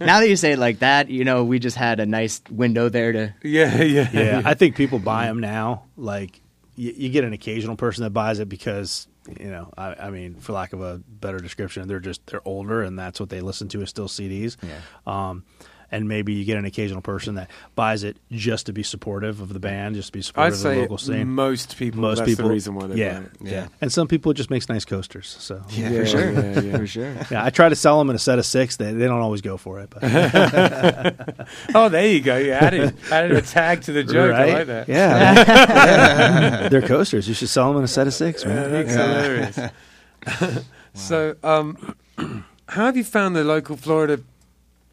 now 0.01 0.21
that 0.21 0.29
you 0.29 0.37
say 0.37 0.53
it 0.53 0.59
like 0.59 0.79
that, 0.79 1.11
you 1.11 1.25
know, 1.25 1.45
we 1.45 1.59
just 1.59 1.77
had 1.77 2.01
a 2.01 2.07
nice 2.07 2.41
window 2.51 2.89
there 2.89 3.13
to. 3.13 3.35
yeah, 3.43 3.83
yeah, 3.83 4.09
Yeah, 4.13 4.43
I 4.45 4.55
think 4.55 4.77
people 4.77 4.99
buy 5.13 5.27
them 5.27 5.41
now. 5.41 5.85
Like 5.97 6.41
you, 6.77 6.93
you 6.97 7.09
get 7.11 7.25
an 7.25 7.33
occasional 7.33 7.77
person 7.77 8.05
that 8.05 8.11
buys 8.11 8.39
it 8.39 8.49
because 8.49 9.09
you 9.41 9.51
know, 9.51 9.73
I, 9.79 9.95
I 9.95 10.11
mean, 10.11 10.35
for 10.37 10.53
lack 10.53 10.73
of 10.75 10.83
a 10.83 10.99
better 11.09 11.39
description, 11.39 11.89
they're 11.89 11.99
just 11.99 12.27
they're 12.27 12.47
older 12.47 12.83
and 12.83 12.99
that's 12.99 13.19
what 13.19 13.31
they 13.31 13.41
listen 13.41 13.69
to 13.69 13.81
is 13.83 13.89
still 13.89 14.07
CDs. 14.09 14.57
Yeah. 14.63 14.81
Um, 15.07 15.45
and 15.95 16.09
maybe 16.09 16.33
you 16.33 16.45
get 16.45 16.57
an 16.59 16.65
occasional 16.65 17.01
person 17.03 17.37
that 17.37 17.49
buys 17.77 18.03
it 18.03 18.17
just 18.33 18.67
to 18.67 18.73
be 18.73 18.83
supportive 18.83 19.41
of 19.41 19.53
the 19.53 19.61
band, 19.61 19.95
just 19.95 20.09
to 20.09 20.13
be 20.13 20.23
supportive 20.23 20.55
I'd 20.55 20.57
of 20.57 20.75
the 20.75 20.81
local 20.83 20.99
scene. 20.99 21.29
most 21.29 21.77
people. 21.77 22.01
Most 22.01 22.19
that's 22.19 22.31
people, 22.31 22.47
the 22.49 22.51
reason 22.55 22.75
why 22.75 22.89
they 22.89 22.97
yeah, 22.97 23.21
buy 23.21 23.25
it. 23.25 23.31
yeah, 23.43 23.51
Yeah. 23.53 23.67
And 23.81 23.93
some 23.93 24.09
people 24.09 24.33
it 24.33 24.35
just 24.35 24.51
makes 24.51 24.69
nice 24.69 24.85
coasters. 24.85 25.37
So 25.39 25.63
Yeah, 25.71 25.91
for 25.91 26.07
sure. 26.07 26.33
yeah, 26.33 26.61
yeah. 26.61 26.77
For 26.77 26.87
sure. 26.87 27.15
yeah, 27.31 27.45
I 27.45 27.51
try 27.51 27.69
to 27.69 27.77
sell 27.77 27.99
them 27.99 28.11
in 28.11 28.17
a 28.17 28.19
set 28.19 28.39
of 28.39 28.47
six. 28.47 28.77
They 28.77 28.93
they 28.93 29.07
don't 29.07 29.21
always 29.21 29.41
go 29.41 29.57
for 29.57 29.81
it, 29.81 29.91
but 29.91 30.03
Oh, 31.75 31.89
there 31.89 32.07
you 32.09 32.21
go. 32.21 32.37
You 32.37 32.53
added 32.53 32.97
added 33.11 33.33
a 33.33 33.43
tag 33.43 33.83
to 33.83 33.93
the 33.93 34.03
joke. 34.05 34.35
I 34.35 34.53
like 34.53 34.67
that. 34.67 34.89
Yeah, 34.95 36.69
they're 36.69 36.83
coasters. 36.83 37.29
You 37.29 37.35
should 37.35 37.49
sell 37.49 37.69
them 37.69 37.79
in 37.79 37.85
a 37.85 37.89
set 37.89 38.07
of 38.07 38.15
six, 38.15 38.45
man. 38.45 38.71
That's 38.73 38.93
hilarious. 38.93 40.65
So, 40.97 41.35
um, 41.43 41.97
how 42.69 42.87
have 42.87 42.97
you 42.97 43.03
found 43.03 43.35
the 43.35 43.43
local 43.43 43.77
Florida 43.77 44.21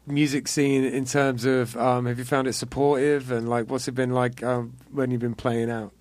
music 0.06 0.48
scene 0.48 0.84
in 0.84 1.04
terms 1.04 1.44
of? 1.44 1.76
Um, 1.76 2.06
have 2.06 2.18
you 2.18 2.24
found 2.24 2.48
it 2.48 2.54
supportive 2.54 3.30
and 3.30 3.48
like 3.48 3.70
what's 3.70 3.88
it 3.88 3.92
been 3.92 4.10
like 4.10 4.42
um, 4.42 4.74
when 4.90 5.10
you've 5.10 5.20
been 5.20 5.34
playing 5.34 5.70
out? 5.70 5.92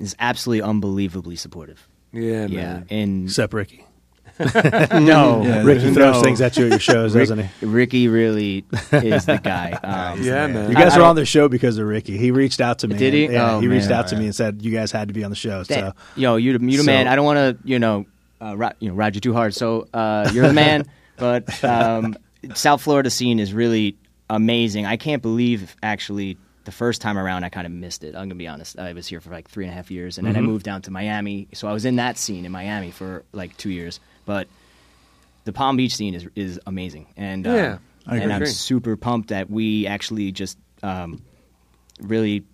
It's 0.00 0.14
absolutely 0.18 0.62
unbelievably 0.62 1.36
supportive. 1.36 1.86
Yeah, 2.12 2.46
Yeah, 2.46 2.62
man. 2.62 2.86
and 2.90 3.24
Except 3.26 3.52
Ricky. 3.52 3.84
no, 4.40 5.42
Yeah, 5.44 5.62
Ricky 5.62 5.92
throws 5.94 6.16
no. 6.16 6.22
things 6.22 6.40
at 6.40 6.56
you 6.56 6.64
at 6.64 6.70
your 6.70 6.78
shows, 6.80 7.14
Rick- 7.14 7.28
doesn't 7.28 7.46
he? 7.60 7.66
Ricky 7.66 8.08
really 8.08 8.64
is 8.92 9.26
the 9.26 9.38
guy. 9.42 9.70
Um, 9.84 10.22
Yeah, 10.22 10.46
man. 10.48 10.70
You 10.70 10.74
guys 10.76 10.94
I- 10.94 10.98
were 10.98 11.04
on 11.04 11.14
the 11.16 11.24
show 11.24 11.48
because 11.48 11.78
of 11.78 11.86
Ricky. 11.86 12.16
He 12.18 12.30
reached 12.32 12.60
out 12.60 12.80
to 12.80 12.88
me. 12.88 12.96
Did 12.96 13.14
he? 13.14 13.24
and- 13.26 13.34
Yeah, 13.34 13.54
Oh, 13.56 13.60
he 13.60 13.68
reached 13.68 13.88
man. 13.90 13.98
out 14.00 14.08
to 14.08 14.16
me 14.16 14.24
and 14.26 14.34
said 14.34 14.62
you 14.62 14.72
guys 14.72 14.90
had 14.90 15.08
to 15.08 15.14
be 15.14 15.22
on 15.22 15.30
the 15.30 15.36
show. 15.36 15.62
So 15.62 15.92
yo, 16.16 16.36
you 16.36 16.58
the 16.58 16.64
you 16.64 16.78
the 16.78 16.84
So- 16.84 16.86
man. 16.86 17.06
I 17.06 17.14
don't 17.16 17.24
want 17.24 17.38
to, 17.62 17.68
you 17.68 17.78
know, 17.78 18.06
uh, 18.40 18.56
ri- 18.56 18.72
you 18.80 18.88
know, 18.88 18.94
ride 18.96 19.14
you 19.14 19.20
too 19.20 19.32
hard. 19.32 19.54
So 19.54 19.86
uh, 19.94 20.30
you're 20.32 20.48
the 20.48 20.52
man. 20.52 20.86
but 21.16 21.62
um, 21.62 22.16
South 22.54 22.82
Florida 22.82 23.10
scene 23.10 23.38
is 23.38 23.52
really 23.52 23.96
amazing. 24.30 24.86
I 24.86 24.96
can't 24.96 25.22
believe 25.22 25.76
actually 25.82 26.36
the 26.64 26.72
first 26.72 27.00
time 27.02 27.18
around 27.18 27.44
I 27.44 27.48
kind 27.50 27.66
of 27.66 27.72
missed 27.72 28.04
it. 28.04 28.14
I'm 28.14 28.22
gonna 28.22 28.34
be 28.36 28.48
honest. 28.48 28.78
I 28.78 28.92
was 28.94 29.06
here 29.06 29.20
for 29.20 29.30
like 29.30 29.48
three 29.48 29.64
and 29.64 29.72
a 29.72 29.76
half 29.76 29.90
years, 29.90 30.18
and 30.18 30.26
then 30.26 30.36
I 30.36 30.40
moved 30.40 30.64
down 30.64 30.82
to 30.82 30.90
Miami. 30.90 31.48
So 31.52 31.68
I 31.68 31.72
was 31.72 31.84
in 31.84 31.96
that 31.96 32.16
scene 32.18 32.44
in 32.44 32.52
Miami 32.52 32.90
for 32.90 33.24
like 33.32 33.56
two 33.56 33.70
years. 33.70 34.00
But 34.24 34.48
the 35.44 35.52
Palm 35.52 35.76
Beach 35.76 35.94
scene 35.94 36.14
is 36.14 36.26
is 36.34 36.58
amazing, 36.66 37.06
and 37.16 37.46
um, 37.46 37.54
Yeah, 37.54 37.78
I 38.06 38.16
and 38.18 38.32
I'm 38.32 38.46
super 38.46 38.96
pumped 38.96 39.28
that 39.28 39.50
we 39.50 39.86
actually 39.86 40.32
just 40.32 40.56
um, 40.82 41.22
really 42.00 42.44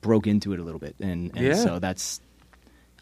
broke 0.00 0.28
into 0.28 0.52
it 0.52 0.60
a 0.60 0.62
little 0.62 0.78
bit, 0.78 0.94
and, 1.00 1.32
and 1.36 1.46
Yeah. 1.46 1.54
so 1.54 1.78
that's 1.80 2.20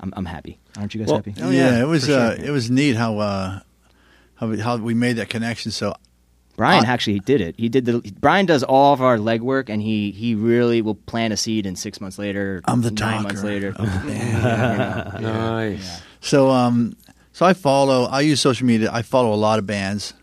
I'm, 0.00 0.14
I'm 0.16 0.24
happy. 0.24 0.58
Aren't 0.78 0.94
you 0.94 1.00
guys 1.00 1.08
Well, 1.08 1.16
happy? 1.18 1.34
Oh 1.42 1.50
yeah, 1.50 1.80
it 1.82 1.86
was 1.86 2.06
for 2.06 2.12
uh, 2.12 2.36
sure. 2.36 2.44
it 2.46 2.50
was 2.50 2.70
neat 2.70 2.96
how 2.96 3.18
uh, 3.18 3.60
how 4.36 4.48
we, 4.48 4.58
how 4.58 4.76
we 4.78 4.94
made 4.94 5.16
that 5.16 5.28
connection. 5.28 5.70
So 5.70 5.94
Brian 6.56 6.84
Uh, 6.84 6.88
actually 6.88 7.18
did 7.20 7.40
it. 7.40 7.54
He 7.58 7.68
did 7.68 7.84
the. 7.84 8.00
Brian 8.20 8.46
does 8.46 8.62
all 8.62 8.92
of 8.92 9.02
our 9.02 9.16
legwork, 9.18 9.68
and 9.68 9.82
he 9.82 10.10
he 10.12 10.34
really 10.34 10.82
will 10.82 10.94
plant 10.94 11.32
a 11.32 11.36
seed, 11.36 11.66
and 11.66 11.78
six 11.78 12.00
months 12.00 12.18
later, 12.18 12.60
I'm 12.66 12.82
the 12.82 12.90
nine 12.90 13.22
talker 13.22 13.22
months 13.24 13.42
later, 13.42 13.68
of 13.70 13.76
the 13.76 14.08
band. 14.08 15.22
Nice. 15.22 16.02
So 16.20 16.50
um, 16.50 16.96
so 17.32 17.44
I 17.44 17.52
follow. 17.54 18.04
I 18.04 18.20
use 18.20 18.40
social 18.40 18.66
media. 18.66 18.90
I 18.92 19.02
follow 19.02 19.32
a 19.32 19.36
lot 19.36 19.58
of 19.58 19.66
bands 19.66 20.14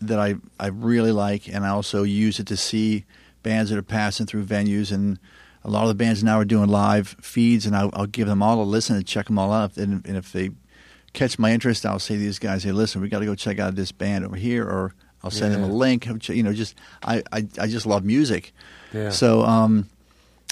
that 0.00 0.18
I 0.18 0.36
I 0.60 0.68
really 0.68 1.12
like, 1.12 1.48
and 1.48 1.64
I 1.64 1.68
also 1.70 2.02
use 2.02 2.38
it 2.38 2.46
to 2.48 2.56
see 2.56 3.04
bands 3.42 3.70
that 3.70 3.78
are 3.78 3.82
passing 3.82 4.26
through 4.26 4.44
venues. 4.44 4.92
And 4.92 5.18
a 5.64 5.70
lot 5.70 5.82
of 5.82 5.88
the 5.88 5.94
bands 5.94 6.22
now 6.22 6.38
are 6.38 6.44
doing 6.44 6.68
live 6.68 7.16
feeds, 7.20 7.66
and 7.66 7.74
I'll, 7.74 7.90
I'll 7.94 8.06
give 8.06 8.28
them 8.28 8.42
all 8.42 8.60
a 8.60 8.64
listen 8.64 8.94
and 8.96 9.06
check 9.06 9.26
them 9.26 9.38
all 9.38 9.52
out. 9.52 9.76
And, 9.76 10.06
and 10.06 10.16
if 10.16 10.32
they 10.32 10.50
catch 11.14 11.38
my 11.38 11.50
interest, 11.52 11.84
I'll 11.86 11.98
say 11.98 12.14
to 12.14 12.20
these 12.20 12.38
guys, 12.38 12.62
"Hey, 12.64 12.72
listen, 12.72 13.00
we 13.00 13.08
got 13.08 13.20
to 13.20 13.26
go 13.26 13.34
check 13.34 13.58
out 13.58 13.74
this 13.74 13.90
band 13.90 14.24
over 14.24 14.36
here," 14.36 14.64
or 14.64 14.94
I'll 15.22 15.30
send 15.30 15.54
them 15.54 15.62
a 15.64 15.68
link. 15.72 16.06
You 16.28 16.42
know, 16.42 16.52
just 16.52 16.74
I 17.02 17.22
I, 17.32 17.46
I 17.58 17.66
just 17.66 17.86
love 17.86 18.04
music. 18.04 18.52
Yeah. 18.92 19.10
So 19.10 19.42
um, 19.42 19.88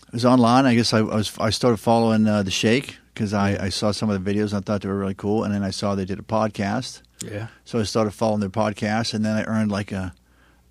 it 0.09 0.13
was 0.13 0.25
online. 0.25 0.67
I 0.67 0.75
guess 0.75 0.93
I, 0.93 0.99
I 0.99 1.03
was 1.03 1.37
I 1.39 1.51
started 1.51 1.79
following 1.79 2.27
uh, 2.27 2.43
the 2.43 2.51
Shake 2.51 2.99
because 3.15 3.33
I, 3.33 3.57
I 3.67 3.69
saw 3.71 3.93
some 3.93 4.11
of 4.11 4.23
the 4.23 4.31
videos 4.35 4.53
and 4.53 4.55
I 4.55 4.61
thought 4.61 4.83
they 4.83 4.89
were 4.89 4.99
really 4.99 5.15
cool. 5.15 5.45
And 5.45 5.55
then 5.55 5.63
I 5.63 5.71
saw 5.71 5.95
they 5.95 6.05
did 6.05 6.19
a 6.19 6.23
podcast, 6.23 7.01
yeah. 7.25 7.47
so 7.65 7.79
I 7.81 7.85
started 7.85 8.11
following 8.13 8.41
their 8.41 8.51
podcast. 8.51 9.15
And 9.15 9.25
then 9.25 9.37
I 9.37 9.45
earned 9.45 9.71
like 9.73 9.93
a 9.93 10.13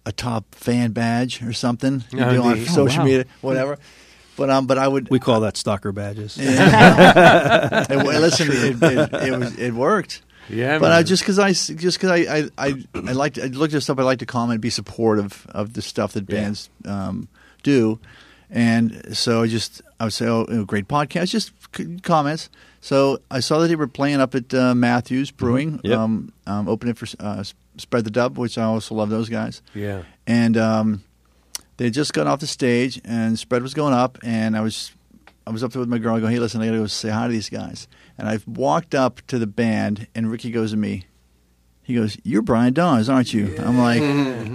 a 0.05 0.11
top 0.11 0.53
fan 0.53 0.91
badge 0.91 1.41
or 1.41 1.51
something 1.53 2.03
you 2.11 2.19
Oh, 2.23 2.31
do 2.31 2.43
on 2.43 2.59
neat. 2.59 2.67
social 2.67 2.97
Oh, 3.01 3.05
wow. 3.05 3.05
media, 3.05 3.25
whatever. 3.41 3.79
But 4.37 4.49
um, 4.51 4.67
but 4.67 4.77
I 4.77 4.87
would 4.87 5.09
We 5.09 5.19
call 5.19 5.39
that 5.39 5.55
stalker 5.57 5.91
badges. 5.93 6.37
it, 6.39 6.45
well, 7.89 8.21
listen, 8.21 8.49
it, 8.51 8.83
it, 8.83 9.13
it 9.29 9.39
was 9.39 9.57
it 9.57 9.73
worked. 9.73 10.21
Yeah, 10.49 10.79
But 10.79 10.91
I 10.91 11.03
just 11.03 11.23
because 11.23 11.39
I 11.39 11.51
just 11.53 11.97
because 11.99 12.09
I 12.11 12.17
I 12.37 12.49
I, 12.57 12.83
I 12.93 13.11
like 13.13 13.37
I 13.39 13.45
looked 13.47 13.73
at 13.73 13.83
stuff 13.83 13.99
I 13.99 14.03
like 14.03 14.19
to 14.19 14.25
comment, 14.25 14.61
be 14.61 14.69
supportive 14.69 15.45
of 15.49 15.73
the 15.73 15.81
stuff 15.81 16.13
that 16.13 16.29
Yeah. 16.29 16.41
bands 16.41 16.69
um, 16.85 17.27
do, 17.63 17.99
and 18.49 19.15
so 19.17 19.41
I 19.43 19.47
just 19.47 19.81
I 19.99 20.05
would 20.05 20.13
say, 20.13 20.27
oh, 20.27 20.65
great 20.65 20.87
podcast, 20.87 21.29
just 21.29 21.51
c- 21.75 21.97
comments. 22.03 22.49
So 22.81 23.19
I 23.31 23.39
saw 23.39 23.59
that 23.59 23.67
they 23.69 23.75
were 23.75 23.87
playing 23.87 24.21
up 24.21 24.35
at 24.35 24.53
uh, 24.53 24.75
Matthews 24.75 25.31
Brewing, 25.31 25.79
Yep. 25.83 25.97
um, 25.97 26.31
um, 26.45 26.67
opening 26.69 26.93
for 26.93 27.07
uh, 27.19 27.43
Spred 27.77 28.03
the 28.03 28.11
Dub, 28.11 28.37
which 28.37 28.57
I 28.57 28.63
also 28.63 28.93
love 28.95 29.09
those 29.09 29.29
guys, 29.29 29.61
yeah. 29.73 30.03
and 30.27 30.55
um, 30.57 31.03
they 31.77 31.85
had 31.85 31.93
just 31.93 32.13
got 32.13 32.27
off 32.27 32.39
the 32.39 32.47
stage 32.47 33.01
and 33.03 33.37
Spred 33.39 33.63
was 33.63 33.73
going 33.73 33.93
up, 33.93 34.17
and 34.23 34.55
I 34.55 34.61
was 34.61 34.91
I 35.47 35.51
was 35.51 35.63
up 35.63 35.71
there 35.71 35.79
with 35.79 35.89
my 35.89 35.97
girl. 35.97 36.15
I 36.15 36.19
go, 36.19 36.27
hey, 36.27 36.39
listen, 36.39 36.61
I 36.61 36.65
gotta 36.67 36.77
go 36.77 36.85
say 36.87 37.09
hi 37.09 37.25
to 37.27 37.31
these 37.33 37.49
guys. 37.49 37.87
And 38.17 38.27
I've 38.29 38.47
walked 38.47 38.95
up 38.95 39.21
to 39.27 39.37
the 39.39 39.47
band, 39.47 40.07
and 40.15 40.31
Ricky 40.31 40.51
goes 40.51 40.71
to 40.71 40.77
me. 40.77 41.05
He 41.83 41.93
goes, 41.93 42.17
"You're 42.23 42.41
Brian 42.41 42.73
Dawes, 42.73 43.09
aren't 43.09 43.33
you?" 43.33 43.55
I'm 43.59 43.77
like, 43.77 44.01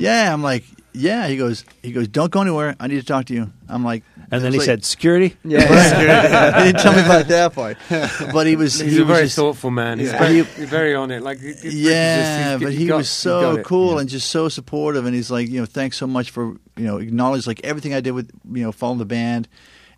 "Yeah." 0.00 0.32
I'm 0.32 0.42
like, 0.42 0.64
"Yeah." 0.92 1.28
He 1.28 1.36
goes, 1.36 1.64
"He 1.82 1.92
goes, 1.92 2.08
don't 2.08 2.30
go 2.32 2.40
anywhere. 2.40 2.74
I 2.80 2.86
need 2.88 2.98
to 3.00 3.06
talk 3.06 3.26
to 3.26 3.34
you." 3.34 3.52
I'm 3.68 3.84
like, 3.84 4.02
And 4.32 4.42
then 4.42 4.50
he 4.52 4.58
like- 4.58 4.66
said, 4.66 4.84
"Security." 4.84 5.36
"Yeah." 5.44 5.60
he 6.58 6.64
didn't 6.72 6.82
tell 6.82 6.92
me 6.94 7.00
about 7.04 7.28
that 7.28 7.52
part, 7.54 7.76
but 8.32 8.46
he 8.48 8.56
was. 8.56 8.80
He's 8.80 8.92
he 8.92 8.98
a 8.98 9.00
was 9.02 9.08
very 9.08 9.22
just- 9.26 9.36
thoughtful 9.36 9.70
man. 9.70 9.98
He's 10.00 10.10
Yeah. 10.10 10.18
very, 10.18 10.34
He- 10.42 10.60
he's 10.60 10.68
very 10.70 10.94
on 10.94 11.10
it. 11.12 11.22
Like, 11.22 11.38
it- 11.42 11.50
it's 11.50 11.62
just- 11.62 11.76
yeah, 11.76 12.48
he's- 12.56 12.62
but 12.62 12.72
he 12.72 12.86
got- 12.86 12.96
was 12.96 13.08
so 13.10 13.56
got 13.56 13.64
cool 13.64 13.94
Yeah. 13.94 14.00
and 14.00 14.08
just 14.08 14.28
so 14.30 14.48
supportive. 14.48 15.04
And 15.06 15.14
he's 15.14 15.30
like, 15.30 15.48
you 15.48 15.60
know, 15.60 15.66
thanks 15.66 15.98
so 15.98 16.06
much 16.08 16.30
for 16.30 16.56
you 16.76 16.84
know 16.86 16.96
acknowledge 16.96 17.46
like 17.46 17.60
everything 17.62 17.94
I 17.94 18.00
did 18.00 18.12
with 18.12 18.30
you 18.52 18.62
know 18.64 18.72
following 18.72 18.98
the 18.98 19.04
band, 19.04 19.46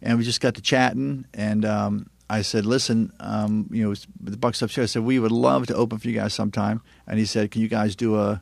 and 0.02 0.18
we 0.18 0.24
just 0.24 0.40
got 0.42 0.56
to 0.56 0.60
chatting. 0.60 1.24
And 1.32 1.64
um, 1.64 2.10
I 2.39 2.43
said, 2.43 2.64
listen, 2.66 3.12
um, 3.20 3.68
you 3.70 3.83
know, 3.89 3.95
the 4.20 4.37
Buck 4.37 4.55
Stops 4.55 4.74
Here. 4.74 4.85
I 4.85 4.87
said 4.87 5.03
we 5.05 5.18
would 5.18 5.33
love 5.33 5.66
to 5.66 5.74
open 5.74 5.99
for 5.99 6.09
you 6.09 6.14
guys 6.14 6.33
sometime. 6.35 6.80
And 7.07 7.18
he 7.18 7.24
said, 7.26 7.51
can 7.51 7.61
you 7.62 7.68
guys 7.68 7.95
do 7.95 8.16
a 8.18 8.41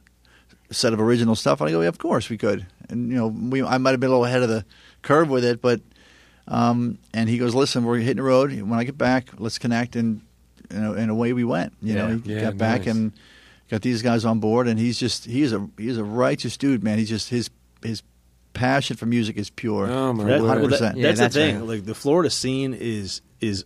set 0.71 0.93
of 0.93 1.01
original 1.01 1.35
stuff? 1.35 1.61
And 1.61 1.69
I 1.69 1.73
go, 1.73 1.81
yeah, 1.81 1.89
of 1.89 1.99
course 1.99 2.29
we 2.31 2.39
could. 2.39 2.67
And 2.89 3.11
you 3.11 3.17
know, 3.17 3.27
we 3.29 3.63
I 3.63 3.79
might 3.79 3.91
have 3.93 4.01
been 4.01 4.09
a 4.11 4.13
little 4.13 4.25
ahead 4.27 4.43
of 4.43 4.49
the 4.49 4.65
curve 5.03 5.29
with 5.29 5.45
it, 5.45 5.61
but 5.61 5.81
um, 6.49 6.99
and 7.15 7.29
he 7.29 7.39
goes, 7.39 7.55
listen, 7.55 7.85
we're 7.85 7.99
hitting 7.99 8.17
the 8.17 8.23
road. 8.23 8.53
When 8.61 8.79
I 8.79 8.85
get 8.85 8.99
back, 8.99 9.29
let's 9.39 9.59
connect. 9.59 9.97
And 9.97 10.23
you 10.71 10.79
know, 10.79 10.93
and 10.95 11.11
away 11.11 11.33
we 11.33 11.45
went. 11.45 11.73
You 11.83 11.95
know, 11.95 12.09
he 12.19 12.35
Yeah, 12.35 12.41
got 12.43 12.59
back 12.59 12.81
nice. 12.81 12.89
and 12.95 13.13
got 13.71 13.83
these 13.83 14.03
guys 14.03 14.25
on 14.25 14.41
board. 14.41 14.69
And 14.69 14.79
he's 14.79 14.99
just 14.99 15.25
he's 15.25 15.53
a 15.53 15.69
he's 15.79 15.99
a 15.99 16.05
righteous 16.05 16.57
dude, 16.57 16.83
man. 16.85 16.99
He's 16.99 17.09
just 17.09 17.29
his 17.29 17.51
his 17.83 18.03
passion 18.53 18.97
for 18.97 19.07
music 19.07 19.37
is 19.37 19.51
pure. 19.51 19.89
Oh 19.91 20.13
my 20.13 20.25
That- 20.25 20.41
word. 20.43 20.61
well, 20.61 20.69
that- 20.71 20.81
100%. 20.95 20.97
Yeah, 20.97 21.03
that's, 21.09 21.19
that's 21.21 21.35
the 21.35 21.41
thing. 21.41 21.59
right. 21.61 21.67
Like 21.69 21.85
the 21.85 21.95
Florida 21.95 22.31
scene 22.31 22.75
is 22.75 23.21
is 23.41 23.65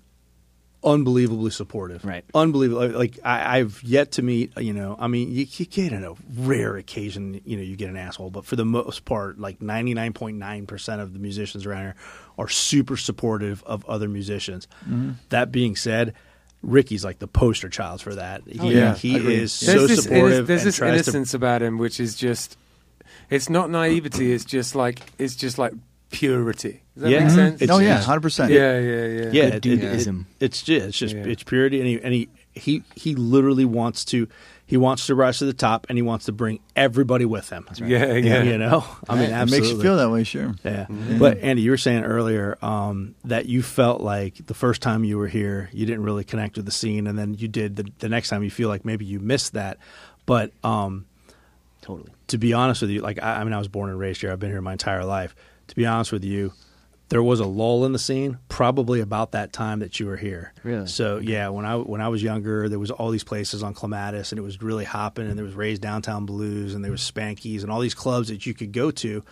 unbelievably 0.84 1.50
supportive. 1.50 2.04
Right. 2.04 2.24
Unbelievable. 2.34 2.88
Like 2.90 3.18
I, 3.24 3.58
I've 3.58 3.82
yet 3.82 4.12
to 4.12 4.22
meet. 4.22 4.52
You 4.58 4.72
know, 4.72 4.96
I 4.98 5.06
mean, 5.08 5.32
you, 5.32 5.46
you 5.50 5.66
get 5.66 5.92
in 5.92 6.04
a 6.04 6.14
rare 6.36 6.76
occasion. 6.76 7.40
You 7.44 7.56
know, 7.56 7.62
you 7.62 7.76
get 7.76 7.88
an 7.90 7.96
asshole, 7.96 8.30
but 8.30 8.44
for 8.44 8.56
the 8.56 8.64
most 8.64 9.04
part, 9.04 9.38
like 9.38 9.60
ninety 9.62 9.94
nine 9.94 10.12
point 10.12 10.36
nine 10.36 10.66
percent 10.66 11.00
of 11.00 11.12
the 11.12 11.18
musicians 11.18 11.66
around 11.66 11.82
here 11.82 11.94
are 12.38 12.48
super 12.48 12.96
supportive 12.96 13.62
of 13.64 13.84
other 13.86 14.08
musicians. 14.08 14.68
Mm-hmm. 14.84 15.12
That 15.30 15.50
being 15.52 15.76
said. 15.76 16.14
Ricky's 16.62 17.04
like 17.04 17.18
the 17.18 17.28
poster 17.28 17.68
child 17.68 18.00
for 18.00 18.14
that. 18.14 18.40
He, 18.48 18.58
Oh, 18.58 18.70
yeah. 18.70 18.94
he 18.94 19.16
is 19.16 19.60
There's 19.60 19.80
so 19.80 19.86
this, 19.86 20.02
supportive. 20.04 20.44
inno- 20.44 20.46
there's 20.46 20.60
and 20.62 20.68
this 20.68 20.76
tries 20.76 20.88
to 20.90 20.94
innocence 20.94 21.34
about 21.34 21.60
him, 21.60 21.76
which 21.76 22.00
is 22.00 22.14
just. 22.14 22.56
It's 23.28 23.50
not 23.50 23.68
naivety. 23.68 24.32
It's 24.32 24.46
just 24.46 24.74
like 24.74 25.00
it's 25.18 25.36
just 25.36 25.58
like 25.58 25.74
purity. 26.14 26.82
Does 26.94 27.02
that 27.02 27.10
Yeah. 27.10 27.18
make 27.20 27.28
Mhm. 27.28 27.58
sense? 27.58 27.70
oh 27.70 27.78
yeah, 27.78 28.00
hundred 28.02 28.20
percent. 28.22 28.52
yeah, 28.52 28.78
yeah, 28.78 29.06
yeah. 29.06 29.30
yeah, 29.32 29.50
Good 29.50 29.66
it- 29.66 29.66
it- 29.66 29.80
dudeism. 29.80 30.20
it- 30.20 30.26
it's 30.44 30.62
just 30.62 30.86
it's 30.86 30.98
just 30.98 31.14
Yeah. 31.14 31.24
it's 31.24 31.42
purity, 31.42 31.78
and 31.80 31.88
he 31.88 32.00
and 32.02 32.14
he, 32.14 32.28
he 32.54 32.82
he 32.94 33.14
literally 33.14 33.64
wants 33.64 34.04
to 34.06 34.28
he 34.66 34.78
wants 34.78 35.06
to 35.08 35.14
rise 35.14 35.38
to 35.40 35.44
the 35.44 35.52
top, 35.52 35.86
and 35.90 35.98
he 35.98 36.02
wants 36.02 36.24
to 36.24 36.32
bring 36.32 36.58
everybody 36.74 37.26
with 37.26 37.50
him. 37.50 37.64
That's 37.68 37.82
right. 37.82 37.90
Yeah, 37.90 38.14
yeah. 38.14 38.42
You 38.44 38.56
know, 38.56 38.82
I 39.08 39.14
mean, 39.14 39.24
it 39.24 39.32
absolutely. 39.32 39.68
makes 39.68 39.76
you 39.76 39.82
feel 39.82 39.96
that 39.98 40.10
way, 40.10 40.24
sure. 40.24 40.54
Yeah, 40.64 40.86
but 41.18 41.38
Andy, 41.40 41.60
you 41.60 41.70
were 41.70 41.76
saying 41.76 42.04
earlier 42.04 42.56
um, 42.62 43.14
that 43.26 43.44
you 43.46 43.62
felt 43.62 44.00
like 44.00 44.46
the 44.46 44.54
first 44.54 44.80
time 44.80 45.04
you 45.04 45.18
were 45.18 45.28
here, 45.28 45.68
you 45.74 45.84
didn't 45.84 46.02
really 46.02 46.24
connect 46.24 46.56
with 46.56 46.64
the 46.64 46.72
scene, 46.72 47.06
and 47.06 47.18
then 47.18 47.34
you 47.34 47.46
did 47.46 47.76
the, 47.76 47.84
the 47.98 48.08
next 48.08 48.30
time. 48.30 48.42
You 48.42 48.50
feel 48.50 48.70
like 48.70 48.86
maybe 48.86 49.04
you 49.04 49.20
missed 49.20 49.52
that, 49.52 49.76
but 50.24 50.50
um, 50.64 51.04
Totally. 51.82 52.10
to 52.28 52.38
be 52.38 52.54
honest 52.54 52.80
with 52.80 52.90
you, 52.90 53.02
like 53.02 53.22
I, 53.22 53.40
I 53.40 53.44
mean, 53.44 53.52
I 53.52 53.58
was 53.58 53.68
born 53.68 53.90
and 53.90 53.98
raised 53.98 54.22
here. 54.22 54.32
I've 54.32 54.40
been 54.40 54.50
here 54.50 54.62
my 54.62 54.72
entire 54.72 55.04
life. 55.04 55.34
To 55.68 55.76
be 55.76 55.86
honest 55.86 56.12
with 56.12 56.24
you, 56.24 56.52
there 57.08 57.22
was 57.22 57.40
a 57.40 57.46
lull 57.46 57.84
in 57.84 57.92
the 57.92 57.98
scene 57.98 58.38
probably 58.48 59.00
about 59.00 59.32
that 59.32 59.52
time 59.52 59.80
that 59.80 60.00
you 60.00 60.06
were 60.06 60.16
here. 60.16 60.52
Really? 60.62 60.86
So 60.86 61.18
yeah, 61.18 61.48
when 61.48 61.64
I 61.64 61.76
when 61.76 62.00
I 62.00 62.08
was 62.08 62.22
younger, 62.22 62.68
there 62.68 62.78
was 62.78 62.90
all 62.90 63.10
these 63.10 63.24
places 63.24 63.62
on 63.62 63.74
Clematis, 63.74 64.32
and 64.32 64.38
it 64.38 64.42
was 64.42 64.62
really 64.62 64.84
hopping, 64.84 65.28
and 65.28 65.36
there 65.38 65.44
was 65.44 65.54
Ray's 65.54 65.78
Downtown 65.78 66.26
Blues, 66.26 66.74
and 66.74 66.84
there 66.84 66.92
was 66.92 67.02
Spankies, 67.02 67.62
and 67.62 67.70
all 67.70 67.80
these 67.80 67.94
clubs 67.94 68.28
that 68.28 68.46
you 68.46 68.54
could 68.54 68.72
go 68.72 68.90
to 68.90 69.22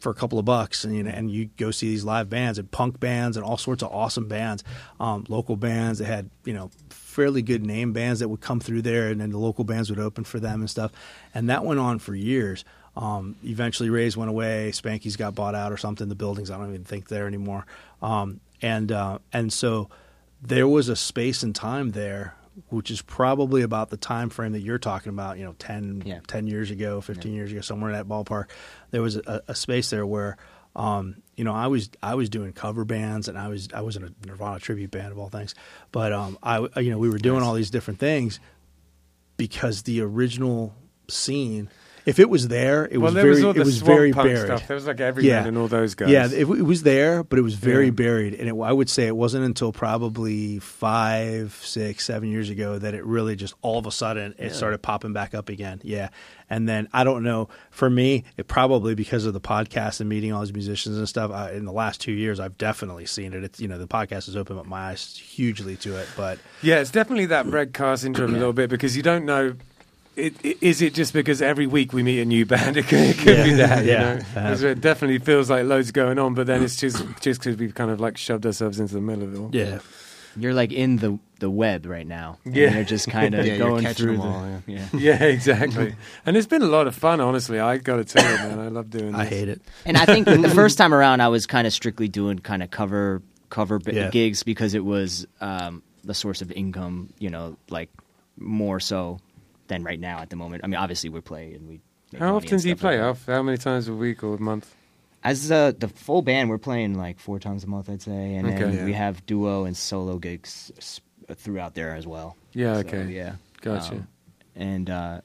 for 0.00 0.10
a 0.10 0.14
couple 0.14 0.38
of 0.38 0.44
bucks, 0.44 0.84
and 0.84 0.96
you 0.96 1.02
know, 1.02 1.10
and 1.10 1.30
you 1.30 1.50
go 1.56 1.70
see 1.70 1.88
these 1.88 2.04
live 2.04 2.30
bands 2.30 2.58
and 2.58 2.70
punk 2.70 2.98
bands 2.98 3.36
and 3.36 3.44
all 3.44 3.58
sorts 3.58 3.82
of 3.82 3.92
awesome 3.92 4.28
bands, 4.28 4.64
um, 4.98 5.24
local 5.28 5.56
bands 5.56 5.98
that 5.98 6.06
had 6.06 6.30
you 6.44 6.54
know 6.54 6.70
fairly 6.88 7.42
good 7.42 7.66
name 7.66 7.92
bands 7.92 8.20
that 8.20 8.28
would 8.28 8.40
come 8.40 8.60
through 8.60 8.82
there, 8.82 9.08
and 9.08 9.20
then 9.20 9.30
the 9.30 9.38
local 9.38 9.64
bands 9.64 9.90
would 9.90 9.98
open 9.98 10.24
for 10.24 10.40
them 10.40 10.60
and 10.60 10.70
stuff, 10.70 10.92
and 11.34 11.50
that 11.50 11.64
went 11.64 11.80
on 11.80 11.98
for 11.98 12.14
years. 12.14 12.64
Um, 13.00 13.34
eventually, 13.42 13.88
Ray's 13.88 14.14
went 14.16 14.28
away. 14.28 14.72
Spanky's 14.74 15.16
got 15.16 15.34
bought 15.34 15.54
out 15.54 15.72
or 15.72 15.78
something. 15.78 16.08
The 16.08 16.14
buildings, 16.14 16.50
I 16.50 16.58
don't 16.58 16.68
even 16.68 16.84
think 16.84 17.08
there 17.08 17.26
anymore. 17.26 17.64
Um, 18.02 18.40
and 18.60 18.92
uh, 18.92 19.18
and 19.32 19.50
so 19.52 19.88
there 20.42 20.68
was 20.68 20.88
a 20.90 20.96
space 20.96 21.42
and 21.42 21.54
time 21.54 21.92
there, 21.92 22.34
which 22.68 22.90
is 22.90 23.00
probably 23.00 23.62
about 23.62 23.88
the 23.88 23.96
time 23.96 24.28
frame 24.28 24.52
that 24.52 24.60
you're 24.60 24.78
talking 24.78 25.08
about. 25.10 25.38
You 25.38 25.44
know, 25.46 25.54
10, 25.58 26.02
Yeah. 26.04 26.20
10 26.26 26.46
years 26.46 26.70
ago, 26.70 27.00
fifteen 27.00 27.32
years 27.32 27.50
ago, 27.52 27.62
somewhere 27.62 27.90
in 27.90 27.96
that 27.96 28.06
ballpark. 28.06 28.48
There 28.90 29.00
was 29.00 29.16
a, 29.16 29.42
a 29.48 29.54
space 29.54 29.88
there 29.90 30.04
where. 30.06 30.36
Um, 30.76 31.16
you 31.36 31.42
know, 31.42 31.52
I 31.52 31.66
was 31.66 31.90
I 32.00 32.14
was 32.14 32.28
doing 32.28 32.52
cover 32.52 32.84
bands, 32.84 33.26
and 33.26 33.36
I 33.36 33.48
was 33.48 33.68
I 33.74 33.80
was 33.80 33.96
in 33.96 34.04
a 34.04 34.10
Nirvana 34.24 34.60
tribute 34.60 34.92
band 34.92 35.10
of 35.10 35.18
all 35.18 35.28
things. 35.28 35.56
But 35.90 36.12
um, 36.12 36.38
I 36.44 36.58
you 36.80 36.90
know 36.92 36.98
we 36.98 37.08
were 37.10 37.18
doing 37.18 37.42
all 37.42 37.54
these 37.54 37.70
different 37.70 37.98
things, 37.98 38.38
because 39.36 39.82
the 39.82 40.00
original 40.00 40.72
scene, 41.08 41.68
if 42.10 42.18
it 42.18 42.28
was 42.28 42.48
there, 42.48 42.86
it 42.86 42.98
well, 42.98 43.06
was 43.06 43.14
there 43.14 43.22
very 43.22 43.34
was 43.36 43.44
all 43.44 43.50
it 43.52 43.54
the 43.54 43.60
was 43.60 43.78
very 43.80 44.12
buried. 44.12 44.38
stuff. 44.38 44.66
There 44.68 44.74
was 44.74 44.86
like 44.86 45.00
Everyman 45.00 45.46
and 45.46 45.56
all 45.56 45.68
those 45.68 45.94
guys. 45.94 46.10
Yeah, 46.10 46.26
it, 46.26 46.40
it 46.40 46.46
was 46.64 46.82
there, 46.82 47.24
but 47.24 47.38
it 47.38 47.42
was 47.42 47.54
very 47.54 47.86
Yeah. 47.86 47.90
buried. 47.92 48.34
And 48.34 48.48
it, 48.48 48.54
I 48.60 48.72
would 48.72 48.90
say 48.90 49.06
it 49.06 49.16
wasn't 49.16 49.44
until 49.44 49.72
probably 49.72 50.58
five, 50.58 51.58
six, 51.62 52.04
seven 52.04 52.28
years 52.30 52.50
ago 52.50 52.78
that 52.78 52.94
it 52.94 53.04
really 53.04 53.36
just 53.36 53.54
all 53.62 53.78
of 53.78 53.86
a 53.86 53.92
sudden 53.92 54.34
it 54.38 54.54
started 54.54 54.78
popping 54.82 55.12
back 55.12 55.34
up 55.34 55.48
again. 55.48 55.80
Yeah. 55.84 56.08
And 56.52 56.68
then 56.68 56.88
I 56.92 57.04
don't 57.04 57.22
know. 57.22 57.48
For 57.70 57.88
me, 57.88 58.24
it 58.36 58.48
probably 58.48 58.96
because 58.96 59.24
of 59.24 59.32
the 59.34 59.40
podcast 59.40 60.00
and 60.00 60.08
meeting 60.08 60.32
all 60.32 60.40
these 60.40 60.52
musicians 60.52 60.98
and 60.98 61.08
stuff. 61.08 61.30
I, 61.30 61.52
in 61.52 61.64
the 61.64 61.72
last 61.72 62.00
two 62.00 62.10
years, 62.12 62.40
I've 62.40 62.58
definitely 62.58 63.06
seen 63.06 63.32
it. 63.34 63.44
It's 63.44 63.60
you 63.60 63.68
know 63.68 63.78
the 63.78 63.86
podcast 63.86 64.26
has 64.26 64.36
opened 64.36 64.58
up 64.58 64.66
my 64.66 64.88
eyes 64.90 65.16
hugely 65.16 65.76
to 65.76 65.96
it. 65.98 66.08
But 66.16 66.40
Yeah, 66.60 66.80
it's 66.80 66.90
definitely 66.90 67.26
that 67.26 67.46
red 67.46 67.72
car 67.72 67.96
syndrome 67.96 68.34
a 68.34 68.38
little 68.38 68.52
bit 68.52 68.68
because 68.68 68.96
you 68.96 69.02
don't 69.04 69.24
know. 69.24 69.54
It, 70.16 70.34
it, 70.44 70.58
is 70.60 70.82
it 70.82 70.92
just 70.94 71.12
because 71.12 71.40
every 71.40 71.66
week 71.66 71.92
we 71.92 72.02
meet 72.02 72.20
a 72.20 72.24
new 72.24 72.44
band? 72.44 72.76
It 72.80 72.86
could, 72.88 72.98
it 72.98 73.16
could 73.18 73.44
be 73.44 73.52
that, 73.54 73.84
you 73.84 73.92
Yeah. 73.92 74.14
know. 74.16 74.20
'Cause 74.34 74.62
it 74.62 74.80
definitely 74.80 75.18
feels 75.18 75.48
like 75.50 75.64
loads 75.64 75.92
going 75.92 76.18
on, 76.18 76.34
but 76.34 76.46
then 76.46 76.62
it's 76.62 76.76
just 76.76 77.02
just 77.20 77.40
because 77.40 77.56
we've 77.56 77.74
kind 77.74 77.90
of 77.90 78.00
like 78.00 78.16
shoved 78.18 78.44
ourselves 78.44 78.80
into 78.80 78.94
the 78.94 79.00
middle 79.00 79.22
of 79.24 79.34
it 79.34 79.38
all. 79.38 79.50
yeah, 79.52 79.78
You're 80.36 80.52
like 80.54 80.72
in 80.72 80.96
the 80.96 81.18
the 81.38 81.48
web 81.48 81.86
right 81.86 82.06
now. 82.06 82.38
and 82.44 82.54
Yeah. 82.54 82.74
you're 82.74 82.84
just 82.84 83.08
kind 83.08 83.34
of 83.34 83.46
Yeah, 83.50 83.56
going 83.56 83.86
through 83.94 84.18
them 84.18 84.20
the. 84.20 84.26
all, 84.26 84.46
yeah. 84.66 84.86
yeah. 84.92 85.16
Yeah, 85.20 85.24
exactly. 85.24 85.94
and 86.26 86.36
it's 86.36 86.46
been 86.46 86.62
a 86.62 86.66
lot 86.66 86.86
of 86.86 86.94
fun, 86.94 87.20
honestly. 87.20 87.58
I 87.60 87.78
got 87.78 87.96
to 87.96 88.04
tell 88.04 88.22
you, 88.30 88.36
man, 88.48 88.58
I 88.58 88.68
love 88.68 88.90
doing. 88.90 89.12
This. 89.12 89.20
I 89.20 89.24
hate 89.24 89.48
it. 89.48 89.62
And 89.86 89.96
I 89.96 90.04
think 90.06 90.26
the 90.26 90.50
first 90.54 90.76
time 90.76 90.92
around, 90.92 91.20
I 91.22 91.28
was 91.28 91.46
kind 91.46 91.66
of 91.66 91.72
strictly 91.72 92.08
doing 92.08 92.38
kind 92.40 92.62
of 92.62 92.70
cover 92.70 93.22
cover 93.48 93.78
b- 93.78 93.92
Yeah. 93.94 94.10
gigs 94.10 94.42
because 94.42 94.74
it 94.74 94.84
was 94.84 95.26
um, 95.40 95.82
the 96.04 96.14
source 96.14 96.42
of 96.42 96.50
income. 96.52 97.08
You 97.18 97.30
know, 97.30 97.56
like 97.70 97.88
more 98.38 98.80
so 98.80 99.18
than 99.70 99.82
right 99.82 99.98
now 99.98 100.18
at 100.20 100.28
the 100.28 100.36
moment. 100.36 100.62
I 100.62 100.66
mean, 100.66 100.76
obviously 100.76 101.08
we 101.08 101.22
play 101.22 101.54
and 101.54 101.66
we. 101.66 101.80
How 102.18 102.36
often 102.36 102.58
do 102.58 102.68
you 102.68 102.76
play? 102.76 103.00
like 103.00 103.16
How, 103.26 103.32
how 103.36 103.42
many 103.42 103.56
times 103.56 103.88
a 103.88 103.94
week 103.94 104.22
or 104.22 104.34
a 104.34 104.38
month? 104.40 104.74
As 105.24 105.50
uh, 105.50 105.72
the 105.78 105.88
full 105.88 106.22
band, 106.22 106.50
we're 106.50 106.58
playing 106.58 106.94
like 106.98 107.18
four 107.18 107.38
times 107.38 107.64
a 107.64 107.66
month, 107.66 107.88
I'd 107.88 108.02
say, 108.02 108.34
and 108.34 108.46
Okay. 108.48 108.58
then 108.58 108.72
Yeah. 108.74 108.84
we 108.84 108.92
have 108.94 109.24
duo 109.26 109.64
and 109.64 109.76
solo 109.76 110.18
gigs 110.18 110.72
throughout 111.34 111.74
there 111.74 111.94
as 111.94 112.06
well. 112.06 112.36
Yeah, 112.52 112.74
So, 112.74 112.80
okay. 112.88 113.04
yeah. 113.12 113.34
Gotcha. 113.60 113.94
Um, 113.94 114.08
and 114.56 114.90
uh, 114.90 115.20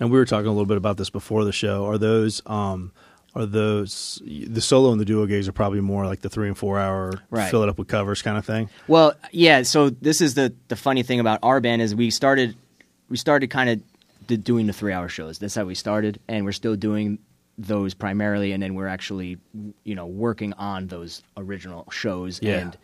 And 0.00 0.10
we 0.10 0.18
were 0.18 0.24
talking 0.24 0.46
a 0.46 0.50
little 0.50 0.66
bit 0.66 0.76
about 0.76 0.96
this 0.96 1.10
before 1.10 1.44
the 1.44 1.52
show. 1.52 1.84
Are 1.84 1.98
those 1.98 2.42
um 2.46 2.92
are 3.34 3.44
those 3.46 4.22
the 4.24 4.60
solo 4.60 4.92
and 4.92 5.00
the 5.00 5.04
duo 5.04 5.26
gigs 5.26 5.48
are 5.48 5.52
probably 5.52 5.80
more 5.80 6.06
like 6.06 6.20
the 6.20 6.28
three 6.30 6.46
and 6.46 6.56
four 6.56 6.78
hour 6.78 7.12
Right. 7.30 7.50
fill 7.50 7.62
it 7.64 7.68
up 7.68 7.76
with 7.78 7.88
covers 7.88 8.22
kind 8.22 8.38
of 8.38 8.46
thing. 8.46 8.70
Well, 8.86 9.14
yeah. 9.32 9.62
So 9.62 9.90
this 9.90 10.20
is 10.20 10.34
the 10.34 10.54
the 10.68 10.76
funny 10.76 11.02
thing 11.02 11.20
about 11.20 11.40
our 11.42 11.60
band 11.60 11.82
is 11.82 11.94
we 11.94 12.10
started 12.10 12.56
we 13.08 13.16
started 13.16 13.50
kind 13.50 13.70
of 13.70 13.82
d- 14.26 14.36
doing 14.36 14.66
the 14.66 14.72
three 14.72 14.92
hour 14.92 15.08
shows. 15.08 15.38
That's 15.38 15.54
how 15.54 15.64
we 15.64 15.74
started, 15.74 16.20
and 16.28 16.44
we're 16.44 16.52
still 16.52 16.76
doing 16.76 17.18
those 17.58 17.94
primarily. 17.94 18.52
And 18.52 18.62
then 18.62 18.74
we're 18.74 18.88
actually 18.88 19.38
you 19.84 19.94
know 19.94 20.06
working 20.06 20.52
on 20.54 20.88
those 20.88 21.22
original 21.36 21.86
shows. 21.90 22.40
Yeah. 22.42 22.58
And 22.58 22.78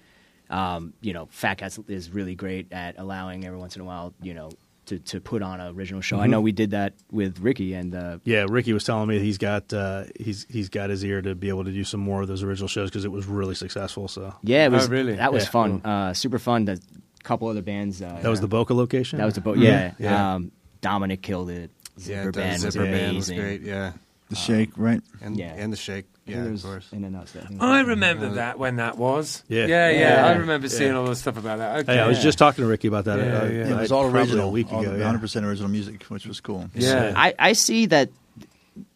um, 0.51 0.93
you 1.01 1.12
know, 1.12 1.27
Fat 1.31 1.59
Cats 1.59 1.79
is 1.89 2.11
really 2.11 2.35
great 2.35 2.73
at 2.73 2.99
allowing 2.99 3.45
every 3.45 3.59
once 3.59 3.77
in 3.77 3.83
a 3.83 3.85
while, 3.85 4.14
you 4.23 4.35
know. 4.35 4.51
To, 4.87 4.99
to 4.99 5.21
put 5.21 5.41
on 5.41 5.61
a 5.61 5.73
original 5.73 6.01
show, 6.01 6.16
I 6.16 6.23
Mm-hmm. 6.23 6.31
know 6.33 6.41
we 6.41 6.51
did 6.51 6.71
that 6.73 6.95
with 7.12 7.39
Ricky, 7.39 7.75
and 7.75 7.95
uh, 7.95 8.18
Yeah, 8.25 8.47
Ricky 8.49 8.73
was 8.73 8.83
telling 8.83 9.09
me 9.09 9.21
he's 9.21 9.39
got 9.39 9.73
uh, 9.73 10.05
he's 10.18 10.47
he's 10.51 10.68
got 10.68 10.91
his 10.91 11.05
ear 11.05 11.23
to 11.23 11.37
be 11.37 11.49
able 11.49 11.62
to 11.62 11.71
do 11.71 11.85
some 11.85 12.01
more 12.01 12.23
of 12.23 12.27
those 12.27 12.43
original 12.43 12.66
shows 12.66 12.91
because 12.91 13.05
it 13.05 13.12
was 13.12 13.27
really 13.27 13.55
successful. 13.55 14.09
So 14.09 14.35
yeah, 14.43 14.64
it 14.64 14.68
Oh, 14.71 14.77
was 14.77 14.89
really? 14.89 15.14
that 15.14 15.33
was 15.33 15.45
Yeah. 15.45 15.51
fun, 15.51 15.83
uh, 15.85 16.12
super 16.12 16.41
fun. 16.41 16.64
The 16.64 16.81
couple 17.23 17.49
other 17.49 17.62
bands. 17.62 18.01
Uh, 18.03 18.18
that 18.23 18.29
was 18.29 18.41
the 18.41 18.49
Boca 18.49 18.75
location. 18.75 19.18
That 19.18 19.25
was 19.27 19.35
the 19.35 19.41
boat. 19.41 19.59
Yeah. 19.59 19.93
Yeah. 19.99 20.35
Um, 20.35 20.53
Dominic 20.81 21.23
killed 21.23 21.51
it. 21.51 21.71
Yeah, 21.97 22.05
Zipper 22.05 22.33
the 22.33 22.41
band 22.41 22.62
was 22.64 22.77
band 22.77 23.16
was 23.16 23.31
great. 23.31 23.61
Yeah, 23.61 23.93
The 24.31 24.37
Shake, 24.37 24.71
right? 24.77 25.03
and 25.21 25.37
Yeah. 25.37 25.53
and 25.57 25.71
the 25.73 25.77
shake. 25.77 26.07
Yeah, 26.27 26.45
of 26.45 26.62
course. 26.62 26.87
In 26.93 27.05
and 27.05 27.16
out 27.16 27.29
stuff. 27.29 27.51
I 27.59 27.81
remember 27.81 28.31
that 28.35 28.59
when 28.59 28.77
that 28.77 28.97
was. 28.97 29.43
Yeah. 29.49 29.66
yeah, 29.66 29.91
yeah. 29.91 29.99
Yeah. 29.99 30.27
I 30.27 30.33
remember 30.35 30.68
Yeah. 30.68 30.73
seeing 30.79 30.93
all 30.95 31.05
the 31.07 31.16
stuff 31.16 31.37
about 31.37 31.59
that. 31.59 31.81
Okay. 31.81 31.95
Hey, 31.95 31.99
I 31.99 32.07
was 32.07 32.23
just 32.23 32.39
talking 32.39 32.62
to 32.62 32.68
Ricky 32.68 32.87
about 32.89 33.05
that. 33.07 33.18
Yeah, 33.18 33.41
uh, 33.41 33.45
yeah. 33.47 33.75
it 33.77 33.81
was 33.81 33.91
all 33.93 34.07
original. 34.07 34.49
a 34.49 34.51
week 34.51 34.73
all 34.73 34.81
ago. 34.81 34.93
100% 34.93 35.45
original 35.45 35.68
music, 35.68 36.05
which 36.05 36.27
was 36.27 36.41
cool. 36.41 36.71
Yeah. 36.75 37.12
I, 37.16 37.35
I 37.39 37.53
see 37.55 37.87
that. 37.87 38.11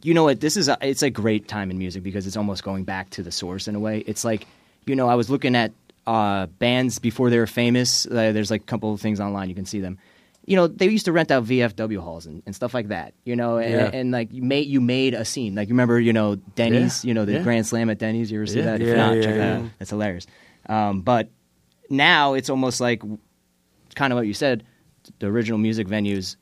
You 0.03 0.15
know 0.15 0.23
what? 0.25 0.41
This 0.41 0.57
is 0.57 0.69
a, 0.69 0.79
it's 0.81 1.03
a 1.03 1.11
great 1.11 1.49
time 1.49 1.71
in 1.71 1.77
music 1.79 2.03
because 2.05 2.27
it's 2.27 2.37
almost 2.37 2.63
going 2.63 2.85
back 2.85 3.11
to 3.11 3.23
the 3.23 3.33
source 3.33 3.67
in 3.69 3.75
a 3.75 3.81
way. 3.81 3.99
It's 4.07 4.25
like 4.25 4.47
you 4.87 4.95
know 4.95 5.09
I 5.09 5.15
was 5.17 5.29
looking 5.29 5.57
at 5.57 5.73
uh, 6.07 6.47
bands 6.47 6.99
before 6.99 7.31
they 7.31 7.39
were 7.39 7.47
famous. 7.47 8.07
Uh, 8.07 8.33
there's 8.33 8.51
like 8.51 8.63
a 8.63 8.67
couple 8.67 8.93
of 8.93 9.01
things 9.01 9.21
online 9.21 9.49
you 9.49 9.55
can 9.55 9.67
see 9.67 9.81
them. 9.81 9.99
You 10.47 10.57
know 10.57 10.67
they 10.67 10.89
used 10.89 11.07
to 11.07 11.13
rent 11.13 11.31
out 11.31 11.45
VFW 11.47 11.99
halls 12.01 12.27
and, 12.27 12.43
and 12.45 12.55
stuff 12.55 12.75
like 12.75 12.89
that. 12.89 13.15
You 13.25 13.35
know, 13.35 13.57
and, 13.57 13.73
Yeah. 13.73 13.91
and 13.99 14.11
like 14.11 14.31
you 14.33 14.43
made 14.43 14.67
you 14.67 14.81
made 14.83 15.15
a 15.15 15.25
scene. 15.25 15.55
Like 15.55 15.69
you 15.69 15.73
remember, 15.75 15.99
you 15.99 16.13
know 16.13 16.35
Denny's. 16.37 17.03
Yeah. 17.05 17.09
You 17.09 17.15
know 17.15 17.25
the 17.25 17.33
Yeah. 17.33 17.43
Grand 17.43 17.67
Slam 17.67 17.89
at 17.89 17.99
Denny's. 17.99 18.31
You 18.31 18.39
ever 18.41 18.47
see 18.47 18.61
that? 18.61 18.83
If 18.83 18.95
not, 18.97 19.15
check 19.23 19.35
that 19.37 19.57
out. 19.63 19.71
That's 19.79 19.91
hilarious. 19.91 20.27
Um, 20.69 21.01
but 21.01 21.31
now 21.89 22.35
it's 22.35 22.51
almost 22.51 22.81
like 22.81 23.03
kind 23.95 24.13
of 24.13 24.17
what 24.19 24.27
you 24.27 24.35
said. 24.35 24.65
The 25.19 25.27
original 25.27 25.59
music 25.59 25.87
venues 25.87 26.37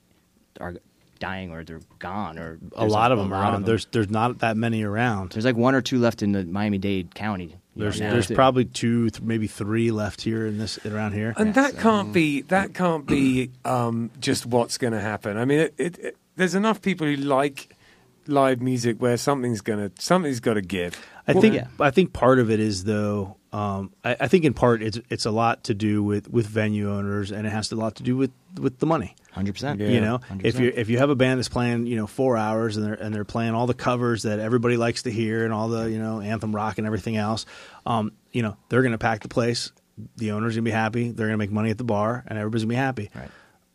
are 0.61 0.75
dying 1.21 1.53
or 1.53 1.63
they're 1.63 1.81
gone 2.01 2.39
or 2.39 2.59
A 2.75 2.85
lot 2.87 3.13
of 3.13 3.19
them 3.19 3.33
are. 3.33 3.61
There's 3.61 3.87
there's 3.93 4.11
not 4.11 4.39
that 4.41 4.57
many 4.57 4.83
around. 4.83 5.31
there's 5.33 5.45
like 5.45 5.57
one 5.57 5.77
or 5.77 5.81
two 5.81 5.99
left 6.01 6.23
in 6.23 6.33
the 6.33 6.45
Miami 6.45 6.79
Dade 6.79 7.15
County. 7.15 7.57
You 7.75 7.81
know, 7.81 7.85
There's 7.91 8.01
now, 8.01 8.13
there's 8.13 8.31
probably 8.31 8.65
two, 8.67 9.11
th- 9.11 9.23
maybe 9.23 9.47
three 9.47 9.91
left 9.91 10.23
here 10.23 10.47
in 10.47 10.59
this 10.59 10.79
around 10.85 11.13
here. 11.13 11.35
And 11.37 11.55
that 11.55 11.79
can't 11.79 12.13
be 12.13 12.43
that 12.43 12.75
can't 12.75 13.07
be 13.07 13.51
um, 13.65 14.11
just 14.21 14.45
what's 14.47 14.79
going 14.79 14.93
to 14.93 15.01
happen. 15.01 15.37
I 15.37 15.45
mean, 15.45 15.61
it, 15.61 15.75
it, 15.79 15.99
it, 15.99 16.17
there's 16.37 16.55
enough 16.55 16.83
people 16.83 17.07
who 17.07 17.17
like 17.17 17.75
live 18.27 18.61
music 18.63 19.01
where 19.01 19.17
something's 19.17 19.61
gonna 19.61 19.91
something's 19.99 20.41
got 20.41 20.55
to 20.55 20.63
give. 20.63 20.95
I 21.27 21.33
Well, 21.33 21.43
think 21.43 21.55
yeah. 21.55 21.67
I 21.81 21.91
think 21.91 22.13
part 22.13 22.39
of 22.39 22.51
it 22.51 22.61
is 22.61 22.85
though. 22.85 23.37
Um, 23.53 23.93
I, 24.03 24.17
I 24.21 24.29
think 24.29 24.45
in 24.45 24.55
part 24.55 24.83
it's 24.83 24.99
it's 25.11 25.27
a 25.27 25.31
lot 25.31 25.65
to 25.65 25.75
do 25.75 26.03
with, 26.03 26.31
with 26.31 26.47
venue 26.47 26.91
owners, 26.91 27.31
and 27.33 27.47
it 27.47 27.51
has 27.51 27.71
a 27.71 27.77
lot 27.77 27.97
to 27.97 28.03
do 28.03 28.17
with, 28.17 28.31
with 28.59 28.79
the 28.79 28.87
money. 28.87 29.15
hundred 29.33 29.53
percent. 29.53 29.79
You 29.81 30.01
know, 30.01 30.21
100%. 30.31 30.45
if 30.45 30.59
you 30.59 30.73
if 30.75 30.89
you 30.89 30.99
have 30.99 31.11
a 31.11 31.15
band 31.15 31.39
that's 31.39 31.51
playing 31.51 31.87
you 31.87 31.97
know 31.97 32.07
four 32.07 32.39
hours 32.39 32.79
and 32.79 32.87
they're 32.87 32.95
and 32.95 33.15
they're 33.15 33.25
playing 33.27 33.55
all 33.55 33.67
the 33.67 33.75
covers 33.75 34.23
that 34.23 34.39
everybody 34.39 34.79
likes 34.79 35.03
to 35.03 35.11
hear 35.11 35.45
and 35.45 35.53
all 35.53 35.69
the 35.69 35.91
you 35.91 35.99
know 35.99 36.21
anthem 36.21 36.55
rock 36.57 36.79
and 36.79 36.87
everything 36.87 37.17
else, 37.17 37.45
um, 37.85 38.13
you 38.33 38.43
know 38.43 38.57
they're 38.71 38.83
going 38.83 38.93
to 38.93 38.99
pack 38.99 39.21
the 39.21 39.29
place. 39.29 39.71
The 40.17 40.33
owner's 40.33 40.55
going 40.55 40.65
to 40.65 40.71
be 40.71 40.75
happy. 40.75 41.11
They're 41.11 41.27
going 41.27 41.35
to 41.35 41.39
make 41.39 41.53
money 41.53 41.71
at 41.71 41.77
the 41.77 41.85
bar, 41.85 42.25
and 42.27 42.39
everybody's 42.39 42.65
going 42.65 42.71
to 42.71 42.75
be 42.75 42.77
happy. 42.77 43.11
Right. 43.15 43.31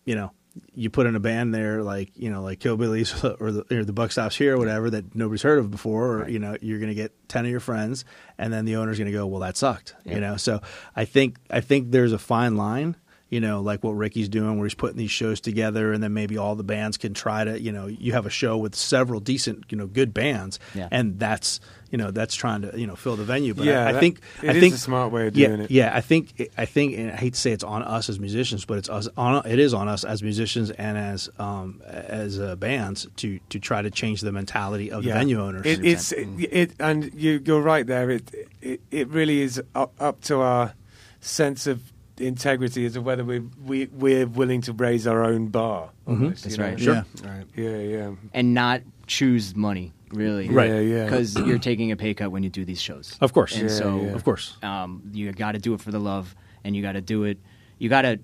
You 0.05 0.15
know, 0.15 0.31
you 0.73 0.89
put 0.89 1.05
in 1.07 1.15
a 1.15 1.19
band 1.19 1.53
there 1.53 1.83
like 1.83 2.11
you 2.15 2.29
know 2.29 2.41
like 2.41 2.59
Killbillies 2.59 3.23
or 3.41 3.51
the 3.51 3.65
or 3.79 3.83
the 3.83 3.93
Buck 3.93 4.11
Stops 4.11 4.35
here 4.35 4.55
or 4.55 4.57
whatever 4.57 4.89
that 4.89 5.15
nobody's 5.15 5.41
heard 5.41 5.59
of 5.59 5.71
before, 5.71 6.21
or 6.23 6.29
you 6.29 6.39
know 6.39 6.57
you're 6.61 6.79
going 6.79 6.89
to 6.89 6.95
get 6.95 7.11
ten 7.27 7.45
of 7.45 7.51
your 7.51 7.59
friends, 7.59 8.05
and 8.37 8.51
then 8.53 8.65
the 8.65 8.75
owner's 8.77 8.97
going 8.97 9.11
to 9.11 9.17
go, 9.17 9.25
well 9.27 9.41
that 9.41 9.57
sucked. 9.57 9.95
You 10.05 10.19
know, 10.19 10.37
so 10.37 10.61
I 10.95 11.05
think 11.05 11.37
I 11.49 11.61
think 11.61 11.91
there's 11.91 12.13
a 12.13 12.19
fine 12.19 12.55
line 12.57 12.95
you 13.29 13.41
know, 13.41 13.59
like 13.59 13.83
what 13.83 13.91
Ricky's 13.91 14.29
doing, 14.29 14.57
where 14.57 14.65
he's 14.65 14.73
putting 14.73 14.95
these 14.95 15.11
shows 15.11 15.41
together, 15.41 15.91
and 15.91 16.01
then 16.01 16.13
maybe 16.13 16.37
all 16.37 16.55
the 16.55 16.63
bands 16.63 16.95
can 16.95 17.13
try 17.13 17.43
to, 17.43 17.59
you 17.59 17.73
know, 17.73 17.85
you 17.85 18.13
have 18.13 18.25
a 18.25 18.29
show 18.29 18.57
with 18.57 18.73
several 18.73 19.19
decent, 19.19 19.65
you 19.69 19.77
know, 19.77 19.85
good 19.85 20.13
bands, 20.13 20.59
Yeah. 20.73 20.87
and 20.91 21.19
that's, 21.19 21.59
you 21.91 21.97
know, 21.97 22.11
that's 22.11 22.35
trying 22.35 22.61
to, 22.63 22.79
you 22.79 22.85
know, 22.87 22.95
fill 22.95 23.15
the 23.15 23.23
venue. 23.23 23.53
But 23.53 23.65
Yeah, 23.65 23.85
I, 23.85 23.89
I 23.89 23.91
that- 23.93 23.99
think 23.99 24.19
it 24.43 24.49
I 24.49 24.53
is 24.53 24.59
think 24.61 24.73
a 24.75 24.77
smart 24.77 25.11
way 25.11 25.27
of 25.27 25.37
yeah, 25.37 25.47
doing 25.47 25.59
it. 25.61 25.71
Yeah, 25.71 25.91
I 25.95 26.01
think 26.01 26.49
I 26.57 26.65
think, 26.65 26.97
and 26.97 27.11
I 27.11 27.15
hate 27.15 27.33
to 27.33 27.39
say 27.39 27.51
it's 27.51 27.63
on 27.63 27.81
us 27.83 28.09
as 28.09 28.19
musicians, 28.19 28.65
but 28.65 28.77
it's 28.77 28.89
us 28.89 29.07
on 29.17 29.45
it 29.45 29.59
is 29.59 29.73
on 29.73 29.87
us 29.87 30.03
as 30.03 30.21
musicians 30.23 30.71
and 30.71 30.97
as 30.97 31.29
um 31.39 31.81
as 31.85 32.39
uh, 32.39 32.55
bands 32.55 33.07
to 33.17 33.39
to 33.49 33.59
try 33.59 33.81
to 33.81 33.89
change 33.89 34.21
the 34.21 34.31
mentality 34.31 34.91
of 34.91 35.03
the 35.03 35.11
venue 35.11 35.41
owners. 35.41 35.65
It, 35.65 35.85
it's 35.85 36.11
it, 36.11 36.27
it, 36.51 36.71
and 36.79 37.13
you, 37.13 37.41
you're 37.45 37.61
right 37.61 37.85
there. 37.87 38.09
It, 38.11 38.31
it 38.61 38.81
it 38.91 39.07
really 39.09 39.41
is 39.41 39.61
up, 39.75 39.93
up 39.99 40.21
to 40.21 40.41
our 40.41 40.73
sense 41.21 41.67
of 41.67 41.81
integrity 42.19 42.85
as 42.85 42.93
to 42.93 43.01
whether 43.01 43.23
we 43.23 43.39
we 43.65 43.85
we're 43.93 44.25
willing 44.27 44.61
to 44.61 44.73
raise 44.73 45.05
our 45.07 45.23
own 45.23 45.47
bar. 45.47 45.89
almost, 46.07 46.43
That's 46.43 46.57
you 46.57 46.63
know? 46.63 46.69
right. 46.69 46.79
Sure. 46.79 46.93
Yeah. 47.23 47.29
Right. 47.29 47.45
Yeah, 47.55 47.77
yeah. 47.77 48.11
and 48.33 48.53
not 48.53 48.81
choose 49.05 49.55
money 49.55 49.93
really. 50.11 50.49
Right. 50.49 50.69
Yeah, 50.69 50.79
yeah. 50.79 51.03
Because 51.05 51.35
you're 51.35 51.59
taking 51.59 51.91
a 51.91 51.95
pay 51.95 52.13
cut 52.13 52.31
when 52.31 52.43
you 52.43 52.49
do 52.49 52.65
these 52.65 52.81
shows. 52.81 53.17
of 53.21 53.33
course, 53.33 53.53
And 53.55 53.63
Yeah, 53.69 53.75
so, 53.75 54.01
yeah. 54.01 54.07
of 54.13 54.23
course. 54.23 54.55
um, 54.63 55.01
you 55.13 55.31
got 55.31 55.53
to 55.53 55.59
do 55.59 55.73
it 55.73 55.81
for 55.81 55.91
the 55.91 55.99
love, 55.99 56.35
and 56.63 56.75
you 56.75 56.81
got 56.81 56.93
to 56.93 57.01
do 57.01 57.23
it. 57.23 57.37
You 57.79 57.89
got 57.89 58.01
to. 58.03 58.19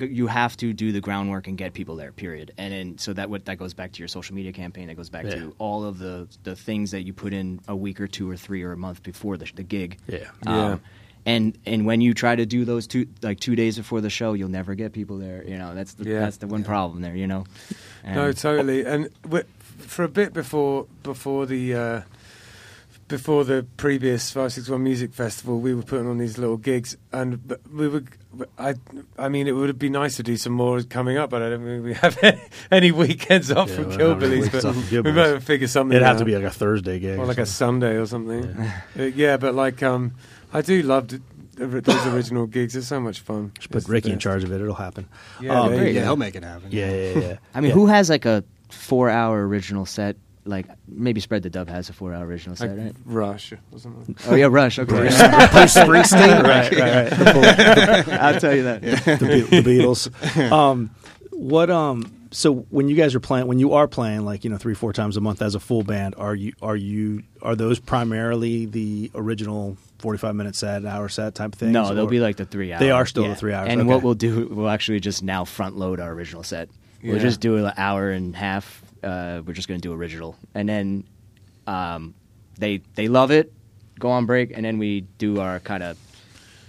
You 0.00 0.26
have 0.26 0.56
to 0.56 0.72
do 0.72 0.90
the 0.90 1.00
groundwork 1.00 1.46
and 1.46 1.56
get 1.56 1.72
people 1.72 1.94
there. 1.94 2.10
Period. 2.10 2.50
And 2.58 2.72
then 2.72 2.98
so 2.98 3.12
that 3.12 3.30
what 3.30 3.44
that 3.44 3.56
goes 3.56 3.72
back 3.72 3.92
to 3.92 3.98
your 4.00 4.08
social 4.08 4.34
media 4.34 4.52
campaign. 4.52 4.88
That 4.88 4.96
goes 4.96 5.10
back 5.10 5.24
Yeah. 5.26 5.36
to 5.36 5.54
all 5.58 5.84
of 5.84 5.98
the 6.00 6.26
the 6.42 6.56
things 6.56 6.90
that 6.90 7.02
you 7.02 7.12
put 7.12 7.32
in 7.32 7.60
a 7.68 7.76
week 7.76 8.00
or 8.00 8.08
two 8.08 8.28
or 8.28 8.36
three 8.36 8.64
or 8.64 8.72
a 8.72 8.76
month 8.76 9.04
before 9.04 9.36
the 9.36 9.48
the 9.54 9.62
gig. 9.62 9.98
Yeah. 10.08 10.18
Yeah. 10.44 10.64
Um, 10.72 10.80
and 11.24 11.56
and 11.66 11.86
when 11.86 12.00
you 12.00 12.14
try 12.14 12.34
to 12.34 12.44
do 12.46 12.64
those 12.64 12.88
two 12.88 13.06
like 13.22 13.38
two 13.38 13.54
days 13.54 13.76
before 13.76 14.00
the 14.00 14.10
show, 14.10 14.32
you'll 14.32 14.48
never 14.48 14.74
get 14.74 14.92
people 14.92 15.18
there. 15.18 15.44
You 15.46 15.56
know 15.56 15.72
that's 15.72 15.94
the, 15.94 16.10
Yeah. 16.10 16.18
that's 16.18 16.38
the 16.38 16.48
one 16.48 16.64
problem 16.64 17.00
there. 17.02 17.14
You 17.14 17.28
know. 17.28 17.44
No, 18.04 18.32
totally. 18.32 18.84
And 18.84 19.08
w- 19.22 19.44
for 19.78 20.04
a 20.04 20.08
bit 20.08 20.32
before 20.32 20.86
before 21.02 21.46
the 21.46 21.74
uh, 21.74 22.00
before 23.08 23.44
the 23.44 23.64
previous 23.76 24.30
561 24.32 24.82
Music 24.82 25.12
Festival, 25.12 25.60
we 25.60 25.72
were 25.74 25.82
putting 25.82 26.08
on 26.08 26.18
these 26.18 26.38
little 26.38 26.56
gigs, 26.56 26.96
and 27.12 27.56
we 27.72 27.88
were. 27.88 28.02
I, 28.58 28.74
I 29.18 29.30
mean, 29.30 29.46
it 29.46 29.52
would 29.52 29.78
be 29.78 29.88
nice 29.88 30.16
to 30.16 30.22
do 30.22 30.36
some 30.36 30.52
more 30.52 30.82
coming 30.82 31.16
up, 31.16 31.30
but 31.30 31.40
I 31.40 31.48
don't 31.50 31.64
think 31.64 31.84
we 31.84 31.94
have 31.94 32.18
any 32.70 32.92
weekends 32.92 33.50
off 33.50 33.70
Yeah, 33.70 33.76
from 33.76 33.88
we 33.90 33.96
don't 33.96 34.20
have 34.20 34.30
any 34.30 34.40
Killbillies. 34.40 34.42
weeks 34.42 34.52
But 34.52 34.64
off 34.66 34.92
we 35.06 35.12
might 35.12 35.42
figure 35.42 35.66
something. 35.68 35.96
It'd 35.96 36.06
have 36.06 36.18
to 36.18 36.24
be 36.26 36.34
like 36.36 36.44
a 36.44 36.50
Thursday 36.50 36.98
gig, 36.98 37.18
or 37.18 37.24
like 37.26 37.38
a. 37.38 37.46
Sunday 37.46 37.96
or 37.96 38.04
something. 38.06 38.44
Uh, 38.98 39.02
yeah, 39.04 39.36
but 39.38 39.54
like 39.54 39.82
um, 39.82 40.12
I 40.52 40.60
do 40.60 40.82
love 40.82 41.08
the, 41.08 41.22
the- 41.54 41.80
those 41.80 42.06
original 42.08 42.46
gigs. 42.46 42.76
Are 42.76 42.82
so 42.82 43.00
much 43.00 43.20
fun. 43.20 43.52
Just 43.54 43.70
put 43.70 43.78
It's 43.78 43.88
Ricky 43.88 44.10
in 44.10 44.18
charge 44.18 44.44
of 44.44 44.52
it; 44.52 44.60
it'll 44.60 44.74
happen. 44.74 45.08
Yeah, 45.40 45.60
Um, 45.62 45.70
there 45.70 45.86
you 45.86 45.94
yeah, 45.94 46.02
he'll 46.02 46.16
make 46.16 46.34
it 46.34 46.42
happen. 46.44 46.68
Yeah, 46.70 46.90
yeah, 46.94 47.18
yeah. 47.18 47.36
I 47.54 47.60
mean, 47.62 47.68
Yeah. 47.70 47.74
who 47.74 47.86
has 47.86 48.10
like 48.10 48.26
a 48.26 48.44
four-hour 48.70 49.46
original 49.46 49.86
set? 49.86 50.16
Like 50.44 50.66
maybe 50.86 51.20
Spred 51.20 51.42
the 51.42 51.50
Dub 51.50 51.68
has 51.68 51.88
a 51.88 51.92
four-hour 51.92 52.24
original 52.24 52.52
Like 52.52 52.70
set, 52.70 52.78
right? 52.78 52.94
Rush 53.04 53.52
or 53.52 53.58
something. 53.78 54.16
Oh 54.28 54.36
yeah, 54.36 54.46
Rush. 54.48 54.78
Okay, 54.78 54.92
Bruce 54.92 55.74
Springsteen, 55.74 56.42
right, 56.44 56.70
right, 56.70 57.10
right. 57.10 58.08
I'll 58.20 58.38
tell 58.38 58.54
you 58.54 58.62
that. 58.62 58.80
the, 58.80 59.46
Be- 59.50 59.60
the 59.60 59.62
Beatles. 59.80 60.52
Um, 60.52 60.90
what 61.32 61.68
um? 61.70 62.12
So 62.30 62.54
when 62.70 62.88
you 62.88 62.94
guys 62.96 63.14
are 63.14 63.20
playing, 63.20 63.46
when 63.46 63.58
you 63.58 63.72
are 63.72 63.88
playing, 63.88 64.24
like 64.24 64.44
you 64.44 64.50
know, 64.50 64.56
three 64.56 64.74
four 64.74 64.92
times 64.92 65.16
a 65.16 65.20
month 65.20 65.42
as 65.42 65.54
a 65.56 65.60
full 65.60 65.82
band, 65.82 66.14
are 66.16 66.34
you 66.34 66.52
are 66.62 66.76
you 66.76 67.22
are 67.42 67.56
those 67.56 67.80
primarily 67.80 68.66
the 68.66 69.10
original 69.16 69.76
forty 69.98 70.18
five 70.18 70.34
minute 70.36 70.54
set, 70.54 70.84
hour 70.84 71.08
set 71.08 71.34
type 71.34 71.54
of 71.54 71.58
things? 71.58 71.72
No, 71.72 71.92
they'll 71.94 72.06
be 72.06 72.20
like 72.20 72.36
the 72.36 72.44
three 72.44 72.72
hours. 72.72 72.80
They 72.80 72.90
are 72.92 73.06
still 73.06 73.26
the 73.26 73.34
three 73.34 73.52
hours, 73.52 73.68
And 73.70 73.80
okay. 73.80 73.88
what 73.88 74.02
we'll 74.02 74.14
do, 74.14 74.46
we'll 74.48 74.68
actually 74.68 75.00
just 75.00 75.22
now 75.24 75.44
front 75.44 75.76
load 75.76 75.98
our 75.98 76.12
original 76.12 76.42
set. 76.44 76.68
We'll 77.02 77.16
Yeah. 77.16 77.22
just 77.22 77.40
do 77.40 77.56
an 77.64 77.72
hour 77.76 78.10
and 78.10 78.34
a 78.34 78.38
half. 78.38 78.82
Uh, 79.02 79.42
we're 79.46 79.52
just 79.52 79.68
going 79.68 79.80
to 79.80 79.88
do 79.88 79.92
original, 79.94 80.36
and 80.54 80.68
then 80.68 81.04
um, 81.66 82.14
they 82.58 82.80
they 82.94 83.08
love 83.08 83.30
it. 83.30 83.52
Go 83.98 84.10
on 84.10 84.26
break, 84.26 84.52
and 84.54 84.64
then 84.64 84.78
we 84.78 85.02
do 85.18 85.40
our 85.40 85.60
kind 85.60 85.82
of 85.82 85.96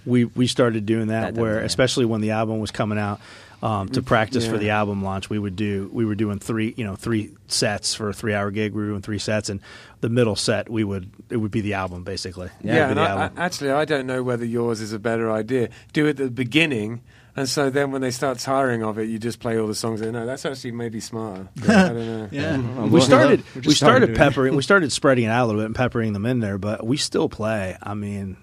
we 0.06 0.24
we 0.24 0.46
started 0.46 0.86
doing 0.86 1.08
that, 1.08 1.20
That 1.20 1.34
does, 1.34 1.40
where 1.40 1.58
yeah. 1.60 1.64
especially 1.66 2.04
when 2.06 2.20
the 2.20 2.30
album 2.30 2.60
was 2.60 2.70
coming 2.70 2.98
out 2.98 3.20
um, 3.62 3.88
to 3.90 4.00
practice 4.02 4.46
for 4.46 4.52
Yeah. 4.54 4.58
the 4.60 4.70
album 4.70 5.02
launch 5.02 5.28
we 5.28 5.38
would 5.38 5.56
do 5.56 5.90
we 5.92 6.04
were 6.06 6.14
doing 6.14 6.38
three 6.38 6.72
you 6.76 6.84
know 6.84 6.94
three 6.94 7.34
sets 7.48 7.94
for 7.94 8.08
a 8.08 8.12
three 8.14 8.32
hour 8.32 8.50
gig 8.50 8.72
we 8.72 8.82
were 8.82 8.88
doing 8.90 9.02
three 9.02 9.18
sets 9.18 9.48
and 9.50 9.60
the 10.00 10.08
middle 10.08 10.36
set 10.36 10.70
we 10.70 10.84
would 10.84 11.10
it 11.28 11.36
would 11.38 11.50
be 11.50 11.60
the 11.60 11.74
album 11.74 12.04
basically 12.04 12.46
It 12.46 12.52
Yeah, 12.66 12.88
would 12.88 12.94
be 12.94 13.00
and 13.00 13.10
the 13.10 13.40
I, 13.40 13.42
I, 13.42 13.46
actually, 13.46 13.70
I 13.72 13.84
don't 13.84 14.06
know 14.06 14.22
whether 14.22 14.44
yours 14.44 14.80
is 14.80 14.92
a 14.92 14.98
better 15.00 15.30
idea. 15.30 15.68
Do 15.92 16.06
it 16.06 16.10
at 16.10 16.16
the 16.18 16.30
beginning, 16.30 17.02
and 17.38 17.48
so 17.48 17.70
then 17.70 17.92
when 17.92 18.00
they 18.00 18.10
start 18.10 18.38
tiring 18.38 18.82
of 18.82 18.98
it, 18.98 19.08
you 19.08 19.18
just 19.18 19.40
play 19.40 19.58
all 19.58 19.66
the 19.66 19.74
songs. 19.74 20.00
They 20.00 20.10
know 20.10 20.26
that's 20.26 20.44
actually 20.44 20.72
maybe 20.72 21.00
smarter. 21.00 21.48
I 21.62 21.66
don't 21.66 21.96
know. 21.96 22.28
Yeah. 22.32 22.56
we 22.86 23.00
started 23.00 23.44
we're 23.54 23.62
just 23.62 23.66
we 23.66 23.74
starting 23.74 24.14
started 24.14 24.16
peppering 24.16 24.56
we 24.56 24.62
started 24.62 24.92
spreading 24.98 25.24
it 25.24 25.28
out 25.28 25.44
a 25.44 25.46
little 25.46 25.60
bit 25.60 25.66
and 25.66 25.74
peppering 25.74 26.12
them 26.12 26.26
in 26.26 26.40
there 26.40 26.58
but 26.58 26.84
we 26.86 26.96
still 26.96 27.28
play 27.28 27.76
i 27.82 27.94
mean 27.94 28.36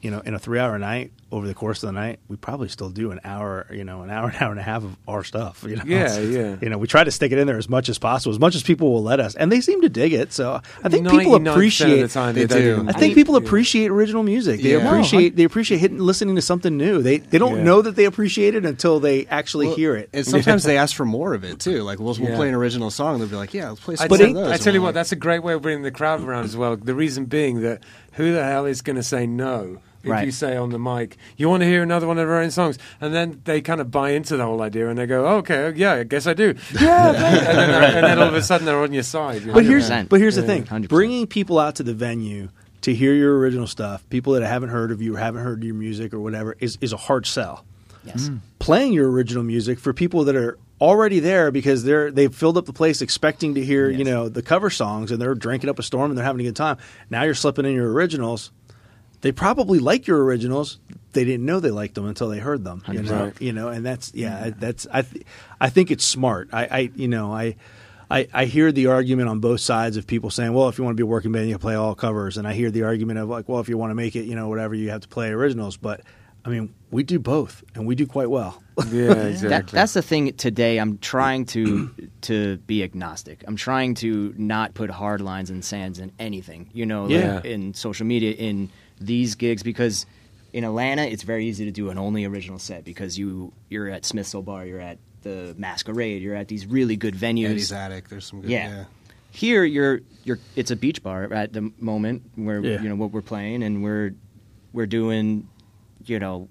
you 0.00 0.10
know 0.10 0.20
in 0.20 0.34
a 0.34 0.38
three 0.38 0.58
hour 0.58 0.78
night 0.78 1.12
over 1.32 1.46
the 1.46 1.54
course 1.54 1.82
of 1.82 1.88
the 1.88 1.92
night 1.92 2.20
we 2.28 2.36
probably 2.36 2.68
still 2.68 2.90
do 2.90 3.10
an 3.10 3.18
hour 3.24 3.66
you 3.72 3.82
know 3.84 4.02
an 4.02 4.10
hour 4.10 4.28
an 4.34 4.36
hour 4.40 4.50
and 4.50 4.60
a 4.60 4.62
half 4.62 4.84
of 4.84 4.96
our 5.08 5.24
stuff 5.24 5.64
you 5.66 5.74
know 5.76 5.82
Yeah, 5.84 6.18
yeah. 6.20 6.56
you 6.60 6.68
know 6.68 6.78
we 6.78 6.86
try 6.86 7.02
to 7.02 7.10
stick 7.10 7.32
it 7.32 7.38
in 7.38 7.46
there 7.46 7.58
as 7.58 7.68
much 7.68 7.88
as 7.88 7.98
possible 7.98 8.32
as 8.32 8.38
much 8.38 8.54
as 8.54 8.62
people 8.62 8.92
will 8.92 9.02
let 9.02 9.18
us 9.18 9.34
and 9.34 9.50
they 9.50 9.60
seem 9.60 9.80
to 9.80 9.88
dig 9.88 10.12
it 10.12 10.32
so 10.32 10.60
i 10.84 10.88
think 10.88 11.08
people 11.10 11.34
appreciate 11.34 12.00
the 12.02 12.08
time 12.08 12.34
They 12.34 12.44
they, 12.44 12.64
don't 12.66 12.84
do. 12.86 12.90
I 12.90 12.92
think 12.92 13.14
people 13.14 13.36
appreciate 13.36 13.90
original 13.90 14.22
music. 14.22 14.60
They 14.60 14.72
Yeah. 14.72 14.86
appreciate 14.86 15.34
they 15.36 15.44
appreciate 15.44 15.78
hitting, 15.78 15.98
listening 15.98 16.36
to 16.36 16.42
something 16.42 16.76
new. 16.76 17.00
They 17.02 17.18
they 17.18 17.38
don't 17.38 17.56
Yeah. 17.58 17.62
know 17.64 17.82
that 17.82 17.96
they 17.96 18.04
appreciate 18.04 18.54
it 18.54 18.64
until 18.66 19.00
they 19.00 19.26
actually 19.26 19.66
Well, 19.68 19.76
hear 19.76 19.96
it. 19.96 20.10
And 20.12 20.26
sometimes 20.34 20.64
they 20.64 20.76
ask 20.76 20.94
for 20.94 21.04
more 21.06 21.32
of 21.34 21.44
it 21.44 21.58
too. 21.60 21.82
Like 21.82 21.98
we'll, 21.98 22.14
Yeah. 22.16 22.28
we'll 22.28 22.36
play 22.36 22.48
an 22.48 22.54
original 22.54 22.90
song, 22.90 23.18
they'll 23.18 23.28
be 23.28 23.36
like, 23.36 23.54
"Yeah, 23.54 23.70
let's 23.70 23.80
play 23.80 23.96
some 23.96 24.04
I, 24.04 24.08
more 24.08 24.18
tell, 24.18 24.28
of 24.28 24.34
those." 24.34 24.50
I 24.52 24.56
tell 24.58 24.74
you 24.74 24.82
what, 24.82 24.88
I'm 24.88 24.94
that's 24.94 25.12
a 25.12 25.16
great 25.16 25.42
way 25.42 25.54
of 25.54 25.62
bringing 25.62 25.82
the 25.82 25.90
crowd 25.90 26.20
around 26.20 26.44
as 26.44 26.56
well. 26.56 26.76
The 26.76 26.94
reason 26.94 27.24
being 27.26 27.62
that 27.62 27.82
who 28.12 28.32
the 28.32 28.44
hell 28.44 28.66
is 28.66 28.82
going 28.82 28.96
to 28.96 29.02
say 29.02 29.26
no 29.26 29.78
if 30.02 30.10
Right. 30.10 30.24
you 30.26 30.32
say 30.32 30.56
on 30.56 30.70
the 30.70 30.78
mic, 30.78 31.16
you 31.36 31.48
want 31.48 31.62
to 31.62 31.66
hear 31.66 31.82
another 31.82 32.06
one 32.06 32.18
of 32.18 32.28
our 32.28 32.40
own 32.40 32.50
songs? 32.50 32.78
And 33.00 33.14
then 33.14 33.40
they 33.44 33.60
kind 33.60 33.80
of 33.80 33.90
buy 33.90 34.10
into 34.10 34.36
the 34.36 34.44
whole 34.44 34.60
idea 34.62 34.88
and 34.88 34.98
they 34.98 35.06
go, 35.06 35.26
oh, 35.26 35.36
okay, 35.38 35.64
oh, 35.66 35.72
yeah, 35.74 35.92
I 35.94 36.04
guess 36.04 36.26
I 36.26 36.34
do. 36.34 36.54
Yeah. 36.80 37.08
and, 37.08 37.16
then, 37.16 37.94
and 37.96 38.04
then 38.06 38.18
all 38.18 38.28
of 38.28 38.34
a 38.34 38.42
sudden 38.42 38.66
they're 38.66 38.82
on 38.82 38.92
your 38.92 39.02
side. 39.02 39.42
you 39.42 39.52
But 39.52 39.64
here's 39.64 39.88
but 39.90 40.20
here's 40.20 40.36
the 40.36 40.42
thing: 40.42 40.64
100%. 40.64 40.88
bringing 40.88 41.26
people 41.26 41.58
out 41.58 41.76
to 41.76 41.82
the 41.82 41.94
venue 41.94 42.48
to 42.82 42.92
hear 42.94 43.14
your 43.14 43.38
original 43.38 43.66
stuff, 43.68 44.02
people 44.10 44.32
that 44.32 44.42
haven't 44.42 44.70
heard 44.70 44.90
of 44.90 45.00
you 45.00 45.14
or 45.14 45.18
haven't 45.18 45.42
heard 45.44 45.62
your 45.62 45.74
music 45.74 46.12
or 46.12 46.20
whatever, 46.20 46.56
is 46.58 46.78
is 46.80 46.92
a 46.92 46.96
hard 46.96 47.26
sell. 47.26 47.64
yes. 48.04 48.28
Mm. 48.28 48.40
Playing 48.58 48.92
your 48.92 49.10
original 49.10 49.44
music 49.44 49.78
for 49.78 49.92
people 49.92 50.24
that 50.24 50.34
are 50.36 50.58
already 50.80 51.20
there 51.20 51.52
because 51.52 51.84
they're 51.84 52.10
they've 52.10 52.34
filled 52.34 52.56
up 52.58 52.66
the 52.66 52.72
place 52.72 53.00
expecting 53.02 53.54
to 53.54 53.64
hear 53.64 53.88
you 53.88 54.02
know 54.02 54.28
the 54.28 54.42
cover 54.42 54.68
songs 54.68 55.12
and 55.12 55.22
they're 55.22 55.36
drinking 55.36 55.70
up 55.70 55.78
a 55.78 55.82
storm 55.82 56.10
and 56.10 56.18
they're 56.18 56.24
having 56.24 56.40
a 56.40 56.48
good 56.48 56.56
time. 56.56 56.76
Now 57.08 57.22
you're 57.22 57.34
slipping 57.36 57.64
in 57.66 57.72
your 57.74 57.92
originals. 57.92 58.50
They 59.22 59.32
probably 59.32 59.78
like 59.78 60.06
your 60.06 60.22
originals. 60.22 60.78
They 61.12 61.24
didn't 61.24 61.46
know 61.46 61.60
they 61.60 61.70
liked 61.70 61.94
them 61.94 62.06
until 62.06 62.28
they 62.28 62.38
heard 62.38 62.64
them. 62.64 62.82
You 62.90 63.02
know, 63.02 63.24
Right. 63.26 63.40
you 63.40 63.52
know, 63.52 63.68
and 63.68 63.84
that's 63.86 64.12
yeah, 64.14 64.50
that's 64.58 64.86
I, 64.92 65.02
th- 65.02 65.24
I 65.60 65.70
think 65.70 65.90
it's 65.90 66.04
smart. 66.04 66.48
I, 66.52 66.64
I 66.66 66.78
you 66.96 67.08
know, 67.08 67.32
I, 67.32 67.56
I, 68.10 68.28
I 68.34 68.44
hear 68.46 68.72
the 68.72 68.86
argument 68.88 69.28
on 69.28 69.40
both 69.40 69.60
sides 69.60 69.96
of 69.96 70.06
people 70.06 70.30
saying, 70.30 70.52
well, 70.52 70.68
if 70.68 70.76
you 70.76 70.84
want 70.84 70.96
to 70.96 71.00
be 71.00 71.04
a 71.04 71.10
working 71.10 71.32
band, 71.32 71.48
you 71.48 71.56
play 71.58 71.74
all 71.74 71.94
covers, 71.94 72.36
and 72.36 72.46
I 72.48 72.52
hear 72.52 72.70
the 72.70 72.82
argument 72.82 73.18
of 73.20 73.28
like, 73.28 73.48
well, 73.48 73.60
if 73.60 73.68
you 73.68 73.78
want 73.78 73.90
to 73.90 73.94
make 73.94 74.16
it, 74.16 74.24
you 74.24 74.34
know, 74.34 74.48
whatever, 74.48 74.74
you 74.74 74.90
have 74.90 75.00
to 75.02 75.08
play 75.08 75.30
originals. 75.30 75.76
But 75.76 76.00
I 76.44 76.48
mean, 76.48 76.74
we 76.90 77.02
do 77.04 77.18
both, 77.18 77.62
and 77.74 77.86
we 77.86 77.94
do 77.94 78.06
quite 78.06 78.28
well. 78.30 78.62
Yeah, 78.90 79.12
exactly. 79.12 79.48
That, 79.50 79.66
that's 79.68 79.92
the 79.92 80.00
thing 80.02 80.32
today. 80.32 80.78
I'm 80.78 80.96
trying 80.98 81.44
to 81.46 81.90
to 82.22 82.56
be 82.58 82.82
agnostic. 82.82 83.44
I'm 83.46 83.56
trying 83.56 83.94
to 83.96 84.34
not 84.38 84.72
put 84.74 84.88
hard 84.90 85.20
lines 85.20 85.50
and 85.50 85.62
sands 85.64 85.98
in 85.98 86.10
anything. 86.18 86.70
You 86.72 86.86
know, 86.86 87.06
Yeah. 87.06 87.34
like 87.36 87.44
in 87.44 87.74
social 87.74 88.06
media, 88.06 88.32
in 88.32 88.70
these 89.06 89.34
gigs, 89.34 89.62
because 89.62 90.06
in 90.52 90.64
Atlanta, 90.64 91.02
it's 91.02 91.22
very 91.22 91.46
easy 91.46 91.64
to 91.66 91.70
do 91.70 91.90
an 91.90 91.98
only 91.98 92.24
original 92.24 92.58
set 92.58 92.84
because 92.84 93.18
you 93.18 93.52
you're 93.68 93.88
at 93.88 94.04
Smith's 94.04 94.34
Olde 94.34 94.46
Bar, 94.46 94.66
you're 94.66 94.80
at 94.80 94.98
the 95.22 95.54
Masquerade, 95.56 96.20
you're 96.22 96.34
at 96.34 96.48
these 96.48 96.66
really 96.66 96.96
good 96.96 97.14
venues. 97.14 97.50
Eddie's 97.50 97.72
Attic. 97.72 98.08
There's 98.08 98.26
some 98.26 98.40
good. 98.42 98.50
Yeah. 98.50 98.68
Yeah. 98.68 98.84
Here, 99.30 99.64
you're 99.64 100.00
you're 100.24 100.38
it's 100.56 100.70
a 100.70 100.76
beach 100.76 101.02
bar 101.02 101.32
at 101.32 101.52
the 101.52 101.72
moment 101.78 102.22
where 102.34 102.60
Yeah. 102.62 102.82
you 102.82 102.88
know 102.88 102.96
what 102.96 103.12
we're 103.12 103.22
playing, 103.22 103.62
and 103.62 103.82
we're 103.82 104.14
we're 104.74 104.86
doing, 104.86 105.48
you 106.04 106.18
know, 106.18 106.48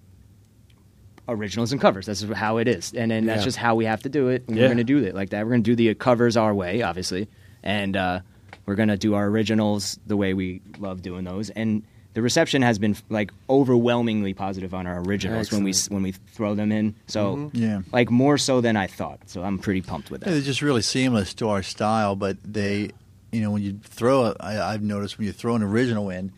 originals 1.28 1.72
and 1.72 1.80
covers. 1.80 2.06
That's 2.06 2.22
how 2.24 2.58
it 2.58 2.68
is, 2.68 2.94
and 2.94 3.12
then 3.12 3.26
that's 3.26 3.42
Yeah. 3.42 3.46
just 3.46 3.58
how 3.58 3.76
we 3.76 3.86
have 3.86 4.04
to 4.04 4.10
do 4.10 4.30
it. 4.30 4.46
And 4.48 4.58
Yeah. 4.58 4.64
We're 4.64 4.68
going 4.70 4.78
to 4.78 4.84
do 4.84 4.98
it 5.00 5.16
like 5.16 5.30
that. 5.30 5.46
We're 5.46 5.52
going 5.52 5.64
to 5.64 5.72
do 5.72 5.76
the 5.76 5.94
covers 5.96 6.36
our 6.38 6.54
way, 6.54 6.82
obviously, 6.82 7.28
and 7.64 7.96
uh, 7.96 8.22
we're 8.66 8.76
going 8.76 8.90
to 8.90 8.98
do 8.98 9.14
our 9.14 9.28
originals 9.28 10.00
the 10.08 10.18
way 10.18 10.34
we 10.34 10.62
love 10.80 11.02
doing 11.02 11.24
those. 11.24 11.50
And 11.52 11.84
the 12.14 12.22
reception 12.22 12.62
has 12.62 12.78
been 12.80 12.96
like 13.10 13.32
overwhelmingly 13.50 14.34
positive 14.34 14.74
on 14.74 14.86
our 14.88 15.00
originals 15.02 15.52
when 15.52 15.64
we 15.64 15.74
when 15.90 16.04
we 16.04 16.12
throw 16.12 16.56
them 16.56 16.72
in. 16.72 16.96
So 17.08 17.50
Yeah. 17.54 17.82
like 17.94 18.10
more 18.12 18.38
so 18.38 18.60
than 18.62 18.76
I 18.76 18.88
thought. 18.88 19.20
So 19.28 19.44
I'm 19.44 19.60
pretty 19.60 19.82
pumped 19.82 20.12
with 20.12 20.22
Yeah, 20.22 20.26
that. 20.26 20.32
they're 20.34 20.42
just 20.42 20.62
really 20.62 20.82
seamless 20.82 21.34
to 21.36 21.50
our 21.50 21.64
style, 21.64 22.16
but 22.16 22.38
they, 22.44 22.92
you 23.32 23.42
know, 23.42 23.52
when 23.52 23.62
you 23.64 23.80
throw, 23.84 24.26
a, 24.26 24.36
I, 24.40 24.74
I've 24.74 24.82
noticed 24.82 25.18
when 25.18 25.28
you 25.28 25.34
throw 25.34 25.56
an 25.56 25.64
original 25.64 26.10
in, 26.10 26.32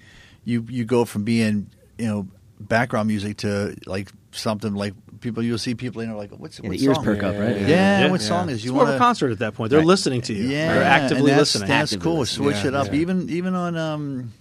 you 0.46 0.66
you 0.70 0.86
go 0.86 1.06
from 1.06 1.24
being, 1.24 1.68
you 1.98 2.06
know, 2.08 2.28
background 2.60 3.08
music 3.08 3.38
to 3.38 3.76
like 3.86 4.10
something 4.32 4.74
like 4.76 4.94
people. 5.22 5.42
You'll 5.42 5.58
see 5.58 5.74
people, 5.74 6.04
you 6.04 6.10
know, 6.10 6.18
like 6.18 6.32
what's 6.32 6.60
Yeah, 6.60 6.70
what 6.70 6.78
the 6.78 6.86
ears 6.86 6.96
song? 6.98 7.04
perk 7.06 7.24
up, 7.24 7.36
right? 7.38 7.58
Yeah, 7.58 7.68
Yeah. 8.02 8.12
what 8.12 8.22
Yeah. 8.22 8.28
song 8.28 8.50
is 8.50 8.56
It's 8.58 8.66
you 8.66 8.74
more 8.74 8.84
of 8.84 8.88
want 8.90 8.96
a 8.98 9.00
concert 9.00 9.32
at 9.32 9.40
that 9.40 9.56
point. 9.56 9.70
They're 9.72 9.80
Right. 9.80 9.88
listening 9.88 10.22
to 10.24 10.34
you. 10.34 10.44
Yeah, 10.50 10.74
They're 10.74 10.84
actively 10.84 11.18
and 11.32 11.40
that's, 11.40 11.56
listening. 11.56 11.70
That's 11.70 11.94
Actively 11.94 12.12
cool. 12.12 12.20
listening. 12.20 12.46
Switch 12.52 12.62
Yeah, 12.64 12.68
it 12.68 12.74
up, 12.76 12.88
yeah. 12.88 13.00
even 13.00 13.30
even 13.30 13.56
on 13.56 13.76
um, 13.78 14.34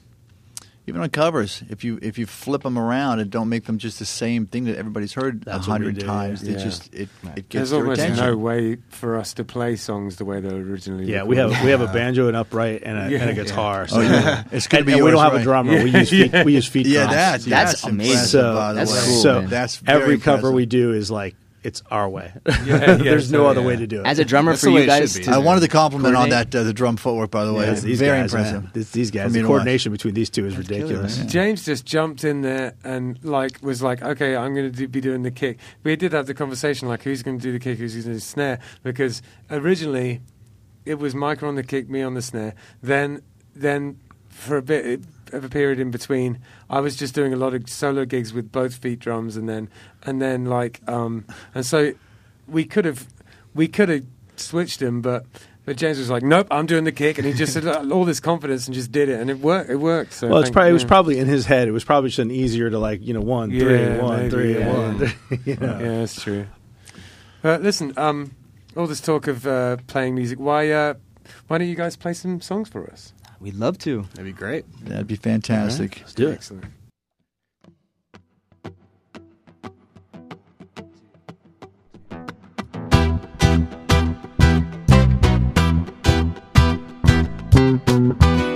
even 0.87 1.01
on 1.01 1.09
covers. 1.11 1.63
If 1.69 1.85
you 1.85 1.99
if 2.03 2.19
you 2.19 2.27
flip 2.27 2.63
them 2.63 2.77
around 2.79 3.21
and 3.21 3.31
don't 3.31 3.49
make 3.49 3.65
them 3.67 3.79
just 3.79 3.99
the 4.01 4.05
same 4.05 4.47
thing 4.47 4.65
that 4.65 4.77
everybody's 4.77 5.13
heard 5.13 5.43
a 5.43 5.45
That's 5.45 5.69
what 5.69 5.81
we 5.81 5.87
hundred 5.87 6.05
times, 6.05 6.43
yeah. 6.43 6.57
it 6.57 6.63
just 6.63 6.93
it 6.95 7.09
Right. 7.23 7.39
it 7.39 7.49
gets 7.49 7.71
There's 7.71 7.73
almost 7.73 8.01
attention. 8.01 8.25
no 8.27 8.37
way 8.37 8.77
for 8.89 9.17
us 9.17 9.35
to 9.35 9.45
play 9.45 9.77
songs 9.77 10.17
the 10.17 10.25
way 10.25 10.41
they're 10.41 10.53
originally. 10.57 11.05
Yeah, 11.07 11.23
we 11.23 11.37
have 11.37 11.51
recorded. 11.51 11.65
we 11.65 11.71
have 11.71 11.81
a 11.83 11.87
banjo, 11.93 12.29
an 12.29 12.35
upright, 12.35 12.83
and 12.85 12.99
a, 12.99 13.11
Yeah. 13.11 13.21
and 13.23 13.31
a 13.31 13.35
guitar. 13.35 13.87
Oh, 13.93 14.01
yeah. 14.01 14.45
It's 14.53 14.67
gonna 14.67 14.81
and, 14.81 14.87
be 14.87 14.93
and 14.95 15.05
we 15.05 15.11
don't 15.13 15.23
have 15.23 15.33
right. 15.33 15.41
a 15.41 15.45
drummer. 15.45 15.85
We 15.85 15.91
use 15.91 16.11
feet, 16.11 16.45
we 16.45 16.55
use 16.55 16.67
feet 16.67 16.87
Yeah, 16.89 17.03
drums. 17.05 17.15
that's 17.15 17.45
That's 17.45 17.73
that's 17.73 17.85
amazing. 17.85 18.17
So- 18.27 18.55
by 18.57 18.73
the 18.73 18.79
That's 18.81 18.93
way. 18.93 18.99
cool, 19.05 19.23
so 19.23 19.41
man. 19.43 19.51
That's 19.51 19.77
very 19.77 20.03
every 20.03 20.19
cover 20.19 20.37
impressive. 20.49 20.55
we 20.55 20.67
do 20.67 20.93
is 20.93 21.11
like 21.11 21.37
it's 21.63 21.83
our 21.91 22.09
way. 22.09 22.33
yeah, 22.65 22.95
There's 22.95 23.31
so, 23.31 23.39
no 23.39 23.47
other 23.47 23.61
yeah. 23.61 23.67
way 23.67 23.77
to 23.77 23.87
do 23.87 24.01
it. 24.01 24.07
As 24.07 24.19
a 24.19 24.25
drummer 24.25 24.53
That's 24.53 24.65
for 24.65 24.71
you 24.71 24.85
guys, 24.87 25.15
to- 25.15 25.31
I 25.31 25.39
wanted 25.39 25.61
to 25.61 25.69
compliment 25.69 26.17
on 26.17 26.31
that 26.31 26.55
uh, 26.55 26.63
the 26.65 26.73
drum 26.73 26.97
footwork, 26.97 27.31
by 27.31 27.45
the 27.45 27.53
way. 27.53 27.67
Yeah, 27.67 27.75
these 27.75 27.99
very 27.99 28.21
guys, 28.21 28.33
impressive. 28.35 28.63
man. 28.65 28.71
These, 28.75 28.91
these 28.91 29.11
guys, 29.11 29.33
the 29.33 29.39
me 29.39 29.43
watch. 29.45 29.49
coordination 29.49 29.93
between 29.93 30.15
these 30.15 30.31
two 30.31 30.47
is 30.47 30.55
killer, 30.55 30.63
ridiculous. 30.63 31.19
man. 31.19 31.29
James 31.29 31.65
just 31.65 31.85
jumped 31.85 32.25
in 32.25 32.43
there 32.43 32.75
and 32.85 33.23
like 33.25 33.63
was 33.63 33.83
like, 33.83 34.03
okay, 34.03 34.37
I'm 34.37 34.55
going 34.55 34.71
to 34.71 34.77
do, 34.77 34.89
be 34.89 35.01
doing 35.01 35.23
the 35.23 35.31
kick. 35.31 35.59
We 35.85 35.95
did 35.97 36.13
have 36.13 36.27
the 36.27 36.35
conversation 36.35 36.89
like, 36.89 37.03
who's 37.03 37.23
going 37.23 37.39
to 37.39 37.43
do 37.43 37.53
the 37.53 37.59
kick, 37.61 37.79
who's 37.79 37.95
going 37.95 38.03
to 38.05 38.09
do 38.11 38.15
the 38.15 38.21
snare? 38.21 38.59
Because 38.83 39.23
originally 39.51 40.21
it 40.85 40.99
was 40.99 41.15
Micah 41.15 41.47
on 41.47 41.55
the 41.55 41.63
kick, 41.63 41.89
me 41.89 42.03
on 42.03 42.15
the 42.15 42.23
snare. 42.23 42.55
Then, 42.83 43.23
then 43.55 44.01
for 44.29 44.57
a 44.57 44.63
bit 44.63 45.01
of 45.33 45.45
a 45.45 45.49
period 45.49 45.79
in 45.81 45.91
between, 45.91 46.39
I 46.71 46.81
was 46.81 46.97
just 46.97 47.15
doing 47.15 47.33
a 47.33 47.37
lot 47.37 47.55
of 47.55 47.69
solo 47.69 48.05
gigs 48.05 48.33
with 48.33 48.51
both 48.53 48.75
feet 48.77 48.99
drums, 49.01 49.37
and 49.37 49.49
then 49.49 49.69
and 50.05 50.21
then 50.21 50.45
like 50.47 50.81
um 50.89 51.25
and 51.55 51.65
so 51.65 51.93
we 52.49 52.65
could 52.65 52.85
have 52.85 53.07
we 53.55 53.69
could 53.69 53.89
have 53.89 54.05
switched 54.37 54.81
him, 54.83 55.01
but 55.03 55.25
But 55.65 55.77
James 55.77 55.97
was 55.99 56.11
like, 56.11 56.25
"Nope, 56.25 56.49
I'm 56.51 56.67
doing 56.67 56.83
the 56.83 56.91
kick," 56.91 57.19
and 57.19 57.27
he 57.27 57.33
just 57.33 57.55
had 57.55 57.67
all 57.93 58.05
this 58.05 58.19
confidence 58.19 58.67
and 58.67 58.75
just 58.75 58.91
did 58.91 59.09
it, 59.09 59.21
and 59.21 59.31
it 59.31 59.39
worked. 59.39 59.71
It 59.71 59.77
worked. 59.77 60.13
So 60.13 60.27
Well, 60.29 60.41
it's 60.41 60.51
probably 60.51 60.71
it 60.71 60.73
was 60.73 60.85
probably 60.85 61.19
in 61.21 61.29
his 61.29 61.47
head. 61.47 61.69
It 61.69 61.71
was 61.73 61.85
probably 61.85 62.09
just 62.11 62.19
an 62.19 62.33
easier 62.33 62.69
to 62.69 62.79
like 62.81 63.01
you 63.07 63.15
know 63.15 63.21
one 63.21 63.51
three 63.51 63.81
Yeah, 63.81 64.03
one 64.03 64.17
maybe, 64.19 64.31
three 64.31 64.59
yeah. 64.59 64.73
one 64.73 64.99
three. 64.99 65.39
You 65.45 65.57
know. 65.57 65.79
Yeah, 65.79 65.99
that's 66.01 66.21
true. 66.21 66.47
Uh, 67.45 67.59
listen, 67.59 67.93
um, 67.97 68.33
all 68.77 68.89
this 68.89 69.01
talk 69.01 69.29
of 69.29 69.47
uh, 69.47 69.77
playing 69.87 70.15
music. 70.17 70.41
Why, 70.41 70.71
uh, 70.71 70.95
why 71.47 71.59
don't 71.59 71.69
you 71.69 71.77
guys 71.77 71.95
play 71.97 72.13
some 72.15 72.41
songs 72.41 72.69
for 72.69 72.91
us? 72.91 73.13
We'd 73.43 73.57
love 73.57 73.77
to. 73.79 74.03
That'd 74.15 74.25
be 74.25 74.33
great. 74.33 74.65
That'd 74.85 75.09
be 75.09 75.17
fantastic. 75.17 75.99
Let's 75.99 76.15
do 76.15 76.29
it. 76.29 76.35
Excellent. 76.35 76.65
Yeah, 87.93 88.52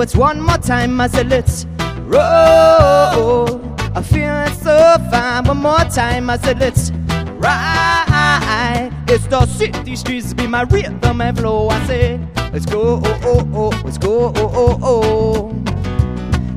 what's 0.00 0.16
one 0.16 0.40
more 0.40 0.56
time? 0.56 0.98
I 0.98 1.08
said 1.08 1.28
let's 1.28 1.66
roll. 2.06 3.60
I 3.94 4.02
feel 4.02 4.46
so 4.64 4.96
fine. 5.10 5.44
One 5.44 5.58
more 5.58 5.84
time, 5.94 6.30
I 6.30 6.38
said 6.38 6.58
let's 6.58 6.90
ride. 7.36 8.90
It's 9.08 9.26
the 9.26 9.44
city 9.44 9.96
streets 9.96 10.32
be 10.32 10.46
my 10.46 10.62
rhythm 10.62 11.20
and 11.20 11.38
flow. 11.38 11.68
I 11.68 11.86
said 11.86 12.26
let's 12.50 12.64
go, 12.64 13.02
oh, 13.04 13.20
oh, 13.24 13.50
oh, 13.52 13.82
let's 13.84 13.98
go, 13.98 14.32
oh, 14.36 14.50
oh, 14.62 14.78
oh. 14.82 15.64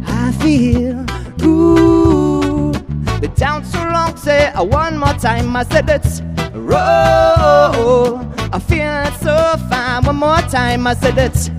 I 0.07 0.31
feel 0.41 1.03
good. 1.37 3.19
Been 3.19 3.33
down 3.33 3.65
so 3.65 3.79
long, 3.79 4.15
say 4.15 4.53
one 4.55 4.97
more 4.97 5.15
time. 5.15 5.53
I 5.53 5.65
said 5.65 5.85
let's 5.87 6.21
roll. 6.53 8.21
I 8.55 8.59
feel 8.69 9.11
so 9.19 9.57
fine. 9.69 10.05
One 10.05 10.15
more 10.15 10.41
time. 10.43 10.87
I 10.87 10.93
said 10.93 11.17
let's 11.17 11.49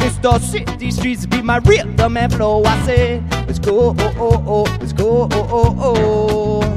It's 0.00 0.18
the 0.18 0.38
city 0.38 0.90
streets 0.90 1.26
be 1.26 1.42
my 1.42 1.58
rhythm 1.58 2.16
and 2.16 2.32
flow. 2.32 2.64
I 2.64 2.86
say 2.86 3.22
let's 3.46 3.58
go, 3.58 3.94
oh, 3.98 4.14
oh, 4.18 4.44
oh, 4.46 4.62
let's 4.80 4.92
go, 4.92 5.28
oh, 5.30 5.48
oh, 5.50 5.76
oh. 5.78 6.76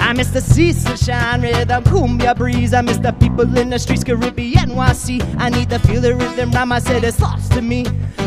I 0.00 0.12
miss 0.12 0.30
the 0.30 0.40
sea 0.40 0.72
sunshine 0.72 1.42
rhythm, 1.42 1.84
cumbia 1.84 2.36
breeze. 2.36 2.74
I 2.74 2.80
miss 2.80 2.98
the 2.98 3.12
people 3.12 3.56
in 3.56 3.70
the 3.70 3.78
streets, 3.78 4.02
Caribbean, 4.02 4.70
NYC. 4.70 5.36
I 5.38 5.50
need 5.50 5.70
to 5.70 5.78
feel 5.78 6.00
the 6.00 6.16
rhythm 6.16 6.50
rhyme. 6.50 6.72
I 6.72 6.80
said 6.80 7.04
it's 7.04 7.20
lost 7.20 7.52
to 7.52 7.62
me. 7.62 7.84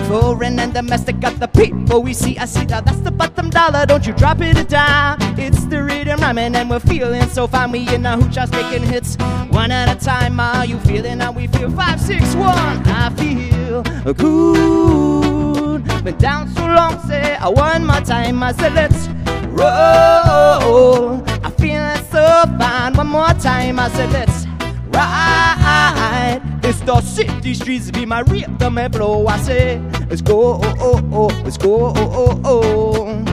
Foreign 0.08 0.60
and 0.60 0.74
domestic, 0.74 1.20
got 1.20 1.40
the 1.40 1.48
people 1.48 2.02
we 2.02 2.14
see. 2.14 2.38
I 2.38 2.46
see 2.46 2.66
that 2.66 2.86
that's 2.86 3.00
the 3.00 3.12
bottom 3.12 3.50
dollar. 3.50 3.86
Don't 3.86 4.08
you 4.08 4.14
drop 4.14 4.40
it 4.42 4.58
a 4.58 4.64
dime. 4.64 5.18
It's 5.38 5.66
the 5.66 5.84
rhythm 5.84 6.20
rhyming, 6.22 6.56
and 6.56 6.70
we're 6.70 6.80
feeling 6.80 7.28
so 7.30 7.48
fine. 7.48 7.72
We 7.72 7.94
in 7.94 8.04
the 8.04 8.16
hooch 8.18 8.36
house 8.36 8.52
making 8.52 8.84
hits 8.84 9.18
one 9.54 9.72
at 9.72 9.96
a 9.96 9.96
time. 10.04 10.40
Are 10.40 10.66
you 10.66 10.80
feeling 10.80 11.20
how 11.20 11.32
we 11.32 11.48
feel? 11.48 11.70
Five, 11.72 12.02
six, 12.02 12.36
one. 12.36 12.82
I 12.88 13.10
feel 13.16 13.84
good. 14.14 15.84
Been 16.04 16.18
down 16.18 16.50
so 16.50 16.66
long, 16.66 17.00
say 17.08 17.36
I 17.36 17.48
one 17.48 17.86
more 17.86 18.02
time. 18.02 18.42
I 18.44 18.52
said 18.54 18.74
let's 18.74 19.08
roll. 19.48 21.24
I 21.46 21.50
feel 21.58 21.96
so 22.12 22.44
fine. 22.58 22.94
One 22.96 23.08
more 23.08 23.34
time, 23.34 23.80
I 23.80 23.90
said 23.90 24.12
let's 24.12 24.46
ride. 24.90 26.42
It's 26.64 26.80
the 26.82 27.00
city 27.02 27.54
streets 27.54 27.92
be 27.92 28.06
my 28.06 28.22
rhythm 28.22 28.78
and 28.78 28.94
flow. 28.94 29.28
I 29.28 29.38
say 29.38 29.80
let's 30.10 30.22
go, 30.22 30.60
oh 30.64 30.76
oh 30.80 31.10
oh, 31.12 31.42
let's 31.44 31.58
go, 31.58 31.94
oh 31.96 31.96
oh 31.96 32.42
oh. 32.44 33.33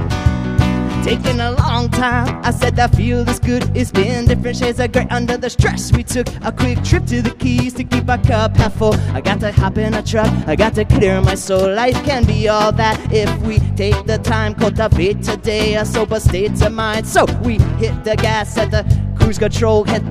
Taking 1.03 1.41
a 1.41 1.53
long 1.53 1.89
time. 1.89 2.41
I 2.45 2.51
said 2.51 2.79
I 2.79 2.87
feel 2.89 3.25
this 3.25 3.39
good. 3.39 3.75
It's 3.77 3.91
been 3.91 4.27
different 4.27 4.57
shades 4.59 4.79
of 4.81 4.93
gray 4.93 5.07
under 5.11 5.37
the 5.37 5.49
stress. 5.49 5.93
We 5.93 6.05
took 6.05 6.29
a 6.43 6.53
quick 6.53 6.83
trip 6.85 7.07
to 7.07 7.23
the 7.23 7.31
keys 7.31 7.73
to 7.75 7.85
keep 7.85 8.09
our 8.09 8.19
cup 8.19 8.57
half 8.57 8.75
full. 8.75 8.95
I 9.13 9.21
got 9.21 9.41
to 9.41 9.51
hop 9.51 9.79
in 9.79 9.95
a 9.95 10.03
truck. 10.03 10.31
I 10.47 10.57
got 10.57 10.75
to 10.75 10.85
clear 10.85 11.21
my 11.23 11.35
soul. 11.35 11.75
Life 11.75 12.05
can 12.05 12.25
be 12.25 12.49
all 12.49 12.71
that 12.73 13.13
if 13.13 13.31
we 13.43 13.59
take 13.77 14.05
the 14.05 14.19
time. 14.19 14.55
Cultivate 14.55 15.23
today 15.23 15.77
a 15.77 15.85
sober 15.85 16.21
state 16.21 16.61
of 16.63 16.73
mind. 16.73 17.07
So 17.07 17.25
we 17.43 17.59
hit 17.79 18.05
the 18.05 18.17
gas 18.17 18.57
at 18.59 18.71
the 18.71 18.85
cruise 19.19 19.39
control. 19.39 19.85
Hit 19.85 20.03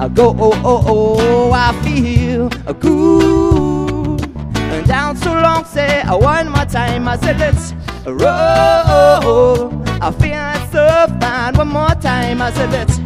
I 0.00 0.08
go, 0.08 0.30
oh, 0.30 0.52
oh, 0.64 0.82
oh, 0.86 1.16
oh, 1.20 1.52
I 1.52 1.72
feel 1.84 2.46
a 2.66 2.74
good. 2.74 4.26
And 4.56 4.86
down 4.86 5.16
so 5.16 5.32
long, 5.32 5.64
say 5.64 6.00
I 6.00 6.14
one 6.14 6.48
more 6.48 6.64
time. 6.64 7.06
I 7.06 7.16
said, 7.18 7.38
let's 7.38 7.74
roll. 8.06 9.91
I 10.04 10.10
feel 10.10 10.72
so 10.72 11.06
fine. 11.20 11.54
One 11.54 11.68
more 11.68 11.94
time. 12.00 12.42
I 12.42 12.50
said, 12.52 12.70
let's 12.72 12.98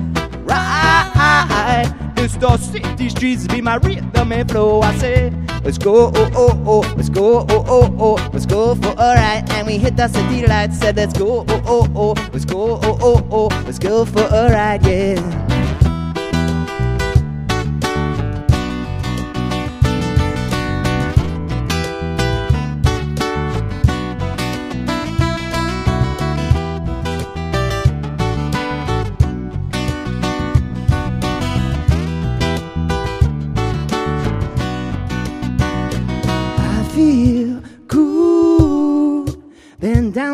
ride. 0.44 1.92
It's 2.16 2.36
the 2.36 2.56
city 2.56 3.08
streets 3.10 3.46
be 3.46 3.60
my 3.60 3.76
rhythm 3.76 4.32
and 4.32 4.50
flow. 4.50 4.80
I 4.80 4.96
say, 4.96 5.32
let's 5.62 5.76
go, 5.78 6.10
oh, 6.14 6.30
oh, 6.34 6.62
oh, 6.66 6.94
let's 6.96 7.10
go, 7.10 7.40
oh, 7.40 7.64
oh, 7.68 7.96
oh, 8.00 8.30
let's 8.32 8.46
go 8.46 8.74
for 8.74 8.92
a 8.92 9.14
ride. 9.14 9.44
And 9.50 9.66
we 9.66 9.76
hit 9.78 9.96
the 9.96 10.08
city 10.08 10.46
lights. 10.46 10.78
Said, 10.78 10.96
let's 10.96 11.12
go, 11.16 11.44
oh, 11.46 11.62
oh, 11.66 11.92
oh, 11.94 12.28
let's 12.32 12.44
go, 12.46 12.80
oh, 12.82 12.98
oh, 13.02 13.28
oh, 13.30 13.62
let's 13.66 13.78
go 13.78 14.04
for 14.06 14.22
a 14.22 14.50
ride, 14.50 14.84
yeah. 14.86 15.55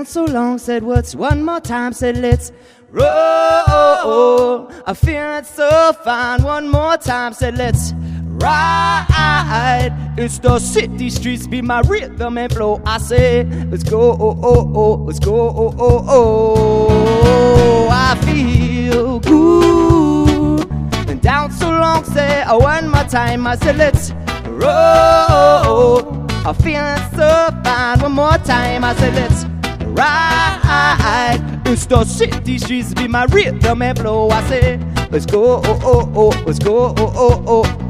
Down 0.03 0.07
so 0.07 0.25
long, 0.25 0.59
said 0.59 0.83
what's 0.83 1.15
one 1.15 1.45
more 1.45 1.61
time, 1.61 1.93
said 1.93 2.17
let's 2.17 2.51
roll. 2.91 3.07
I 4.85 4.95
feel 4.95 5.39
it 5.39 5.47
so 5.47 5.93
fine, 6.05 6.43
one 6.43 6.69
more 6.69 6.97
time, 6.97 7.33
said 7.35 7.57
let's 7.57 7.93
ride. 8.25 9.95
It's 10.19 10.41
the 10.41 10.59
city 10.59 11.09
streets 11.09 11.47
be 11.47 11.63
my 11.63 11.83
rhythm 11.83 12.37
and 12.37 12.53
flow. 12.53 12.83
I 12.85 12.99
say 12.99 13.45
let's 13.71 13.85
go, 13.85 14.13
oh 14.13 14.41
oh 14.43 14.73
oh, 14.75 14.95
let's 15.05 15.21
go, 15.21 15.51
oh 15.51 15.75
oh 15.79 16.05
oh. 16.09 17.89
I 17.89 18.17
feel 18.27 19.21
good. 19.21 20.67
Been 21.07 21.21
down 21.21 21.53
so 21.53 21.71
long, 21.71 22.03
say 22.05 22.43
uh, 22.43 22.59
one 22.59 22.89
more 22.89 23.05
time, 23.05 23.47
I 23.47 23.55
said 23.57 23.77
let's 23.77 24.11
roll. 24.49 26.03
I'm 26.45 26.55
feeling 26.57 26.99
so 27.15 27.51
fine. 27.63 28.01
One 28.01 28.13
more 28.13 28.39
time, 28.39 28.83
I 28.83 28.97
said 28.97 29.15
let's 29.15 29.52
ride. 29.93 31.41
It's 31.67 31.87
the 31.87 32.05
city 32.05 32.59
streets 32.59 32.93
be 32.95 33.09
my 33.09 33.25
rhythm 33.27 33.83
and 33.83 33.99
flow. 33.99 34.29
I 34.31 34.43
say 34.49 34.79
let's 35.11 35.27
go, 35.27 35.61
oh 35.65 35.81
oh 35.83 36.13
oh, 36.15 36.43
let's 36.47 36.59
go, 36.59 36.95
oh 36.97 37.13
oh 37.17 37.45
oh. 37.47 37.89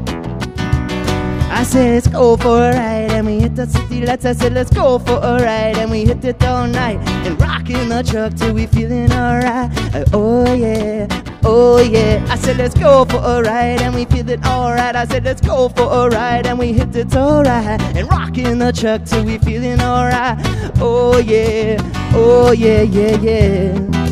I 1.51 1.63
said 1.63 1.93
let's 1.93 2.07
go 2.07 2.35
for 2.37 2.57
a 2.57 2.71
ride 2.71 3.11
and 3.11 3.27
we 3.27 3.39
hit 3.39 3.55
the 3.55 3.67
city 3.67 4.05
lights. 4.05 4.25
I 4.25 4.33
said 4.33 4.53
let's 4.53 4.69
go 4.71 4.99
for 4.99 5.17
a 5.17 5.37
ride 5.41 5.77
and 5.77 5.91
we 5.91 6.03
hit 6.05 6.23
it 6.25 6.43
all 6.43 6.67
night 6.67 6.97
and 7.25 7.39
rocking 7.39 7.89
the 7.89 8.03
truck 8.03 8.33
till 8.33 8.53
we 8.53 8.65
feeling 8.65 9.11
alright. 9.11 9.71
Oh 10.13 10.51
yeah, 10.53 11.07
oh 11.43 11.79
yeah. 11.81 12.25
I 12.29 12.35
said 12.35 12.57
let's 12.57 12.75
go 12.75 13.05
for 13.05 13.17
a 13.17 13.41
ride 13.41 13.81
and 13.81 13.95
we 13.95 14.05
feeling 14.05 14.43
alright. 14.45 14.95
I 14.95 15.05
said 15.05 15.23
let's 15.23 15.41
go 15.41 15.69
for 15.69 15.83
a 15.83 16.09
ride 16.09 16.47
and 16.47 16.57
we 16.59 16.73
hit 16.73 16.95
it 16.95 17.15
alright 17.15 17.81
and 17.81 18.09
rocking 18.09 18.57
the 18.57 18.71
truck 18.71 19.03
till 19.05 19.23
we 19.23 19.37
feeling 19.37 19.81
alright. 19.81 20.37
Oh 20.79 21.17
yeah, 21.19 21.77
oh 22.13 22.51
yeah, 22.51 22.81
yeah, 22.81 23.17
yeah. 23.21 24.02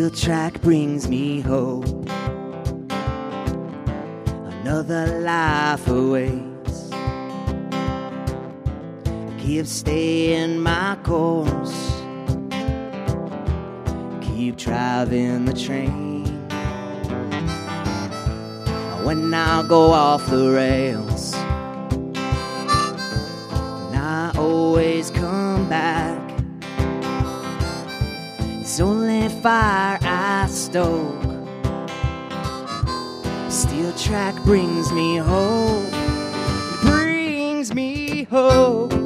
Steel 0.00 0.10
track 0.12 0.62
brings 0.62 1.08
me 1.10 1.42
hope. 1.42 1.84
Another 4.62 5.20
life 5.20 5.86
awaits. 5.88 6.90
Keep 9.38 9.66
staying 9.66 10.58
my 10.58 10.96
course. 11.02 12.00
Keep 14.22 14.56
driving 14.56 15.44
the 15.44 15.52
train. 15.52 16.24
When 19.04 19.34
I 19.34 19.62
go 19.68 19.90
off 19.92 20.26
the 20.30 20.50
rails, 20.50 21.34
and 23.84 23.96
I 23.96 24.32
always 24.38 25.10
come 25.10 25.68
back. 25.68 26.16
It's 28.60 28.78
only 28.78 29.28
fire 29.42 29.89
I 29.89 29.89
stoke. 30.70 31.20
Steel 33.48 33.92
track 33.94 34.36
brings 34.44 34.92
me 34.92 35.16
hope. 35.16 35.92
Brings 36.82 37.74
me 37.74 38.22
hope. 38.24 38.99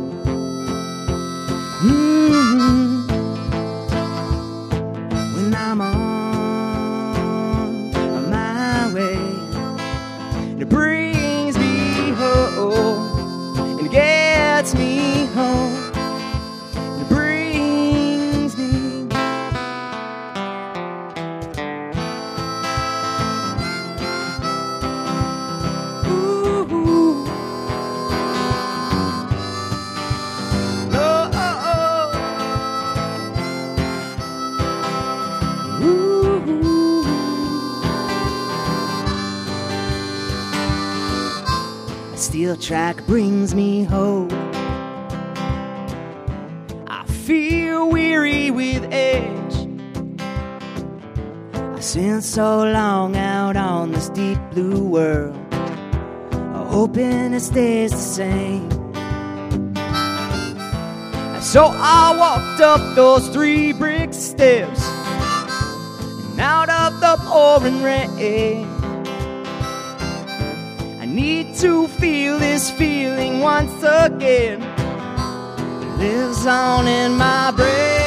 Stays 57.45 57.91
the 57.91 57.97
same. 57.99 58.71
So 61.43 61.67
I 61.73 62.17
walked 62.19 62.61
up 62.63 62.95
those 62.97 63.29
three 63.29 63.73
brick 63.73 64.15
steps 64.15 64.83
and 66.31 66.41
out 66.41 66.71
of 66.71 67.01
the 67.01 67.17
pouring 67.29 67.83
rain. 67.83 68.67
I 71.01 71.07
need 71.07 71.55
to 71.57 71.87
feel 71.87 72.39
this 72.39 72.71
feeling 72.71 73.41
once 73.41 73.77
again. 73.83 74.63
It 74.63 75.99
lives 75.99 76.47
on 76.47 76.89
in 76.89 77.13
my 77.13 77.53
brain. 77.55 78.04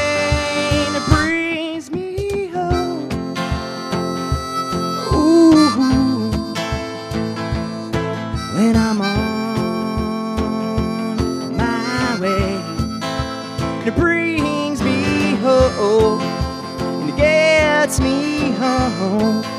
Gets 17.88 18.01
me 18.01 18.51
home, 18.51 19.56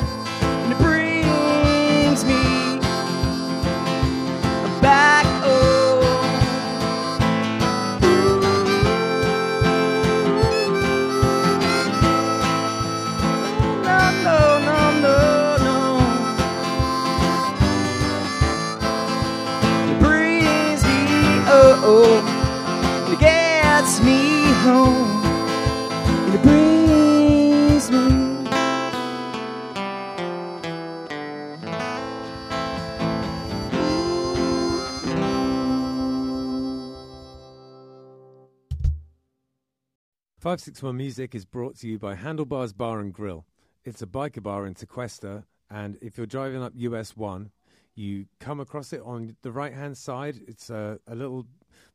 561 40.48 40.96
Music 40.96 41.34
is 41.34 41.44
brought 41.44 41.76
to 41.76 41.86
you 41.86 41.98
by 41.98 42.14
Handlebars 42.14 42.72
Bar 42.72 43.00
and 43.00 43.12
Grill. 43.12 43.44
It's 43.84 44.00
a 44.00 44.06
biker 44.06 44.42
bar 44.42 44.64
in 44.64 44.72
Tequesta, 44.72 45.44
and 45.68 45.98
if 46.00 46.16
you're 46.16 46.26
driving 46.26 46.62
up 46.62 46.72
US 46.74 47.14
1, 47.14 47.50
you 47.94 48.24
come 48.40 48.58
across 48.58 48.94
it 48.94 49.02
on 49.04 49.36
the 49.42 49.52
right 49.52 49.74
hand 49.74 49.98
side. 49.98 50.40
It's 50.48 50.70
a, 50.70 51.00
a 51.06 51.14
little 51.14 51.44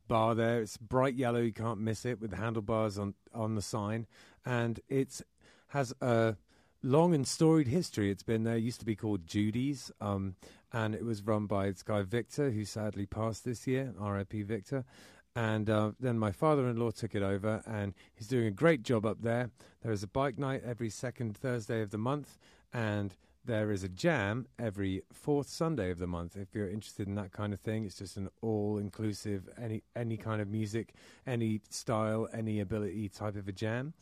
bar 0.08 0.36
there. 0.36 0.62
It's 0.62 0.78
bright 0.78 1.16
yellow, 1.16 1.40
you 1.40 1.52
can't 1.52 1.80
miss 1.80 2.06
it, 2.06 2.22
with 2.22 2.30
the 2.30 2.38
handlebars 2.38 3.00
on, 3.00 3.16
on 3.34 3.56
the 3.56 3.62
sign. 3.64 4.06
And 4.46 4.80
it 4.88 5.22
has 5.70 5.92
a 6.00 6.36
long 6.84 7.16
and 7.16 7.28
storied 7.28 7.70
history. 7.70 8.12
It's 8.12 8.22
been 8.22 8.44
there, 8.44 8.58
it 8.58 8.62
used 8.62 8.82
to 8.82 8.86
be 8.86 8.96
called 8.96 9.26
Judy's, 9.26 9.92
um, 10.00 10.36
and 10.72 10.94
it 10.94 11.04
was 11.04 11.24
run 11.24 11.48
by 11.48 11.72
this 11.72 11.82
guy 11.82 12.04
Victor, 12.04 12.52
who 12.52 12.66
sadly 12.66 13.08
passed 13.08 13.46
this 13.46 13.66
year, 13.66 13.96
RIP 14.00 14.46
Victor. 14.46 14.86
And 15.36 15.70
uh, 15.70 15.92
then 16.00 16.20
my 16.20 16.32
father-in-law 16.32 16.92
took 16.92 17.16
it 17.16 17.24
over, 17.24 17.64
and 17.66 17.94
he's 18.14 18.28
doing 18.28 18.46
a 18.46 18.52
great 18.52 18.84
job 18.84 19.06
up 19.06 19.22
there. 19.22 19.50
There 19.82 19.92
is 19.92 20.04
a 20.04 20.08
bike 20.08 20.38
night 20.38 20.62
every 20.64 20.90
second 20.92 21.36
Thursday 21.36 21.82
of 21.82 21.90
the 21.90 21.98
month, 21.98 22.38
and 22.72 23.16
there 23.46 23.72
is 23.72 23.84
a 23.84 23.90
jam 23.90 24.46
every 24.58 25.02
fourth 25.12 25.50
Sunday 25.50 25.90
of 25.90 25.98
the 25.98 26.08
month. 26.08 26.38
If 26.38 26.54
you're 26.54 26.70
interested 26.70 27.08
in 27.08 27.16
that 27.16 27.32
kind 27.32 27.52
of 27.52 27.60
thing, 27.60 27.84
it's 27.84 27.98
just 27.98 28.16
an 28.16 28.30
all-inclusive, 28.42 29.50
any 29.60 29.84
any 29.96 30.18
kind 30.18 30.40
of 30.42 30.48
music, 30.48 30.94
any 31.26 31.62
style, 31.70 32.30
any 32.32 32.60
ability 32.60 33.10
type 33.10 33.36
of 33.36 33.48
a 33.48 33.52
jam. 33.52 33.94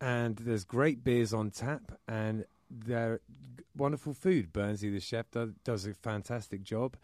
And 0.00 0.36
there's 0.36 0.64
great 0.64 1.02
beers 1.02 1.34
on 1.34 1.50
tap, 1.50 1.98
and 2.06 2.44
they're 2.70 3.20
wonderful 3.76 4.14
food. 4.14 4.52
Bernsey, 4.52 4.92
the 4.92 5.00
chef, 5.00 5.26
does 5.64 5.86
a 5.86 5.94
fantastic 5.94 6.62
job. 6.62 6.96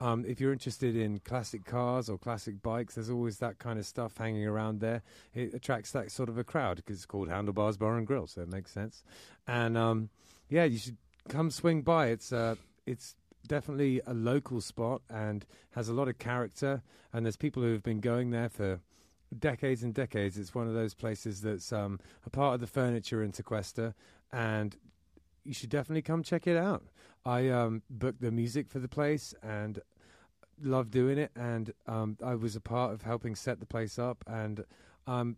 Um, 0.00 0.24
if 0.26 0.40
you're 0.40 0.52
interested 0.52 0.94
in 0.96 1.18
classic 1.20 1.64
cars 1.64 2.08
or 2.08 2.18
classic 2.18 2.62
bikes, 2.62 2.94
there's 2.94 3.10
always 3.10 3.38
that 3.38 3.58
kind 3.58 3.78
of 3.78 3.86
stuff 3.86 4.16
hanging 4.16 4.46
around 4.46 4.80
there. 4.80 5.02
It 5.34 5.54
attracts 5.54 5.90
that 5.92 6.10
sort 6.12 6.28
of 6.28 6.38
a 6.38 6.44
crowd 6.44 6.76
because 6.76 6.96
it's 6.96 7.06
called 7.06 7.28
Handlebars 7.28 7.76
Bar 7.76 7.96
and 7.96 8.06
Grill, 8.06 8.26
so 8.26 8.42
it 8.42 8.48
makes 8.48 8.70
sense. 8.70 9.02
And 9.46 9.76
um, 9.76 10.10
yeah, 10.48 10.64
you 10.64 10.78
should 10.78 10.96
come 11.28 11.50
swing 11.50 11.82
by. 11.82 12.08
It's 12.08 12.32
uh, 12.32 12.54
it's 12.86 13.16
definitely 13.46 14.00
a 14.06 14.14
local 14.14 14.60
spot 14.60 15.02
and 15.10 15.44
has 15.72 15.88
a 15.88 15.92
lot 15.94 16.08
of 16.08 16.18
character. 16.18 16.82
And 17.12 17.24
there's 17.24 17.36
people 17.36 17.62
who 17.62 17.72
have 17.72 17.82
been 17.82 18.00
going 18.00 18.30
there 18.30 18.48
for 18.48 18.80
decades 19.36 19.82
and 19.82 19.94
decades. 19.94 20.38
It's 20.38 20.54
one 20.54 20.68
of 20.68 20.74
those 20.74 20.94
places 20.94 21.40
that's 21.40 21.72
um, 21.72 21.98
a 22.24 22.30
part 22.30 22.54
of 22.54 22.60
the 22.60 22.66
furniture 22.66 23.22
in 23.22 23.32
Tequesta 23.32 23.94
and 24.32 24.76
you 25.48 25.54
should 25.54 25.70
definitely 25.70 26.02
come 26.02 26.22
check 26.22 26.46
it 26.46 26.58
out. 26.58 26.84
I 27.24 27.48
um, 27.48 27.82
booked 27.88 28.20
the 28.20 28.30
music 28.30 28.68
for 28.68 28.78
the 28.78 28.88
place 28.88 29.34
and 29.42 29.80
love 30.62 30.90
doing 30.90 31.16
it, 31.16 31.30
and 31.34 31.72
um, 31.86 32.18
I 32.22 32.34
was 32.34 32.54
a 32.54 32.60
part 32.60 32.92
of 32.92 33.02
helping 33.02 33.34
set 33.34 33.58
the 33.58 33.66
place 33.66 33.98
up, 33.98 34.22
and 34.26 34.64
um, 35.06 35.36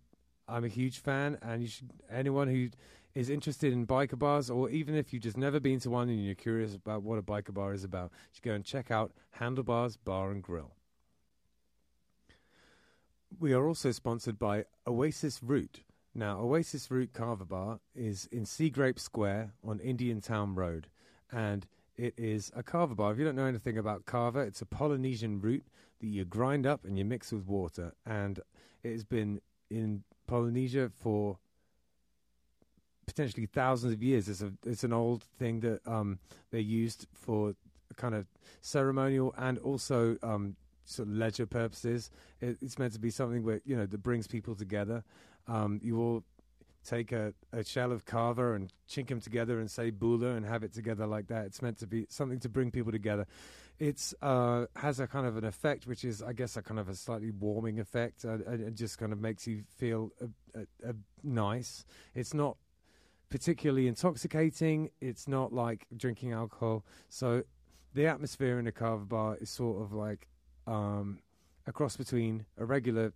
I'm 0.48 0.64
a 0.64 0.68
huge 0.68 0.98
fan. 0.98 1.38
And 1.42 1.62
you 1.62 1.68
should 1.68 1.92
anyone 2.10 2.48
who 2.48 2.70
is 3.14 3.30
interested 3.30 3.72
in 3.72 3.86
biker 3.86 4.18
bars, 4.18 4.50
or 4.50 4.68
even 4.68 4.96
if 4.96 5.12
you've 5.12 5.22
just 5.22 5.36
never 5.36 5.60
been 5.60 5.78
to 5.80 5.90
one 5.90 6.08
and 6.08 6.24
you're 6.24 6.34
curious 6.34 6.74
about 6.74 7.04
what 7.04 7.18
a 7.18 7.22
biker 7.22 7.54
bar 7.54 7.72
is 7.72 7.84
about, 7.84 8.10
you 8.12 8.34
should 8.34 8.42
go 8.42 8.52
and 8.52 8.64
check 8.64 8.90
out 8.90 9.12
Handlebars 9.30 9.96
Bar 9.96 10.32
and 10.32 10.42
Grill. 10.42 10.72
We 13.38 13.52
are 13.52 13.64
also 13.64 13.92
sponsored 13.92 14.40
by 14.40 14.64
Oasis 14.88 15.40
Root. 15.40 15.82
Now, 16.14 16.40
Oasis 16.40 16.90
Root 16.90 17.12
Kava 17.12 17.44
Bar 17.44 17.80
is 17.94 18.28
in 18.32 18.44
Seagrape 18.44 18.98
Square 18.98 19.52
on 19.64 19.78
Indiantown 19.78 20.54
Road, 20.54 20.88
and 21.30 21.66
it 21.96 22.14
is 22.16 22.50
a 22.56 22.62
kava 22.62 22.94
bar. 22.94 23.12
If 23.12 23.18
you 23.18 23.24
don't 23.24 23.36
know 23.36 23.44
anything 23.44 23.78
about 23.78 24.06
kava, 24.06 24.40
it's 24.40 24.62
a 24.62 24.66
Polynesian 24.66 25.40
root 25.40 25.64
that 26.00 26.06
you 26.06 26.24
grind 26.24 26.66
up 26.66 26.84
and 26.84 26.98
you 26.98 27.04
mix 27.04 27.30
with 27.30 27.46
water, 27.46 27.94
and 28.04 28.40
it 28.82 28.90
has 28.90 29.04
been 29.04 29.40
in 29.70 30.02
Polynesia 30.26 30.90
for 31.00 31.38
potentially 33.06 33.46
thousands 33.46 33.92
of 33.92 34.02
years. 34.02 34.28
It's 34.28 34.40
a 34.40 34.52
it's 34.64 34.82
an 34.82 34.92
old 34.92 35.22
thing 35.38 35.60
that 35.60 35.86
um, 35.86 36.18
they 36.50 36.60
used 36.60 37.06
for 37.12 37.54
kind 37.96 38.14
of 38.14 38.26
ceremonial 38.60 39.34
and 39.36 39.58
also 39.58 40.16
um, 40.22 40.56
sort 40.84 41.08
of 41.08 41.14
leisure 41.14 41.46
purposes. 41.46 42.10
It, 42.40 42.58
it's 42.60 42.78
meant 42.78 42.92
to 42.94 42.98
be 42.98 43.10
something 43.10 43.44
where 43.44 43.60
you 43.64 43.76
know 43.76 43.86
that 43.86 44.02
brings 44.02 44.26
people 44.26 44.54
together. 44.54 45.04
Um, 45.50 45.80
you 45.82 45.96
will 45.96 46.24
take 46.84 47.12
a, 47.12 47.34
a 47.52 47.64
shell 47.64 47.92
of 47.92 48.06
kava 48.06 48.54
and 48.54 48.72
chink 48.88 49.08
them 49.08 49.20
together 49.20 49.58
and 49.58 49.70
say 49.70 49.90
bula 49.90 50.28
and 50.28 50.46
have 50.46 50.62
it 50.62 50.72
together 50.72 51.06
like 51.06 51.26
that. 51.26 51.46
It's 51.46 51.60
meant 51.60 51.78
to 51.78 51.86
be 51.86 52.06
something 52.08 52.38
to 52.40 52.48
bring 52.48 52.70
people 52.70 52.92
together. 52.92 53.26
It's 53.78 54.14
uh, 54.22 54.66
has 54.76 55.00
a 55.00 55.06
kind 55.06 55.26
of 55.26 55.36
an 55.36 55.44
effect, 55.44 55.86
which 55.86 56.04
is, 56.04 56.22
I 56.22 56.32
guess, 56.34 56.56
a 56.56 56.62
kind 56.62 56.78
of 56.78 56.88
a 56.88 56.94
slightly 56.94 57.30
warming 57.30 57.80
effect. 57.80 58.24
Uh, 58.24 58.38
it 58.46 58.74
just 58.74 58.98
kind 58.98 59.12
of 59.12 59.20
makes 59.20 59.46
you 59.46 59.64
feel 59.76 60.12
uh, 60.22 60.58
uh, 60.58 60.88
uh, 60.88 60.92
nice. 61.22 61.84
It's 62.14 62.34
not 62.34 62.56
particularly 63.30 63.88
intoxicating. 63.88 64.90
It's 65.00 65.26
not 65.26 65.52
like 65.52 65.86
drinking 65.96 66.32
alcohol. 66.32 66.84
So 67.08 67.42
the 67.94 68.06
atmosphere 68.06 68.58
in 68.58 68.66
a 68.66 68.72
kava 68.72 69.04
bar 69.04 69.36
is 69.40 69.50
sort 69.50 69.82
of 69.82 69.92
like 69.92 70.28
um, 70.66 71.20
a 71.66 71.72
cross 71.72 71.96
between 71.96 72.44
a 72.58 72.64
regular 72.64 73.12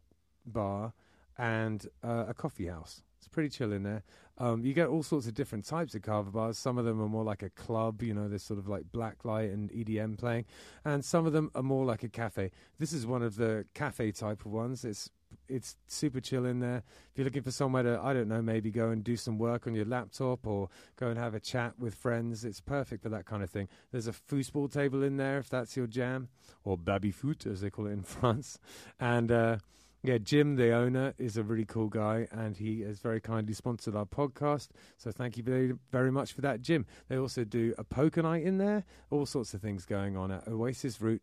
bar 0.46 0.92
and 1.38 1.86
uh, 2.02 2.24
a 2.28 2.34
coffee 2.34 2.66
house. 2.66 3.02
It's 3.18 3.28
pretty 3.28 3.48
chill 3.48 3.72
in 3.72 3.82
there. 3.82 4.02
Um, 4.36 4.64
you 4.64 4.74
get 4.74 4.88
all 4.88 5.02
sorts 5.02 5.26
of 5.26 5.34
different 5.34 5.64
types 5.64 5.94
of 5.94 6.02
kava 6.02 6.30
bars. 6.30 6.58
Some 6.58 6.76
of 6.76 6.84
them 6.84 7.00
are 7.00 7.08
more 7.08 7.24
like 7.24 7.42
a 7.42 7.50
club, 7.50 8.02
you 8.02 8.12
know, 8.12 8.28
there's 8.28 8.42
sort 8.42 8.58
of 8.58 8.68
like 8.68 8.90
black 8.92 9.24
light 9.24 9.50
and 9.50 9.70
EDM 9.70 10.18
playing, 10.18 10.44
and 10.84 11.04
some 11.04 11.24
of 11.24 11.32
them 11.32 11.50
are 11.54 11.62
more 11.62 11.84
like 11.84 12.02
a 12.02 12.08
cafe. 12.08 12.50
This 12.78 12.92
is 12.92 13.06
one 13.06 13.22
of 13.22 13.36
the 13.36 13.64
cafe 13.74 14.12
type 14.12 14.44
of 14.44 14.52
ones. 14.52 14.84
It's 14.84 15.10
it's 15.48 15.76
super 15.86 16.20
chill 16.20 16.46
in 16.46 16.60
there. 16.60 16.82
If 17.10 17.16
you're 17.18 17.24
looking 17.24 17.42
for 17.42 17.50
somewhere 17.50 17.82
to, 17.82 18.00
I 18.02 18.12
don't 18.12 18.28
know, 18.28 18.40
maybe 18.40 18.70
go 18.70 18.90
and 18.90 19.02
do 19.02 19.16
some 19.16 19.38
work 19.38 19.66
on 19.66 19.74
your 19.74 19.84
laptop 19.84 20.46
or 20.46 20.68
go 20.96 21.08
and 21.08 21.18
have 21.18 21.34
a 21.34 21.40
chat 21.40 21.78
with 21.78 21.94
friends, 21.94 22.44
it's 22.44 22.60
perfect 22.60 23.02
for 23.02 23.08
that 23.10 23.26
kind 23.26 23.42
of 23.42 23.50
thing. 23.50 23.68
There's 23.90 24.06
a 24.06 24.12
foosball 24.12 24.72
table 24.72 25.02
in 25.02 25.16
there 25.16 25.38
if 25.38 25.48
that's 25.48 25.76
your 25.76 25.86
jam, 25.86 26.28
or 26.64 26.76
baby 26.76 27.10
foot 27.10 27.46
as 27.46 27.60
they 27.60 27.70
call 27.70 27.86
it 27.86 27.92
in 27.92 28.02
France, 28.04 28.58
and. 28.98 29.30
Uh, 29.30 29.56
yeah, 30.04 30.18
Jim, 30.18 30.56
the 30.56 30.70
owner, 30.70 31.14
is 31.16 31.38
a 31.38 31.42
really 31.42 31.64
cool 31.64 31.88
guy, 31.88 32.28
and 32.30 32.58
he 32.58 32.82
has 32.82 32.98
very 32.98 33.22
kindly 33.22 33.54
sponsored 33.54 33.96
our 33.96 34.04
podcast. 34.04 34.68
So 34.98 35.10
thank 35.10 35.38
you 35.38 35.42
very, 35.42 35.72
very 35.90 36.12
much 36.12 36.34
for 36.34 36.42
that, 36.42 36.60
Jim. 36.60 36.84
They 37.08 37.16
also 37.16 37.42
do 37.42 37.74
a 37.78 37.84
poker 37.84 38.22
night 38.22 38.42
in 38.42 38.58
there, 38.58 38.84
all 39.10 39.24
sorts 39.24 39.54
of 39.54 39.62
things 39.62 39.86
going 39.86 40.14
on 40.14 40.30
at 40.30 40.46
Oasis 40.46 41.00
Route 41.00 41.22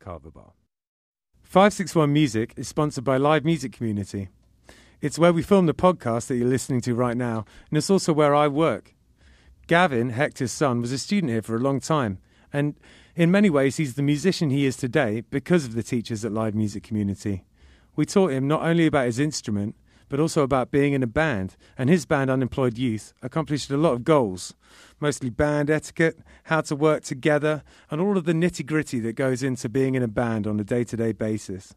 Kava 0.00 0.30
Bar. 0.30 0.52
561 1.42 2.14
Music 2.14 2.54
is 2.56 2.66
sponsored 2.66 3.04
by 3.04 3.18
Live 3.18 3.44
Music 3.44 3.72
Community. 3.72 4.30
It's 5.02 5.18
where 5.18 5.34
we 5.34 5.42
film 5.42 5.66
the 5.66 5.74
podcast 5.74 6.28
that 6.28 6.36
you're 6.36 6.48
listening 6.48 6.80
to 6.80 6.94
right 6.94 7.18
now, 7.18 7.44
and 7.68 7.76
it's 7.76 7.90
also 7.90 8.14
where 8.14 8.34
I 8.34 8.48
work. 8.48 8.94
Gavin, 9.66 10.10
Hector's 10.10 10.50
son, 10.50 10.80
was 10.80 10.92
a 10.92 10.98
student 10.98 11.30
here 11.30 11.42
for 11.42 11.56
a 11.56 11.60
long 11.60 11.78
time, 11.78 12.20
and 12.54 12.74
in 13.14 13.30
many 13.30 13.50
ways, 13.50 13.76
he's 13.76 13.96
the 13.96 14.02
musician 14.02 14.48
he 14.48 14.64
is 14.64 14.78
today 14.78 15.20
because 15.30 15.66
of 15.66 15.74
the 15.74 15.82
teachers 15.82 16.24
at 16.24 16.32
Live 16.32 16.54
Music 16.54 16.82
Community. 16.82 17.44
We 17.96 18.06
taught 18.06 18.32
him 18.32 18.48
not 18.48 18.62
only 18.62 18.86
about 18.86 19.06
his 19.06 19.18
instrument, 19.18 19.76
but 20.08 20.20
also 20.20 20.42
about 20.42 20.70
being 20.70 20.92
in 20.92 21.02
a 21.02 21.08
band, 21.08 21.56
and 21.78 21.88
his 21.88 22.06
band, 22.06 22.30
Unemployed 22.30 22.78
Youth, 22.78 23.14
accomplished 23.22 23.70
a 23.70 23.76
lot 23.76 23.94
of 23.94 24.04
goals, 24.04 24.54
mostly 25.00 25.30
band 25.30 25.70
etiquette, 25.70 26.18
how 26.44 26.60
to 26.62 26.76
work 26.76 27.02
together, 27.02 27.62
and 27.90 28.00
all 28.00 28.18
of 28.18 28.24
the 28.24 28.32
nitty 28.32 28.66
gritty 28.66 29.00
that 29.00 29.14
goes 29.14 29.42
into 29.42 29.68
being 29.68 29.94
in 29.94 30.02
a 30.02 30.08
band 30.08 30.46
on 30.46 30.60
a 30.60 30.64
day 30.64 30.84
to 30.84 30.96
day 30.96 31.12
basis. 31.12 31.74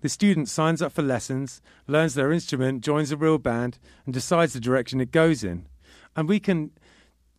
The 0.00 0.08
student 0.08 0.48
signs 0.48 0.82
up 0.82 0.92
for 0.92 1.02
lessons, 1.02 1.60
learns 1.86 2.14
their 2.14 2.32
instrument, 2.32 2.84
joins 2.84 3.10
a 3.10 3.16
real 3.16 3.38
band, 3.38 3.78
and 4.04 4.14
decides 4.14 4.52
the 4.52 4.60
direction 4.60 5.00
it 5.00 5.10
goes 5.10 5.42
in. 5.42 5.66
And 6.14 6.28
we 6.28 6.38
can 6.38 6.70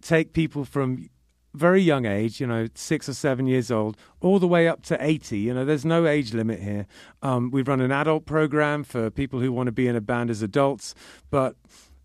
take 0.02 0.34
people 0.34 0.66
from 0.66 1.10
very 1.54 1.82
young 1.82 2.06
age, 2.06 2.40
you 2.40 2.48
know, 2.48 2.68
six 2.76 3.10
or 3.10 3.14
seven 3.14 3.48
years 3.48 3.72
old, 3.72 3.98
all 4.22 4.40
the 4.40 4.48
way 4.48 4.68
up 4.68 4.84
to 4.84 4.98
80. 5.00 5.40
You 5.40 5.54
know, 5.54 5.66
there's 5.66 5.86
no 5.86 6.06
age 6.06 6.34
limit 6.34 6.62
here. 6.62 6.86
Um, 7.22 7.52
we 7.52 7.62
run 7.62 7.82
an 7.82 7.92
adult 7.92 8.26
program 8.26 8.84
for 8.84 9.10
people 9.10 9.40
who 9.40 9.52
want 9.52 9.68
to 9.68 9.72
be 9.72 9.88
in 9.88 9.96
a 9.96 10.02
band 10.02 10.30
as 10.30 10.42
adults, 10.42 10.94
but 11.30 11.56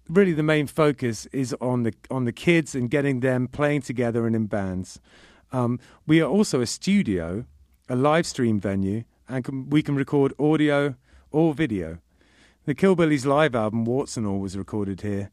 really 0.09 0.33
the 0.33 0.43
main 0.43 0.67
focus 0.67 1.27
is 1.27 1.55
on 1.61 1.83
the 1.83 1.95
on 2.11 2.25
the 2.25 2.33
kids 2.33 2.75
and 2.75 2.91
getting 2.91 3.21
them 3.21 3.49
playing 3.49 3.83
together 3.83 4.27
and 4.27 4.35
in 4.35 4.47
bands. 4.47 5.01
Um, 5.53 5.79
we 6.07 6.21
are 6.21 6.29
also 6.29 6.61
a 6.61 6.67
studio, 6.67 7.45
a 7.89 7.97
live 7.97 8.27
stream 8.27 8.59
venue, 8.59 9.05
and 9.29 9.45
can, 9.45 9.69
we 9.69 9.83
can 9.83 9.95
record 9.95 10.33
audio 10.39 10.95
or 11.31 11.53
video. 11.55 11.99
The 12.65 12.75
Killbillies 12.75 13.27
live 13.27 13.55
album 13.55 13.85
Warts 13.85 14.17
and 14.17 14.27
All 14.27 14.39
was 14.39 14.57
recorded 14.57 15.03
here 15.03 15.31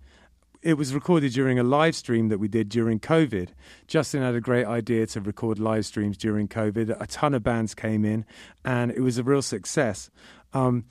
it 0.62 0.74
was 0.74 0.94
recorded 0.94 1.32
during 1.32 1.58
a 1.58 1.64
live 1.64 1.96
stream 1.96 2.28
that 2.30 2.38
we 2.38 2.48
did 2.48 2.70
during 2.70 3.00
COVID. 3.00 3.50
Justin 3.88 4.22
had 4.22 4.36
a 4.36 4.42
great 4.42 4.66
idea 4.66 5.06
to 5.08 5.22
record 5.22 5.58
live 5.58 5.86
streams 5.86 6.18
during 6.18 6.48
COVID. 6.48 7.00
A 7.00 7.08
ton 7.08 7.34
of 7.34 7.44
bands 7.44 7.74
came 7.74 8.04
in, 8.04 8.26
and 8.66 8.92
it 8.92 9.00
was 9.00 9.18
a 9.18 9.24
real 9.24 9.42
success. 9.42 10.10
Um, 10.54 10.86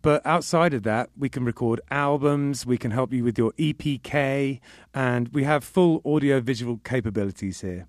but 0.00 0.24
outside 0.24 0.72
of 0.72 0.84
that, 0.84 1.10
we 1.18 1.28
can 1.28 1.44
record 1.44 1.80
albums, 1.90 2.64
we 2.64 2.78
can 2.78 2.92
help 2.92 3.12
you 3.12 3.24
with 3.24 3.36
your 3.36 3.52
EPK, 3.52 4.60
and 4.94 5.28
we 5.28 5.44
have 5.44 5.64
full 5.64 6.00
audio 6.04 6.40
visual 6.40 6.78
capabilities 6.78 7.60
here. 7.60 7.86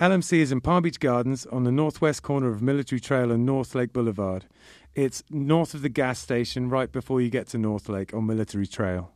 LMC 0.00 0.38
is 0.38 0.50
in 0.50 0.60
Palm 0.60 0.82
Beach 0.82 0.98
Gardens 0.98 1.46
on 1.46 1.64
the 1.64 1.70
northwest 1.70 2.22
corner 2.22 2.48
of 2.48 2.60
Military 2.60 3.00
Trail 3.00 3.30
and 3.30 3.46
North 3.46 3.74
Lake 3.74 3.92
Boulevard. 3.92 4.46
It's 4.94 5.22
north 5.30 5.74
of 5.74 5.82
the 5.82 5.88
gas 5.88 6.18
station, 6.18 6.68
right 6.68 6.90
before 6.90 7.20
you 7.20 7.30
get 7.30 7.46
to 7.48 7.58
North 7.58 7.88
Lake 7.88 8.12
on 8.12 8.26
Military 8.26 8.66
Trail. 8.66 9.12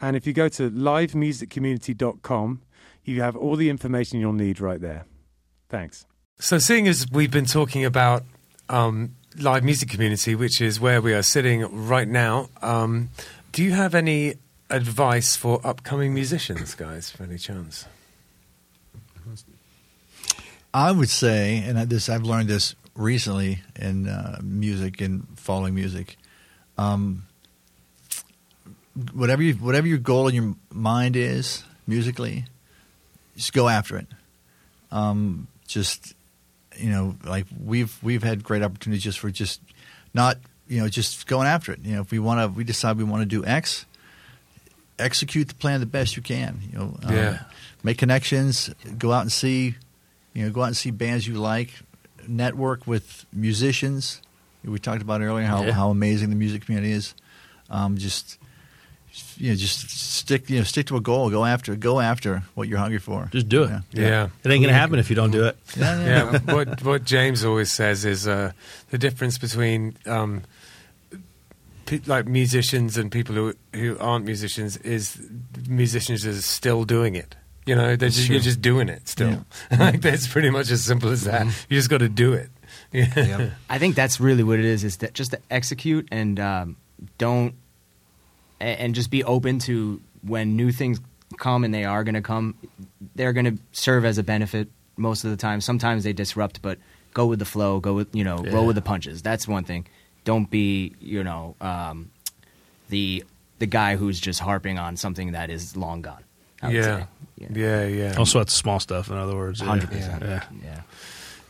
And 0.00 0.16
if 0.16 0.26
you 0.26 0.32
go 0.32 0.48
to 0.50 0.70
livemusiccommunity.com, 0.70 2.62
you 3.04 3.20
have 3.22 3.36
all 3.36 3.56
the 3.56 3.70
information 3.70 4.20
you'll 4.20 4.32
need 4.32 4.60
right 4.60 4.80
there. 4.80 5.04
Thanks. 5.68 6.06
So, 6.38 6.58
seeing 6.58 6.88
as 6.88 7.06
we've 7.10 7.30
been 7.30 7.44
talking 7.46 7.84
about 7.84 8.24
um, 8.68 9.14
live 9.38 9.62
music 9.62 9.88
community, 9.88 10.34
which 10.34 10.60
is 10.60 10.80
where 10.80 11.00
we 11.00 11.14
are 11.14 11.22
sitting 11.22 11.86
right 11.86 12.08
now, 12.08 12.48
um, 12.60 13.10
do 13.52 13.62
you 13.62 13.72
have 13.72 13.94
any 13.94 14.34
advice 14.70 15.36
for 15.36 15.60
upcoming 15.64 16.12
musicians, 16.14 16.74
guys, 16.74 17.10
for 17.10 17.22
any 17.22 17.38
chance? 17.38 17.86
I 20.72 20.90
would 20.90 21.08
say, 21.08 21.58
and 21.58 21.78
I- 21.78 21.84
this 21.84 22.08
I've 22.08 22.24
learned 22.24 22.48
this 22.48 22.74
recently 22.96 23.60
in 23.76 24.08
uh, 24.08 24.40
music 24.42 25.00
and 25.00 25.26
following 25.36 25.74
music. 25.74 26.16
Um, 26.76 27.26
whatever 29.12 29.42
you, 29.42 29.54
whatever 29.54 29.86
your 29.86 29.98
goal 29.98 30.28
in 30.28 30.34
your 30.34 30.54
mind 30.72 31.16
is 31.16 31.64
musically, 31.86 32.44
just 33.36 33.52
go 33.52 33.68
after 33.68 33.96
it. 33.96 34.06
Um, 34.92 35.48
just 35.66 36.14
you 36.76 36.90
know, 36.90 37.16
like 37.24 37.46
we've 37.64 37.96
we've 38.02 38.22
had 38.22 38.42
great 38.44 38.62
opportunities 38.62 39.02
just 39.02 39.18
for 39.18 39.30
just 39.30 39.60
not 40.12 40.38
you 40.68 40.80
know 40.80 40.88
just 40.88 41.26
going 41.26 41.46
after 41.46 41.72
it. 41.72 41.80
You 41.82 41.96
know, 41.96 42.00
if 42.02 42.10
we 42.10 42.18
want 42.18 42.40
to, 42.40 42.48
we 42.48 42.64
decide 42.64 42.96
we 42.96 43.04
want 43.04 43.22
to 43.22 43.26
do 43.26 43.44
X, 43.44 43.86
execute 44.98 45.48
the 45.48 45.54
plan 45.54 45.80
the 45.80 45.86
best 45.86 46.16
you 46.16 46.22
can. 46.22 46.60
You 46.70 46.78
know, 46.78 46.96
um, 47.04 47.14
Yeah. 47.14 47.38
make 47.82 47.98
connections, 47.98 48.70
go 48.98 49.12
out 49.12 49.22
and 49.22 49.32
see, 49.32 49.74
you 50.32 50.44
know, 50.44 50.50
go 50.50 50.62
out 50.62 50.66
and 50.68 50.76
see 50.76 50.90
bands 50.90 51.26
you 51.26 51.34
like, 51.34 51.70
network 52.28 52.86
with 52.86 53.26
musicians. 53.32 54.20
We 54.64 54.78
talked 54.78 55.02
about 55.02 55.20
earlier 55.20 55.44
how, 55.46 55.64
Yeah. 55.64 55.72
how 55.72 55.90
amazing 55.90 56.30
the 56.30 56.36
music 56.36 56.64
community 56.64 56.92
is. 56.92 57.14
Um, 57.68 57.98
just 57.98 58.38
you 59.36 59.50
know, 59.50 59.56
just 59.56 59.90
stick 59.90 60.48
you 60.50 60.58
know 60.58 60.64
stick 60.64 60.86
to 60.86 60.96
a 60.96 61.00
goal. 61.00 61.30
Go 61.30 61.44
after 61.44 61.74
go 61.76 62.00
after 62.00 62.42
what 62.54 62.68
you're 62.68 62.78
hungry 62.78 62.98
for. 62.98 63.28
Just 63.32 63.48
do 63.48 63.64
it. 63.64 63.70
Yeah. 63.92 64.08
Yeah. 64.08 64.28
It 64.42 64.50
ain't 64.50 64.62
gonna 64.62 64.72
happen 64.76 64.98
if 64.98 65.10
you 65.10 65.16
don't 65.16 65.30
do 65.30 65.44
it. 65.46 65.56
Yeah, 65.76 66.00
yeah. 66.00 66.32
yeah, 66.32 66.54
what 66.54 66.82
what 66.82 67.04
James 67.04 67.44
always 67.44 67.72
says 67.72 68.04
is 68.04 68.26
uh, 68.26 68.52
the 68.90 68.98
difference 68.98 69.38
between 69.38 69.96
um, 70.06 70.42
pe- 71.86 72.00
like 72.06 72.26
musicians 72.26 72.96
and 72.96 73.10
people 73.10 73.34
who 73.34 73.54
who 73.72 73.98
aren't 73.98 74.24
musicians 74.24 74.76
is 74.78 75.20
musicians 75.68 76.26
are 76.26 76.40
still 76.42 76.84
doing 76.84 77.14
it. 77.14 77.36
You 77.66 77.74
know, 77.74 77.96
they're 77.96 78.10
just, 78.10 78.28
you're 78.28 78.40
just 78.40 78.60
doing 78.60 78.90
it 78.90 79.08
still. 79.08 79.46
like 79.78 80.02
that's 80.02 80.28
pretty 80.28 80.50
much 80.50 80.70
as 80.70 80.84
simple 80.84 81.08
as 81.10 81.24
that. 81.24 81.46
You 81.68 81.78
just 81.78 81.88
got 81.88 81.98
to 81.98 82.08
do 82.08 82.32
it. 82.32 82.50
Yeah. 82.92 83.50
I 83.68 83.78
think 83.78 83.96
that's 83.96 84.20
really 84.20 84.44
what 84.44 84.60
it 84.60 84.64
is. 84.64 84.84
Is 84.84 84.98
that 84.98 85.14
just 85.14 85.32
to 85.32 85.40
execute 85.50 86.06
and 86.12 86.38
um, 86.38 86.76
don't 87.18 87.52
a- 87.52 87.56
and 88.60 88.94
just 88.94 89.10
be 89.10 89.24
open 89.24 89.58
to 89.60 90.00
when 90.22 90.56
new 90.56 90.72
things 90.72 91.00
come 91.38 91.64
and 91.64 91.72
they 91.74 91.84
are 91.84 92.04
going 92.04 92.14
to 92.14 92.22
come. 92.22 92.54
They're 93.14 93.32
going 93.32 93.56
to 93.56 93.58
serve 93.72 94.04
as 94.04 94.18
a 94.18 94.22
benefit 94.22 94.68
most 94.96 95.24
of 95.24 95.30
the 95.30 95.36
time. 95.36 95.60
Sometimes 95.60 96.04
they 96.04 96.12
disrupt, 96.12 96.62
but 96.62 96.78
go 97.12 97.26
with 97.26 97.38
the 97.38 97.44
flow. 97.44 97.80
Go 97.80 97.94
with 97.94 98.14
you 98.14 98.24
know 98.24 98.38
roll 98.38 98.66
with 98.66 98.76
the 98.76 98.82
punches. 98.82 99.22
That's 99.22 99.46
one 99.48 99.64
thing. 99.64 99.86
Don't 100.24 100.48
be 100.50 100.94
you 101.00 101.22
know 101.24 101.54
um, 101.60 102.10
the 102.88 103.24
the 103.58 103.66
guy 103.66 103.96
who's 103.96 104.20
just 104.20 104.40
harping 104.40 104.78
on 104.78 104.96
something 104.96 105.32
that 105.32 105.50
is 105.50 105.76
long 105.76 106.02
gone. 106.02 106.22
I 106.62 106.66
would 106.68 106.76
Yeah. 106.76 107.06
Yeah, 107.50 107.84
yeah. 107.84 108.14
Also, 108.16 108.40
it's 108.40 108.54
small 108.54 108.78
stuff. 108.80 109.10
In 109.10 109.16
other 109.16 109.36
words, 109.36 109.60
yeah. 109.60 109.66
Hundred 109.66 109.90
percent. 109.90 110.22
Yeah. 110.22 110.44
Yeah. 110.62 110.80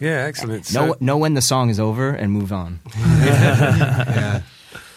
Yeah, 0.01 0.25
excellent. 0.27 0.73
Know 0.75 0.93
So- 0.93 0.97
know 1.01 1.19
when 1.19 1.35
the 1.35 1.43
song 1.43 1.71
is 1.71 1.79
over 1.79 2.11
and 2.11 2.33
move 2.33 2.53
on. 2.53 2.81
yeah. 2.99 4.43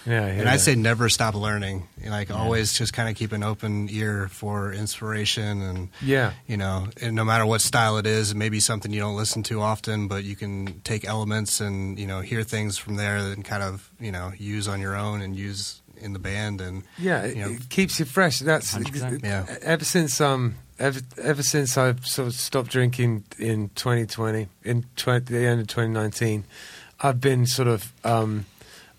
Yeah, 0.08 0.24
and 0.26 0.44
yeah. 0.44 0.52
I 0.54 0.58
say 0.58 0.76
never 0.76 1.10
stop 1.10 1.36
learning. 1.36 1.88
Like 2.06 2.32
always, 2.32 2.74
just 2.74 2.94
kind 2.94 3.10
of 3.10 3.16
keep 3.16 3.32
an 3.34 3.44
open 3.44 3.90
ear 3.92 4.30
for 4.30 4.72
inspiration, 4.72 5.62
and 5.62 5.90
Yeah. 6.02 6.32
you 6.48 6.56
know, 6.58 6.88
and 7.02 7.16
no 7.16 7.26
matter 7.26 7.46
what 7.46 7.62
style 7.62 7.98
it 7.98 8.08
is, 8.08 8.34
maybe 8.34 8.60
something 8.60 8.94
you 8.94 9.02
don't 9.02 9.18
listen 9.18 9.44
to 9.44 9.62
often, 9.62 10.08
but 10.08 10.24
you 10.24 10.36
can 10.36 10.80
take 10.82 11.06
elements 11.06 11.60
and 11.60 12.00
you 12.00 12.08
know 12.08 12.22
hear 12.22 12.44
things 12.44 12.78
from 12.78 12.96
there 12.96 13.18
and 13.18 13.44
kind 13.44 13.62
of 13.64 13.90
you 14.00 14.12
know 14.12 14.32
use 14.38 14.68
on 14.68 14.80
your 14.80 14.96
own 14.96 15.22
and 15.22 15.36
use 15.36 15.82
in 16.00 16.14
the 16.14 16.20
band 16.20 16.62
and 16.62 16.84
Yeah, 16.98 17.24
it, 17.24 17.36
you 17.36 17.44
know, 17.44 17.50
it 17.52 17.70
keeps 17.70 18.00
you 18.00 18.06
fresh. 18.06 18.40
That's 18.40 18.74
100%. 18.76 19.24
Yeah. 19.24 19.46
Ever 19.64 19.84
since 19.84 20.22
um, 20.22 20.56
ever 20.80 21.00
ever 21.22 21.42
since 21.44 21.76
I've 21.78 22.06
sort 22.06 22.28
of 22.28 22.34
stopped 22.36 22.70
drinking 22.72 23.24
in 23.40 23.70
2020, 23.76 24.48
in 24.64 24.86
20, 24.96 25.26
the 25.34 25.46
end 25.46 25.60
of 25.62 25.68
2019, 25.68 26.44
I've 27.02 27.20
been 27.20 27.46
sort 27.48 27.68
of 27.68 27.92
um, 28.04 28.46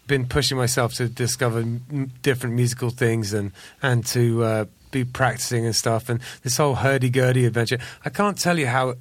been 0.09 0.27
pushing 0.27 0.57
myself 0.57 0.95
to 0.95 1.09
discover 1.09 1.61
m- 1.61 2.11
different 2.23 2.57
musical 2.57 2.91
things 2.91 3.33
and 3.33 3.53
and 3.81 4.05
to 4.07 4.43
uh, 4.43 4.65
be 4.91 5.05
practicing 5.05 5.65
and 5.65 5.77
stuff. 5.77 6.09
And 6.09 6.21
this 6.43 6.57
whole 6.57 6.75
hurdy 6.75 7.11
gurdy 7.11 7.47
adventure, 7.47 7.79
I 8.05 8.11
can't 8.11 8.37
tell 8.37 8.59
you 8.59 8.67
how 8.67 8.97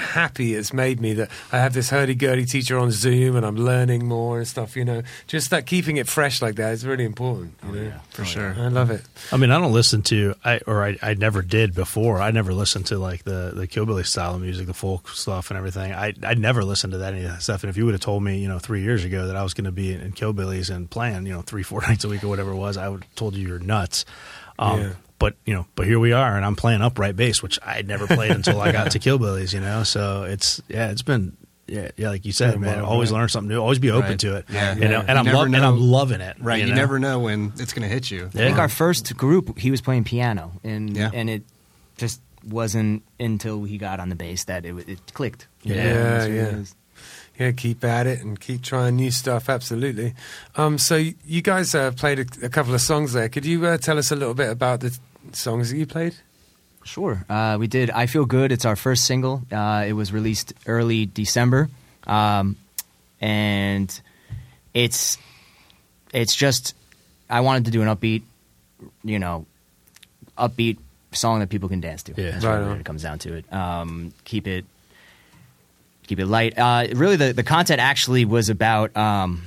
happy 0.00 0.54
it's 0.54 0.72
made 0.72 1.00
me 1.00 1.14
that 1.14 1.30
I 1.52 1.58
have 1.58 1.74
this 1.74 1.90
hurdy 1.90 2.14
gurdy 2.14 2.44
teacher 2.44 2.78
on 2.78 2.90
Zoom 2.90 3.36
and 3.36 3.44
I'm 3.44 3.56
learning 3.56 4.06
more 4.06 4.38
and 4.38 4.46
stuff. 4.46 4.76
You 4.76 4.84
know, 4.84 5.02
just 5.26 5.50
that 5.50 5.66
keeping 5.66 5.96
it 5.96 6.08
fresh 6.08 6.40
like 6.40 6.56
that 6.56 6.72
is 6.72 6.86
really 6.86 7.04
important. 7.04 7.54
You 7.66 7.72
know? 7.72 7.92
for 8.10 8.24
sure. 8.24 8.54
I 8.58 8.68
love 8.68 8.90
it. 8.90 9.02
I 9.32 9.36
mean, 9.36 9.50
I 9.50 9.58
don't 9.58 9.72
listen 9.72 10.02
to 10.02 10.34
I 10.44 10.60
or 10.66 10.84
I, 10.84 10.96
I 11.02 11.14
never 11.14 11.42
did 11.42 11.74
before. 11.74 12.20
I 12.20 12.30
never 12.30 12.52
listened 12.52 12.86
to 12.86 12.98
like 12.98 13.24
the 13.24 13.52
the 13.54 13.66
Killbilly 13.66 14.04
style 14.04 14.34
of 14.34 14.42
music, 14.42 14.66
the 14.66 14.74
folk 14.74 15.08
stuff 15.08 15.50
and 15.50 15.58
everything. 15.58 15.92
I 15.92 16.14
I 16.22 16.34
never 16.34 16.64
listened 16.64 16.92
to 16.92 16.98
that 16.98 17.14
any 17.14 17.24
of 17.24 17.30
that 17.30 17.42
stuff. 17.42 17.62
And 17.62 17.70
if 17.70 17.76
you 17.76 17.84
would 17.84 17.94
have 17.94 18.00
told 18.00 18.22
me, 18.22 18.38
you 18.38 18.48
know, 18.48 18.58
three 18.58 18.82
years 18.82 19.04
ago 19.04 19.26
that 19.26 19.36
I 19.36 19.42
was 19.42 19.54
going 19.54 19.64
to 19.66 19.72
be 19.72 19.92
in, 19.92 20.00
in 20.00 20.12
Killbillies 20.12 20.74
and 20.74 20.88
playing, 20.88 21.26
you 21.26 21.32
know, 21.32 21.42
three 21.42 21.62
four 21.62 21.80
nights 21.88 22.04
a 22.04 22.08
week 22.08 22.24
or 22.24 22.28
whatever 22.28 22.52
it 22.52 22.56
was, 22.56 22.76
I 22.76 22.88
would 22.88 23.04
have 23.04 23.14
told 23.14 23.34
you 23.34 23.46
you're 23.46 23.58
nuts. 23.58 24.04
Um, 24.58 24.80
Yeah. 24.80 24.92
But 25.18 25.34
you 25.44 25.52
know, 25.54 25.66
but 25.74 25.86
here 25.86 25.98
we 25.98 26.12
are, 26.12 26.36
and 26.36 26.44
I'm 26.44 26.54
playing 26.56 26.80
upright 26.82 27.16
bass, 27.16 27.42
which 27.42 27.58
I 27.64 27.72
had 27.74 27.88
never 27.88 28.06
played 28.06 28.30
until 28.30 28.60
I 28.60 28.70
got 28.72 28.92
to 28.92 28.98
Killbillies. 29.00 29.52
You 29.52 29.60
know, 29.60 29.82
so 29.82 30.22
it's 30.24 30.60
yeah, 30.68 30.90
it's 30.90 31.02
been. 31.02 31.36
Yeah, 31.70 31.90
yeah, 31.98 32.08
like 32.08 32.24
you 32.24 32.32
said, 32.32 32.54
Yeah, 32.54 32.60
man. 32.60 32.76
well, 32.80 32.86
always 32.86 33.12
right. 33.12 33.18
learn 33.18 33.28
something 33.28 33.48
new. 33.50 33.58
Always 33.60 33.78
be 33.78 33.90
open 33.90 34.12
Right. 34.12 34.18
to 34.20 34.36
it. 34.36 34.46
Yeah. 34.48 34.74
you 34.74 34.88
know, 34.88 34.90
Yeah. 34.90 34.98
and 35.00 35.08
You 35.08 35.14
I'm 35.16 35.24
never 35.26 35.36
lo- 35.36 35.42
and. 35.44 35.56
I'm 35.56 35.78
loving 35.78 36.20
it. 36.22 36.36
Right, 36.40 36.60
you, 36.62 36.66
know? 36.68 36.74
never 36.74 36.98
know 36.98 37.18
when 37.18 37.52
it's 37.58 37.74
going 37.74 37.82
to 37.86 37.92
hit 37.94 38.10
you. 38.10 38.30
Yeah. 38.32 38.42
I 38.42 38.46
think 38.46 38.58
our 38.58 38.70
first 38.70 39.14
group, 39.18 39.58
he 39.58 39.70
was 39.70 39.82
playing 39.82 40.04
piano, 40.04 40.52
and 40.64 40.96
Yeah. 40.96 41.10
and 41.12 41.28
it 41.28 41.42
just 41.98 42.22
wasn't 42.48 43.02
until 43.20 43.64
he 43.64 43.76
got 43.76 44.00
on 44.00 44.08
the 44.08 44.14
bass 44.14 44.44
that 44.44 44.64
it 44.64 44.74
it 44.88 45.12
clicked. 45.12 45.46
Yeah. 45.62 45.74
Yeah, 45.74 45.92
That's 45.92 46.24
what 46.24 46.30
it 46.30 46.36
yeah. 47.38 47.46
Yeah, 47.46 47.52
keep 47.52 47.84
at 47.84 48.06
it 48.06 48.20
and 48.22 48.40
keep 48.40 48.62
trying 48.62 48.96
new 48.96 49.10
stuff. 49.10 49.50
Absolutely. 49.50 50.14
Um, 50.56 50.78
so 50.78 50.96
you 50.96 51.42
guys 51.42 51.74
uh, 51.74 51.90
played 51.92 52.18
a, 52.18 52.46
a 52.46 52.48
couple 52.48 52.74
of 52.74 52.80
songs 52.80 53.12
there. 53.12 53.28
Could 53.28 53.44
you 53.44 53.64
uh, 53.66 53.76
tell 53.76 53.98
us 53.98 54.10
a 54.10 54.16
little 54.16 54.34
bit 54.34 54.50
about 54.50 54.80
the 54.80 54.98
songs 55.32 55.70
that 55.70 55.76
you 55.76 55.86
played? 55.86 56.14
Sure. 56.84 57.24
Uh, 57.28 57.56
we 57.60 57.66
did 57.66 57.90
I 57.90 58.06
Feel 58.06 58.24
Good. 58.24 58.50
It's 58.50 58.64
our 58.64 58.76
first 58.76 59.04
single. 59.04 59.42
Uh, 59.52 59.84
it 59.86 59.92
was 59.92 60.12
released 60.12 60.54
early 60.66 61.06
December. 61.06 61.68
Um, 62.06 62.56
and 63.20 64.00
it's 64.74 65.18
it's 66.12 66.34
just 66.34 66.74
I 67.28 67.40
wanted 67.40 67.66
to 67.66 67.70
do 67.70 67.82
an 67.82 67.88
upbeat, 67.88 68.22
you 69.04 69.18
know, 69.18 69.44
upbeat 70.38 70.78
song 71.12 71.40
that 71.40 71.50
people 71.50 71.68
can 71.68 71.80
dance 71.80 72.02
to. 72.04 72.14
Yeah. 72.16 72.30
That's 72.32 72.44
Right 72.44 72.56
really 72.56 72.70
what 72.70 72.80
it 72.80 72.84
comes 72.86 73.02
down 73.02 73.18
to 73.20 73.34
it. 73.34 73.52
Um, 73.52 74.12
keep 74.24 74.46
it 74.46 74.64
keep 76.06 76.18
it 76.18 76.26
light. 76.26 76.58
Uh, 76.58 76.86
really 76.94 77.16
the 77.16 77.32
the 77.32 77.42
content 77.42 77.80
actually 77.80 78.24
was 78.24 78.48
about 78.48 78.96
um, 78.96 79.42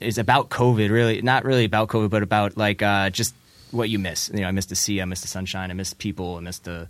is 0.00 0.18
about 0.18 0.48
COVID, 0.48 0.90
really 0.90 1.22
not 1.22 1.44
really 1.44 1.64
about 1.64 1.88
COVID, 1.88 2.10
but 2.10 2.22
about 2.22 2.56
like 2.56 2.82
uh, 2.82 3.10
just 3.10 3.34
what 3.74 3.90
you 3.90 3.98
miss. 3.98 4.30
You 4.32 4.40
know, 4.40 4.48
I 4.48 4.52
miss 4.52 4.66
the 4.66 4.76
sea, 4.76 5.00
I 5.02 5.04
miss 5.04 5.20
the 5.20 5.28
sunshine, 5.28 5.70
I 5.70 5.74
miss 5.74 5.92
people, 5.92 6.36
I 6.36 6.40
miss 6.40 6.58
the 6.60 6.88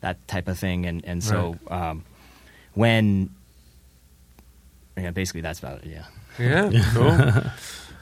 that 0.00 0.26
type 0.28 0.48
of 0.48 0.58
thing. 0.58 0.84
And 0.86 1.04
and 1.04 1.22
so 1.24 1.56
um, 1.68 2.04
when 2.74 3.30
yeah, 4.96 5.10
basically 5.10 5.40
that's 5.40 5.58
about 5.58 5.84
it. 5.84 5.86
Yeah. 5.86 6.04
Yeah, 6.36 6.68
cool. 6.92 7.10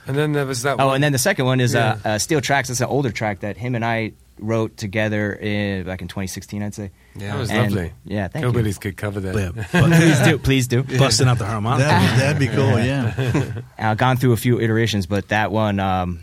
and 0.06 0.16
then 0.16 0.32
there 0.32 0.46
was 0.46 0.62
that. 0.62 0.80
Oh, 0.80 0.86
one. 0.86 0.94
and 0.94 1.04
then 1.04 1.12
the 1.12 1.18
second 1.18 1.44
one 1.44 1.60
is 1.60 1.74
Yeah. 1.74 1.98
uh, 2.02 2.08
uh, 2.08 2.18
Steel 2.18 2.40
Tracks. 2.40 2.70
It's 2.70 2.80
an 2.80 2.86
older 2.86 3.10
track 3.12 3.40
that 3.40 3.58
him 3.58 3.74
and 3.74 3.84
I 3.84 4.12
wrote 4.38 4.78
together 4.78 5.34
in, 5.34 5.84
back 5.84 6.00
in 6.00 6.08
2016, 6.08 6.62
I'd 6.62 6.74
say. 6.74 6.90
that 7.16 7.38
was 7.38 7.50
And- 7.50 7.70
lovely. 7.74 7.92
Yeah, 8.06 8.28
thank 8.28 8.46
Hillbillies 8.46 8.80
could 8.80 8.96
cover 8.96 9.20
that. 9.20 9.34
Yeah, 9.34 9.80
you. 9.82 9.94
please 9.98 10.20
do, 10.24 10.38
please 10.38 10.66
do. 10.66 10.82
busting 10.98 11.28
out 11.28 11.36
the 11.36 11.44
harmonica. 11.44 11.84
That'd, 11.84 12.20
that'd 12.20 12.38
be 12.38 12.48
cool. 12.48 12.78
Yeah. 12.78 13.60
I've 13.78 13.98
gone 13.98 14.16
through 14.16 14.32
a 14.32 14.38
few 14.38 14.58
iterations, 14.58 15.04
but 15.06 15.28
that 15.28 15.52
one, 15.52 15.78
um, 15.78 16.20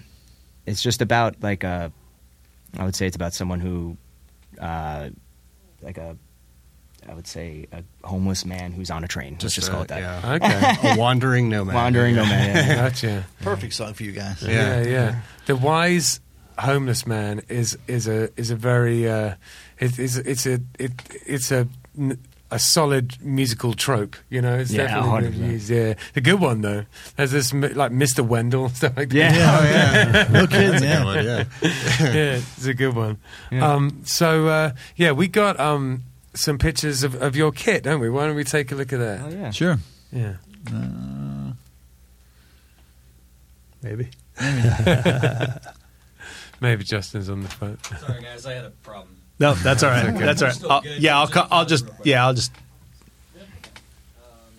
it's 0.66 0.82
just 0.82 1.03
about 1.03 1.36
like 1.43 1.64
a, 1.64 1.91
I 2.78 2.86
would 2.86 2.95
say 2.95 3.07
it's 3.07 3.15
about 3.15 3.34
someone 3.34 3.59
who, 3.59 3.97
uh, 4.59 5.09
like 5.82 5.97
a, 5.97 6.17
I 7.07 7.13
would 7.13 7.28
say 7.28 7.65
a 7.72 7.84
homeless 8.07 8.45
man 8.45 8.72
who's 8.72 8.91
on 8.91 9.03
a 9.03 9.07
train. 9.07 9.38
Let's 9.41 9.55
just 9.55 9.72
call 9.72 9.82
it 9.84 9.88
that. 9.88 10.01
Yeah. 10.01 10.34
Okay, 10.82 10.91
a 10.93 10.97
wandering 10.97 11.49
nomad. 11.49 11.74
Wandering 11.74 12.15
nomad. 12.15 12.55
yeah. 12.55 12.76
gotcha. 12.89 13.26
Perfect 13.41 13.74
song 13.74 13.93
for 13.93 14.03
you 14.03 14.11
guys. 14.11 14.41
Yeah. 14.43 14.82
Yeah. 14.82 14.88
yeah, 14.88 15.22
The 15.45 15.55
wise 15.55 16.20
homeless 16.57 17.07
man 17.07 17.41
is 17.47 17.78
is 17.88 18.07
a 18.07 18.30
is 18.38 18.51
a 18.51 18.55
very 18.55 19.09
uh, 19.09 19.36
it, 19.80 19.97
it's 19.97 20.17
it's 20.17 20.45
a 20.45 20.59
it, 20.78 20.91
it's 21.26 21.51
a 21.51 21.67
a 22.51 22.57
solid 22.59 23.17
musical 23.23 23.73
trope. 23.73 24.15
You 24.29 24.41
know, 24.41 24.57
it's 24.57 24.71
Yeah, 24.71 24.87
definitely 24.87 25.29
been 25.29 25.39
100%. 25.49 25.51
used. 25.51 25.69
Yeah, 25.69 25.93
the 26.13 26.21
good 26.21 26.39
one 26.39 26.61
though. 26.61 26.85
There's 27.15 27.31
this 27.31 27.53
like 27.53 27.91
Mr. 27.91 28.25
Wendell 28.25 28.65
and 28.65 28.75
stuff 28.75 28.97
like 28.97 29.09
that. 29.09 29.15
Yeah. 29.35 29.59
Oh 29.59 29.63
yeah, 29.63 30.27
No 30.31 30.47
kidding. 30.47 30.83
Yeah. 30.83 31.13
yeah. 31.21 31.43
yeah, 31.61 32.35
it's 32.37 32.65
a 32.65 32.73
good 32.73 32.95
one. 32.95 33.17
Um, 33.51 34.01
so 34.03 34.47
uh, 34.47 34.71
yeah, 34.95 35.11
we 35.11 35.27
got 35.27 35.59
um, 35.59 36.03
some 36.33 36.57
pictures 36.57 37.03
of, 37.03 37.15
of 37.21 37.35
your 37.35 37.51
kit, 37.51 37.83
don't 37.83 37.99
we? 37.99 38.09
Why 38.09 38.25
don't 38.27 38.35
we 38.35 38.43
take 38.43 38.71
a 38.71 38.75
look 38.75 38.91
at 38.93 38.99
that? 38.99 39.21
Oh 39.23 39.29
yeah. 39.29 39.51
Sure. 39.51 39.77
Yeah. 40.11 40.33
Uh, 40.73 41.53
Maybe. 43.81 44.09
Maybe 46.61 46.83
Justin's 46.83 47.29
on 47.29 47.43
the 47.43 47.47
phone. 47.49 47.77
Sorry, 47.99 48.21
guys, 48.21 48.45
I 48.45 48.53
had 48.53 48.65
a 48.65 48.69
problem. 48.71 49.15
No, 49.39 49.53
that's 49.53 49.83
all 49.83 49.89
right. 49.89 50.05
Okay. 50.09 50.19
That's 50.25 50.41
all 50.41 50.47
right. 50.49 50.63
I'll, 50.69 50.85
yeah, 50.85 51.17
I'll. 51.17 51.27
co- 51.27 51.47
I'll 51.49 51.65
just. 51.65 51.85
Yeah, 52.03 52.25
I'll 52.25 52.33
just. 52.33 52.51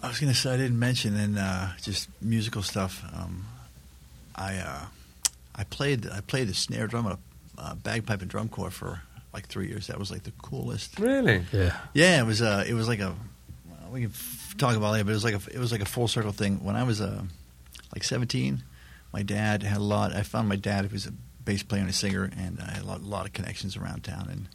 I 0.02 0.08
was 0.08 0.18
gonna 0.18 0.34
say 0.34 0.54
I 0.54 0.56
didn't 0.56 0.78
mention 0.78 1.14
in 1.16 1.36
uh, 1.36 1.72
just 1.82 2.08
musical 2.22 2.62
stuff. 2.62 3.04
Um, 3.14 3.44
I 4.34 4.56
uh, 4.56 4.84
I 5.54 5.64
played 5.64 6.08
I 6.08 6.20
played 6.22 6.48
the 6.48 6.54
snare 6.54 6.86
drum 6.86 7.06
at 7.06 7.12
a 7.12 7.18
uh, 7.60 7.74
bagpipe 7.74 8.22
and 8.22 8.30
drum 8.30 8.48
corps 8.48 8.70
for 8.70 9.02
like 9.34 9.46
three 9.46 9.68
years. 9.68 9.88
That 9.88 9.98
was 9.98 10.10
like 10.10 10.22
the 10.22 10.32
coolest. 10.42 10.98
Really? 10.98 11.44
Yeah. 11.52 11.76
Yeah, 11.92 12.20
it 12.22 12.24
was. 12.26 12.40
Uh, 12.40 12.64
it 12.66 12.72
was 12.72 12.88
like 12.88 13.00
a. 13.00 13.14
well, 13.68 13.90
We 13.92 14.00
can 14.02 14.10
f- 14.10 14.54
talk 14.56 14.74
about 14.76 14.88
it 14.88 14.92
later, 14.92 15.04
but 15.04 15.10
it 15.10 15.14
was 15.14 15.24
like 15.24 15.34
a. 15.34 15.54
It 15.54 15.58
was 15.58 15.70
like 15.72 15.82
a 15.82 15.86
full 15.86 16.08
circle 16.08 16.32
thing. 16.32 16.64
When 16.64 16.76
I 16.76 16.84
was 16.84 17.02
uh, 17.02 17.22
like 17.94 18.02
seventeen, 18.04 18.62
my 19.12 19.22
dad 19.22 19.62
had 19.62 19.76
a 19.76 19.82
lot. 19.82 20.14
I 20.14 20.22
found 20.22 20.48
my 20.48 20.56
dad 20.56 20.86
who 20.86 20.92
was 20.92 21.06
a 21.06 21.12
bass 21.44 21.62
player 21.62 21.82
and 21.82 21.90
a 21.90 21.92
singer, 21.92 22.30
and 22.38 22.58
I 22.58 22.70
had 22.72 22.82
a 22.84 22.86
lot, 22.86 23.02
lot 23.02 23.26
of 23.26 23.34
connections 23.34 23.76
around 23.76 24.04
town, 24.04 24.28
and 24.30 24.48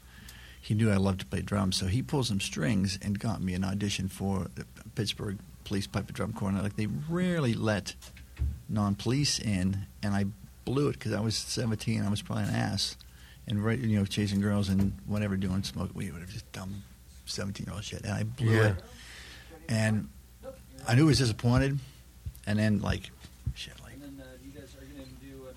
he 0.66 0.74
knew 0.74 0.90
I 0.90 0.96
loved 0.98 1.20
to 1.20 1.26
play 1.28 1.42
drums, 1.42 1.76
so 1.78 1.86
he 1.86 2.02
pulled 2.02 2.26
some 2.26 2.40
strings 2.42 2.98
and 3.04 3.20
got 3.20 3.40
me 3.40 3.54
an 3.54 3.64
audition 3.64 4.08
for 4.08 4.48
the 4.56 4.66
Pittsburgh 4.96 5.38
Police 5.64 5.86
Pipe 5.86 6.08
and 6.08 6.16
Drum 6.16 6.34
Corps. 6.34 6.50
And 6.50 6.64
like 6.64 6.76
they 6.76 6.88
rarely 7.08 7.54
let 7.54 7.94
non-police 8.68 9.38
in, 9.38 9.86
and 10.02 10.16
I 10.16 10.26
blew 10.66 10.90
it 10.90 10.94
because 10.94 11.14
I 11.14 11.20
was 11.20 11.36
17. 11.36 12.02
I 12.04 12.10
was 12.10 12.24
probably 12.24 12.46
an 12.46 12.56
ass, 12.56 12.98
and 13.48 13.64
right, 13.64 13.78
you 13.78 14.00
know, 14.00 14.06
chasing 14.06 14.42
girls 14.42 14.70
and 14.70 14.94
whatever, 15.06 15.38
doing 15.38 15.62
smoke 15.62 15.92
weed, 15.94 16.12
whatever, 16.14 16.32
just 16.32 16.52
dumb 16.52 16.82
17-year-old 17.28 17.84
shit. 17.84 18.02
And 18.02 18.14
I 18.14 18.24
blew 18.24 18.52
Yeah. 18.56 18.70
it, 18.70 18.76
and 19.70 20.10
I 20.88 20.96
knew 20.96 21.04
he 21.04 21.08
was 21.10 21.20
disappointed. 21.20 21.78
And 22.48 22.58
then 22.58 22.82
like, 22.82 23.12
shit, 23.54 23.74
like 23.84 23.94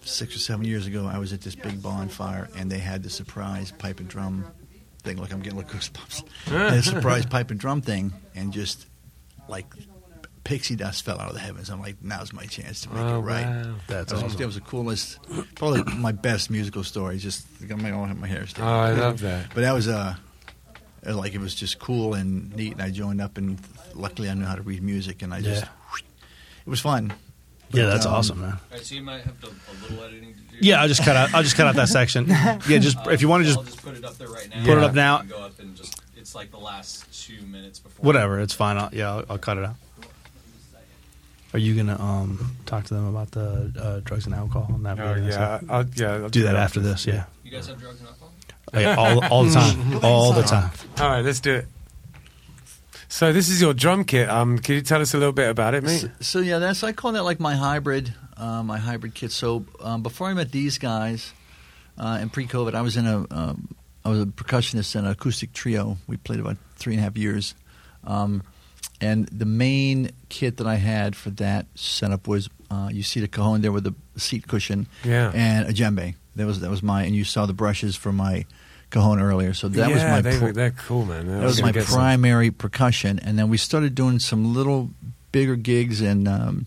six 0.05 0.37
or 0.37 0.39
seven 0.39 0.67
years 0.67 0.87
ago, 0.87 1.07
I 1.07 1.17
was 1.19 1.33
at 1.33 1.41
this 1.41 1.55
big 1.55 1.83
bonfire, 1.83 2.49
and 2.57 2.71
they 2.71 2.79
had 2.79 3.03
the 3.03 3.11
surprise 3.11 3.73
pipe 3.73 4.01
and 4.01 4.09
drum 4.09 4.45
thing. 5.09 5.21
Look, 5.21 5.33
I'm 5.33 5.41
getting 5.41 5.59
like 5.59 5.69
goosebumps. 5.71 6.23
They 6.47 6.55
had 6.59 6.73
a 6.75 6.83
surprise 6.83 7.27
pipe 7.27 7.51
and 7.51 7.59
drum 7.59 7.81
thing, 7.83 8.13
and 8.35 8.53
just 8.53 8.87
like 9.49 9.67
pixie 10.45 10.77
dust 10.77 11.05
fell 11.05 11.21
out 11.21 11.29
of 11.29 11.35
the 11.35 11.41
heavens. 11.41 11.69
I'm 11.71 11.81
like, 11.81 11.97
now's 12.03 12.33
my 12.33 12.45
chance 12.47 12.81
to 12.83 12.89
make 12.91 12.99
Oh, 13.03 13.19
it 13.19 13.23
right. 13.23 13.45
wow. 13.47 13.75
That's 13.87 14.11
That 14.13 14.15
was, 14.15 14.23
awesome. 14.25 14.39
that 14.39 14.47
was 14.47 14.55
the 14.55 14.61
coolest, 14.63 15.19
probably 15.57 15.83
my 15.97 16.13
best 16.13 16.51
musical 16.51 16.85
story. 16.85 17.19
Just 17.19 17.47
got 17.67 17.79
my 17.79 17.91
all 17.93 18.07
my 18.07 18.27
hair 18.27 18.47
Oh. 18.59 18.63
I 18.65 18.93
love 18.93 19.21
that. 19.21 19.49
But 19.55 19.61
that 19.63 19.73
was 19.73 19.89
uh, 19.89 20.15
like 21.05 21.35
it 21.35 21.41
was 21.41 21.55
just 21.55 21.79
cool 21.79 22.15
and 22.15 22.55
neat, 22.57 22.73
and 22.73 22.83
I 22.83 22.91
joined 22.91 23.21
up, 23.21 23.37
and 23.39 23.59
luckily 23.95 24.31
I 24.31 24.35
knew 24.35 24.45
how 24.47 24.55
to 24.57 24.63
read 24.63 24.83
music, 24.83 25.23
and 25.23 25.35
I 25.35 25.41
just 25.43 25.63
Yeah. 25.65 25.69
it 26.67 26.71
was 26.71 26.81
fun. 26.81 27.13
Yeah, 27.73 27.87
that's 27.87 28.07
Um, 28.07 28.15
awesome, 28.15 28.41
man. 28.41 28.53
All 28.53 28.59
right, 28.73 28.85
so 28.85 28.95
you 28.95 29.03
might 29.03 29.23
have 29.23 29.41
to, 29.43 29.47
a 29.49 29.53
little 29.83 30.05
editing 30.05 30.35
to 30.35 30.41
do. 30.41 30.57
Yeah, 30.61 30.81
I'll 30.81 30.89
just 30.89 31.03
cut 31.05 31.17
out. 31.17 31.35
I'll 31.35 31.43
just 31.43 31.57
cut 31.57 31.67
out 31.67 31.75
that 31.77 31.89
section. 31.89 32.27
Yeah, 32.69 32.79
just 32.79 32.97
Uh, 32.99 33.11
if 33.11 33.21
you 33.23 33.29
want 33.29 33.45
to 33.45 33.53
just 33.53 33.65
just 33.65 33.83
put 33.85 33.97
it 33.97 34.05
up 34.05 34.17
there 34.19 34.29
right 34.29 34.49
now. 34.51 34.65
Put 34.65 34.79
it 34.79 34.85
up 34.85 34.95
now. 34.95 35.23
You 35.23 35.29
Go 35.29 35.39
up 35.43 35.59
and 35.61 35.77
just. 35.77 36.01
It's 36.17 36.35
like 36.35 36.51
the 36.51 36.59
last 36.59 37.07
two 37.27 37.41
minutes 37.47 37.79
before. 37.79 38.05
whatever, 38.05 38.41
it's 38.41 38.53
fine. 38.53 38.77
I'll, 38.77 38.91
yeah, 38.93 39.11
I'll, 39.11 39.25
I'll 39.31 39.39
cut 39.39 39.57
it 39.59 39.65
out. 39.65 39.77
Are 41.55 41.59
you 41.59 41.75
gonna 41.75 41.99
um, 42.01 42.57
talk 42.67 42.85
to 42.85 42.95
them 42.95 43.07
about 43.07 43.31
the 43.31 43.73
uh, 43.81 44.01
drugs 44.01 44.27
and 44.27 44.35
alcohol 44.35 44.67
and 44.69 44.87
Oh, 44.87 44.95
navigating 44.95 45.31
that 45.31 45.63
yeah. 45.63 45.73
I'll, 45.75 45.87
yeah. 45.95 46.13
I'll 46.25 46.29
do 46.29 46.43
that 46.43 46.57
after 46.57 46.81
this. 46.81 47.07
Yeah, 47.07 47.25
You 47.43 47.51
guys 47.51 47.67
have 47.69 47.81
drugs 47.81 48.01
and 48.01 48.09
alcohol? 48.09 48.33
Yeah, 48.75 48.97
all 48.97 49.25
all 49.33 49.45
the 49.45 49.55
time, 49.55 50.01
all 50.05 50.33
the 50.35 50.43
time. 50.43 50.71
All 50.99 51.09
right, 51.09 51.25
let's 51.25 51.41
do 51.41 51.55
it. 51.55 51.67
So 53.09 53.33
this 53.33 53.49
is 53.49 53.61
your 53.61 53.73
drum 53.75 54.05
kit. 54.05 54.29
Um, 54.29 54.59
can 54.59 54.75
you 54.75 54.83
tell 54.83 55.01
us 55.01 55.15
a 55.15 55.19
little 55.19 55.33
bit 55.33 55.49
about 55.49 55.75
it, 55.75 55.83
mate? 55.83 55.99
So, 56.01 56.11
so 56.21 56.39
yeah, 56.41 56.59
that's 56.59 56.85
I 56.85 56.93
call 56.93 57.13
that 57.13 57.25
like 57.25 57.41
my 57.41 57.55
hybrid, 57.57 58.13
uh, 58.37 58.63
my 58.63 58.79
hybrid 58.79 59.15
kit. 59.15 59.33
So 59.33 59.65
um, 59.81 60.03
before 60.03 60.29
I 60.29 60.35
met 60.35 60.53
these 60.53 60.79
guys, 60.79 61.33
uh, 61.97 62.19
in 62.21 62.29
pre-COVID, 62.29 62.75
I 62.75 62.83
was 62.83 62.97
in 62.97 63.07
a, 63.07 63.27
um, 63.31 63.75
I 64.05 64.11
was 64.11 64.21
a 64.23 64.27
percussionist 64.27 64.95
in 64.95 65.05
an 65.05 65.11
acoustic 65.11 65.53
trio. 65.53 65.97
We 66.07 66.17
played 66.19 66.39
about 66.41 66.59
three 66.77 66.95
and 66.95 67.01
a 67.01 67.03
half 67.05 67.17
years, 67.17 67.55
um, 68.05 68.43
and 69.01 69.27
the 69.29 69.47
main 69.47 70.11
kit 70.29 70.59
that 70.59 70.67
I 70.67 70.77
had 70.77 71.17
for 71.17 71.31
that 71.31 71.67
setup 71.75 72.29
was 72.29 72.49
uh, 72.71 72.91
you 72.93 73.03
see 73.03 73.21
the 73.21 73.29
cajon 73.29 73.63
there 73.63 73.73
with 73.73 73.85
the 73.85 73.95
seat 74.21 74.47
cushion, 74.47 74.87
Yeah. 75.03 75.33
and 75.35 75.67
a 75.69 75.73
djembe. 75.73 76.15
That 76.37 76.47
was 76.47 76.61
that 76.61 76.71
was 76.71 76.83
my, 76.83 77.03
and 77.05 77.17
you 77.17 77.25
saw 77.25 77.47
the 77.47 77.53
brushes 77.55 77.97
for 77.97 78.13
my 78.13 78.45
cajon 78.91 79.21
earlier. 79.21 79.55
So 79.55 79.69
that 79.69 79.89
yeah, 79.89 79.95
was 79.95 80.03
my 80.05 80.21
they, 80.21 80.53
they're 80.53 80.71
cool, 80.71 81.05
man. 81.05 81.27
that 81.29 81.43
was 81.43 81.61
gonna 81.61 81.69
my 81.69 81.73
get 81.73 81.87
some. 81.87 81.99
primary 81.99 82.51
percussion, 82.51 83.19
and 83.19 83.39
then 83.39 83.49
we 83.49 83.57
started 83.57 83.95
doing 83.95 84.19
some 84.19 84.55
little 84.55 84.91
bigger 85.33 85.57
gigs. 85.57 86.01
And 86.01 86.27
um, 86.29 86.67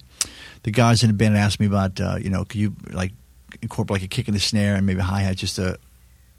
the 0.64 0.72
guys 0.72 1.04
in 1.04 1.10
the 1.10 1.14
band 1.14 1.38
asked 1.38 1.60
me 1.60 1.66
about, 1.66 2.00
uh, 2.00 2.18
you 2.20 2.30
know, 2.30 2.46
could 2.46 2.60
you 2.60 2.76
like 2.92 3.12
incorporate 3.62 4.02
like 4.02 4.06
a 4.06 4.08
kick 4.08 4.28
and 4.28 4.38
a 4.38 4.40
snare 4.40 4.76
and 4.76 4.86
maybe 4.86 5.00
a 5.00 5.04
hi 5.04 5.22
hat 5.22 5.38
just 5.38 5.56
to 5.58 5.78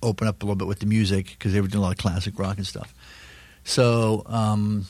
open 0.03 0.27
up 0.27 0.43
a 0.43 0.47
little 0.47 0.57
bit 0.57 0.67
with 0.67 0.81
the 0.81 0.87
music 0.87 1.31
because 1.39 1.53
they 1.53 1.61
were 1.61 1.69
doing 1.69 1.83
a 1.83 1.87
lot 1.87 1.93
of 1.93 1.99
classic 1.99 2.39
rock 2.39 2.57
and 2.57 2.67
stuff. 2.67 2.95
So, 3.65 4.25
um, 4.27 4.87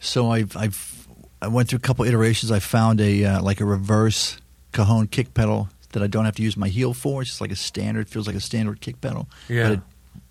so 0.00 0.30
I've, 0.30 0.56
I've 0.56 1.06
I 1.42 1.48
went 1.48 1.68
through 1.68 1.78
a 1.78 1.80
couple 1.80 2.04
iterations. 2.06 2.50
I 2.50 2.58
found 2.58 3.00
a 3.00 3.24
uh, 3.24 3.42
like 3.42 3.60
a 3.60 3.64
reverse 3.64 4.38
cajon 4.72 5.06
kick 5.08 5.34
pedal 5.34 5.68
that 5.92 6.02
I 6.02 6.06
don't 6.06 6.24
have 6.24 6.36
to 6.36 6.42
use 6.42 6.56
my 6.56 6.68
heel 6.68 6.94
for. 6.94 7.22
It's 7.22 7.30
just 7.30 7.40
like 7.40 7.52
a 7.52 7.56
standard, 7.56 8.08
feels 8.08 8.26
like 8.26 8.36
a 8.36 8.40
standard 8.40 8.80
kick 8.80 9.00
pedal. 9.00 9.28
Yeah. 9.48 9.68
But 9.68 9.72
it 9.72 9.80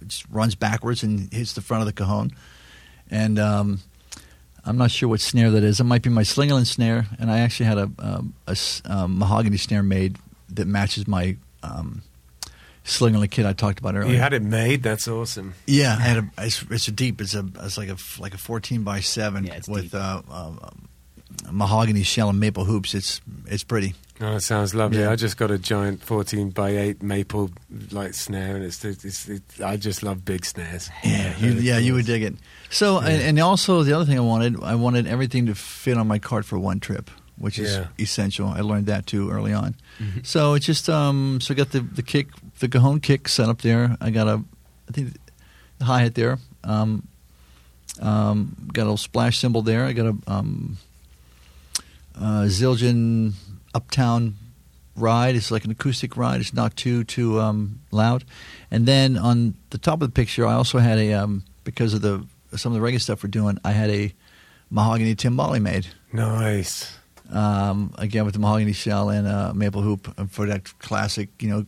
just 0.08 0.26
runs 0.30 0.56
backwards 0.56 1.04
and 1.04 1.32
hits 1.34 1.54
the 1.54 1.62
front 1.62 1.82
of 1.82 1.88
the 1.88 1.94
cajon. 1.94 2.32
And 3.12 3.38
um, 3.40 3.80
I'm 4.66 4.78
not 4.78 4.92
sure 4.92 5.10
what 5.10 5.20
snare 5.22 5.52
that 5.52 5.64
is. 5.64 5.80
It 5.80 5.84
might 5.84 6.02
be 6.02 6.10
my 6.10 6.24
Slingerland 6.24 6.68
snare. 6.68 7.06
And 7.20 7.30
I 7.32 7.40
actually 7.40 7.66
had 7.68 7.78
a, 7.78 7.92
um, 8.00 8.34
a 8.48 8.52
s- 8.52 8.82
um, 8.86 9.20
mahogany 9.20 9.58
snare 9.58 9.84
made 9.84 10.18
that 10.50 10.68
matches 10.68 11.08
my 11.08 11.38
um, 11.62 12.02
Slingerland 12.86 13.32
kit 13.32 13.46
I 13.46 13.54
talked 13.54 13.80
about 13.80 13.96
earlier. 13.96 14.12
You 14.14 14.20
had 14.20 14.34
it 14.34 14.42
made. 14.42 14.84
That's 14.84 15.08
awesome. 15.08 15.54
Yeah, 15.68 15.96
I 15.98 16.02
had 16.02 16.18
a, 16.18 16.30
it's, 16.40 16.64
it's 16.70 16.88
a 16.88 16.92
deep. 16.92 17.22
It's 17.22 17.34
a 17.36 17.46
it's 17.62 17.78
like 17.78 17.90
a 17.90 17.98
like 18.20 18.34
a 18.34 18.38
fourteen 18.38 18.84
by 18.84 19.00
seven 19.00 19.46
Yeah, 19.46 19.60
with 19.68 19.84
deep. 19.92 19.96
uh, 19.96 20.22
um, 20.30 20.88
mahogany 21.52 22.04
shell 22.04 22.30
and 22.30 22.40
maple 22.40 22.66
hoops. 22.66 22.94
It's 22.94 23.22
it's 23.46 23.64
pretty. 23.64 23.94
Oh, 24.22 24.34
that 24.36 24.42
sounds 24.42 24.76
lovely. 24.76 25.00
Yeah. 25.00 25.10
I 25.12 25.16
just 25.16 25.38
got 25.38 25.50
a 25.52 25.58
giant 25.58 26.04
14 26.04 26.52
by 26.52 26.70
8 26.70 27.02
maple 27.02 27.50
like 27.92 28.14
snare, 28.14 28.56
and 28.56 28.64
it's, 28.64 28.86
it's, 28.86 29.28
it's 29.28 29.60
I 29.60 29.76
just 29.76 30.04
love 30.04 30.24
big 30.24 30.46
snares. 30.46 30.90
Yeah, 31.04 31.36
you, 31.38 31.52
yeah, 31.54 31.78
you 31.80 31.94
would 31.96 32.06
dig 32.06 32.22
it. 32.24 32.36
So, 32.70 33.00
and, 33.00 33.22
and 33.22 33.40
also 33.40 33.82
the 33.84 33.94
other 33.94 34.06
thing 34.06 34.18
I 34.18 34.22
wanted, 34.22 34.62
I 34.64 34.76
wanted 34.76 35.08
everything 35.08 35.48
to 35.48 35.56
fit 35.56 35.98
on 35.98 36.08
my 36.08 36.20
cart 36.20 36.46
for 36.46 36.60
one 36.60 36.80
trip, 36.80 37.10
which 37.38 37.58
is 37.58 37.74
Yeah. 37.74 37.88
essential. 38.00 38.48
I 38.50 38.62
learned 38.62 38.86
that 38.86 39.08
too 39.08 39.30
early 39.32 39.52
on. 39.52 39.76
So 40.24 40.54
it's 40.54 40.66
just, 40.66 40.90
um, 40.90 41.40
so 41.42 41.54
I 41.54 41.58
got 41.58 41.72
the 41.72 41.80
the 41.82 42.04
kick, 42.04 42.28
the 42.60 42.68
cajon 42.70 43.00
kick 43.00 43.28
set 43.28 43.50
up 43.50 43.62
there. 43.62 43.98
I 44.00 44.12
got 44.12 44.28
a, 44.28 44.44
I 44.90 44.92
think, 44.92 45.14
the 45.80 45.86
hi 45.86 46.02
hat 46.04 46.14
there. 46.16 46.38
Um, 46.64 47.08
um, 48.00 48.56
got 48.74 48.84
a 48.84 48.86
little 48.86 48.98
splash 48.98 49.40
cymbal 49.40 49.64
there. 49.64 49.86
I 49.86 49.94
got 49.94 50.06
a 50.06 50.16
um, 50.28 50.78
uh, 52.16 52.44
Zildjian 52.48 53.34
Uptown 53.74 54.36
ride. 54.96 55.36
It's 55.36 55.52
like 55.52 55.66
an 55.66 55.72
acoustic 55.72 56.16
ride. 56.18 56.42
It's 56.42 56.54
not 56.54 56.76
too 56.76 57.04
too 57.04 57.40
um, 57.40 57.80
loud. 57.92 58.24
And 58.72 58.86
then 58.86 59.18
on 59.18 59.56
the 59.72 59.78
top 59.78 60.02
of 60.02 60.08
the 60.10 60.14
picture, 60.14 60.46
I 60.46 60.54
also 60.54 60.80
had 60.80 60.98
a 61.00 61.14
um, 61.14 61.44
because 61.64 61.94
of 61.94 62.02
the 62.02 62.26
some 62.56 62.74
of 62.76 62.82
the 62.82 62.88
reggae 62.88 63.02
stuff 63.02 63.24
we're 63.24 63.30
doing. 63.30 63.58
I 63.64 63.72
had 63.72 63.90
a 63.90 64.14
mahogany 64.70 65.16
timbali 65.16 65.62
made. 65.62 65.88
Nice. 66.12 66.98
Um, 67.32 67.96
again 67.98 68.26
with 68.26 68.34
the 68.36 68.40
mahogany 68.40 68.74
shell 68.74 69.10
and 69.10 69.28
uh, 69.28 69.54
maple 69.54 69.82
hoop 69.82 70.14
for 70.30 70.46
that 70.46 70.66
classic, 70.80 71.30
you 71.42 71.50
know, 71.50 71.66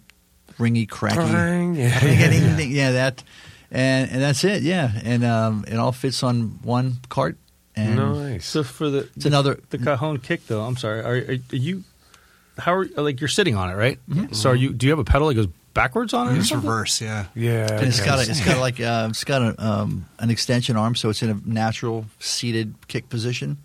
ringy, 0.59 0.87
cracky, 0.87 1.15
Clang, 1.15 1.75
yeah. 1.75 1.99
Ding, 1.99 2.29
ding, 2.29 2.55
ding, 2.57 2.71
yeah, 2.71 2.91
that, 2.91 3.23
and 3.71 4.11
and 4.11 4.21
that's 4.21 4.43
it, 4.43 4.61
yeah, 4.61 4.91
and 5.03 5.23
um, 5.23 5.65
it 5.67 5.77
all 5.77 5.91
fits 5.91 6.21
on 6.23 6.59
one 6.61 6.97
cart. 7.09 7.37
And 7.75 7.95
Nice. 7.95 8.45
So 8.45 8.63
for 8.63 8.89
the 8.89 9.09
It's 9.15 9.25
another- 9.25 9.59
the 9.69 9.77
cajon 9.77 10.19
kick 10.19 10.45
though. 10.47 10.61
I'm 10.63 10.77
sorry. 10.77 11.01
Are, 11.01 11.33
are, 11.33 11.37
are 11.51 11.55
you 11.55 11.83
how 12.57 12.73
are 12.73 12.85
like 12.97 13.21
you're 13.21 13.27
sitting 13.27 13.55
on 13.55 13.69
it 13.69 13.75
right? 13.75 13.99
So 14.31 14.51
are 14.51 14.55
you? 14.55 14.73
Do 14.73 14.85
you 14.85 14.91
have 14.91 14.99
a 14.99 15.03
pedal 15.03 15.27
that 15.27 15.35
goes 15.35 15.47
backwards 15.73 16.13
on 16.13 16.33
it? 16.33 16.39
It's 16.39 16.51
reverse, 16.51 17.01
yeah. 17.01 17.25
yeah. 17.35 17.71
And 17.71 17.87
it's 17.87 17.99
okay. 17.99 18.09
got 18.09 18.25
a, 18.25 18.29
it's 18.29 18.43
got 18.43 18.59
like 18.59 18.79
uh, 18.79 19.07
it's 19.09 19.23
got 19.23 19.41
a, 19.41 19.55
um, 19.65 20.05
an 20.19 20.29
extension 20.29 20.77
arm, 20.77 20.95
so 20.95 21.09
it's 21.09 21.21
in 21.21 21.29
a 21.29 21.39
natural 21.45 22.05
seated 22.19 22.75
kick 22.87 23.09
position. 23.09 23.57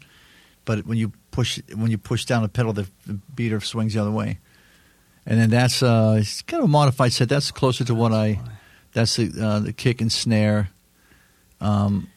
But 0.65 0.87
when 0.87 0.99
you 0.99 1.13
push 1.31 1.61
when 1.75 1.91
you 1.91 1.99
push 1.99 2.25
down 2.25 2.43
the 2.43 2.49
pedal, 2.49 2.73
the, 2.73 2.89
the 3.07 3.15
beater 3.35 3.61
swings 3.61 3.95
the 3.95 4.01
other 4.01 4.11
way. 4.11 4.39
And 5.27 5.39
then 5.39 5.51
that's 5.51 5.83
uh, 5.83 6.17
it's 6.19 6.43
kind 6.43 6.63
of 6.63 6.69
a 6.69 6.73
modified 6.73 7.13
set. 7.13 7.29
That's 7.29 7.51
closer 7.51 7.85
to 7.85 7.95
what 7.95 8.13
I. 8.13 8.41
That's 8.93 9.17
the 9.17 9.31
uh, 9.41 9.61
the 9.61 9.73
kick 9.73 10.01
and 10.01 10.11
snare, 10.11 10.71
um, 11.61 12.09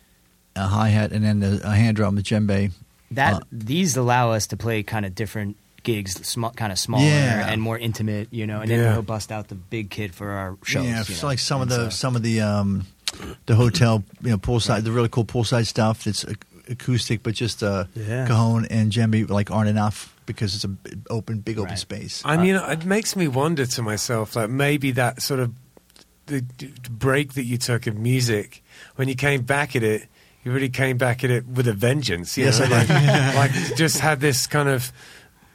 a 0.56 0.68
hi 0.68 0.90
hat, 0.90 1.12
and 1.12 1.24
then 1.24 1.40
the, 1.40 1.62
a 1.64 1.76
hand 1.76 1.98
drum, 1.98 2.16
the 2.16 2.24
djembe. 2.24 2.72
That 3.12 3.34
Uh, 3.34 3.40
these 3.52 3.95
allow 3.98 4.32
us 4.32 4.48
to 4.48 4.58
play 4.58 4.82
kind 4.84 5.06
of 5.06 5.14
different 5.14 5.58
gigs, 5.84 6.14
sm- 6.27 6.47
kind 6.55 6.72
of 6.72 6.80
smaller 6.80 7.03
Yeah. 7.05 7.47
and 7.49 7.61
more 7.61 7.77
intimate, 7.77 8.27
you 8.31 8.47
know. 8.47 8.61
And 8.61 8.69
then 8.72 8.80
Yeah. 8.80 8.93
we'll 8.93 9.01
bust 9.03 9.31
out 9.31 9.47
the 9.49 9.55
big 9.55 9.89
kid 9.89 10.14
for 10.15 10.30
our 10.31 10.57
shows. 10.64 10.85
Yeah, 10.85 10.95
you 10.95 11.01
it's 11.01 11.22
know. 11.22 11.27
like 11.27 11.39
some 11.39 11.61
of 11.61 11.69
the 11.69 11.76
so- 11.85 11.89
some 11.89 12.15
of 12.15 12.23
the 12.23 12.41
um, 12.41 12.85
the 13.45 13.55
hotel, 13.55 14.03
you 14.22 14.31
know, 14.31 14.38
poolside, 14.38 14.84
the 14.84 14.91
really 14.91 15.10
cool 15.10 15.26
poolside 15.26 15.68
stuff 15.68 16.03
that's 16.05 16.26
ac- 16.26 16.38
acoustic, 16.69 17.22
but 17.23 17.35
just 17.35 17.61
uh, 17.61 17.85
Yeah. 17.95 18.26
cajon 18.27 18.65
and 18.69 18.91
djembe 18.91 19.30
like 19.30 19.51
aren't 19.51 19.69
enough 19.69 20.14
because 20.26 20.55
it's 20.55 20.64
a 20.64 20.69
b- 20.69 20.91
open, 21.10 21.39
big 21.39 21.57
open 21.60 21.72
Right. 21.72 21.80
space. 21.80 22.22
I 22.26 22.38
mean, 22.38 22.55
it 22.55 22.85
makes 22.85 23.15
me 23.15 23.27
wonder 23.27 23.65
to 23.65 23.81
myself, 23.81 24.35
like 24.35 24.49
maybe 24.49 24.91
that 24.91 25.22
sort 25.22 25.39
of 25.41 25.51
the 26.27 26.39
d- 26.41 26.72
break 26.89 27.34
that 27.34 27.43
you 27.43 27.57
took 27.57 27.85
in 27.85 28.01
music 28.01 28.64
when 28.95 29.10
you 29.10 29.15
came 29.15 29.41
back 29.41 29.76
at 29.76 29.84
it, 29.84 30.07
you 30.45 30.51
really 30.53 30.69
came 30.69 30.97
back 30.97 31.23
at 31.23 31.30
it 31.30 31.45
with 31.45 31.68
a 31.68 31.73
vengeance. 31.73 32.38
You 32.38 32.45
Yes, 32.45 32.60
know? 32.60 32.65
I 32.65 32.69
like, 32.69 32.88
did. 32.88 33.35
like 33.35 33.76
just 33.77 33.99
had 33.99 34.22
this 34.22 34.47
kind 34.47 34.69
of 34.69 34.91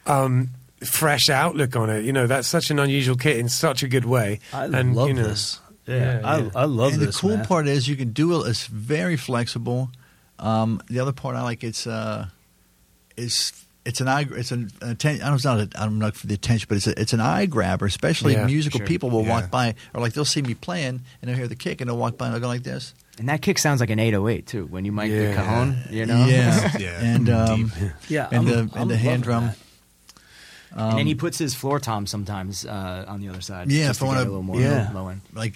um, 0.09 0.51
fresh 0.85 1.29
outlook 1.29 1.77
on 1.77 1.91
it. 1.91 2.05
You 2.05 2.13
know, 2.13 2.27
that's 2.27 2.49
such 2.49 2.71
an 2.71 2.79
unusual 2.79 3.17
kit 3.17 3.37
in 3.39 3.49
such 3.49 3.83
a 3.83 3.89
good 3.89 4.05
way. 4.05 4.41
I 4.53 4.65
and, 4.67 4.95
love 4.97 5.09
you 5.09 5.15
know, 5.15 5.23
this. 5.25 5.61
Yeah, 5.87 6.21
Yeah, 6.21 6.21
I, 6.25 6.39
yeah. 6.41 6.51
I 6.55 6.65
love 6.65 6.93
and 6.95 7.03
this. 7.03 7.17
the 7.17 7.21
cool 7.21 7.37
man. 7.37 7.47
part 7.47 7.67
is 7.69 7.89
you 7.89 7.97
can 7.97 8.13
do 8.13 8.41
it. 8.43 8.49
It's 8.49 8.67
very 8.67 9.17
flexible. 9.17 9.91
Um, 10.39 10.81
the 10.89 11.01
other 11.01 11.13
part 11.13 11.35
I 11.37 11.43
like 11.43 11.65
it's 11.65 11.87
uh, 11.87 12.27
is 13.17 13.53
it's 13.85 14.01
an 14.01 14.09
eye. 14.09 14.27
It's 14.31 14.53
an 14.53 14.71
attention. 14.83 15.23
I 15.23 15.31
don't 15.31 15.31
know. 15.31 15.35
It's 15.37 15.45
not. 15.45 15.61
A, 15.61 15.83
I'm 15.83 15.99
not 15.99 16.15
for 16.15 16.27
the 16.27 16.35
attention, 16.35 16.67
but 16.69 16.77
it's 16.77 16.87
a, 16.87 17.01
it's 17.01 17.13
an 17.13 17.21
eye 17.21 17.47
grabber. 17.47 17.87
Especially 17.87 18.35
Yeah, 18.35 18.45
musical 18.47 18.79
sure. 18.79 18.87
people 18.87 19.11
will 19.11 19.23
Yeah. 19.25 19.31
walk 19.31 19.51
by 19.51 19.75
or 19.95 20.01
like 20.01 20.13
they'll 20.13 20.25
see 20.27 20.43
me 20.43 20.55
playing 20.55 21.01
and 21.21 21.29
they'll 21.29 21.37
hear 21.37 21.49
the 21.49 21.57
kick 21.57 21.81
and 21.81 21.89
they'll 21.89 21.97
walk 21.97 22.19
by 22.19 22.27
and 22.27 22.35
they'll 22.35 22.41
go 22.43 22.49
like 22.49 22.63
this. 22.65 22.93
And 23.19 23.29
that 23.29 23.43
kick 23.43 23.59
sounds 23.59 23.81
like 23.81 23.91
an 23.91 23.99
808 23.99 24.47
too. 24.47 24.67
When 24.67 24.85
you 24.85 24.93
mic 24.93 25.11
Yeah. 25.11 25.31
the 25.31 25.35
cajon, 25.35 25.79
you 25.91 26.07
know. 26.07 26.25
Yeah, 26.27 26.77
Yeah. 26.79 27.01
and 27.03 27.31
um, 27.31 27.73
Yeah, 28.09 28.29
and 28.31 28.47
I'm- 28.49 28.69
the 28.69 28.77
I'm 28.77 28.83
and 28.83 28.91
the 28.91 28.97
hand 28.97 29.23
drum. 29.25 29.47
that. 29.47 29.57
And 30.75 30.99
then 30.99 31.07
he 31.07 31.15
puts 31.15 31.39
his 31.39 31.55
floor 31.55 31.79
tom 31.81 32.07
sometimes 32.07 32.65
uh, 32.67 33.05
on 33.09 33.21
the 33.21 33.29
other 33.29 33.41
side. 33.41 33.71
Yeah, 33.71 33.89
just 33.89 34.01
if 34.01 34.03
I 34.03 34.07
to 34.07 34.13
get 34.13 34.17
wanna- 34.17 34.21
a 34.21 34.31
little 34.31 34.43
more 34.43 34.61
Yeah. 34.61 34.91
low 34.95 35.09
end. 35.09 35.21
like 35.35 35.55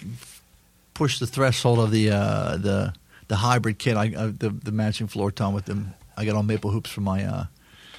push 0.93 1.19
the 1.19 1.27
threshold 1.27 1.79
of 1.79 1.91
the 1.91 2.11
uh, 2.11 2.57
the 2.57 2.93
the 3.27 3.35
hybrid 3.37 3.77
kit. 3.79 3.95
I 3.97 4.13
uh, 4.15 4.31
the 4.37 4.49
the 4.49 4.71
matching 4.71 5.07
floor 5.07 5.31
tom 5.31 5.53
with 5.53 5.65
them. 5.65 5.93
I 6.17 6.25
got 6.25 6.35
all 6.35 6.43
maple 6.43 6.71
hoops 6.71 6.89
for 6.91 7.01
my 7.01 7.23
uh, 7.25 7.45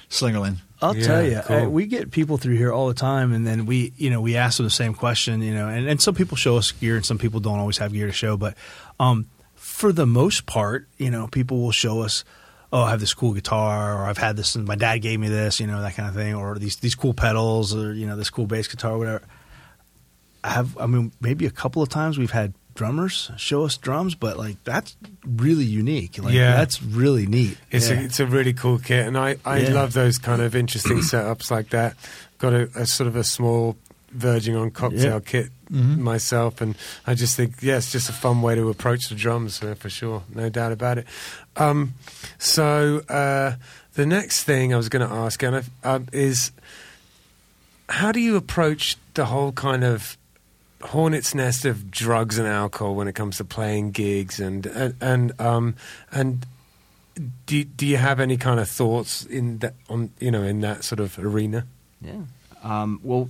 Slingerland. 0.09 0.57
I'll 0.81 0.95
Yeah, 0.95 1.05
tell 1.05 1.23
you, 1.23 1.41
cool. 1.45 1.69
we 1.69 1.85
get 1.85 2.11
people 2.11 2.37
through 2.37 2.55
here 2.57 2.71
all 2.71 2.87
the 2.89 2.93
time, 2.93 3.33
and 3.33 3.47
then 3.47 3.65
we, 3.65 3.93
you 3.97 4.09
know, 4.09 4.19
we 4.21 4.35
ask 4.35 4.57
them 4.57 4.65
the 4.65 4.69
same 4.69 4.93
question, 4.93 5.41
you 5.41 5.53
know, 5.53 5.67
and, 5.69 5.87
and 5.87 6.01
some 6.01 6.13
people 6.15 6.35
show 6.37 6.57
us 6.57 6.71
gear, 6.73 6.95
and 6.97 7.05
some 7.05 7.17
people 7.17 7.39
don't 7.39 7.59
always 7.59 7.77
have 7.77 7.93
gear 7.93 8.05
to 8.07 8.11
show, 8.13 8.35
but 8.37 8.55
um, 8.99 9.25
for 9.55 9.91
the 9.93 10.05
most 10.05 10.45
part, 10.45 10.87
you 10.97 11.09
know, 11.09 11.27
people 11.27 11.61
will 11.61 11.71
show 11.71 12.01
us, 12.01 12.23
oh, 12.75 12.81
I 12.81 12.89
have 12.89 12.99
this 12.99 13.13
cool 13.13 13.33
guitar, 13.33 13.93
or 14.01 14.05
I've 14.05 14.17
had 14.17 14.35
this, 14.35 14.55
and 14.55 14.67
my 14.67 14.75
dad 14.75 14.97
gave 14.97 15.17
me 15.17 15.29
this, 15.29 15.61
you 15.61 15.67
know, 15.67 15.81
that 15.81 15.95
kind 15.95 16.09
of 16.09 16.15
thing, 16.15 16.35
or 16.35 16.59
these 16.59 16.75
these 16.77 16.93
cool 16.95 17.13
pedals, 17.13 17.73
or 17.73 17.93
you 17.93 18.05
know, 18.05 18.17
this 18.17 18.29
cool 18.29 18.47
bass 18.47 18.67
guitar, 18.67 18.91
or 18.93 18.97
whatever. 18.97 19.21
I 20.43 20.49
have, 20.49 20.77
I 20.77 20.85
mean, 20.85 21.11
maybe 21.21 21.45
a 21.45 21.51
couple 21.51 21.81
of 21.81 21.89
times 21.89 22.17
we've 22.17 22.31
had 22.31 22.53
drummers 22.75 23.31
show 23.37 23.63
us 23.63 23.77
drums, 23.77 24.13
but 24.15 24.37
like 24.37 24.61
that's 24.65 24.97
really 25.25 25.63
unique. 25.63 26.21
Like 26.21 26.33
Yeah. 26.33 26.55
that's 26.55 26.83
really 26.83 27.25
neat. 27.25 27.57
It's 27.71 27.89
Yeah. 27.89 28.01
a 28.01 28.03
it's 28.03 28.19
a 28.19 28.25
really 28.25 28.51
cool 28.53 28.77
kit, 28.77 29.07
and 29.07 29.17
I, 29.17 29.37
I 29.45 29.59
Yeah. 29.59 29.73
love 29.73 29.93
those 29.93 30.17
kind 30.17 30.41
of 30.41 30.53
interesting 30.55 30.97
setups 30.97 31.49
like 31.49 31.69
that. 31.69 31.95
Got 32.37 32.53
a, 32.53 32.69
a 32.75 32.85
sort 32.85 33.07
of 33.07 33.15
a 33.15 33.23
small 33.23 33.77
verging 34.15 34.55
on 34.55 34.71
cocktail 34.71 35.13
Yeah. 35.13 35.19
kit 35.19 35.49
Mhm. 35.71 35.97
myself, 35.97 36.61
and 36.61 36.75
I 37.07 37.13
just 37.15 37.35
think 37.35 37.55
yeah, 37.61 37.77
it's 37.77 37.91
just 37.91 38.09
a 38.09 38.13
fun 38.13 38.41
way 38.41 38.55
to 38.55 38.69
approach 38.69 39.09
the 39.09 39.15
drums 39.15 39.61
uh, 39.63 39.75
for 39.75 39.89
sure, 39.89 40.23
no 40.33 40.49
doubt 40.49 40.71
about 40.71 40.97
it. 40.97 41.05
Um, 41.55 41.93
so 42.37 42.99
uh, 43.09 43.55
the 43.95 44.05
next 44.05 44.43
thing 44.43 44.73
I 44.73 44.77
was 44.77 44.89
going 44.89 45.07
to 45.07 45.13
ask 45.13 45.41
Anna, 45.43 45.63
um, 45.83 46.07
is 46.11 46.51
how 47.89 48.11
do 48.11 48.19
you 48.19 48.35
approach 48.35 48.97
the 49.13 49.25
whole 49.25 49.51
kind 49.51 49.83
of 49.83 50.17
hornet's 50.81 51.33
nest 51.33 51.65
of 51.65 51.89
drugs 51.89 52.37
and 52.37 52.47
alcohol 52.47 52.95
when 52.95 53.07
it 53.07 53.15
comes 53.15 53.37
to 53.37 53.43
playing 53.43 53.91
gigs 53.91 54.39
and 54.39 54.65
and 54.67 54.93
and, 55.01 55.41
um, 55.41 55.75
and 56.11 56.45
do 57.47 57.63
do 57.63 57.85
you 57.87 57.97
have 57.97 58.19
any 58.19 58.37
kind 58.37 58.59
of 58.59 58.69
thoughts 58.69 59.25
in 59.25 59.57
that 59.59 59.73
on 59.89 60.11
you 60.19 60.29
know 60.31 60.43
in 60.43 60.61
that 60.61 60.83
sort 60.83 60.99
of 60.99 61.17
arena? 61.17 61.65
Yeah. 62.01 62.21
Um, 62.63 62.99
well, 63.03 63.29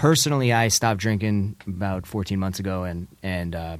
personally, 0.00 0.52
I 0.52 0.68
stopped 0.68 0.98
drinking 1.00 1.56
about 1.66 2.06
14 2.06 2.38
months 2.38 2.58
ago, 2.58 2.84
and 2.84 3.06
and 3.22 3.54
uh, 3.54 3.76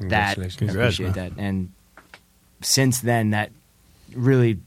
that 0.00 0.38
I 0.38 0.42
Congrats, 0.48 0.60
appreciate 0.60 1.16
man. 1.16 1.34
that. 1.34 1.42
And 1.42 1.72
since 2.60 3.00
then, 3.00 3.30
that 3.30 3.50
really, 4.14 4.58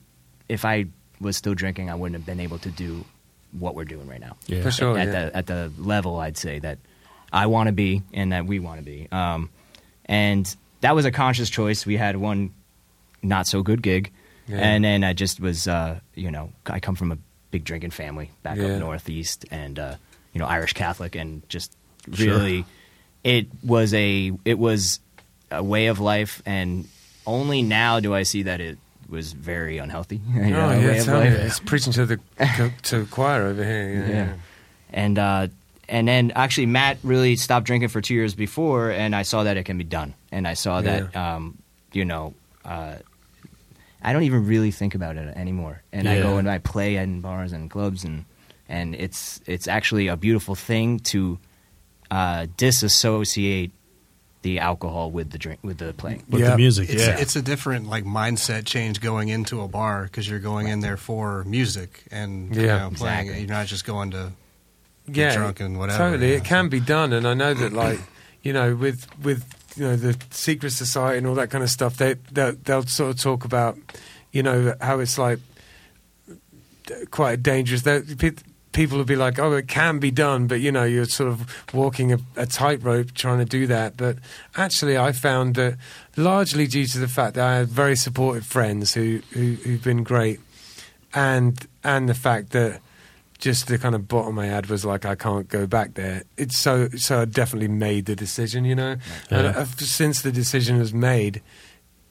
if 0.50 0.66
I 0.66 0.86
was 1.22 1.38
still 1.38 1.54
drinking, 1.54 1.90
I 1.90 1.96
wouldn't 1.96 2.16
have 2.20 2.26
been 2.26 2.40
able 2.40 2.58
to 2.60 2.70
do 2.70 3.06
what 3.58 3.76
we're 3.76 3.86
doing 3.86 4.08
right 4.08 4.20
now. 4.20 4.36
Yeah. 4.48 4.62
For 4.64 4.72
sure, 4.72 4.98
At 4.98 5.08
yeah. 5.08 5.12
the 5.30 5.38
at 5.38 5.46
the 5.48 5.72
level, 5.78 6.18
I'd 6.18 6.38
say 6.38 6.60
that 6.60 6.80
I 7.32 7.46
want 7.46 7.68
to 7.68 7.74
be, 7.74 8.02
and 8.14 8.32
that 8.32 8.46
we 8.46 8.60
want 8.60 8.80
to 8.80 8.86
be. 8.86 9.08
Um, 9.12 9.50
and 10.06 10.54
that 10.82 10.96
was 10.96 11.06
a 11.06 11.12
conscious 11.12 11.50
choice. 11.50 11.86
We 11.86 11.98
had 11.98 12.18
one 12.18 12.54
not 13.22 13.48
so 13.48 13.62
good 13.64 13.82
gig, 13.82 14.12
Yeah. 14.48 14.58
and 14.58 14.84
then 14.84 15.04
I 15.04 15.14
just 15.14 15.40
was, 15.40 15.68
uh, 15.68 16.00
you 16.16 16.32
know, 16.32 16.52
I 16.66 16.80
come 16.80 16.96
from 16.96 17.12
a 17.12 17.18
big 17.52 17.64
drinking 17.64 17.92
family 17.92 18.32
back 18.44 18.58
Yeah. 18.58 18.74
up 18.74 18.80
northeast, 18.80 19.46
and 19.52 19.78
uh, 19.80 19.96
you 20.38 20.44
know, 20.44 20.48
Irish 20.48 20.74
Catholic, 20.74 21.16
and 21.16 21.42
just 21.50 21.76
Sure. 22.14 22.28
really, 22.28 22.64
it 23.24 23.48
was 23.64 23.92
a 23.96 24.32
it 24.46 24.60
was 24.60 25.00
a 25.50 25.64
way 25.64 25.88
of 25.88 26.00
life, 26.00 26.44
and 26.46 26.88
only 27.26 27.64
now 27.64 28.00
do 28.00 28.14
I 28.14 28.22
see 28.22 28.44
that 28.44 28.62
it 28.62 28.78
was 29.10 29.34
very 29.34 29.80
unhealthy. 29.80 30.22
you 30.32 30.52
know, 30.52 30.68
oh 30.68 30.70
way 30.78 30.96
yeah, 31.00 31.12
life. 31.12 31.34
It's 31.34 31.60
preaching 31.60 31.92
to 31.94 32.06
the 32.06 32.20
to 32.84 33.00
the 33.00 33.08
choir 33.10 33.48
over 33.48 33.64
here. 33.64 33.90
Yeah, 33.96 34.10
Yeah. 34.10 34.34
And 34.94 35.18
uh, 35.18 35.48
and 35.90 36.08
then 36.08 36.32
actually 36.36 36.68
Matt 36.68 37.00
really 37.02 37.36
stopped 37.36 37.66
drinking 37.66 37.90
for 37.90 38.00
two 38.00 38.14
years 38.14 38.36
before, 38.36 38.92
and 38.92 39.16
I 39.16 39.24
saw 39.24 39.42
that 39.42 39.58
it 39.58 39.64
can 39.64 39.80
be 39.80 39.84
done, 39.86 40.14
and 40.32 40.48
I 40.48 40.54
saw 40.54 40.82
that 40.82 41.16
um, 41.16 41.58
you 41.94 42.06
know. 42.06 42.36
Uh, 42.64 42.98
I 44.04 44.14
don't 44.14 44.24
even 44.24 44.46
really 44.46 44.70
think 44.70 44.94
about 44.94 45.18
it 45.18 45.36
anymore, 45.36 45.82
and 45.92 46.08
I 46.08 46.22
go 46.22 46.38
and 46.38 46.48
I 46.48 46.60
play 46.60 46.98
in 46.98 47.22
bars 47.22 47.54
and 47.54 47.72
clubs, 47.72 48.04
and 48.04 48.26
and 48.70 48.96
it's 48.96 49.40
it's 49.46 49.68
actually 49.68 50.08
a 50.08 50.18
beautiful 50.18 50.56
thing 50.56 51.00
to 51.00 51.40
uh, 52.12 52.48
disassociate 52.58 53.72
the 54.44 54.60
alcohol 54.60 55.12
with 55.12 55.32
the 55.32 55.38
drink 55.38 55.60
with 55.64 55.78
the 55.80 55.94
playing. 55.94 56.24
With 56.30 56.42
Yeah. 56.42 56.52
the 56.52 56.58
music, 56.58 56.90
It's, 56.90 57.06
yeah. 57.06 57.18
it's 57.20 57.36
a 57.36 57.42
different 57.42 57.88
like 57.90 58.06
mindset 58.06 58.66
change 58.66 59.02
going 59.02 59.30
into 59.30 59.62
a 59.62 59.68
bar 59.68 60.04
because 60.04 60.30
you're 60.30 60.40
going 60.40 60.68
in 60.68 60.80
there 60.82 60.96
for 60.98 61.44
music 61.46 62.04
and 62.12 62.56
you 62.56 62.68
know, 62.68 62.92
playing. 62.94 63.20
Exactly. 63.28 63.40
You're 63.40 63.50
not 63.50 63.68
just 63.68 63.84
going 63.86 64.12
to 64.12 64.32
yeah, 65.12 65.34
drunk 65.36 65.60
and 65.60 65.80
whatever, 65.80 65.98
Totally, 65.98 66.32
yeah, 66.32 66.38
it 66.38 66.44
can 66.46 66.68
be 66.70 66.80
done, 66.82 67.14
and 67.14 67.26
I 67.28 67.34
know 67.34 67.54
that, 67.54 67.72
like, 67.74 68.00
you 68.44 68.52
know, 68.54 68.76
with 68.76 69.08
with 69.24 69.46
you 69.78 69.84
know 69.86 69.96
the 69.96 70.18
secret 70.32 70.72
society 70.72 71.18
and 71.20 71.28
all 71.28 71.36
that 71.36 71.50
kind 71.50 71.64
of 71.64 71.70
stuff, 71.70 71.96
they 71.98 72.16
they'll, 72.32 72.54
they'll 72.64 72.84
sort 72.86 73.12
of 73.12 73.20
talk 73.22 73.46
about, 73.46 73.78
you 74.34 74.44
know, 74.44 74.76
how 74.82 75.00
it's 75.00 75.18
like 75.18 75.40
quite 77.12 77.42
dangerous. 77.44 77.82
That 77.84 78.18
pe- 78.18 78.32
people 78.78 79.00
would 79.00 79.08
be 79.08 79.16
like, 79.16 79.40
"Oh, 79.40 79.54
it 79.54 79.68
can 79.68 79.98
be 79.98 80.12
done," 80.12 80.46
but 80.46 80.62
you 80.62 80.72
know, 80.72 80.84
you're 80.84 81.06
sort 81.06 81.30
of 81.30 81.46
walking 81.74 82.14
a, 82.14 82.20
a 82.36 82.46
tightrope 82.46 83.14
trying 83.16 83.40
to 83.40 83.46
do 83.46 83.66
that. 83.68 83.98
But 83.98 84.18
actually, 84.56 84.98
I 84.98 85.12
found 85.12 85.56
that 85.56 85.78
largely 86.16 86.68
due 86.68 86.86
to 86.86 87.00
the 87.00 87.08
fact 87.08 87.34
that 87.36 87.46
I 87.46 87.56
had 87.58 87.68
very 87.70 87.96
supportive 87.96 88.46
friends 88.46 88.94
who, 88.94 89.22
who 89.32 89.56
who've 89.64 89.84
been 89.84 90.04
great, 90.04 90.40
and 91.14 91.58
and 91.84 92.08
the 92.08 92.14
fact 92.14 92.52
that 92.52 92.80
just 93.40 93.68
the 93.68 93.78
kind 93.80 93.96
of 93.96 94.08
bottom 94.08 94.38
I 94.38 94.46
had 94.46 94.68
was 94.68 94.86
like 94.86 95.06
I 95.06 95.16
can't 95.16 95.48
go 95.50 95.66
back 95.66 95.96
there. 95.96 96.24
It's 96.38 96.60
so 96.60 96.90
so 96.90 97.22
I 97.22 97.26
definitely 97.26 97.68
made 97.70 98.06
the 98.06 98.16
decision, 98.16 98.64
you 98.64 98.76
know. 98.76 98.96
And 99.32 99.48
I've- 99.48 99.86
since 99.86 100.22
the 100.22 100.32
decision 100.32 100.78
was 100.78 100.94
made, 100.94 101.42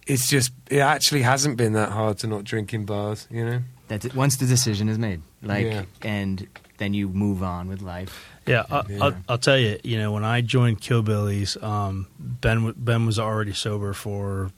it's 0.06 0.28
just 0.28 0.50
it 0.68 0.80
actually 0.80 1.22
hasn't 1.22 1.56
been 1.56 1.74
that 1.74 1.90
hard 1.92 2.18
to 2.18 2.26
not 2.26 2.42
drink 2.44 2.74
in 2.74 2.84
bars, 2.84 3.28
you 3.30 3.44
know. 3.44 3.60
That's 3.88 4.04
it. 4.04 4.14
Once 4.16 4.36
the 4.36 4.46
decision 4.46 4.88
is 4.88 4.98
made, 4.98 5.22
like, 5.46 5.66
Yeah. 5.66 5.82
and 6.02 6.46
then 6.78 6.92
you 6.94 7.08
move 7.08 7.42
on 7.42 7.68
with 7.68 7.80
life. 7.82 8.26
Yeah, 8.46 8.64
I, 8.70 8.82
Yeah. 8.88 8.98
I'll, 9.04 9.14
I'll 9.30 9.38
tell 9.38 9.58
you. 9.58 9.78
You 9.82 9.98
know, 9.98 10.12
when 10.12 10.24
I 10.24 10.40
joined 10.40 10.80
Killbillies, 10.80 11.60
um, 11.62 12.06
Ben 12.18 12.72
Ben 12.76 13.06
was 13.06 13.18
already 13.18 13.52
sober 13.52 13.92
for 13.92 14.50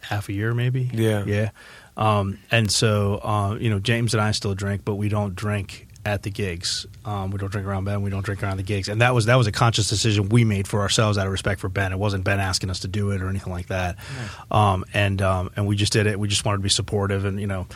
half 0.00 0.28
a 0.28 0.32
year, 0.32 0.54
maybe. 0.54 0.90
Yeah. 0.92 1.24
yeah. 1.24 1.50
Um, 1.96 2.38
and 2.50 2.70
so, 2.70 3.20
uh, 3.22 3.56
you 3.60 3.70
know, 3.70 3.78
James 3.78 4.14
and 4.14 4.22
I 4.22 4.32
still 4.32 4.54
drink, 4.54 4.82
but 4.84 4.94
we 4.96 5.08
don't 5.08 5.34
drink 5.36 5.88
at 6.04 6.22
the 6.24 6.30
gigs. 6.30 6.86
Um, 7.04 7.30
we 7.30 7.38
don't 7.38 7.52
drink 7.52 7.66
around 7.66 7.84
Ben. 7.84 8.02
We 8.02 8.10
don't 8.10 8.24
drink 8.24 8.42
around 8.42 8.56
the 8.56 8.62
gigs, 8.64 8.88
and 8.88 9.00
that 9.02 9.14
was 9.14 9.26
that 9.26 9.36
was 9.36 9.46
a 9.46 9.52
conscious 9.52 9.88
decision 9.88 10.28
we 10.30 10.42
made 10.44 10.66
for 10.66 10.80
ourselves 10.80 11.18
out 11.18 11.26
of 11.26 11.32
respect 11.32 11.60
for 11.60 11.68
Ben. 11.68 11.92
It 11.92 11.98
wasn't 11.98 12.24
Ben 12.24 12.40
asking 12.40 12.70
us 12.70 12.80
to 12.80 12.88
do 12.88 13.10
it 13.12 13.22
or 13.22 13.28
anything 13.28 13.52
like 13.52 13.68
that. 13.68 13.96
Um, 14.50 14.84
and 14.92 15.22
um, 15.22 15.50
and 15.54 15.66
we 15.68 15.76
just 15.76 15.92
did 15.92 16.06
it. 16.08 16.18
We 16.18 16.26
just 16.26 16.44
wanted 16.44 16.56
to 16.58 16.62
be 16.64 16.68
supportive, 16.70 17.24
and 17.24 17.40
you 17.40 17.46
know, 17.46 17.68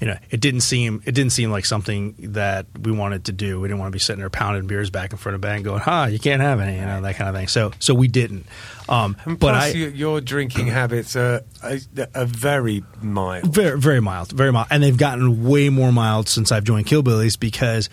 you 0.00 0.06
know, 0.08 0.16
it 0.30 0.40
didn't 0.40 0.62
seem 0.62 1.02
it 1.04 1.12
didn't 1.12 1.32
seem 1.32 1.50
like 1.50 1.64
something 1.64 2.14
that 2.32 2.66
we 2.80 2.92
wanted 2.92 3.26
to 3.26 3.32
do. 3.32 3.60
We 3.60 3.68
didn't 3.68 3.80
want 3.80 3.92
to 3.92 3.96
be 3.96 4.00
sitting 4.00 4.20
there 4.20 4.30
pounding 4.30 4.66
beers 4.66 4.90
back 4.90 5.12
in 5.12 5.18
front 5.18 5.34
of 5.34 5.40
Ben, 5.40 5.62
going, 5.62 5.80
"Ha, 5.80 6.06
you 6.06 6.18
can't 6.18 6.42
have 6.42 6.60
any," 6.60 6.78
you 6.78 6.84
know, 6.84 7.00
that 7.00 7.16
kind 7.16 7.28
of 7.28 7.34
thing. 7.34 7.48
So 7.48 7.72
so 7.78 7.94
we 7.94 8.08
didn't. 8.08 8.46
Um, 8.88 9.16
but 9.24 9.38
plus, 9.38 9.64
I 9.64 9.68
your, 9.68 9.90
your 9.90 10.20
drinking 10.20 10.66
habits 10.66 11.16
are, 11.16 11.42
are, 11.62 11.78
are 12.14 12.26
very 12.26 12.82
mild. 13.02 13.54
very 13.54 13.78
very 13.78 14.00
mild, 14.00 14.32
very 14.32 14.52
mild, 14.52 14.66
and 14.70 14.82
they've 14.82 14.96
gotten 14.96 15.44
way 15.48 15.68
more 15.68 15.92
mild 15.92 16.28
since 16.28 16.50
I've 16.50 16.64
joined 16.64 16.86
Killbillies 16.86 17.38
because 17.38 17.88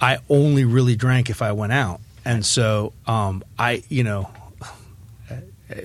I 0.00 0.18
only 0.28 0.64
really 0.64 0.96
drank 0.96 1.30
if 1.30 1.42
I 1.42 1.52
went 1.52 1.72
out, 1.72 2.00
and 2.24 2.44
so 2.44 2.92
um, 3.06 3.44
I, 3.58 3.82
you 3.88 4.04
know, 4.04 4.30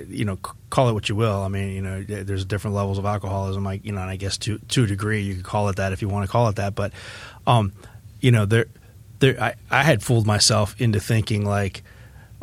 you 0.08 0.26
know, 0.26 0.38
call 0.70 0.90
it 0.90 0.94
what 0.94 1.10
you 1.10 1.16
will. 1.16 1.42
I 1.42 1.48
mean, 1.48 1.74
you 1.74 1.82
know, 1.82 2.04
there's 2.04 2.46
different 2.46 2.76
levels 2.76 2.98
of 2.98 3.06
alcoholism. 3.06 3.64
Like, 3.64 3.86
you 3.86 3.92
know, 3.92 4.02
and 4.02 4.10
I 4.10 4.16
guess 4.16 4.38
to 4.40 4.60
to 4.60 4.84
a 4.84 4.88
degree, 4.88 5.22
you 5.22 5.36
could 5.36 5.44
call 5.44 5.70
it 5.70 5.78
that 5.78 5.94
if 5.94 6.02
you 6.02 6.10
want 6.10 6.26
to 6.26 6.32
call 6.32 6.48
it 6.50 6.58
that. 6.58 6.76
But, 6.76 6.94
um, 7.48 7.74
you 8.20 8.32
know, 8.32 8.46
there, 8.46 8.66
there, 9.20 9.42
I, 9.42 9.56
I 9.70 9.84
had 9.84 10.04
fooled 10.04 10.28
myself 10.28 10.80
into 10.80 11.00
thinking 11.00 11.46
like, 11.46 11.84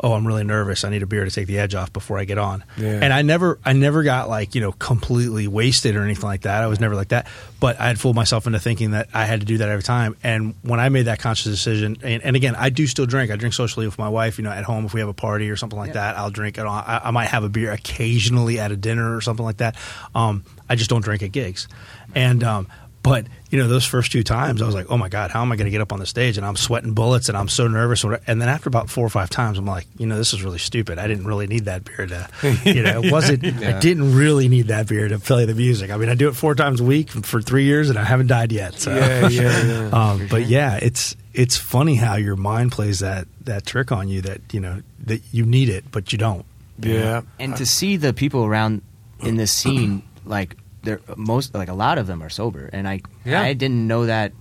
oh, 0.01 0.13
I'm 0.13 0.25
really 0.25 0.43
nervous. 0.43 0.83
I 0.83 0.89
need 0.89 1.03
a 1.03 1.07
beer 1.07 1.25
to 1.25 1.31
take 1.31 1.47
the 1.47 1.59
edge 1.59 1.75
off 1.75 1.91
before 1.91 2.17
I 2.17 2.25
get 2.25 2.37
on. 2.37 2.63
Yeah. 2.77 2.99
And 3.01 3.13
I 3.13 3.21
never, 3.21 3.59
I 3.65 3.73
never 3.73 4.03
got 4.03 4.29
like 4.29 4.55
you 4.55 4.61
know 4.61 4.71
completely 4.71 5.47
wasted 5.47 5.95
or 5.95 6.03
anything 6.03 6.25
like 6.25 6.41
that. 6.41 6.63
I 6.63 6.67
was 6.67 6.79
never 6.79 6.95
like 6.95 7.09
that. 7.09 7.27
But 7.59 7.79
I 7.79 7.87
had 7.87 7.99
fooled 7.99 8.15
myself 8.15 8.47
into 8.47 8.59
thinking 8.59 8.91
that 8.91 9.09
I 9.13 9.25
had 9.25 9.41
to 9.41 9.45
do 9.45 9.57
that 9.57 9.69
every 9.69 9.83
time. 9.83 10.15
And 10.23 10.55
when 10.61 10.79
I 10.79 10.87
made 10.89 11.03
that 11.03 11.19
conscious 11.19 11.45
decision, 11.51 11.97
and, 12.01 12.23
and 12.23 12.35
again, 12.35 12.55
I 12.55 12.69
do 12.69 12.87
still 12.87 13.05
drink. 13.05 13.31
I 13.31 13.35
drink 13.35 13.53
socially 13.53 13.85
with 13.85 13.97
my 13.97 14.09
wife. 14.09 14.37
You 14.37 14.45
know, 14.45 14.51
at 14.51 14.63
home 14.63 14.85
if 14.85 14.93
we 14.93 15.01
have 15.01 15.09
a 15.09 15.13
party 15.13 15.49
or 15.49 15.55
something 15.57 15.77
like 15.77 15.93
that, 15.93 16.17
I'll 16.17 16.31
drink. 16.31 16.57
it. 16.57 16.63
I, 16.63 17.01
I 17.03 17.11
might 17.11 17.27
have 17.27 17.43
a 17.43 17.49
beer 17.49 17.71
occasionally 17.71 18.59
at 18.59 18.71
a 18.71 18.77
dinner 18.77 19.15
or 19.15 19.21
something 19.21 19.45
like 19.45 19.57
that. 19.57 19.75
Um, 20.15 20.45
I 20.69 20.75
just 20.75 20.89
don't 20.89 21.01
drink 21.01 21.23
at 21.23 21.31
gigs. 21.31 21.67
And 22.15 22.43
um, 22.43 22.67
but 23.01 23.25
you 23.49 23.57
know, 23.57 23.67
those 23.67 23.85
first 23.85 24.11
two 24.11 24.23
times, 24.23 24.61
I 24.61 24.65
was 24.65 24.75
like, 24.75 24.87
"Oh 24.89 24.97
my 24.97 25.09
god, 25.09 25.31
how 25.31 25.41
am 25.41 25.51
I 25.51 25.55
going 25.55 25.65
to 25.65 25.71
get 25.71 25.81
up 25.81 25.93
on 25.93 25.99
the 25.99 26.05
stage?" 26.05 26.37
And 26.37 26.45
I'm 26.45 26.55
sweating 26.55 26.93
bullets, 26.93 27.29
and 27.29 27.37
I'm 27.37 27.47
so 27.47 27.67
nervous. 27.67 28.03
And 28.03 28.41
then 28.41 28.49
after 28.49 28.67
about 28.67 28.89
four 28.89 29.05
or 29.05 29.09
five 29.09 29.29
times, 29.29 29.57
I'm 29.57 29.65
like, 29.65 29.87
"You 29.97 30.05
know, 30.05 30.17
this 30.17 30.33
is 30.33 30.43
really 30.43 30.59
stupid. 30.59 30.99
I 30.99 31.07
didn't 31.07 31.25
really 31.25 31.47
need 31.47 31.65
that 31.65 31.85
beer 31.85 32.05
to, 32.05 32.29
you 32.65 32.83
know, 32.83 33.01
it 33.01 33.11
wasn't. 33.11 33.43
I 33.45 33.79
didn't 33.79 34.15
really 34.15 34.49
need 34.49 34.67
that 34.67 34.87
beer 34.87 35.07
to 35.07 35.17
play 35.17 35.45
the 35.45 35.55
music. 35.55 35.91
I 35.91 35.97
mean, 35.97 36.09
I 36.09 36.15
do 36.15 36.27
it 36.27 36.33
four 36.35 36.55
times 36.55 36.81
a 36.81 36.83
week 36.83 37.09
for 37.09 37.41
three 37.41 37.63
years, 37.63 37.89
and 37.89 37.97
I 37.97 38.03
haven't 38.03 38.27
died 38.27 38.51
yet. 38.51 38.79
So, 38.79 38.93
Yeah, 38.93 39.27
yeah, 39.29 39.63
yeah. 39.63 39.89
um, 39.93 40.27
but 40.29 40.45
yeah, 40.47 40.77
it's 40.81 41.15
it's 41.33 41.57
funny 41.57 41.95
how 41.95 42.17
your 42.17 42.35
mind 42.35 42.71
plays 42.71 42.99
that 42.99 43.27
that 43.45 43.65
trick 43.65 43.91
on 43.91 44.09
you 44.09 44.21
that 44.21 44.41
you 44.53 44.59
know 44.59 44.81
that 45.05 45.21
you 45.31 45.45
need 45.45 45.69
it, 45.69 45.85
but 45.91 46.11
you 46.11 46.17
don't. 46.17 46.45
Yeah. 46.81 47.21
and 47.39 47.55
to 47.57 47.65
see 47.65 47.97
the 47.97 48.13
people 48.13 48.45
around 48.45 48.81
in 49.21 49.35
this 49.35 49.51
scene 49.51 50.03
like 50.25 50.55
they're 50.83 51.01
most 51.17 51.53
like 51.53 51.69
a 51.69 51.73
lot 51.73 51.97
of 51.97 52.07
them 52.07 52.21
are 52.23 52.29
sober 52.29 52.69
and 52.71 52.87
i 52.87 53.01
Yeah. 53.25 53.41
i 53.41 53.53
didn't 53.53 53.87
know 53.87 54.05
that 54.05 54.31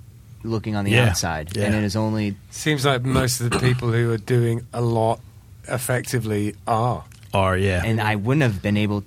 looking 0.45 0.77
on 0.77 0.85
the 0.85 0.93
Yeah. 0.93 1.09
outside 1.09 1.57
Yeah. 1.57 1.65
and 1.65 1.75
it 1.75 1.83
is 1.85 1.97
only 1.97 2.37
Seems 2.51 2.85
like 2.85 3.03
most 3.05 3.41
of 3.41 3.51
the 3.51 3.59
people 3.59 3.91
who 3.93 4.13
are 4.13 4.19
doing 4.19 4.67
a 4.73 4.81
lot 4.81 5.21
effectively 5.67 6.55
are. 6.67 7.05
are 7.35 7.57
yeah, 7.57 7.83
and 7.85 8.01
i 8.01 8.17
wouldn't 8.17 8.43
have 8.43 8.63
been 8.63 8.77
able 8.77 9.05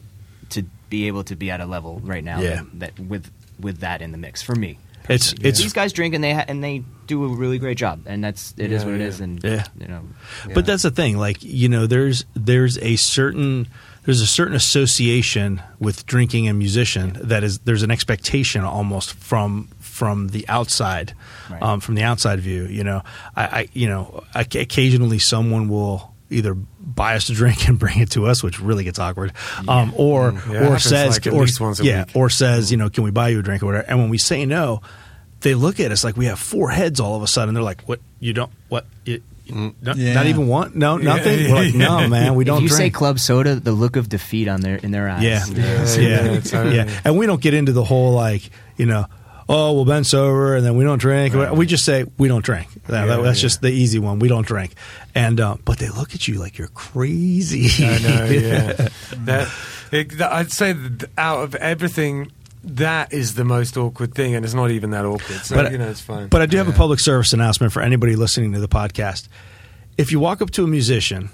to 0.50 0.64
be 0.90 1.08
able 1.08 1.24
to 1.24 1.36
be 1.36 1.50
at 1.50 1.60
a 1.62 1.66
level 1.66 2.00
right 2.04 2.24
now 2.24 2.40
Yeah. 2.42 2.62
that, 2.74 2.96
that 2.96 3.00
with 3.00 3.32
with 3.60 3.80
that 3.80 4.02
in 4.02 4.12
the 4.12 4.18
mix 4.18 4.42
for 4.42 4.56
me 4.56 4.78
it's 5.10 5.34
it's 5.42 5.60
these 5.60 5.74
guys 5.74 5.94
drink 5.94 6.14
and 6.14 6.24
they 6.24 6.34
ha- 6.34 6.46
and 6.48 6.64
they 6.64 6.84
do 7.08 7.26
a 7.26 7.28
really 7.28 7.58
great 7.58 7.78
job 7.78 8.02
and 8.06 8.24
that's 8.24 8.54
it 8.58 8.72
is 8.72 8.84
Yeah, 8.84 8.86
what 8.88 8.96
it 8.96 9.02
yeah. 9.02 9.08
is 9.08 9.20
and 9.22 9.44
Yeah. 9.44 9.66
you 9.80 9.88
know 9.88 10.02
But 10.54 10.66
that's 10.66 10.84
the 10.84 10.92
thing, 10.92 11.18
like 11.18 11.42
you 11.42 11.68
know, 11.70 11.88
there's 11.88 12.24
there's 12.36 12.78
a 12.78 12.96
certain 12.98 13.68
there's 14.06 14.22
a 14.22 14.28
certain 14.28 14.56
association 14.56 15.62
with 15.80 16.06
drinking 16.06 16.48
and 16.48 16.58
musician 16.58 17.18
that 17.22 17.44
is 17.44 17.60
there's 17.60 17.84
an 17.84 17.92
expectation 17.92 18.64
almost 18.64 19.14
from 19.14 19.68
from 19.80 20.30
the 20.30 20.48
outside, 20.48 21.14
Right. 21.50 21.62
um, 21.62 21.80
from 21.82 21.96
the 21.96 22.04
outside 22.04 22.40
view. 22.40 22.66
You 22.66 22.84
know, 22.84 23.04
I, 23.36 23.44
I 23.44 23.68
you 23.74 23.88
know, 23.88 24.24
I, 24.34 24.42
occasionally 24.42 25.20
someone 25.20 25.70
will 25.70 26.12
either 26.30 26.54
buy 26.56 27.16
us 27.16 27.30
a 27.30 27.34
drink 27.34 27.68
and 27.70 27.78
bring 27.78 28.00
it 28.00 28.12
to 28.12 28.26
us, 28.26 28.42
which 28.42 28.60
really 28.60 28.84
gets 28.84 28.98
awkward, 29.00 29.34
um, 29.68 29.94
or 29.96 30.34
Yeah, 30.50 30.70
or 30.70 30.80
says 30.80 31.24
like 31.24 31.28
or 31.34 31.46
once 31.60 31.80
a 31.80 31.84
yeah, 31.84 32.06
week. 32.06 32.16
or 32.16 32.30
says 32.30 32.72
you 32.72 32.78
know, 32.78 32.90
can 32.90 33.04
we 33.04 33.12
buy 33.12 33.30
you 33.30 33.40
a 33.40 33.44
drink 33.44 33.62
or 33.64 33.68
whatever? 33.68 33.86
And 33.88 34.00
when 34.00 34.10
we 34.10 34.18
say 34.18 34.46
no, 34.46 34.82
they 35.42 35.54
look 35.56 35.80
at 35.80 35.92
us 35.92 36.04
like 36.04 36.16
we 36.18 36.26
have 36.26 36.40
four 36.40 36.70
heads 36.72 37.00
all 37.00 37.16
of 37.16 37.24
a 37.24 37.28
sudden. 37.28 37.54
They're 37.54 37.64
like, 37.64 37.82
"What? 37.84 38.00
You 38.20 38.34
don't? 38.34 38.52
What? 38.70 38.86
You, 39.06 39.22
you- 39.46 39.74
not, 39.82 39.98
Yeah. 39.98 40.14
not 40.14 40.26
even 40.28 40.48
one? 40.48 40.72
No, 40.76 40.98
nothing." 40.98 41.40
yeah, 41.40 41.50
We're 41.54 41.64
like, 41.66 41.76
"No, 41.76 42.08
man, 42.10 42.36
we 42.36 42.44
don't 42.44 42.58
if 42.58 42.64
you 42.64 42.70
say 42.70 42.90
club 42.90 43.20
soda, 43.20 43.56
the 43.56 43.72
look 43.72 43.96
of 43.96 44.10
defeat 44.10 44.48
on 44.48 44.62
their 44.62 44.76
in 44.76 44.92
their 44.92 45.10
eyes. 45.10 45.24
Yeah, 45.24 45.46
Yeah, 45.98 46.42
yeah, 46.54 46.64
yeah, 46.86 47.00
And 47.06 47.18
we 47.18 47.26
don't 47.26 47.42
get 47.42 47.54
into 47.54 47.72
the 47.72 47.84
whole 47.84 48.14
like 48.14 48.50
you 48.78 48.86
know, 48.86 49.06
oh 49.50 49.74
well, 49.74 49.86
Ben's 49.86 50.10
sober, 50.10 50.56
and 50.56 50.66
then 50.66 50.76
we 50.78 50.84
don't 50.84 51.00
drink. 51.00 51.34
We 51.54 51.66
just 51.66 51.84
say 51.86 52.06
we 52.18 52.28
don't 52.28 52.44
drink. 52.46 52.68
That- 52.88 53.08
Yeah, 53.08 53.18
that's 53.18 53.40
yeah. 53.40 53.42
just 53.42 53.62
the 53.62 53.70
easy 53.72 54.00
one. 54.00 54.20
We 54.20 54.28
don't 54.28 54.46
drink. 54.48 54.74
And 55.14 55.40
uh, 55.42 55.58
but 55.66 55.78
they 55.80 55.90
look 55.90 56.16
at 56.16 56.28
you 56.28 56.36
like 56.40 56.58
you're 56.58 56.70
crazy. 56.70 57.68
I 57.86 57.98
know. 58.00 58.26
Yeah. 58.32 58.88
that 59.26 59.48
it, 59.92 60.22
I'd 60.22 60.52
say 60.52 60.72
that 60.74 61.10
out 61.18 61.44
of 61.44 61.56
everything, 61.56 62.32
that 62.64 63.12
is 63.14 63.36
the 63.36 63.44
most 63.44 63.76
awkward 63.78 64.14
thing, 64.14 64.36
and 64.36 64.46
it's 64.46 64.54
not 64.54 64.72
even 64.72 64.92
that 64.92 65.06
awkward. 65.06 65.40
So 65.44 65.56
But- 65.56 65.72
you 65.72 65.78
know, 65.78 65.90
it's 65.90 66.02
fine. 66.02 66.28
But 66.28 66.42
I 66.42 66.46
do 66.46 66.58
have 66.58 66.68
a 66.68 66.74
public 66.74 67.00
service 67.00 67.34
announcement 67.34 67.74
for 67.74 67.82
anybody 67.82 68.16
listening 68.16 68.54
to 68.54 68.60
the 68.60 68.68
podcast. 68.68 69.28
If 69.98 70.12
you 70.12 70.20
walk 70.20 70.42
up 70.42 70.52
to 70.52 70.64
a 70.64 70.68
musician 70.68 71.30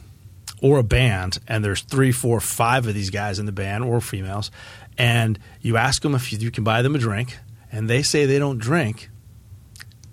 or 0.61 0.79
a 0.79 0.83
band, 0.83 1.39
and 1.47 1.63
there's 1.63 1.81
three, 1.81 2.11
four, 2.11 2.39
five 2.39 2.87
of 2.87 2.93
these 2.93 3.09
guys 3.09 3.39
in 3.39 3.45
the 3.45 3.51
band 3.51 3.83
or 3.83 4.01
females, 4.01 4.49
and 4.97 5.37
you 5.61 5.77
ask 5.77 6.01
them 6.01 6.15
if 6.15 6.31
you, 6.31 6.39
you 6.39 6.49
can 6.49 6.63
buy 6.63 6.81
them 6.81 6.95
a 6.95 6.97
drink, 6.97 7.37
and 7.71 7.89
they 7.89 8.01
say 8.01 8.25
they 8.25 8.39
don't 8.39 8.57
drink, 8.57 9.09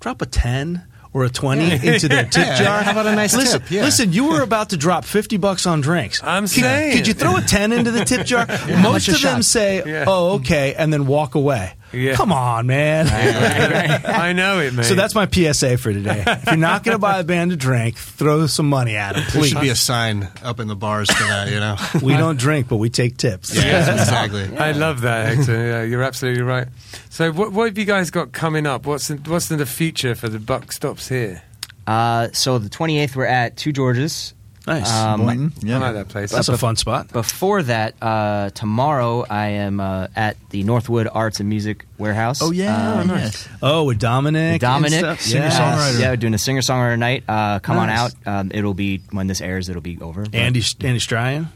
drop 0.01 0.21
a 0.21 0.27
10 0.27 0.85
or 1.15 1.25
a 1.25 1.31
20 1.31 1.87
into 1.87 2.09
their 2.09 2.25
tip 2.25 2.57
jar. 2.57 2.83
How 2.83 2.91
about 2.91 3.07
a 3.07 3.15
nice 3.15 3.35
listen, 3.35 3.61
tip? 3.61 3.71
Yeah. 3.71 3.83
Listen, 3.85 4.13
you 4.13 4.29
were 4.29 4.43
about 4.43 4.71
to 4.71 4.77
drop 4.77 5.05
50 5.05 5.37
bucks 5.39 5.65
on 5.67 5.81
drinks. 5.81 6.21
I'm 6.23 6.43
Could- 6.43 6.51
saying. 6.51 6.97
Could 6.97 7.07
you 7.07 7.15
throw 7.15 7.37
a 7.37 7.41
10 7.41 7.73
into 7.73 7.93
the 7.93 8.05
tip 8.05 8.27
jar? 8.27 8.47
much 8.49 8.83
Most 8.83 9.09
a 9.09 9.15
of 9.15 9.23
them 9.23 9.43
say, 9.43 9.83
Yeah. 9.87 10.05
oh, 10.09 10.33
okay, 10.35 10.75
and 10.75 10.93
then 10.93 11.07
walk 11.07 11.35
away. 11.37 11.73
Yeah. 11.97 12.15
Come 12.17 12.33
on, 12.33 12.67
man. 12.67 13.07
I 13.09 14.33
know 14.33 14.61
it, 14.61 14.75
man. 14.75 14.85
So 14.85 14.95
that's 14.95 15.15
my 15.15 15.29
PSA 15.29 15.79
for 15.79 15.93
today. 15.93 16.25
If 16.27 16.47
you're 16.47 16.57
not 16.57 16.85
going 16.85 16.95
to 16.95 16.99
buy 16.99 17.19
a 17.21 17.25
band 17.25 17.53
a 17.53 17.57
drink, 17.57 17.97
throw 17.97 18.47
some 18.47 18.69
money 18.69 18.97
at 18.97 19.15
them, 19.15 19.23
There 19.23 19.31
please. 19.43 19.49
should 19.51 19.61
be 19.61 19.69
a 19.69 19.77
sign 19.77 20.29
up 20.43 20.61
in 20.61 20.69
the 20.69 20.77
bars 20.77 21.11
for 21.11 21.23
that, 21.25 21.51
you 21.51 21.61
know? 21.61 21.77
we 22.03 22.17
don't 22.17 22.39
drink, 22.39 22.69
but 22.69 22.77
we 22.77 22.91
take 22.91 23.17
tips. 23.17 23.55
yeah, 23.55 23.93
exactly. 24.01 24.57
I 24.59 24.73
love 24.73 25.03
that, 25.03 25.37
Hector. 25.37 25.53
Yeah, 25.67 25.83
you're 25.83 26.03
absolutely 26.03 26.43
right. 26.43 26.69
So, 27.11 27.33
what, 27.33 27.53
what 27.53 27.69
have 27.69 27.79
you 27.79 27.85
guys 27.85 28.11
got 28.11 28.33
coming 28.33 28.67
up? 28.67 28.87
What's 28.87 29.11
in, 29.11 29.19
what's 29.25 29.51
in 29.51 29.59
the 29.59 29.67
future 29.67 30.15
for 30.15 30.29
the 30.29 30.39
Buck 30.39 30.73
Stops 30.73 31.09
here? 31.09 31.43
Uh, 31.87 32.29
so 32.33 32.59
the 32.59 32.71
28th, 32.71 33.15
we're 33.17 33.27
at 33.27 33.57
Two 33.57 33.73
Georges. 33.73 34.35
Nice. 34.67 34.91
Um, 34.91 35.21
Boynton, 35.27 35.53
I 35.63 35.67
yeah. 35.67 35.79
like 35.79 35.93
that 35.95 36.09
place. 36.09 36.33
That's 36.33 36.49
a 36.49 36.57
fun 36.57 36.77
spot. 36.77 37.13
Before 37.13 37.63
that, 37.65 37.95
uh, 38.01 38.49
tomorrow 38.51 39.27
I 39.29 39.49
am 39.49 39.79
uh, 39.79 40.07
at 40.17 40.37
the 40.51 40.63
Northwood 40.63 41.07
Arts 41.13 41.39
and 41.41 41.49
Music 41.51 41.85
Warehouse. 41.99 42.41
Oh 42.41 42.51
yeah, 42.51 43.01
Um, 43.01 43.09
yes. 43.11 43.47
Oh, 43.61 43.85
with 43.85 43.99
Dominic. 43.99 44.63
Dominic, 44.63 45.03
and 45.03 45.19
stuff? 45.21 45.27
yes. 45.35 45.53
Singer-songwriter. 45.57 46.01
Yeah, 46.01 46.11
we're 46.11 46.17
doing 46.17 46.33
a 46.35 46.39
singer 46.39 46.63
songwriter 46.63 46.99
night. 46.99 47.25
Uh, 47.29 47.59
come 47.59 47.77
on 47.77 47.91
out. 47.91 48.15
Um, 48.25 48.51
it'll 48.55 48.73
be 48.73 49.03
when 49.11 49.27
this 49.27 49.43
airs. 49.43 49.69
It'll 49.69 49.83
be 49.83 49.99
over. 50.01 50.23
Andy 50.33 50.63
Andy 50.81 50.99
Stryan. 51.01 51.49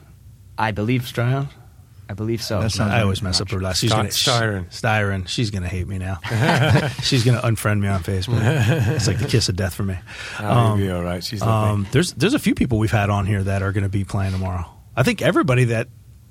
I 0.59 0.73
believe. 0.73 1.03
Stryan. 1.05 1.49
I 2.11 2.15
believe 2.15 2.43
so. 2.43 2.61
That 2.61 2.71
sounds 2.71 2.91
I 2.93 3.03
always 3.03 3.23
mess 3.23 3.41
up 3.41 3.51
her 3.51 3.61
last. 3.61 3.81
She's 3.81 3.91
Sty- 3.91 3.97
gonna, 3.99 4.09
Styron. 4.09 4.67
Styron. 4.71 5.29
She's 5.29 5.51
gonna 5.51 5.69
hate 5.69 5.87
me 5.87 5.99
now. 5.99 6.19
She's 7.03 7.25
gonna 7.25 7.43
unfriend 7.43 7.81
me 7.81 7.89
on 7.89 8.03
Facebook. 8.03 8.41
It's 8.95 9.07
like 9.07 9.19
the 9.19 9.27
kiss 9.27 9.49
of 9.49 9.57
death 9.57 9.75
for 9.75 9.83
me. 9.83 9.97
You'll 10.41 10.77
be 10.77 10.91
all 10.91 11.03
right. 11.03 11.23
She's. 11.23 11.43
Um, 11.43 11.87
there's 11.93 12.13
there's 12.15 12.35
a 12.35 12.39
few 12.39 12.55
people 12.55 12.79
we've 12.79 12.91
had 12.91 13.11
on 13.11 13.27
here 13.27 13.43
that 13.43 13.63
are 13.63 13.73
going 13.73 13.83
to 13.85 13.89
be 13.91 14.05
playing 14.05 14.33
tomorrow. 14.33 14.65
I 14.97 15.03
think 15.03 15.23
everybody 15.23 15.65
that 15.65 15.89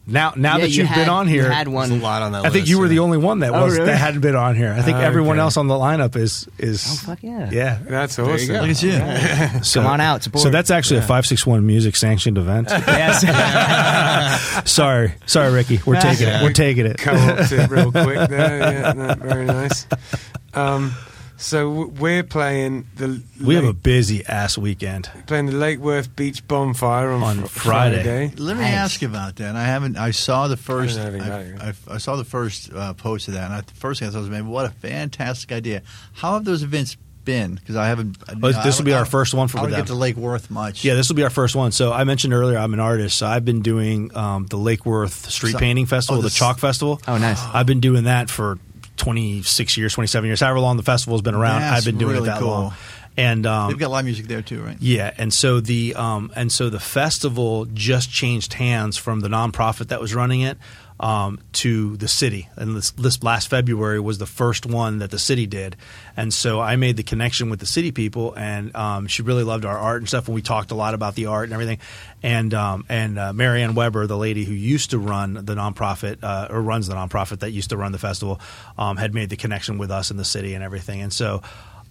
now 0.08 0.34
now 0.36 0.56
Yeah, 0.56 0.62
that 0.62 0.70
you 0.70 0.78
you've 0.78 0.88
had- 0.88 1.02
been 1.02 1.10
on 1.10 1.28
you 1.28 1.42
here, 1.42 1.52
had 1.52 1.68
one. 1.68 1.92
a 1.92 1.96
lot 1.96 2.22
on 2.22 2.32
that 2.32 2.40
I 2.40 2.50
think 2.50 2.54
list, 2.64 2.70
you 2.70 2.80
were 2.80 2.88
the 2.88 3.00
only 3.00 3.18
one 3.18 3.40
that 3.40 3.54
Oh, 3.54 3.66
was 3.66 3.74
really? 3.74 3.88
that 3.88 3.98
hadn't 3.98 4.22
been 4.22 4.36
on 4.36 4.56
here. 4.56 4.74
I 4.78 4.82
think 4.82 4.98
Oh, 4.98 5.02
everyone 5.02 5.38
okay. 5.38 5.42
else 5.44 5.58
on 5.58 5.68
the 5.68 5.76
lineup 5.76 6.16
is 6.16 6.48
is 6.58 6.86
Oh, 6.90 7.08
fuck 7.08 7.20
yeah. 7.22 7.50
yeah. 7.52 7.80
That's 7.88 8.18
awesome. 8.18 8.56
Look 8.56 8.70
at 8.70 8.82
you. 8.84 9.58
So, 9.64 9.82
Come 9.82 9.92
on 9.92 10.02
out, 10.02 10.24
support. 10.24 10.42
So 10.44 10.50
that's 10.50 10.72
actually 10.72 11.00
a 11.00 11.04
five 11.04 11.26
six 11.26 11.46
one 11.46 11.66
music 11.68 11.96
sanctioned 11.96 12.38
event. 12.38 12.68
yes. 12.72 13.24
sorry, 14.72 15.14
sorry, 15.26 15.52
Ricky. 15.54 15.80
We're 15.86 16.00
taking 16.00 16.28
it. 16.28 16.44
We're 16.44 16.54
taking 16.54 16.86
it. 16.86 16.98
co-opt 16.98 17.52
it 17.52 17.70
real 17.70 17.92
quick 17.92 18.30
there. 18.30 18.58
Yeah, 18.60 18.94
no, 18.94 19.14
very 19.16 19.46
nice. 19.46 19.86
Um, 20.54 20.94
so 21.38 21.86
we're 21.86 22.24
playing 22.24 22.88
the 22.96 23.22
We 23.44 23.56
have 23.56 23.64
a 23.64 23.74
busy 23.74 24.26
ass 24.26 24.58
weekend. 24.58 25.10
playing 25.28 25.46
the 25.48 25.52
Lake 25.54 25.80
Worth 25.80 26.16
Beach 26.16 26.46
Bonfire 26.48 27.12
on, 27.12 27.24
On 27.24 27.38
fr- 27.46 27.60
Friday. 27.70 28.32
Let 28.36 28.58
me 28.58 28.64
Nice. 28.64 28.74
ask 28.74 29.02
you 29.02 29.08
about 29.08 29.36
that. 29.38 29.56
I 29.56 29.64
haven't. 29.66 29.98
I 29.98 30.12
saw 30.12 30.48
the 30.48 30.58
first. 30.58 30.98
I 31.00 31.08
I, 31.18 31.70
I, 31.70 31.74
I 31.96 31.98
saw 31.98 32.16
the 32.16 32.26
first 32.26 32.74
uh, 32.74 32.94
post 32.94 33.28
of 33.28 33.36
that, 33.36 33.46
and 33.46 33.54
I, 33.54 33.62
the 33.62 33.74
first 33.74 34.00
thing 34.00 34.10
I 34.10 34.12
thought 34.12 34.20
was, 34.22 34.30
"Man, 34.30 34.48
what 34.48 34.66
a 34.66 34.70
fantastic 34.70 35.52
idea!" 35.52 35.82
How 36.14 36.34
have 36.34 36.44
those 36.46 36.64
events 36.64 36.98
been? 37.24 37.56
Because 37.56 37.76
I 37.76 37.88
haven't. 37.88 38.18
Oh, 38.42 38.52
this 38.64 38.78
will 38.80 38.86
be 38.86 38.94
our 38.94 39.06
first 39.06 39.34
one 39.34 39.48
for 39.48 39.60
I 39.60 39.62
don't 39.62 39.72
them. 39.72 39.80
get 39.82 39.88
to 39.88 39.96
Lake 39.96 40.16
Worth 40.16 40.50
much. 40.50 40.84
Yeah, 40.84 40.96
this 40.96 41.10
will 41.10 41.16
be 41.18 41.24
our 41.24 41.30
first 41.30 41.56
one. 41.56 41.72
So 41.72 41.94
I 41.94 42.04
mentioned 42.04 42.34
earlier 42.34 42.58
I'm 42.58 42.74
an 42.74 42.80
artist, 42.80 43.18
so 43.18 43.28
I've 43.28 43.46
been 43.46 43.62
doing 43.62 44.16
um, 44.16 44.46
the 44.48 44.58
Lake 44.58 44.86
Worth 44.86 45.30
Street 45.30 45.52
So- 45.52 45.60
Painting 45.60 45.86
Festival, 45.86 46.20
oh, 46.20 46.22
the 46.22 46.28
this- 46.28 46.36
Chalk 46.36 46.58
Festival. 46.60 47.02
Oh, 47.08 47.18
nice. 47.18 47.42
I've 47.44 47.66
been 47.68 47.80
doing 47.82 48.06
that 48.06 48.30
for 48.30 48.58
26 48.98 49.78
years, 49.78 49.94
27 49.94 50.28
years, 50.28 50.40
however 50.40 50.60
long 50.60 50.78
the 50.78 50.84
festival's 50.84 51.22
been 51.22 51.36
around. 51.36 51.62
That's 51.62 51.78
I've 51.78 51.86
been 51.86 51.98
doing 51.98 52.16
really 52.16 52.28
it 52.30 52.32
that 52.32 52.40
cool. 52.40 52.50
long. 52.50 52.74
And 53.20 53.48
um, 53.48 53.70
they've 53.70 53.80
got 53.80 53.90
live 53.90 54.06
music 54.06 54.28
there 54.28 54.44
too, 54.44 54.62
right? 54.62 54.78
yeah, 54.80 55.12
and 55.18 55.34
so 55.34 55.60
the 55.60 55.96
um, 55.96 56.32
and 56.36 56.52
so 56.52 56.70
the 56.70 56.80
festival 56.80 57.66
just 57.74 58.12
changed 58.12 58.54
hands 58.54 58.96
from 58.96 59.22
the 59.22 59.28
nonprofit 59.28 59.88
that 59.88 60.00
was 60.00 60.14
running 60.14 60.42
it 60.42 60.58
um, 61.00 61.40
to 61.54 61.96
the 61.98 62.08
city, 62.08 62.50
and 62.56 62.76
this, 62.76 62.92
this 62.92 63.22
last 63.22 63.50
February 63.50 64.00
was 64.00 64.18
the 64.18 64.26
first 64.26 64.66
one 64.66 65.00
that 65.00 65.12
the 65.12 65.20
city 65.20 65.46
did, 65.46 65.76
and 66.16 66.34
so 66.34 66.60
I 66.60 66.76
made 66.76 66.98
the 66.98 67.04
connection 67.04 67.50
with 67.50 67.60
the 67.60 67.66
city 67.66 67.92
people, 67.92 68.34
and 68.36 68.76
um, 68.76 69.08
she 69.08 69.22
really 69.22 69.44
loved 69.44 69.66
our 69.66 69.78
art 69.78 70.02
and 70.02 70.08
stuff, 70.08 70.28
and 70.28 70.36
we 70.36 70.42
talked 70.42 70.72
a 70.72 70.76
lot 70.76 70.94
about 70.94 71.16
the 71.16 71.28
art 71.28 71.46
and 71.46 71.54
everything, 71.54 71.80
and 72.24 72.54
um, 72.54 72.86
and 72.90 73.20
uh, 73.20 73.34
Marianne 73.34 73.76
Weber, 73.76 74.08
the 74.08 74.18
lady 74.18 74.44
who 74.44 74.54
used 74.54 74.92
to 74.92 75.00
run 75.00 75.34
the 75.34 75.56
nonprofit 75.56 76.24
uh, 76.24 76.48
or 76.50 76.62
runs 76.62 76.88
the 76.88 76.96
nonprofit 76.96 77.40
that 77.40 77.52
used 77.52 77.70
to 77.70 77.78
run 77.78 77.92
the 77.92 78.00
festival, 78.00 78.42
um, 78.78 78.98
had 78.98 79.14
made 79.14 79.30
the 79.30 79.38
connection 79.38 79.78
with 79.78 79.92
us 79.92 80.10
in 80.10 80.18
the 80.18 80.26
city 80.26 80.54
and 80.56 80.64
everything, 80.64 81.02
and 81.02 81.14
so 81.14 81.42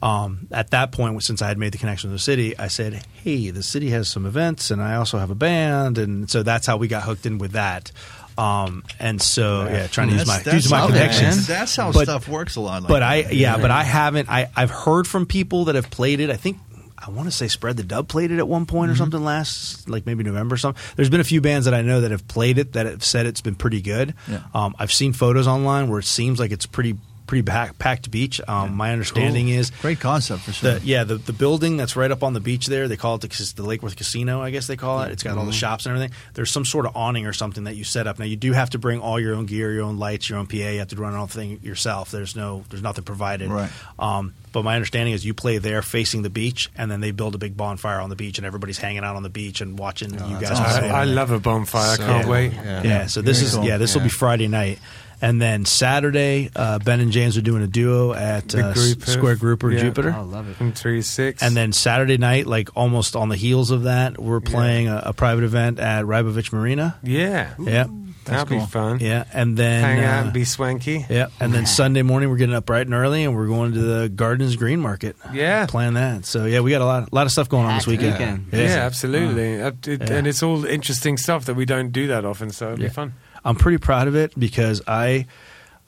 um, 0.02 0.46
at 0.50 0.70
that 0.70 0.92
point, 0.92 1.22
since 1.22 1.40
I 1.40 1.48
had 1.48 1.58
made 1.58 1.72
the 1.72 1.78
connection 1.78 2.10
with 2.10 2.20
the 2.20 2.22
city, 2.22 2.56
I 2.58 2.68
said, 2.68 3.04
"Hey, 3.22 3.50
the 3.50 3.62
city 3.62 3.90
has 3.90 4.08
some 4.08 4.26
events, 4.26 4.70
and 4.70 4.82
I 4.82 4.96
also 4.96 5.18
have 5.18 5.30
a 5.30 5.34
band," 5.34 5.96
and 5.96 6.28
so 6.30 6.42
that's 6.42 6.66
how 6.66 6.76
we 6.76 6.86
got 6.86 7.04
hooked 7.04 7.24
in 7.24 7.38
with 7.38 7.52
that. 7.52 7.92
Um, 8.38 8.84
and 8.98 9.20
so, 9.20 9.64
yeah, 9.64 9.86
trying 9.86 10.08
to 10.10 10.14
use 10.16 10.26
my 10.26 10.42
use 10.52 10.70
my 10.70 10.78
how- 10.80 10.86
connections. 10.88 11.46
That's 11.46 11.74
how 11.74 11.92
But- 11.92 12.02
stuff 12.04 12.28
works 12.28 12.56
a 12.56 12.60
lot. 12.60 12.82
Like 12.82 12.88
But 12.88 13.02
I, 13.02 13.22
that. 13.22 13.34
yeah, 13.34 13.56
but 13.56 13.70
I 13.70 13.82
haven't. 13.82 14.28
I 14.30 14.48
I've 14.54 14.70
heard 14.70 15.06
from 15.08 15.26
people 15.26 15.66
that 15.66 15.74
have 15.74 15.90
played 15.90 16.20
it. 16.20 16.30
I 16.30 16.36
think. 16.36 16.58
I 16.98 17.10
want 17.10 17.28
to 17.28 17.30
say 17.30 17.46
Spred 17.46 17.76
the 17.76 17.84
Dub 17.84 18.08
played 18.08 18.32
it 18.32 18.38
at 18.38 18.48
one 18.48 18.66
point 18.66 18.90
or 18.90 18.96
something 18.96 19.22
last, 19.22 19.88
like 19.88 20.06
maybe 20.06 20.24
November 20.24 20.54
or 20.54 20.58
something. 20.58 20.82
There's 20.96 21.10
been 21.10 21.20
a 21.20 21.24
few 21.24 21.40
bands 21.40 21.66
that 21.66 21.74
I 21.74 21.82
know 21.82 22.00
that 22.00 22.10
have 22.10 22.26
played 22.26 22.58
it 22.58 22.72
that 22.72 22.86
have 22.86 23.04
said 23.04 23.26
it's 23.26 23.42
been 23.42 23.54
pretty 23.54 23.80
good. 23.80 24.14
Yeah. 24.26 24.40
Um, 24.54 24.74
I've 24.78 24.92
seen 24.92 25.12
photos 25.12 25.46
online 25.46 25.88
where 25.88 26.00
it 26.00 26.06
seems 26.06 26.40
like 26.40 26.50
it's 26.50 26.66
pretty 26.66 26.96
pretty 27.26 27.42
pack, 27.42 27.78
packed 27.78 28.10
beach. 28.10 28.40
Um, 28.46 28.74
My 28.76 28.92
understanding 28.92 29.48
is 29.48 29.70
great 29.70 30.00
concept 30.00 30.42
for 30.42 30.52
sure. 30.52 30.74
the, 30.78 30.86
yeah, 30.86 31.04
the, 31.04 31.16
the 31.16 31.32
building 31.32 31.76
that's 31.76 31.96
right 31.96 32.10
up 32.10 32.22
on 32.22 32.32
the 32.34 32.40
beach 32.40 32.66
there, 32.66 32.88
they 32.88 32.96
call 32.96 33.16
it 33.16 33.20
the, 33.22 33.28
cas- 33.28 33.52
the 33.52 33.62
Lake 33.64 33.82
Worth 33.82 33.96
Casino, 33.96 34.40
I 34.42 34.50
guess 34.50 34.66
they 34.66 34.76
call 34.76 35.02
it. 35.02 35.12
It's 35.12 35.22
got 35.22 35.32
all 35.32 35.38
Mm-hmm. 35.38 35.46
the 35.48 35.52
shops 35.56 35.86
and 35.86 35.94
everything. 35.96 36.16
There's 36.34 36.50
some 36.50 36.64
sort 36.64 36.86
of 36.86 36.96
awning 36.96 37.26
or 37.26 37.32
something 37.32 37.64
that 37.64 37.76
you 37.76 37.84
set 37.84 38.06
up. 38.06 38.18
Now 38.18 38.24
you 38.24 38.36
do 38.36 38.52
have 38.52 38.70
to 38.70 38.78
bring 38.78 39.00
all 39.00 39.18
your 39.20 39.34
own 39.34 39.46
gear, 39.46 39.72
your 39.72 39.82
own 39.84 39.98
lights, 39.98 40.28
your 40.30 40.38
own 40.38 40.46
PA. 40.46 40.56
You 40.56 40.78
have 40.78 40.88
to 40.88 40.96
run 40.96 41.14
all 41.14 41.26
the 41.26 41.32
thing 41.32 41.60
yourself. 41.62 42.10
There's 42.10 42.34
no, 42.36 42.64
there's 42.70 42.82
nothing 42.82 43.04
provided. 43.04 43.48
Right. 43.50 43.70
Um, 43.98 44.34
but 44.52 44.62
my 44.62 44.74
understanding 44.74 45.12
is 45.12 45.24
you 45.26 45.34
play 45.34 45.58
there 45.58 45.82
facing 45.82 46.22
the 46.22 46.30
beach, 46.30 46.70
and 46.78 46.90
then 46.90 47.00
they 47.00 47.10
build 47.10 47.34
a 47.34 47.38
big 47.38 47.56
bonfire 47.56 48.00
on 48.00 48.08
the 48.08 48.16
beach, 48.16 48.38
and 48.38 48.46
everybody's 48.46 48.78
hanging 48.78 49.04
out 49.04 49.14
on 49.16 49.22
the 49.22 49.28
beach 49.28 49.60
and 49.60 49.78
watching 49.78 50.12
you 50.14 50.18
guys. 50.40 50.52
awesome. 50.52 50.64
perform. 50.82 50.92
I, 50.94 51.00
I 51.00 51.04
love 51.04 51.30
a 51.30 51.38
bonfire. 51.38 51.96
So- 51.96 52.04
I 52.04 52.06
can't 52.06 52.28
wait. 52.28 52.52
Yeah. 52.54 52.82
Yeah, 52.82 53.06
so 53.06 53.20
this 53.20 53.38
Very 53.38 53.48
is 53.48 53.54
cool. 53.56 53.64
yeah, 53.64 53.76
this 53.76 53.94
will 53.94 54.02
be 54.02 54.08
Friday 54.08 54.48
night, 54.48 54.78
and 55.20 55.40
then 55.40 55.64
Saturday, 55.64 56.50
uh, 56.56 56.78
Ben 56.78 57.00
and 57.00 57.10
James 57.12 57.36
are 57.36 57.42
doing 57.42 57.62
a 57.62 57.66
duo 57.66 58.12
at 58.12 58.48
The 58.48 58.66
uh, 58.68 58.72
group 58.74 58.98
of- 59.02 59.08
Square 59.08 59.36
Grouper 59.36 59.70
yeah. 59.72 59.80
Jupiter. 59.80 60.14
Oh, 60.18 60.24
love 60.24 60.48
it. 60.48 60.56
From 60.56 60.72
three 60.72 61.02
six, 61.02 61.42
And 61.42 61.56
then 61.56 61.72
Saturday 61.72 62.18
night, 62.18 62.46
like 62.46 62.68
almost 62.76 63.16
on 63.16 63.28
the 63.28 63.36
heels 63.36 63.70
of 63.70 63.84
that, 63.84 64.18
we're 64.20 64.40
playing 64.40 64.88
a, 64.88 65.02
a 65.06 65.12
private 65.12 65.44
event 65.44 65.78
at 65.78 66.04
Rybovich 66.04 66.52
Marina. 66.52 66.96
yeah, 67.02 67.54
Yeah, 67.58 67.86
that'll 68.24 68.46
be 68.46 68.60
fun. 68.66 68.98
yeah, 69.00 69.24
and 69.32 69.56
then 69.56 69.82
hang 69.84 70.04
out 70.04 70.18
uh, 70.18 70.24
and 70.24 70.32
be 70.32 70.44
swanky. 70.44 71.06
yeah, 71.08 71.28
and 71.40 71.52
then 71.54 71.66
Sunday 71.66 72.02
morning 72.02 72.28
we're 72.30 72.36
getting 72.36 72.54
up 72.54 72.66
bright 72.66 72.86
and 72.86 72.94
early, 72.94 73.24
and 73.24 73.34
we're 73.36 73.46
going 73.46 73.72
to 73.72 73.80
the 73.80 74.08
Gardens 74.08 74.56
Green 74.56 74.80
Market. 74.80 75.16
Yeah. 75.32 75.66
plan 75.66 75.94
that. 75.94 76.26
So 76.26 76.44
yeah, 76.46 76.60
we 76.60 76.70
got 76.70 76.80
a 76.80 76.84
lot, 76.86 77.12
lot 77.12 77.26
of 77.26 77.32
stuff 77.32 77.48
going 77.48 77.66
on 77.66 77.74
this 77.76 77.84
Packed 77.86 78.02
weekend. 78.02 78.44
weekend. 78.46 78.48
Yeah, 78.70 78.76
absolutely. 78.84 79.60
Uh, 79.62 79.72
it- 79.86 80.00
Yeah. 80.00 80.12
And 80.16 80.26
it's 80.26 80.42
all 80.42 80.64
interesting 80.64 81.16
stuff 81.16 81.44
that 81.46 81.54
we 81.54 81.64
don't 81.64 81.90
do 81.92 82.08
that 82.08 82.24
often, 82.24 82.50
so 82.50 82.72
it'll 82.72 82.80
Yeah. 82.80 82.88
be 82.88 82.94
fun. 82.94 83.14
I'm 83.46 83.54
pretty 83.54 83.78
proud 83.78 84.08
of 84.08 84.16
it 84.16 84.38
because 84.38 84.82
I 84.86 85.26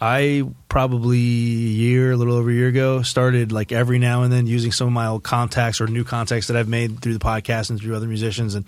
I 0.01 0.45
probably 0.69 1.19
a 1.19 1.21
year, 1.21 2.13
a 2.13 2.17
little 2.17 2.35
over 2.35 2.51
a 2.51 2.53
year 2.55 2.69
ago, 2.69 3.03
started 3.03 3.51
like 3.51 3.73
every 3.73 3.99
now 3.99 4.23
and 4.23 4.33
then 4.33 4.47
using 4.47 4.71
some 4.71 4.87
of 4.87 4.93
my 4.93 5.09
old 5.09 5.25
contacts 5.25 5.81
or 5.81 5.89
new 5.89 6.05
contacts 6.05 6.47
that 6.47 6.57
I've 6.57 6.69
made 6.69 7.01
through 7.01 7.15
the 7.15 7.25
podcast 7.25 7.71
and 7.71 7.81
through 7.81 7.97
other 7.97 8.07
musicians, 8.07 8.55
and 8.55 8.65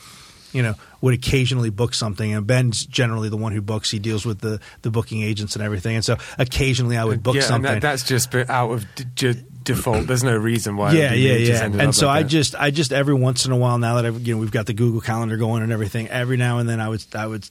you 0.52 0.62
know 0.62 0.74
would 1.00 1.14
occasionally 1.14 1.70
book 1.70 1.94
something. 1.94 2.34
And 2.34 2.46
Ben's 2.46 2.84
generally 2.84 3.28
the 3.28 3.36
one 3.36 3.52
who 3.52 3.62
books; 3.62 3.92
he 3.92 4.00
deals 4.00 4.26
with 4.26 4.40
the 4.40 4.58
the 4.82 4.90
booking 4.90 5.22
agents 5.22 5.54
and 5.54 5.64
everything. 5.64 5.94
And 5.94 6.04
so 6.04 6.16
occasionally 6.36 6.96
I 6.96 7.04
would 7.04 7.22
book 7.22 7.36
yeah, 7.36 7.42
something. 7.42 7.70
and 7.72 7.82
that, 7.82 7.86
that's 7.86 8.02
just 8.02 8.34
out 8.34 8.72
of 8.72 8.94
d- 8.96 9.04
j- 9.14 9.44
default. 9.62 10.08
There's 10.08 10.24
no 10.24 10.36
reason 10.36 10.76
why. 10.76 10.94
yeah, 10.94 11.12
yeah, 11.12 11.38
just 11.44 11.62
yeah. 11.62 11.80
And 11.80 11.94
so 11.94 12.06
like 12.06 12.16
I 12.16 12.22
that. 12.22 12.28
just, 12.28 12.54
I 12.56 12.70
just 12.72 12.92
every 12.92 13.14
once 13.14 13.46
in 13.46 13.52
a 13.52 13.56
while, 13.56 13.78
now 13.78 13.94
that 13.96 14.06
I've, 14.06 14.26
you 14.26 14.34
know, 14.34 14.40
we've 14.40 14.50
got 14.50 14.66
the 14.66 14.74
Google 14.74 15.00
Calendar 15.00 15.36
going 15.36 15.62
and 15.62 15.70
everything. 15.70 16.08
Every 16.08 16.36
now 16.36 16.58
and 16.58 16.68
then, 16.68 16.80
I 16.80 16.88
would, 16.88 17.04
I 17.14 17.26
would 17.26 17.48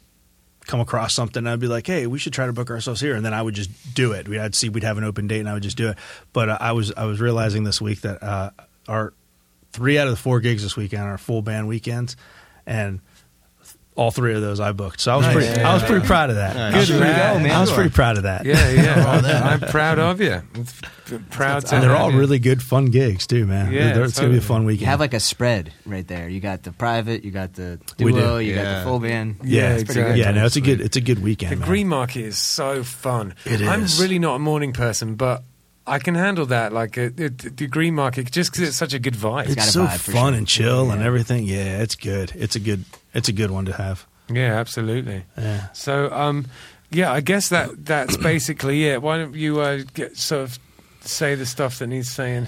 come 0.69 0.79
across 0.79 1.13
something. 1.13 1.45
I'd 1.45 1.59
be 1.59 1.67
like, 1.67 1.87
hey, 1.87 2.07
we 2.07 2.19
should 2.19 2.33
try 2.33 2.45
to 2.45 2.53
book 2.53 2.69
ourselves 2.69 3.01
here, 3.01 3.15
and 3.15 3.25
then 3.25 3.33
I 3.33 3.41
would 3.41 3.55
just 3.55 3.93
do 3.93 4.13
it. 4.13 4.27
We'd 4.27 4.39
I'd 4.39 4.55
see 4.55 4.69
we'd 4.69 4.83
have 4.83 4.97
an 4.97 5.03
open 5.03 5.27
date, 5.27 5.39
and 5.39 5.49
I 5.49 5.53
would 5.53 5.63
just 5.63 5.77
do 5.77 5.89
it. 5.89 5.97
But 6.31 6.49
uh, 6.49 6.57
I 6.59 6.71
was, 6.71 6.93
I 6.95 7.05
was 7.05 7.19
realizing 7.19 7.63
this 7.63 7.81
week 7.81 8.01
that 8.01 8.23
uh, 8.23 8.51
our 8.87 9.13
three 9.71 9.97
out 9.97 10.07
of 10.07 10.13
the 10.13 10.17
four 10.17 10.39
gigs 10.39 10.63
this 10.63 10.77
weekend 10.77 11.03
are 11.03 11.17
full 11.17 11.41
band 11.41 11.67
weekends, 11.67 12.15
and. 12.65 13.01
All 13.99 14.11
three 14.11 14.33
of 14.33 14.41
those 14.41 14.61
I 14.61 14.71
booked, 14.71 15.01
so 15.01 15.11
I 15.11 15.15
was 15.17 15.25
Nice. 15.25 15.35
pretty. 15.35 15.61
I 15.61 15.73
was 15.73 15.83
pretty 15.83 16.05
proud 16.07 16.29
of 16.29 16.37
that. 16.37 16.55
Nice. 16.55 16.73
I 16.73 16.77
was 16.79 16.87
Good 16.89 16.97
pretty- 16.99 17.13
man. 17.13 17.51
I 17.51 17.59
was 17.59 17.71
pretty 17.71 17.89
proud 17.89 18.15
of 18.17 18.23
that. 18.23 18.45
Yeah, 18.45 18.69
yeah. 18.69 19.05
I'm, 19.51 19.61
I'm 19.61 19.69
proud 19.69 19.99
of 19.99 20.21
you. 20.21 20.41
I'm 21.11 21.25
proud 21.31 21.65
to. 21.65 21.75
and 21.75 21.83
they're 21.83 21.95
all 21.97 22.11
you. 22.11 22.17
really 22.17 22.39
good, 22.39 22.61
fun 22.63 22.85
gigs 22.85 23.27
too, 23.27 23.45
man. 23.45 23.73
Yeah, 23.73 23.93
They're- 23.93 24.05
it's 24.05 24.17
gonna 24.17 24.29
be 24.29 24.37
a 24.37 24.39
totally. 24.39 24.47
fun 24.47 24.61
You 24.61 24.67
weekend. 24.67 24.87
have 24.89 24.99
like 25.01 25.13
a 25.13 25.19
spread 25.19 25.73
right 25.85 26.07
there. 26.07 26.29
You 26.29 26.39
got 26.39 26.63
the 26.63 26.71
private, 26.71 27.25
you 27.25 27.31
got 27.31 27.53
the 27.55 27.79
We 27.99 28.13
do. 28.13 28.19
duo, 28.19 28.37
you 28.37 28.55
got 28.55 28.79
the 28.79 28.83
full 28.85 28.99
band. 28.99 29.37
Yeah, 29.43 29.73
it's 29.73 29.83
pretty 29.83 29.99
exactly. 29.99 30.21
yeah, 30.21 30.31
no, 30.31 30.45
it's 30.45 30.55
a 30.55 30.61
good, 30.61 30.79
it's 30.79 30.95
a 30.95 31.01
good 31.01 31.21
weekend. 31.21 31.51
The 31.51 31.57
man. 31.57 31.67
green 31.67 31.87
market 31.89 32.21
is 32.23 32.37
so 32.37 32.83
fun. 32.83 33.35
It 33.45 33.61
I'm 33.61 33.81
really 33.99 34.19
not 34.19 34.35
a 34.35 34.39
morning 34.39 34.71
person, 34.71 35.15
but 35.15 35.43
I 35.89 35.99
can 35.99 36.15
handle 36.15 36.45
that. 36.47 36.71
Like 36.71 36.97
uh, 36.97 37.09
the, 37.13 37.29
the 37.29 37.67
green 37.67 37.95
market, 37.95 38.31
just 38.31 38.51
because 38.51 38.67
it's 38.67 38.77
such 38.77 38.93
a 38.93 38.99
good 38.99 39.15
vibe. 39.15 39.47
got 39.47 39.57
it's 39.57 39.73
so 39.73 39.85
vibe 39.85 39.99
fun 39.99 40.13
sure. 40.13 40.33
and 40.33 40.47
chill 40.47 40.91
and 40.91 41.01
everything. 41.01 41.45
Yeah, 41.45 41.81
it's 41.81 41.95
good. 41.95 42.31
It's 42.35 42.55
a 42.55 42.59
good. 42.59 42.85
It's 43.13 43.27
a 43.29 43.33
good 43.33 43.51
one 43.51 43.65
to 43.65 43.73
have. 43.73 44.05
Yeah, 44.31 44.59
absolutely. 44.59 45.23
Yeah. 45.37 45.71
So, 45.73 46.11
um, 46.11 46.45
yeah, 46.91 47.11
I 47.11 47.21
guess 47.21 47.49
that 47.49 47.85
that's 47.85 48.17
basically 48.31 48.85
it. 48.85 49.01
Why 49.01 49.17
don't 49.17 49.35
you 49.35 49.59
uh, 49.59 49.81
get 49.93 50.17
sort 50.17 50.43
of 50.43 50.59
say 51.01 51.35
the 51.35 51.45
stuff 51.45 51.79
that 51.79 51.87
needs 51.87 52.09
saying? 52.09 52.47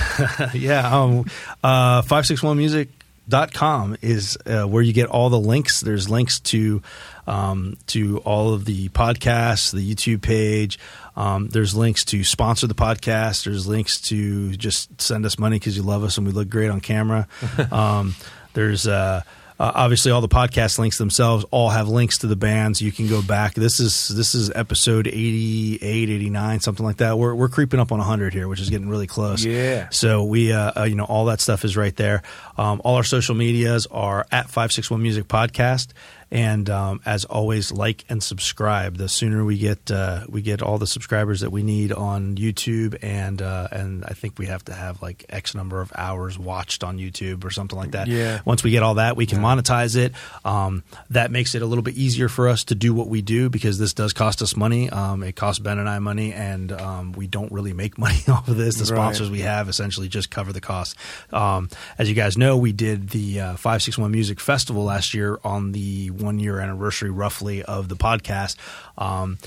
yeah. 0.54 0.88
Um. 0.88 1.24
Uh. 1.62 2.02
Five 2.02 2.26
six 2.26 2.42
one 2.42 2.58
music. 2.58 2.88
Dot 3.28 3.54
com 3.54 3.96
is 4.02 4.36
uh, 4.46 4.64
where 4.64 4.82
you 4.82 4.92
get 4.92 5.08
all 5.08 5.30
the 5.30 5.38
links. 5.38 5.80
There's 5.80 6.10
links 6.10 6.40
to 6.40 6.82
um, 7.26 7.76
to 7.88 8.18
all 8.18 8.54
of 8.54 8.64
the 8.64 8.88
podcasts, 8.90 9.72
the 9.72 9.94
YouTube 9.94 10.22
page. 10.22 10.78
Um, 11.16 11.48
there's 11.48 11.74
links 11.74 12.04
to 12.06 12.24
sponsor 12.24 12.66
the 12.66 12.74
podcast. 12.74 13.44
There's 13.44 13.66
links 13.66 14.00
to 14.02 14.56
just 14.56 15.00
send 15.00 15.26
us 15.26 15.38
money 15.38 15.58
because 15.58 15.76
you 15.76 15.82
love 15.82 16.04
us 16.04 16.18
and 16.18 16.26
we 16.26 16.32
look 16.32 16.48
great 16.48 16.70
on 16.70 16.80
camera. 16.80 17.28
um, 17.70 18.14
there's 18.54 18.86
uh, 18.86 19.22
uh, 19.62 19.70
obviously 19.76 20.10
all 20.10 20.20
the 20.20 20.28
podcast 20.28 20.78
links 20.80 20.98
themselves 20.98 21.44
all 21.52 21.70
have 21.70 21.88
links 21.88 22.18
to 22.18 22.26
the 22.26 22.34
bands. 22.34 22.82
You 22.82 22.90
can 22.90 23.06
go 23.06 23.22
back. 23.22 23.54
This 23.54 23.78
is 23.78 24.08
this 24.08 24.34
is 24.34 24.50
episode 24.50 25.06
88, 25.06 26.10
89, 26.10 26.60
something 26.60 26.84
like 26.84 26.96
that. 26.96 27.16
We're 27.16 27.32
we're 27.34 27.48
creeping 27.48 27.78
up 27.78 27.92
on 27.92 27.98
100 27.98 28.32
here, 28.32 28.48
which 28.48 28.60
is 28.60 28.70
getting 28.70 28.88
really 28.88 29.06
close. 29.06 29.44
Yeah. 29.44 29.88
So 29.90 30.24
we, 30.24 30.52
uh, 30.52 30.72
uh, 30.78 30.82
you 30.82 30.96
know, 30.96 31.04
all 31.04 31.26
that 31.26 31.40
stuff 31.40 31.64
is 31.64 31.76
right 31.76 31.94
there. 31.94 32.22
Um, 32.58 32.80
all 32.84 32.96
our 32.96 33.04
social 33.04 33.36
medias 33.36 33.86
are 33.86 34.26
at 34.32 34.50
Five 34.50 34.72
Six 34.72 34.90
One 34.90 35.00
Music 35.00 35.28
Podcast, 35.28 35.92
and 36.32 36.70
um, 36.70 37.00
as 37.04 37.26
always, 37.26 37.70
like 37.70 38.04
and 38.08 38.22
subscribe. 38.22 38.96
The 38.96 39.08
sooner 39.08 39.44
we 39.44 39.58
get 39.58 39.90
uh, 39.90 40.24
we 40.28 40.40
get 40.40 40.62
all 40.62 40.78
the 40.78 40.86
subscribers 40.86 41.40
that 41.40 41.50
we 41.50 41.62
need 41.62 41.92
on 41.92 42.36
YouTube, 42.36 42.96
and 43.02 43.40
uh, 43.42 43.68
and 43.70 44.02
I 44.06 44.14
think 44.14 44.38
we 44.38 44.46
have 44.46 44.64
to 44.64 44.72
have 44.72 45.02
like 45.02 45.26
X 45.28 45.54
number 45.54 45.82
of 45.82 45.92
hours 45.94 46.38
watched 46.38 46.82
on 46.82 46.98
YouTube 46.98 47.44
or 47.44 47.50
something 47.50 47.78
like 47.78 47.90
that. 47.90 48.08
Yeah. 48.08 48.40
Once 48.46 48.64
we 48.64 48.70
get 48.70 48.82
all 48.82 48.94
that, 48.94 49.14
we 49.16 49.26
can 49.26 49.40
monetize 49.40 49.94
it. 49.94 50.14
Um, 50.44 50.82
that 51.10 51.30
makes 51.30 51.54
it 51.54 51.60
a 51.60 51.66
little 51.66 51.82
bit 51.82 51.96
easier 51.96 52.28
for 52.30 52.48
us 52.48 52.64
to 52.64 52.74
do 52.74 52.94
what 52.94 53.08
we 53.08 53.20
do 53.20 53.50
because 53.50 53.78
this 53.78 53.92
does 53.92 54.14
cost 54.14 54.40
us 54.40 54.56
money. 54.56 54.88
Um, 54.88 55.22
it 55.22 55.36
costs 55.36 55.58
Ben 55.58 55.78
and 55.78 55.88
I 55.88 55.98
money, 55.98 56.32
and 56.32 56.72
um, 56.72 57.12
we 57.12 57.26
don't 57.26 57.52
really 57.52 57.74
make 57.74 57.98
money 57.98 58.20
off 58.26 58.48
of 58.48 58.56
this. 58.56 58.76
The 58.76 58.92
Right. 58.92 58.96
sponsors 58.98 59.30
we 59.30 59.40
have 59.40 59.68
essentially 59.68 60.08
just 60.08 60.30
cover 60.30 60.52
the 60.52 60.60
cost. 60.62 60.96
Um, 61.30 61.68
as 61.98 62.08
you 62.08 62.14
guys 62.14 62.38
know, 62.38 62.56
we 62.56 62.72
did 62.72 63.10
the 63.10 63.40
uh, 63.40 63.50
561 63.56 64.10
Music 64.10 64.40
Festival 64.40 64.84
last 64.84 65.12
year 65.12 65.38
on 65.44 65.72
the 65.72 66.10
one 66.22 66.38
year 66.38 66.58
anniversary, 66.58 67.10
roughly, 67.10 67.62
of 67.62 67.88
the 67.88 67.96
podcast. 67.96 68.56
Um, 68.96 69.38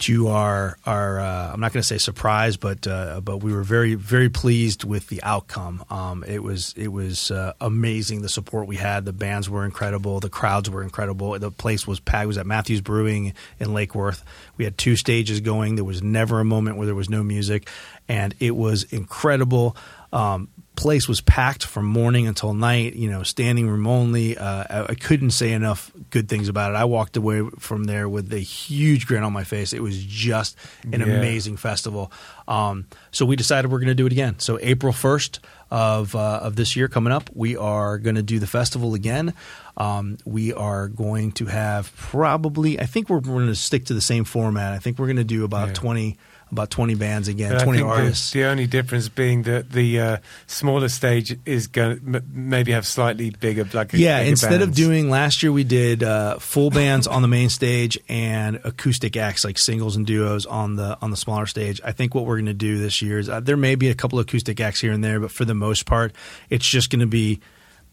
to 0.00 0.28
our 0.28 0.78
our 0.86 1.20
uh, 1.20 1.52
I'm 1.52 1.60
not 1.60 1.72
going 1.72 1.82
to 1.82 1.86
say 1.86 1.98
surprise, 1.98 2.56
but 2.56 2.86
uh, 2.86 3.20
but 3.20 3.38
we 3.38 3.52
were 3.52 3.62
very 3.62 3.94
very 3.94 4.28
pleased 4.28 4.82
with 4.82 5.08
the 5.08 5.22
outcome. 5.22 5.84
Um, 5.90 6.24
it 6.26 6.42
was 6.42 6.74
it 6.76 6.88
was 6.88 7.30
uh, 7.30 7.52
amazing 7.60 8.22
the 8.22 8.28
support 8.28 8.66
we 8.66 8.76
had. 8.76 9.04
The 9.04 9.12
bands 9.12 9.48
were 9.48 9.64
incredible. 9.64 10.20
The 10.20 10.30
crowds 10.30 10.70
were 10.70 10.82
incredible. 10.82 11.38
The 11.38 11.50
place 11.50 11.86
was 11.86 12.00
packed. 12.00 12.24
It 12.24 12.28
was 12.28 12.38
at 12.38 12.46
Matthews 12.46 12.80
Brewing 12.80 13.34
in 13.58 13.74
Lake 13.74 13.94
Worth. 13.94 14.24
We 14.56 14.64
had 14.64 14.78
two 14.78 14.96
stages 14.96 15.40
going. 15.40 15.76
There 15.76 15.84
was 15.84 16.02
never 16.02 16.40
a 16.40 16.44
moment 16.44 16.76
where 16.76 16.86
there 16.86 16.94
was 16.94 17.10
no 17.10 17.22
music, 17.22 17.68
and 18.08 18.34
it 18.40 18.56
was 18.56 18.84
incredible. 18.84 19.76
Um, 20.12 20.48
place 20.76 21.06
was 21.08 21.20
packed 21.20 21.64
from 21.64 21.84
morning 21.84 22.26
until 22.26 22.54
night. 22.54 22.94
You 22.94 23.10
know, 23.10 23.22
standing 23.22 23.68
room 23.68 23.86
only. 23.86 24.38
Uh, 24.38 24.64
I, 24.70 24.86
I 24.90 24.94
couldn't 24.94 25.32
say 25.32 25.52
enough 25.52 25.90
good 26.10 26.28
things 26.28 26.48
about 26.48 26.72
it. 26.72 26.76
I 26.76 26.84
walked 26.84 27.16
away 27.16 27.42
from 27.58 27.84
there 27.84 28.08
with 28.08 28.32
a 28.32 28.38
huge 28.38 29.06
grin 29.06 29.22
on 29.22 29.32
my 29.32 29.44
face. 29.44 29.72
It 29.72 29.82
was 29.82 30.02
just 30.02 30.56
an 30.84 31.00
Yeah. 31.00 31.06
amazing 31.06 31.56
festival. 31.58 32.10
Um, 32.48 32.86
so 33.12 33.26
we 33.26 33.36
decided 33.36 33.70
we're 33.70 33.78
going 33.78 33.88
to 33.88 33.94
do 33.94 34.06
it 34.06 34.12
again. 34.12 34.38
So 34.38 34.58
April 34.62 34.92
first 34.92 35.40
of 35.70 36.14
uh, 36.16 36.40
of 36.42 36.56
this 36.56 36.74
year 36.76 36.88
coming 36.88 37.12
up, 37.12 37.30
we 37.34 37.56
are 37.56 37.98
going 37.98 38.16
to 38.16 38.22
do 38.22 38.38
the 38.38 38.46
festival 38.46 38.94
again. 38.94 39.34
Um, 39.76 40.18
we 40.24 40.52
are 40.52 40.88
going 40.88 41.32
to 41.32 41.46
have 41.46 41.94
probably. 41.96 42.80
I 42.80 42.86
think 42.86 43.08
we're, 43.08 43.18
we're 43.18 43.34
going 43.40 43.46
to 43.48 43.54
stick 43.54 43.84
to 43.86 43.94
the 43.94 44.00
same 44.00 44.24
format. 44.24 44.72
I 44.72 44.78
think 44.78 44.98
we're 44.98 45.06
going 45.06 45.16
to 45.16 45.24
do 45.24 45.44
about 45.44 45.68
Yeah. 45.68 45.74
twenty 45.74 46.18
about 46.50 46.70
twenty 46.70 46.94
bands 46.94 47.28
again, 47.28 47.54
I 47.54 47.64
twenty 47.64 47.78
think 47.78 47.88
the- 47.88 47.94
artists. 47.94 48.30
The, 48.32 48.44
only 48.44 48.66
difference 48.66 49.08
being 49.08 49.42
that 49.44 49.70
the 49.70 50.00
uh, 50.00 50.16
smaller 50.46 50.88
stage 50.88 51.36
is 51.44 51.66
going 51.66 51.98
to 52.00 52.16
m- 52.18 52.24
maybe 52.32 52.72
have 52.72 52.86
slightly 52.86 53.30
bigger, 53.30 53.68
like 53.72 53.92
Yeah, 53.92 54.18
bigger 54.18 54.30
instead 54.30 54.62
of 54.62 54.74
doing 54.74 55.10
last 55.10 55.42
year, 55.42 55.52
we 55.52 55.64
did 55.64 56.02
uh, 56.02 56.38
full 56.38 56.70
bands 56.70 57.06
on 57.06 57.22
the 57.22 57.28
main 57.28 57.48
stage 57.48 57.98
and 58.08 58.60
acoustic 58.64 59.16
acts 59.16 59.44
like 59.44 59.58
singles 59.58 59.96
and 59.96 60.06
duos 60.06 60.46
on 60.46 60.76
the 60.76 60.98
on 61.00 61.10
the 61.10 61.16
smaller 61.16 61.46
stage. 61.46 61.80
I 61.84 61.92
think 61.92 62.14
what 62.14 62.24
we're 62.26 62.36
going 62.36 62.46
to 62.46 62.54
do 62.54 62.78
this 62.78 63.02
year 63.02 63.18
is 63.18 63.28
uh, 63.28 63.40
there 63.40 63.56
may 63.56 63.74
be 63.74 63.88
a 63.88 63.94
couple 63.94 64.18
of 64.18 64.26
acoustic 64.26 64.60
acts 64.60 64.80
here 64.80 64.92
and 64.92 65.02
there, 65.04 65.20
but 65.20 65.30
for 65.30 65.44
the 65.44 65.54
most 65.54 65.86
part, 65.86 66.12
it's 66.48 66.68
just 66.68 66.90
going 66.90 67.00
to 67.00 67.06
be 67.06 67.40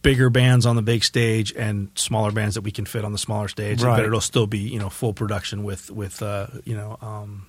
bigger 0.03 0.29
bands 0.29 0.65
on 0.65 0.75
the 0.75 0.81
big 0.83 1.03
stage 1.03 1.51
and 1.57 1.89
smaller 1.95 2.31
bands 2.31 2.53
that 2.55 2.61
we 2.61 2.71
can 2.71 2.85
fit 2.85 3.03
on 3.03 3.11
the 3.11 3.17
smaller 3.17 3.47
stage. 3.47 3.81
Right. 3.81 3.97
But 3.97 4.05
it'll 4.05 4.21
still 4.21 4.47
be 4.47 4.59
you 4.59 4.79
know 4.79 4.89
full 4.89 5.13
production 5.13 5.63
with 5.63 5.89
with 5.91 6.21
uh, 6.21 6.47
you 6.65 6.75
know 6.75 6.97
um, 7.01 7.46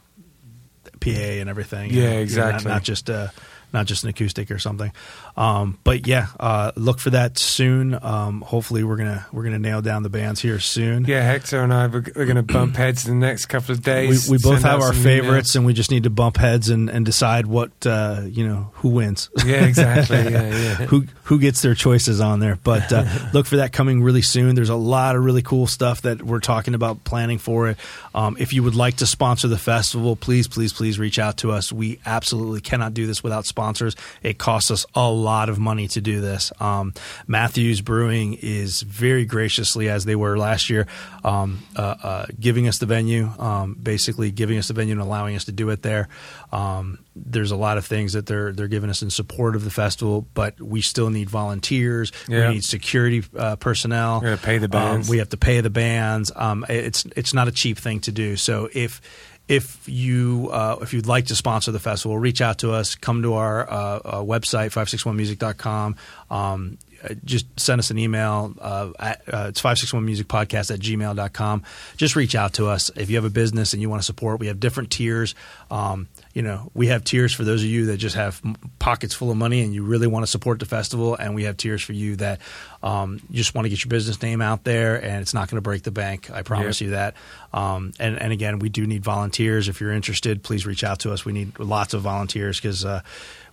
PA 1.00 1.10
and 1.10 1.48
everything. 1.48 1.90
Yeah, 1.90 1.96
You 1.96 2.02
know, 2.08 2.12
not- 2.14 2.22
exactly. 2.22 2.68
Not, 2.72 2.82
just 2.82 3.10
uh, 3.10 3.28
not 3.72 3.86
just 3.86 4.02
an 4.04 4.10
acoustic 4.10 4.50
or 4.50 4.58
something. 4.58 4.92
Um, 5.38 5.78
but 5.84 6.08
yeah, 6.08 6.26
uh, 6.40 6.72
look 6.74 6.98
for 6.98 7.10
that 7.10 7.38
soon. 7.38 7.96
Um, 8.02 8.40
hopefully, 8.40 8.82
we're 8.82 8.96
gonna 8.96 9.24
we're 9.30 9.44
gonna 9.44 9.60
nail 9.60 9.80
down 9.80 10.02
the 10.02 10.08
bands 10.08 10.42
here 10.42 10.58
soon. 10.58 11.04
Yeah, 11.04 11.22
Hector 11.22 11.62
and 11.62 11.72
I 11.72 11.86
we're, 11.86 12.02
we're 12.16 12.26
going 12.26 12.34
to 12.34 12.42
bump 12.42 12.74
heads 12.74 13.06
in 13.06 13.20
the 13.20 13.26
next 13.26 13.46
couple 13.46 13.72
of 13.72 13.80
days. 13.80 14.28
we 14.28 14.38
both 14.38 14.62
have 14.62 14.80
our 14.80 14.92
favorites, 14.92 15.54
and 15.54 15.64
we 15.64 15.74
just 15.74 15.92
need 15.92 16.02
to 16.02 16.10
bump 16.10 16.38
heads 16.38 16.70
and, 16.70 16.90
and 16.90 17.06
decide 17.06 17.46
what 17.46 17.70
uh, 17.86 18.22
you 18.24 18.48
know 18.48 18.70
who 18.74 18.88
wins. 18.88 19.30
Yeah, 19.46 19.64
exactly. 19.64 20.18
Yeah, 20.28 20.48
yeah. 20.48 20.74
who 20.86 21.04
who 21.24 21.38
gets 21.38 21.62
their 21.62 21.74
choices 21.74 22.20
on 22.20 22.40
there. 22.40 22.56
But 22.56 22.92
uh, 22.92 23.04
look 23.32 23.46
for 23.46 23.58
that 23.58 23.72
coming 23.72 24.02
really 24.02 24.22
soon. 24.22 24.56
There's 24.56 24.68
a 24.68 24.74
lot 24.74 25.14
of 25.14 25.24
really 25.24 25.42
cool 25.42 25.68
stuff 25.68 26.02
that 26.02 26.22
we're 26.22 26.40
talking 26.40 26.74
about 26.74 27.04
planning 27.04 27.38
for 27.38 27.68
it. 27.68 27.76
Um, 28.14 28.36
if 28.40 28.52
you 28.52 28.64
would 28.64 28.74
like 28.74 28.96
to 28.96 29.06
sponsor 29.06 29.46
the 29.46 29.58
festival, 29.58 30.16
please, 30.16 30.48
please, 30.48 30.72
please 30.72 30.98
reach 30.98 31.18
out 31.18 31.38
to 31.38 31.52
us. 31.52 31.72
We 31.72 32.00
absolutely 32.04 32.60
cannot 32.60 32.94
do 32.94 33.06
this 33.06 33.22
without 33.22 33.46
sponsors. 33.46 33.94
It 34.22 34.38
costs 34.38 34.70
us 34.70 34.84
a 34.94 35.08
lot 35.08 35.27
of 35.48 35.58
money 35.58 35.88
to 35.88 36.00
do 36.00 36.20
this. 36.20 36.52
Um, 36.60 36.92
Matthews 37.26 37.80
Brewing 37.80 38.34
is 38.40 38.82
very 38.82 39.24
graciously, 39.24 39.88
as 39.88 40.04
they 40.04 40.16
were 40.16 40.36
last 40.38 40.70
year, 40.70 40.86
um, 41.24 41.62
uh, 41.76 41.94
uh, 42.02 42.26
giving 42.38 42.66
us 42.68 42.78
the 42.78 42.86
venue, 42.86 43.30
um, 43.38 43.74
basically 43.74 44.30
giving 44.30 44.58
us 44.58 44.68
the 44.68 44.74
venue 44.74 44.92
and 44.92 45.00
allowing 45.00 45.36
us 45.36 45.44
to 45.44 45.52
do 45.52 45.70
it 45.70 45.82
there. 45.82 46.08
Um, 46.52 46.98
there's 47.14 47.50
a 47.50 47.56
lot 47.56 47.78
of 47.78 47.84
things 47.86 48.12
that 48.12 48.26
they're 48.26 48.52
they're 48.52 48.68
giving 48.68 48.90
us 48.90 49.02
in 49.02 49.10
support 49.10 49.56
of 49.56 49.64
the 49.64 49.70
festival, 49.70 50.26
but 50.34 50.60
we 50.60 50.80
still 50.82 51.10
need 51.10 51.28
volunteers. 51.28 52.12
Yeah. 52.28 52.48
We 52.48 52.54
need 52.54 52.64
security 52.64 53.24
uh, 53.36 53.56
personnel. 53.56 54.20
We're 54.20 54.28
gonna 54.28 54.36
pay 54.38 54.58
the 54.58 54.64
Um, 54.66 54.70
bands. 54.70 55.08
we 55.08 55.18
have 55.18 55.28
to 55.30 55.36
pay 55.36 55.60
the 55.60 55.70
bands. 55.70 56.30
Um, 56.34 56.64
it's 56.68 57.04
it's 57.16 57.34
not 57.34 57.48
a 57.48 57.52
cheap 57.52 57.76
thing 57.78 58.00
to 58.00 58.12
do. 58.12 58.36
So 58.36 58.68
if 58.72 59.00
if 59.48 59.88
you 59.88 60.50
uh, 60.52 60.76
if 60.82 60.92
you'd 60.92 61.06
like 61.06 61.26
to 61.26 61.34
sponsor 61.34 61.72
the 61.72 61.78
festival, 61.78 62.18
reach 62.18 62.40
out 62.40 62.58
to 62.58 62.72
us. 62.72 62.94
Come 62.94 63.22
to 63.22 63.34
our 63.34 63.68
uh, 63.68 63.74
uh, 63.74 64.22
website 64.22 64.70
561music.com. 64.72 65.96
Um, 66.30 66.78
uh, 67.02 67.14
just 67.24 67.46
send 67.58 67.78
us 67.78 67.90
an 67.90 67.98
email. 67.98 68.54
Uh, 68.60 68.90
at, 68.98 69.22
uh, 69.32 69.46
it's 69.48 69.62
561musicpodcast 69.62 70.72
at 70.72 70.80
gmail.com. 70.80 71.62
Just 71.96 72.16
reach 72.16 72.34
out 72.34 72.54
to 72.54 72.66
us. 72.66 72.90
If 72.96 73.08
you 73.08 73.16
have 73.16 73.24
a 73.24 73.30
business 73.30 73.72
and 73.72 73.80
you 73.80 73.88
want 73.88 74.02
to 74.02 74.06
support, 74.06 74.40
we 74.40 74.48
have 74.48 74.60
different 74.60 74.90
tiers. 74.90 75.34
Um, 75.70 76.08
you 76.34 76.42
know, 76.42 76.70
we 76.74 76.88
have 76.88 77.04
tiers 77.04 77.32
for 77.34 77.42
those 77.44 77.62
of 77.62 77.68
you 77.68 77.86
that 77.86 77.96
just 77.96 78.14
have 78.16 78.40
pockets 78.78 79.14
full 79.14 79.30
of 79.30 79.36
money 79.36 79.60
and 79.62 79.74
you 79.74 79.82
really 79.82 80.06
want 80.06 80.24
to 80.24 80.30
support 80.30 80.58
the 80.60 80.66
festival, 80.66 81.14
and 81.16 81.34
we 81.34 81.44
have 81.44 81.56
tiers 81.56 81.82
for 81.82 81.92
you 81.94 82.16
that 82.16 82.40
um, 82.82 83.20
you 83.30 83.36
just 83.36 83.54
want 83.54 83.64
to 83.64 83.70
get 83.70 83.84
your 83.84 83.88
business 83.90 84.20
name 84.22 84.40
out 84.40 84.64
there, 84.64 85.02
and 85.02 85.20
it's 85.22 85.34
not 85.34 85.48
going 85.50 85.56
to 85.56 85.62
break 85.62 85.82
the 85.82 85.90
bank. 85.90 86.30
I 86.30 86.42
promise 86.42 86.80
Yep. 86.80 86.86
you 86.86 86.90
that. 86.92 87.14
Um, 87.52 87.92
and 87.98 88.20
and 88.20 88.32
again, 88.32 88.58
we 88.58 88.68
do 88.68 88.86
need 88.86 89.02
volunteers. 89.02 89.68
If 89.68 89.80
you're 89.80 89.92
interested, 89.92 90.42
please 90.42 90.66
reach 90.66 90.84
out 90.84 91.00
to 91.00 91.12
us. 91.12 91.24
We 91.24 91.32
need 91.32 91.58
lots 91.58 91.94
of 91.94 92.02
volunteers 92.02 92.58
because. 92.60 92.84
Uh, 92.84 93.02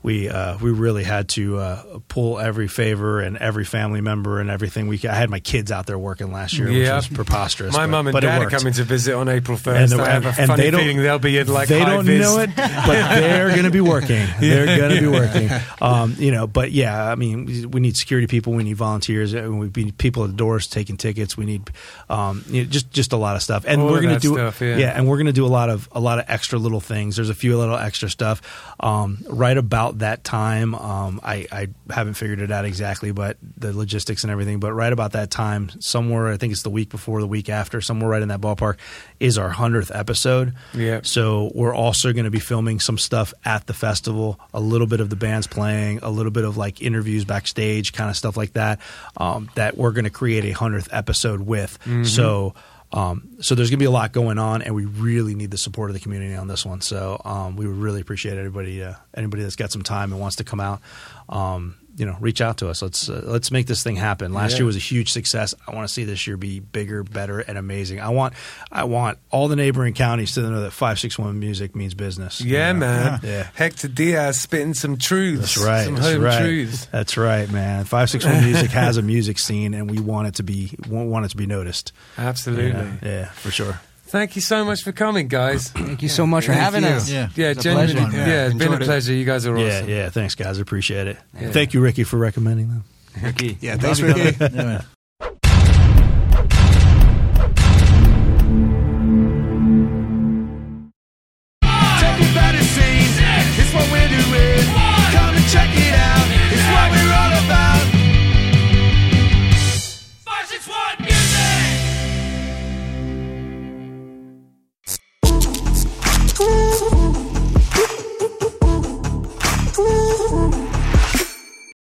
we 0.05 0.29
uh, 0.29 0.55
we 0.59 0.69
really 0.69 1.03
had 1.03 1.29
to 1.29 1.57
uh, 1.57 1.99
pull 2.07 2.37
every 2.37 2.67
favor 2.67 3.19
and 3.21 3.37
every 3.37 3.65
family 3.65 4.01
member 4.01 4.39
and 4.39 4.51
everything. 4.51 4.87
We 4.87 4.99
I 5.07 5.15
had 5.15 5.31
my 5.31 5.39
kids 5.39 5.71
out 5.71 5.87
there 5.87 5.97
working 5.97 6.31
last 6.31 6.53
year, 6.53 6.69
Yeah. 6.69 6.97
which 6.97 7.09
was 7.09 7.17
preposterous. 7.17 7.73
My 7.73 7.87
mum 7.87 8.05
and 8.05 8.13
but 8.13 8.19
dad 8.19 8.43
are 8.43 8.49
coming 8.51 8.73
to 8.73 8.83
visit 8.83 9.15
on 9.15 9.27
April 9.27 9.57
And, 9.65 9.89
1st. 9.91 9.99
I 9.99 10.09
have 10.11 10.25
a 10.25 10.27
and 10.27 10.47
funny 10.47 10.61
they 10.63 10.69
don't, 10.71 10.81
feeling 10.81 10.97
they'll 11.01 11.17
be 11.17 11.39
in 11.39 11.47
like 11.47 11.69
they 11.69 11.83
don't 11.83 12.05
vis. 12.05 12.21
know 12.21 12.39
it, 12.39 12.55
but 12.55 12.85
they're 13.15 13.49
going 13.49 13.63
to 13.63 13.71
be 13.71 13.81
working. 13.81 14.27
They're 14.39 14.77
going 14.77 14.93
to 14.95 15.01
be 15.01 15.07
working. 15.07 15.49
Um, 15.81 16.15
you 16.17 16.31
know, 16.31 16.47
but 16.47 16.71
yeah, 16.71 17.11
I 17.11 17.15
mean, 17.15 17.69
we 17.71 17.79
need 17.79 17.95
security 17.97 18.27
people, 18.27 18.53
we 18.53 18.63
need 18.63 18.77
volunteers, 18.77 19.33
we 19.35 19.69
need 19.75 19.97
people 19.97 20.23
at 20.23 20.31
the 20.31 20.35
doors 20.35 20.67
taking 20.67 20.95
tickets. 20.97 21.37
We 21.37 21.45
need 21.45 21.69
um, 22.09 22.43
you 22.47 22.63
know, 22.63 22.69
just 22.69 22.91
just 22.91 23.13
a 23.13 23.17
lot 23.17 23.35
of 23.35 23.41
stuff, 23.43 23.65
and 23.67 23.81
All 23.81 23.89
we're 23.89 24.01
going 24.01 24.15
to 24.15 24.19
do 24.19 24.33
stuff, 24.33 24.61
yeah. 24.61 24.93
and 24.95 25.07
we're 25.07 25.17
going 25.17 25.25
to 25.27 25.33
do 25.33 25.45
a 25.45 25.47
lot 25.47 25.69
of 25.69 25.87
a 25.91 25.99
lot 25.99 26.17
of 26.19 26.25
extra 26.27 26.57
little 26.57 26.79
things. 26.79 27.17
There's 27.17 27.29
a 27.29 27.35
few 27.35 27.57
little 27.57 27.75
extra 27.75 28.09
stuff. 28.09 28.41
Um, 28.79 29.23
right 29.29 29.57
about 29.57 29.94
that 29.99 30.23
time, 30.23 30.75
um, 30.75 31.19
I, 31.23 31.47
I 31.51 31.67
haven't 31.89 32.15
figured 32.15 32.39
it 32.39 32.51
out 32.51 32.65
exactly, 32.65 33.11
but 33.11 33.37
the 33.57 33.71
logistics 33.75 34.23
and 34.23 34.31
everything. 34.31 34.59
But 34.59 34.73
right 34.73 34.91
about 34.91 35.13
that 35.13 35.31
time, 35.31 35.69
somewhere 35.79 36.27
I 36.27 36.37
think 36.37 36.53
it's 36.53 36.63
the 36.63 36.69
week 36.69 36.89
before, 36.89 37.21
the 37.21 37.27
week 37.27 37.49
after, 37.49 37.81
somewhere 37.81 38.09
right 38.09 38.21
in 38.21 38.29
that 38.29 38.41
ballpark, 38.41 38.77
is 39.19 39.37
our 39.37 39.49
hundredth 39.49 39.91
episode. 39.93 40.53
Yeah. 40.73 41.01
So 41.03 41.51
we're 41.53 41.75
also 41.75 42.13
going 42.13 42.25
to 42.25 42.31
be 42.31 42.39
filming 42.39 42.79
some 42.79 42.97
stuff 42.97 43.33
at 43.43 43.67
the 43.67 43.73
festival, 43.73 44.39
a 44.53 44.59
little 44.59 44.87
bit 44.87 44.99
of 44.99 45.09
the 45.09 45.15
bands 45.15 45.47
playing, 45.47 45.99
a 46.01 46.09
little 46.09 46.31
bit 46.31 46.45
of 46.45 46.57
like 46.57 46.81
interviews 46.81 47.25
backstage, 47.25 47.93
kind 47.93 48.09
of 48.09 48.15
stuff 48.15 48.37
like 48.37 48.53
that. 48.53 48.79
Um, 49.17 49.49
that 49.55 49.77
we're 49.77 49.91
going 49.91 50.05
to 50.05 50.09
create 50.09 50.45
a 50.45 50.51
hundredth 50.51 50.89
episode 50.91 51.41
with. 51.41 51.77
So. 52.05 52.53
Um, 52.95 53.35
so 53.41 53.55
there's 53.55 53.69
going 53.69 53.77
to 53.77 53.83
be 53.83 53.87
a 53.87 53.91
lot 53.91 54.13
going 54.13 54.39
on, 54.39 54.61
and 54.61 54.73
we 54.73 54.85
really 54.85 55.35
need 55.35 55.51
the 55.51 55.57
support 55.57 55.89
of 55.89 55.93
the 55.93 55.99
community 55.99 56.33
on 56.33 56.47
this 56.47 56.65
one. 56.65 56.79
So 56.79 57.21
um, 57.25 57.57
we 57.57 57.67
would 57.67 57.75
really 57.75 57.99
appreciate 57.99 58.37
everybody, 58.37 58.81
uh, 58.81 58.93
anybody 59.13 59.43
that's 59.43 59.57
got 59.57 59.71
some 59.71 59.83
time 59.83 60.13
and 60.13 60.21
wants 60.21 60.37
to 60.37 60.45
come 60.45 60.61
out. 60.61 60.81
Um, 61.27 61.75
you 61.97 62.05
know, 62.05 62.17
reach 62.19 62.41
out 62.41 62.57
to 62.57 62.67
us. 62.69 62.81
Let's 62.81 63.09
uh, 63.09 63.21
let's 63.25 63.51
make 63.51 63.67
this 63.67 63.81
thing 63.83 63.95
happen. 63.95 64.33
Last 64.33 64.51
Yeah. 64.53 64.57
year 64.59 64.65
was 64.65 64.75
a 64.75 64.79
huge 64.79 65.11
success. 65.11 65.53
I 65.67 65.73
want 65.73 65.87
to 65.87 65.93
see 65.93 66.03
this 66.03 66.27
year 66.27 66.35
be 66.37 66.59
bigger, 66.59 67.03
better, 67.03 67.39
and 67.39 67.57
amazing. 67.57 68.01
I 68.01 68.09
want 68.09 68.33
I 68.71 68.83
want 68.83 69.17
all 69.31 69.47
the 69.47 69.55
neighboring 69.55 69.93
counties 69.93 70.33
to 70.33 70.41
know 70.41 70.61
that 70.61 70.71
five 70.71 70.99
six 70.99 71.17
one 71.17 71.39
music 71.39 71.75
means 71.75 71.93
business. 71.93 72.41
Yeah, 72.41 72.67
You 72.67 72.73
know? 72.73 72.79
man. 72.81 73.19
Yeah. 73.23 73.47
Hector 73.53 73.87
Diaz 73.87 74.39
spitting 74.39 74.73
some 74.73 74.97
truths. 74.97 75.55
That's 75.55 75.65
right. 75.65 75.85
Some 75.85 75.95
That's 75.95 76.07
home 76.07 76.21
right. 76.21 76.41
truths. 76.41 76.85
That's 76.87 77.17
right, 77.17 77.49
man. 77.49 77.85
Five 77.85 78.09
six 78.09 78.25
one 78.25 78.43
music 78.43 78.71
has 78.71 78.97
a 78.97 79.01
music 79.01 79.39
scene, 79.39 79.73
and 79.73 79.89
we 79.89 79.99
want 79.99 80.27
it 80.27 80.35
to 80.35 80.43
be 80.43 80.71
want 80.89 81.09
want 81.09 81.25
it 81.25 81.29
to 81.29 81.37
be 81.37 81.45
noticed. 81.45 81.93
Absolutely. 82.17 82.71
Yeah, 82.71 82.97
yeah, 83.01 83.25
for 83.31 83.51
sure. 83.51 83.79
Thank 84.15 84.35
you 84.37 84.41
so 84.41 84.63
much 84.63 84.81
for 84.81 84.93
coming, 84.93 85.27
guys. 85.27 85.69
Thank 85.75 86.01
you 86.01 86.07
so 86.09 86.25
much 86.25 86.45
for 86.45 86.53
having 86.53 86.83
you. 86.83 86.89
us. 86.89 87.09
Yeah. 87.09 87.27
Yeah, 87.35 87.49
It's 87.49 87.63
genuinely. 87.63 87.95
pleasure. 87.95 88.17
Yeah, 88.17 88.25
Yeah, 88.27 88.45
it's 88.45 88.53
been 88.53 88.61
a 88.61 88.65
enjoyed 88.71 88.81
it. 88.81 88.85
pleasure. 88.85 89.13
You 89.13 89.25
guys 89.25 89.45
are 89.45 89.57
awesome. 89.57 89.89
yeah. 89.89 89.95
Yeah. 90.03 90.09
Thanks, 90.09 90.35
guys. 90.35 90.57
I 90.57 90.61
appreciate 90.61 91.07
it. 91.07 91.17
Yeah. 91.39 91.51
Thank 91.51 91.73
you, 91.73 91.81
Ricky, 91.81 92.05
for 92.05 92.15
recommending 92.17 92.69
them. 92.69 92.83
Ricky. 93.21 93.57
Yeah, 93.59 93.75
thanks, 93.75 93.99
Ricky. 93.99 94.37
Yeah, 94.39 94.49
man. 94.49 94.85